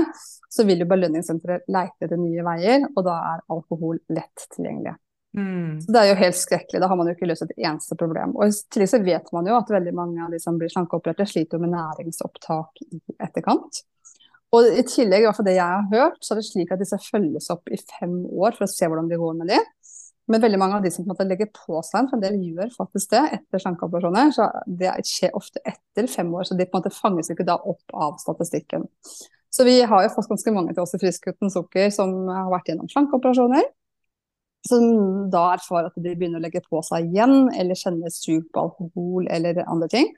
så 0.53 0.67
vil 0.69 0.85
jo 0.85 0.91
belønningssenteret 0.91 1.67
leite 1.73 2.07
etter 2.07 2.21
nye 2.21 2.45
veier, 2.47 2.87
og 2.95 3.05
da 3.09 3.19
er 3.33 3.45
alkohol 3.55 4.01
lett 4.13 4.49
tilgjengelig. 4.55 4.95
Mm. 5.37 5.81
Så 5.81 5.93
Det 5.93 6.01
er 6.01 6.09
jo 6.11 6.21
helt 6.23 6.39
skrekkelig, 6.39 6.81
da 6.83 6.89
har 6.89 6.99
man 7.01 7.09
jo 7.09 7.17
ikke 7.17 7.29
løst 7.31 7.45
et 7.47 7.59
eneste 7.59 7.97
problem. 7.99 8.37
Og 8.37 8.49
i 8.49 8.57
tillegg 8.73 8.93
så 8.93 9.03
vet 9.05 9.33
man 9.35 9.49
jo 9.49 9.59
at 9.59 9.71
veldig 9.73 9.95
mange 9.97 10.25
av 10.25 10.33
de 10.33 10.41
som 10.43 10.59
blir 10.61 10.73
slankeopererte, 10.73 11.27
sliter 11.29 11.63
med 11.63 11.75
næringsopptak 11.75 12.85
i 12.87 13.01
etterkant. 13.19 13.83
Og 14.57 14.65
i 14.65 14.85
tillegg, 14.89 15.23
i 15.23 15.29
hvert 15.29 15.37
fall 15.37 15.49
det 15.49 15.59
jeg 15.59 15.75
har 15.75 15.89
hørt, 15.93 16.23
så 16.25 16.33
er 16.33 16.41
det 16.41 16.47
slik 16.49 16.71
at 16.73 16.81
disse 16.81 16.97
følges 17.05 17.51
opp 17.53 17.69
i 17.69 17.81
fem 17.99 18.23
år 18.25 18.57
for 18.57 18.65
å 18.65 18.71
se 18.73 18.89
hvordan 18.89 19.11
det 19.11 19.21
går 19.21 19.35
med 19.37 19.53
dem. 19.53 19.67
Men 20.29 20.43
veldig 20.43 20.59
mange 20.61 20.77
av 20.77 20.85
de 20.85 20.91
som 20.93 21.05
på 21.05 21.09
en 21.09 21.15
måte 21.15 21.27
legger 21.29 21.49
på 21.55 21.81
seg 21.87 22.13
en 22.13 22.23
del 22.23 22.37
gjør 22.43 22.71
faktisk 22.75 23.15
det 23.15 23.23
etter 23.39 23.63
slankeoperasjoner. 23.63 24.33
Så 24.37 24.49
det 24.81 24.93
skjer 25.09 25.37
ofte 25.39 25.63
etter 25.65 26.09
fem 26.11 26.31
år, 26.37 26.45
så 26.45 26.57
de 26.59 26.67
på 26.69 26.77
en 26.77 26.83
måte 26.83 26.93
fanges 26.95 27.33
ikke 27.33 27.47
da 27.49 27.57
opp 27.57 27.97
av 27.97 28.19
statistikken. 28.21 28.85
Så 29.49 29.65
vi 29.65 29.81
har 29.81 30.05
jo 30.05 30.13
fått 30.13 30.29
ganske 30.29 30.53
mange 30.53 30.75
til 30.75 30.85
oss 30.85 30.93
i 30.95 31.01
Frisk 31.01 31.31
uten 31.31 31.53
sukker 31.53 31.89
som 31.95 32.13
har 32.29 32.51
vært 32.53 32.69
gjennom 32.69 32.91
slankeoperasjoner. 32.93 33.65
Som 34.69 34.85
da 35.33 35.55
erfarer 35.55 35.89
at 35.89 35.97
de 35.97 36.13
begynner 36.13 36.43
å 36.43 36.45
legge 36.45 36.61
på 36.67 36.83
seg 36.85 37.09
igjen, 37.09 37.49
eller 37.57 37.79
kjenner 37.79 38.13
sug 38.13 38.51
på 38.53 38.67
alkohol 38.67 39.31
eller 39.33 39.63
andre 39.65 39.89
ting. 39.93 40.13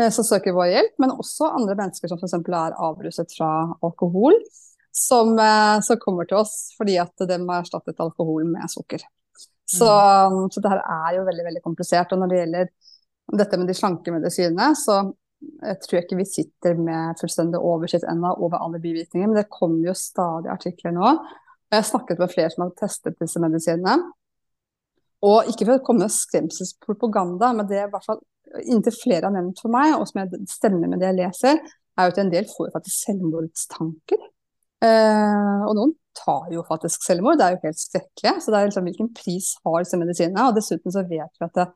Eh, 0.00 0.10
så 0.12 0.24
søker 0.24 0.56
vår 0.56 0.70
hjelp, 0.72 0.94
men 1.02 1.12
også 1.16 1.50
andre 1.58 1.76
mennesker 1.76 2.08
som 2.08 2.20
f.eks. 2.20 2.38
er 2.40 2.78
avruset 2.88 3.36
fra 3.36 3.50
alkohol. 3.84 4.38
Som, 4.96 5.34
eh, 5.36 5.76
som, 5.84 5.98
kommer 6.00 6.24
til 6.24 6.38
oss 6.40 6.72
fordi 6.78 6.94
at 6.96 7.12
de 7.28 7.36
har 7.36 7.60
erstattet 7.60 8.00
alkohol 8.00 8.46
med 8.48 8.64
sukker. 8.72 9.02
Så, 9.66 9.86
mm. 9.86 10.42
så 10.54 10.62
det 10.62 10.70
her 10.70 10.82
er 10.82 11.16
jo 11.18 11.26
veldig 11.26 11.46
veldig 11.48 11.62
komplisert. 11.64 12.12
Og 12.14 12.20
når 12.22 12.32
det 12.32 12.42
gjelder 12.42 12.68
dette 13.40 13.58
med 13.58 13.70
de 13.70 13.74
slanke 13.74 14.14
medisinene, 14.14 14.68
så 14.78 15.00
jeg 15.60 15.80
tror 15.82 15.98
ikke 16.00 16.18
vi 16.20 16.28
sitter 16.28 16.78
med 16.78 17.18
fullstendig 17.20 17.58
oversikt 17.60 18.06
ennå 18.08 18.32
over 18.42 18.62
alle 18.62 18.80
bivirkninger, 18.82 19.28
men 19.28 19.38
det 19.38 19.50
kommer 19.52 19.90
jo 19.90 19.96
stadig 19.98 20.50
artikler 20.52 20.94
nå. 20.96 21.16
Jeg 21.70 21.80
har 21.80 21.88
snakket 21.88 22.22
med 22.22 22.32
flere 22.32 22.52
som 22.52 22.64
har 22.64 22.72
testet 22.78 23.18
disse 23.20 23.42
medisinene. 23.42 23.98
Og 25.26 25.50
ikke 25.50 25.66
for 25.66 25.78
å 25.78 25.84
komme 25.84 26.06
med 26.06 26.14
skremselspropaganda, 26.14 27.50
men 27.56 27.68
det 27.68 27.80
er 27.80 27.88
i 27.88 27.92
hvert 27.92 28.06
fall 28.06 28.22
inntil 28.62 28.94
flere 28.94 29.26
har 29.26 29.34
nevnt 29.34 29.60
for 29.60 29.72
meg, 29.72 29.96
og 29.96 30.06
som 30.08 30.22
jeg 30.22 30.46
stemmer 30.50 30.90
med 30.90 31.02
det 31.02 31.10
jeg 31.10 31.18
leser, 31.18 31.60
er 31.96 32.06
jo 32.06 32.14
at 32.14 32.20
en 32.22 32.32
del 32.32 32.46
får 32.50 32.72
faktisk 32.74 33.08
selvmordstanker. 33.08 34.26
Eh, 34.86 35.62
og 35.66 35.72
noen 35.78 35.94
tar 36.16 36.50
jo 36.52 36.64
faktisk 36.68 37.04
selvmord, 37.06 37.38
det 37.38 37.46
er 37.46 37.56
jo 37.56 37.64
helt 37.64 37.80
skrekkelig. 37.80 38.34
Så 38.42 38.52
det 38.52 38.58
er 38.58 38.70
liksom 38.70 38.86
hvilken 38.88 39.10
pris 39.16 39.50
har 39.64 39.82
disse 39.82 40.00
medisinene. 40.00 40.46
Og 40.48 40.56
dessuten 40.56 40.94
så 40.94 41.04
vet 41.08 41.40
vi 41.40 41.46
at 41.46 41.58
det, 41.58 41.66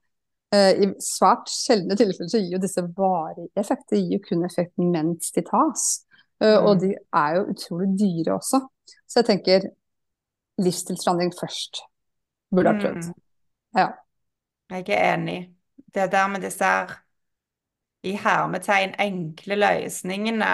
eh, 0.56 0.70
i 0.84 0.88
svært 1.04 1.50
sjeldne 1.52 1.98
tilfeller 1.98 2.32
så 2.32 2.40
gir 2.40 2.56
jo 2.56 2.62
disse 2.62 2.84
varige 2.96 3.50
effekter, 3.60 3.98
gir 3.98 4.18
jo 4.18 4.24
kun 4.28 4.46
effekt 4.48 4.74
mens 4.80 5.34
de 5.36 5.44
tas. 5.46 5.90
Mm. 6.40 6.64
Og 6.64 6.80
de 6.80 6.94
er 6.96 7.34
jo 7.36 7.48
utrolig 7.52 7.90
dyre 8.00 8.38
også. 8.38 8.62
Så 9.04 9.20
jeg 9.20 9.26
tenker 9.28 9.68
livsstilsforandring 10.64 11.34
først. 11.36 11.82
Burde 12.50 12.72
ha 12.72 12.80
prøvd. 12.80 13.10
Mm. 13.10 13.14
Ja. 13.76 13.88
Jeg 14.70 14.88
er 14.88 15.14
enig. 15.14 15.40
Det 15.94 16.12
der 16.12 16.28
med 16.32 16.40
disse 16.40 16.64
her 16.64 16.94
i 18.02 18.14
hermetegn 18.16 18.94
enkle 19.00 19.58
løsningene 19.60 20.52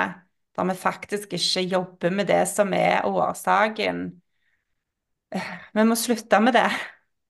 der 0.56 0.64
vi 0.64 0.74
faktisk 0.80 1.32
ikke 1.36 1.64
jobber 1.68 2.10
med 2.10 2.26
det 2.26 2.42
som 2.48 2.72
er 2.72 3.04
årsaken. 3.04 4.06
Vi 5.74 5.84
må 5.84 5.94
slutte 5.98 6.40
med 6.40 6.56
det. 6.56 6.68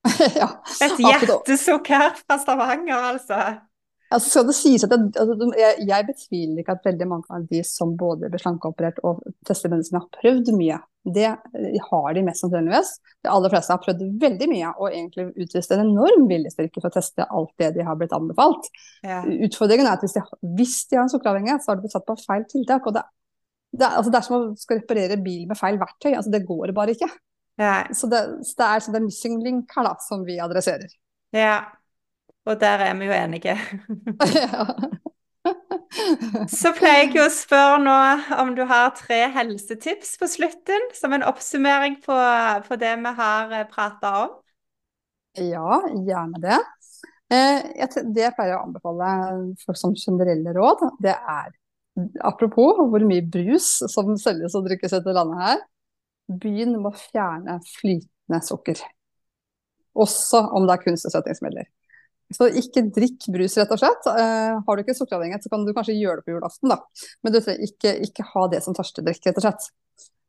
ja, 0.39 0.49
Et 0.85 1.01
hjertesukk 1.03 1.89
her 1.91 2.13
fra 2.21 2.39
Stavanger, 2.39 3.09
altså. 3.13 3.41
Altså 4.15 4.31
skal 4.31 4.45
det 4.47 4.55
sies 4.55 4.85
at 4.87 4.93
jeg, 4.95 5.09
altså, 5.19 5.49
jeg, 5.59 5.87
jeg, 5.89 6.07
betviler 6.07 6.61
ikke 6.63 6.77
at 6.77 6.85
veldig 6.87 7.09
mange 7.11 7.33
av 7.35 7.47
de 7.51 7.63
som 7.67 7.97
både 7.99 8.31
blir 8.31 8.43
slankeoperert 8.43 9.01
og 9.07 9.25
tester 9.49 9.73
medisin, 9.73 9.99
har 9.99 10.07
prøvd 10.15 10.53
mye. 10.55 10.79
Det 11.17 11.27
har 11.89 12.07
de 12.15 12.23
mest 12.27 12.43
sannsynligvis. 12.43 12.93
De 13.27 13.33
aller 13.33 13.53
fleste 13.53 13.75
har 13.75 13.83
prøvd 13.83 14.07
veldig 14.23 14.49
mye 14.51 14.71
og 14.75 14.87
egentlig 14.93 15.27
utvist 15.47 15.75
en 15.75 15.85
enorm 15.85 16.27
viljestyrke 16.31 16.81
for 16.81 16.91
å 16.91 16.97
teste 16.97 17.27
alt 17.27 17.53
det 17.63 17.73
de 17.77 17.87
har 17.87 17.99
blitt 17.99 18.15
anbefalt. 18.15 18.71
Ja. 19.07 19.25
Utfordringen 19.27 19.87
er 19.87 19.99
at 19.99 20.07
hvis 20.07 20.17
de, 20.19 20.25
hvis 20.59 20.79
de 20.91 20.99
har 20.99 21.07
en 21.07 21.13
sukkeravhengighet, 21.13 21.65
så 21.65 21.73
har 21.73 21.79
de 21.79 21.87
blitt 21.87 21.95
satt 21.99 22.07
på 22.07 22.19
feil 22.23 22.47
tiltak. 22.51 22.87
og 22.87 22.99
det 22.99 23.07
det, 23.77 23.87
altså 23.87 24.13
det 24.13 24.19
er 24.19 24.27
som 24.27 24.37
å 24.37 24.43
skal 24.59 24.81
reparere 24.81 25.19
bil 25.21 25.47
med 25.49 25.59
feil 25.59 25.79
verktøy. 25.81 26.13
Altså 26.15 26.33
det 26.33 26.45
går 26.49 26.73
bare 26.77 26.95
ikke. 26.97 27.09
Ja. 27.61 27.75
Så, 27.97 28.09
det, 28.13 28.23
så 28.47 28.55
det 28.61 28.69
er 28.69 29.01
en 29.01 29.09
missing 29.09 29.41
link 29.45 29.73
her 29.77 29.89
da, 29.89 29.97
som 30.05 30.25
vi 30.27 30.39
adresserer. 30.43 30.93
Ja, 31.35 31.59
og 32.47 32.61
der 32.61 32.85
er 32.87 32.95
vi 32.99 33.09
jo 33.09 33.17
enige. 33.17 33.57
Så 36.51 36.73
pleier 36.77 37.07
jeg 37.07 37.21
å 37.23 37.29
spørre 37.33 37.79
nå 37.83 37.97
om 38.43 38.55
du 38.57 38.65
har 38.69 38.95
tre 38.99 39.27
helsetips 39.35 40.17
på 40.21 40.29
slutten, 40.31 40.89
som 40.95 41.15
en 41.17 41.25
oppsummering 41.27 41.99
på, 42.05 42.17
på 42.67 42.79
det 42.81 42.95
vi 43.03 43.13
har 43.21 43.55
eh, 43.55 43.69
prata 43.71 44.13
om. 44.25 44.35
Ja, 45.37 45.83
gjerne 46.07 46.41
det. 46.43 46.59
Eh, 47.33 47.71
det 48.15 48.25
jeg 48.25 48.35
pleier 48.37 48.59
å 48.59 48.65
anbefale 48.67 49.13
folk 49.65 49.79
som 49.81 49.95
generelle 49.99 50.55
råd, 50.57 50.85
det 51.03 51.15
er 51.17 51.55
apropos 52.29 52.77
hvor 52.77 53.07
mye 53.09 53.25
brus 53.25 53.71
som 53.93 54.13
selges 54.21 54.57
og 54.59 54.67
drikkes 54.69 54.99
etter 54.99 55.17
landet 55.17 55.43
her, 55.43 55.65
begynn 56.43 56.77
med 56.77 56.91
å 56.91 56.99
fjerne 56.99 57.59
flytende 57.71 58.43
sukker. 58.45 58.83
Også 59.97 60.43
om 60.53 60.67
det 60.69 60.77
er 60.77 60.85
kunstig 60.85 61.13
søtningsmidler. 61.15 61.71
Så 62.35 62.49
ikke 62.59 62.83
drikk 62.91 63.29
brus, 63.31 63.55
rett 63.61 63.73
og 63.75 63.79
slett. 63.79 64.09
Uh, 64.11 64.59
har 64.67 64.77
du 64.77 64.83
ikke 64.83 64.97
sukkeravhengighet, 64.99 65.47
så 65.47 65.53
kan 65.53 65.67
du 65.67 65.73
kanskje 65.77 65.95
gjøre 65.95 66.21
det 66.21 66.27
på 66.27 66.35
julaften, 66.35 66.73
da. 66.73 66.81
Men 67.23 67.35
du 67.35 67.39
trenger 67.39 67.69
ikke, 67.69 67.93
ikke 68.09 68.27
ha 68.33 68.47
det 68.51 68.63
som 68.65 68.75
tørstedrikk, 68.77 69.23
rett 69.29 69.39
og 69.39 69.47
slett. 69.47 69.69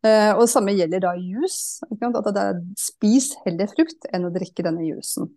Uh, 0.05 0.31
og 0.35 0.43
det 0.43 0.51
samme 0.51 0.75
gjelder 0.77 1.03
da 1.07 1.15
juice. 1.17 1.87
At 1.89 2.29
det 2.29 2.43
er, 2.43 2.61
spis 2.77 3.31
heller 3.47 3.71
frukt 3.71 4.09
enn 4.13 4.29
å 4.29 4.33
drikke 4.35 4.65
denne 4.67 4.85
juicen. 4.85 5.31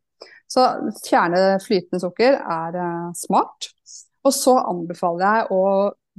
Så 0.51 0.67
fjerne 1.07 1.57
flytende 1.65 2.03
sukker 2.03 2.37
er 2.43 2.77
uh, 2.77 3.09
smart. 3.17 3.71
Og 4.27 4.37
så 4.37 4.59
anbefaler 4.61 5.41
jeg 5.41 5.57
å 5.57 5.65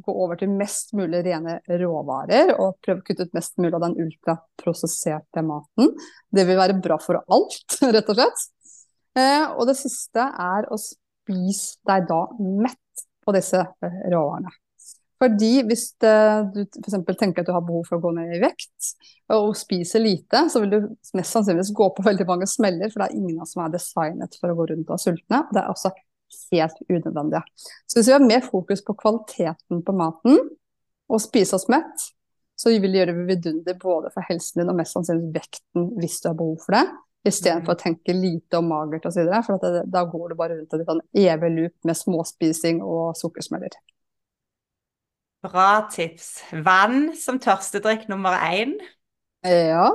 gå 0.01 0.13
over 0.23 0.39
til 0.39 0.49
mest 0.55 0.95
mulig 0.97 1.21
rene 1.25 1.59
råvarer, 1.67 2.55
og 2.55 2.79
prøve 2.83 3.01
å 3.01 3.05
kutte 3.05 3.27
ut 3.27 3.35
mest 3.37 3.59
mulig 3.61 3.75
av 3.77 3.83
den 3.85 3.97
ultraprosesserte 4.01 5.43
maten. 5.45 5.91
Det 6.31 6.47
vil 6.47 6.59
være 6.59 6.79
bra 6.81 6.97
for 7.01 7.21
alt, 7.21 7.77
rett 7.95 8.09
og 8.09 8.17
slett. 8.17 8.47
Eh, 9.17 9.45
og 9.57 9.67
det 9.67 9.77
siste 9.79 10.23
er 10.23 10.67
å 10.71 10.79
spise 10.79 11.79
deg 11.87 12.07
da 12.09 12.23
mett 12.39 13.05
på 13.25 13.33
disse 13.35 13.59
eh, 13.61 13.97
råvarene. 14.11 14.53
Fordi 15.21 15.51
hvis 15.69 15.83
det, 16.01 16.13
du 16.55 16.61
f.eks. 16.65 16.95
tenker 17.19 17.43
at 17.43 17.49
du 17.49 17.53
har 17.53 17.65
behov 17.65 17.83
for 17.85 17.99
å 17.99 18.03
gå 18.07 18.13
ned 18.15 18.31
i 18.37 18.39
vekt, 18.41 18.93
og 19.35 19.51
spiser 19.57 20.01
lite, 20.01 20.47
så 20.49 20.63
vil 20.63 20.71
du 20.71 20.79
mest 21.17 21.35
sannsynligvis 21.35 21.75
gå 21.77 21.91
på 21.93 22.05
veldig 22.07 22.25
mange 22.25 22.47
smeller, 22.49 22.89
for 22.89 23.03
det 23.03 23.11
er 23.11 23.19
ingen 23.19 23.35
av 23.35 23.45
oss 23.45 23.53
som 23.53 23.61
er 23.61 23.75
designet 23.75 24.39
for 24.41 24.49
å 24.49 24.55
gå 24.57 24.71
rundt 24.71 24.87
og 24.87 24.95
være 24.95 25.03
sultne. 25.03 25.43
Det 25.53 25.61
er 25.61 25.69
også 25.69 25.91
helt 26.55 26.81
unødvendig. 26.87 27.43
Så 27.85 27.99
hvis 27.99 28.09
vi 28.09 28.15
har 28.15 28.25
mer 28.25 28.41
fokus 28.47 28.81
på 28.87 28.97
kvaliteten 28.97 29.85
på 29.85 29.95
maten, 29.99 30.41
og 31.11 31.21
spise 31.21 31.57
oss 31.57 31.67
mett, 31.69 32.09
så 32.57 32.71
vil 32.71 32.93
det 32.93 33.01
gjøre 33.01 33.25
vidunder 33.27 33.77
både 33.81 34.11
for 34.13 34.25
helsen 34.25 34.61
din 34.61 34.71
og 34.71 34.77
mest 34.79 34.95
sannsynlig 34.95 35.33
vekten 35.35 35.89
hvis 35.99 36.19
du 36.23 36.29
har 36.29 36.37
behov 36.39 36.61
for 36.63 36.77
det. 36.77 36.85
Istedenfor 37.21 37.75
mm. 37.75 37.77
å 37.77 37.81
tenke 37.81 38.13
lite 38.17 38.57
og 38.57 38.65
magert 38.65 39.05
osv. 39.05 39.27
For 39.45 39.61
det, 39.61 39.83
da 39.93 40.03
går 40.09 40.31
du 40.31 40.37
bare 40.39 40.57
rundt 40.57 40.73
i 40.73 40.85
en 40.89 41.01
evig 41.27 41.51
loop 41.57 41.89
med 41.89 41.97
småspising 41.99 42.81
og 42.81 43.13
sukkersmeller. 43.19 43.75
Bra 45.45 45.87
tips. 45.89 46.39
Vann 46.65 47.11
som 47.17 47.39
tørstedrikk 47.41 48.07
nummer 48.09 48.37
én. 48.45 48.75
Ja. 49.45 49.89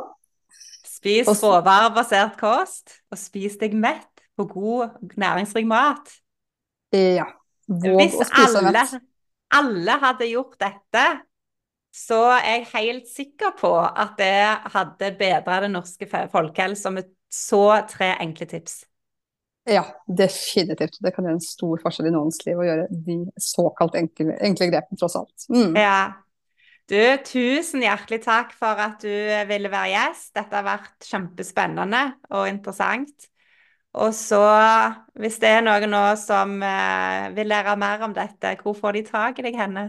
Spis 0.86 1.28
råvarebasert 1.28 2.38
kost, 2.40 3.00
og 3.10 3.18
spis 3.20 3.58
deg 3.60 3.74
mett 3.78 4.24
på 4.38 4.46
god, 4.50 4.96
næringsrik 5.18 5.66
mat. 5.70 6.10
Ja. 6.94 7.28
Våg 7.66 8.00
Hvis 8.00 8.18
å 8.18 8.26
spise 8.26 8.62
alle, 8.62 8.72
mett. 8.74 9.06
alle 9.54 9.98
hadde 10.02 10.30
gjort 10.30 10.58
dette, 10.62 11.04
så 11.96 12.20
er 12.36 12.58
jeg 12.58 12.66
helt 12.74 13.06
sikker 13.10 13.54
på 13.58 13.72
at 13.80 14.18
det 14.18 14.34
hadde 14.74 15.14
bedra 15.18 15.62
den 15.64 15.74
norske 15.78 16.08
folkehelsa 16.10 16.92
med 16.94 17.08
så 17.32 17.62
tre 17.90 18.12
enkle 18.22 18.48
tips. 18.50 18.84
Ja, 19.66 19.82
definitivt. 20.06 21.00
Det 21.02 21.10
kan 21.14 21.26
gjøre 21.26 21.40
en 21.40 21.42
stor 21.42 21.80
forskjell 21.82 22.06
i 22.10 22.14
noens 22.14 22.38
liv 22.46 22.60
å 22.60 22.66
gjøre 22.66 22.86
de 22.90 23.16
såkalt 23.42 23.96
enkle, 23.98 24.36
enkle 24.46 24.68
grepene, 24.70 24.98
tross 25.00 25.18
alt. 25.18 25.48
Mm. 25.50 25.74
Ja. 25.74 25.98
Du, 26.86 27.00
tusen 27.26 27.82
hjertelig 27.82 28.20
takk 28.22 28.52
for 28.54 28.78
at 28.78 29.02
du 29.02 29.10
ville 29.48 29.72
være 29.72 29.90
gjest. 29.90 30.30
Dette 30.38 30.54
har 30.54 30.68
vært 30.68 31.08
kjempespennende 31.08 32.02
og 32.30 32.46
interessant. 32.46 33.26
Og 33.96 34.12
så, 34.14 34.38
hvis 35.18 35.40
det 35.42 35.50
er 35.50 35.64
noen 35.66 35.90
nå 35.90 36.04
som 36.20 36.60
eh, 36.62 37.26
vil 37.34 37.48
lære 37.50 37.74
mer 37.80 38.04
om 38.06 38.14
dette, 38.14 38.54
hvor 38.60 38.76
får 38.76 38.98
de 38.98 39.02
tak 39.08 39.40
i 39.40 39.46
deg 39.48 39.56
henne? 39.58 39.88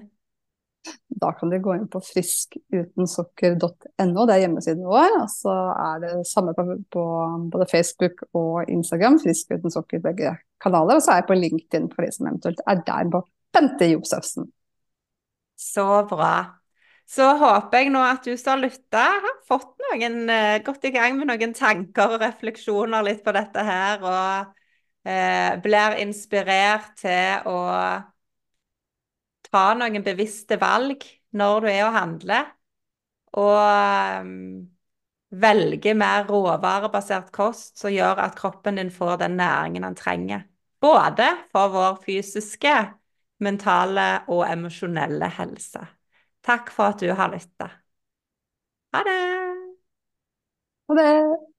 Da 1.22 1.30
kan 1.38 1.49
de 1.51 1.59
gå 1.64 1.72
inn 1.76 1.88
på 1.91 1.99
friskutensukker.no, 2.03 4.26
det 4.27 4.34
er 4.35 4.43
hjemmesiden 4.43 4.85
vår. 4.85 5.11
Og 5.22 5.30
så 5.34 5.55
er 5.73 5.95
det 6.03 6.11
samme 6.30 6.51
på, 6.57 6.64
på 6.93 7.03
både 7.53 7.65
Facebook 7.72 8.15
og 8.38 8.55
Instagram, 8.72 9.15
Frisk 9.23 9.45
uten 9.55 9.72
sukker, 9.73 9.99
begge 10.03 10.30
kanaler. 10.64 10.95
Og 10.97 11.03
så 11.03 11.09
er 11.14 11.18
jeg 11.22 11.30
på 11.31 11.41
LinkedIn 11.41 11.88
for 11.93 12.01
de 12.05 12.09
som 12.14 12.27
eventuelt 12.30 12.61
er 12.68 12.77
der 12.88 13.03
på 13.14 13.19
Bente 13.55 13.85
Josefsen. 13.93 14.43
Så 15.57 15.88
bra. 16.09 16.35
Så 17.07 17.23
håper 17.39 17.77
jeg 17.80 17.91
nå 17.93 18.01
at 18.03 18.26
du 18.27 18.34
som 18.35 18.51
har 18.57 18.65
lytta, 18.65 19.03
har 19.23 19.35
fått 19.47 19.80
noen, 19.85 20.15
uh, 20.27 20.57
gått 20.65 20.84
i 20.89 20.91
gang 20.91 21.15
med 21.15 21.27
noen 21.31 21.53
tanker 21.55 22.18
og 22.18 22.22
refleksjoner 22.22 23.05
litt 23.07 23.22
på 23.23 23.31
dette 23.35 23.61
her, 23.64 24.03
og 24.03 24.27
eh, 25.07 25.55
blir 25.64 25.95
inspirert 26.03 26.99
til 26.99 27.47
å 27.47 27.55
ta 29.52 29.72
noen 29.78 30.03
bevisste 30.06 30.57
valg 30.61 31.06
når 31.38 31.61
du 31.64 31.68
er 31.72 31.84
og 31.88 31.95
handler, 31.95 32.52
og 33.38 33.57
um, 34.24 34.68
velge 35.30 35.94
mer 35.98 36.28
råvarebasert 36.30 37.32
kost 37.36 37.78
som 37.82 37.94
gjør 37.94 38.24
at 38.24 38.38
kroppen 38.40 38.80
din 38.80 38.91
får 38.94 39.18
den 39.24 39.38
næringen 39.40 39.84
den 39.88 39.98
trenger. 39.99 40.45
Både 40.82 41.28
for 41.52 41.74
vår 41.74 41.99
fysiske, 42.06 42.76
mentale 43.40 44.07
og 44.28 44.45
emosjonelle 44.52 45.30
helse. 45.40 45.84
Takk 46.45 46.72
for 46.74 46.94
at 46.94 47.02
du 47.02 47.11
har 47.14 47.34
lytta. 47.34 47.69
Ha 48.94 49.03
det! 49.03 49.18
Ha 50.90 50.95
det! 50.95 51.57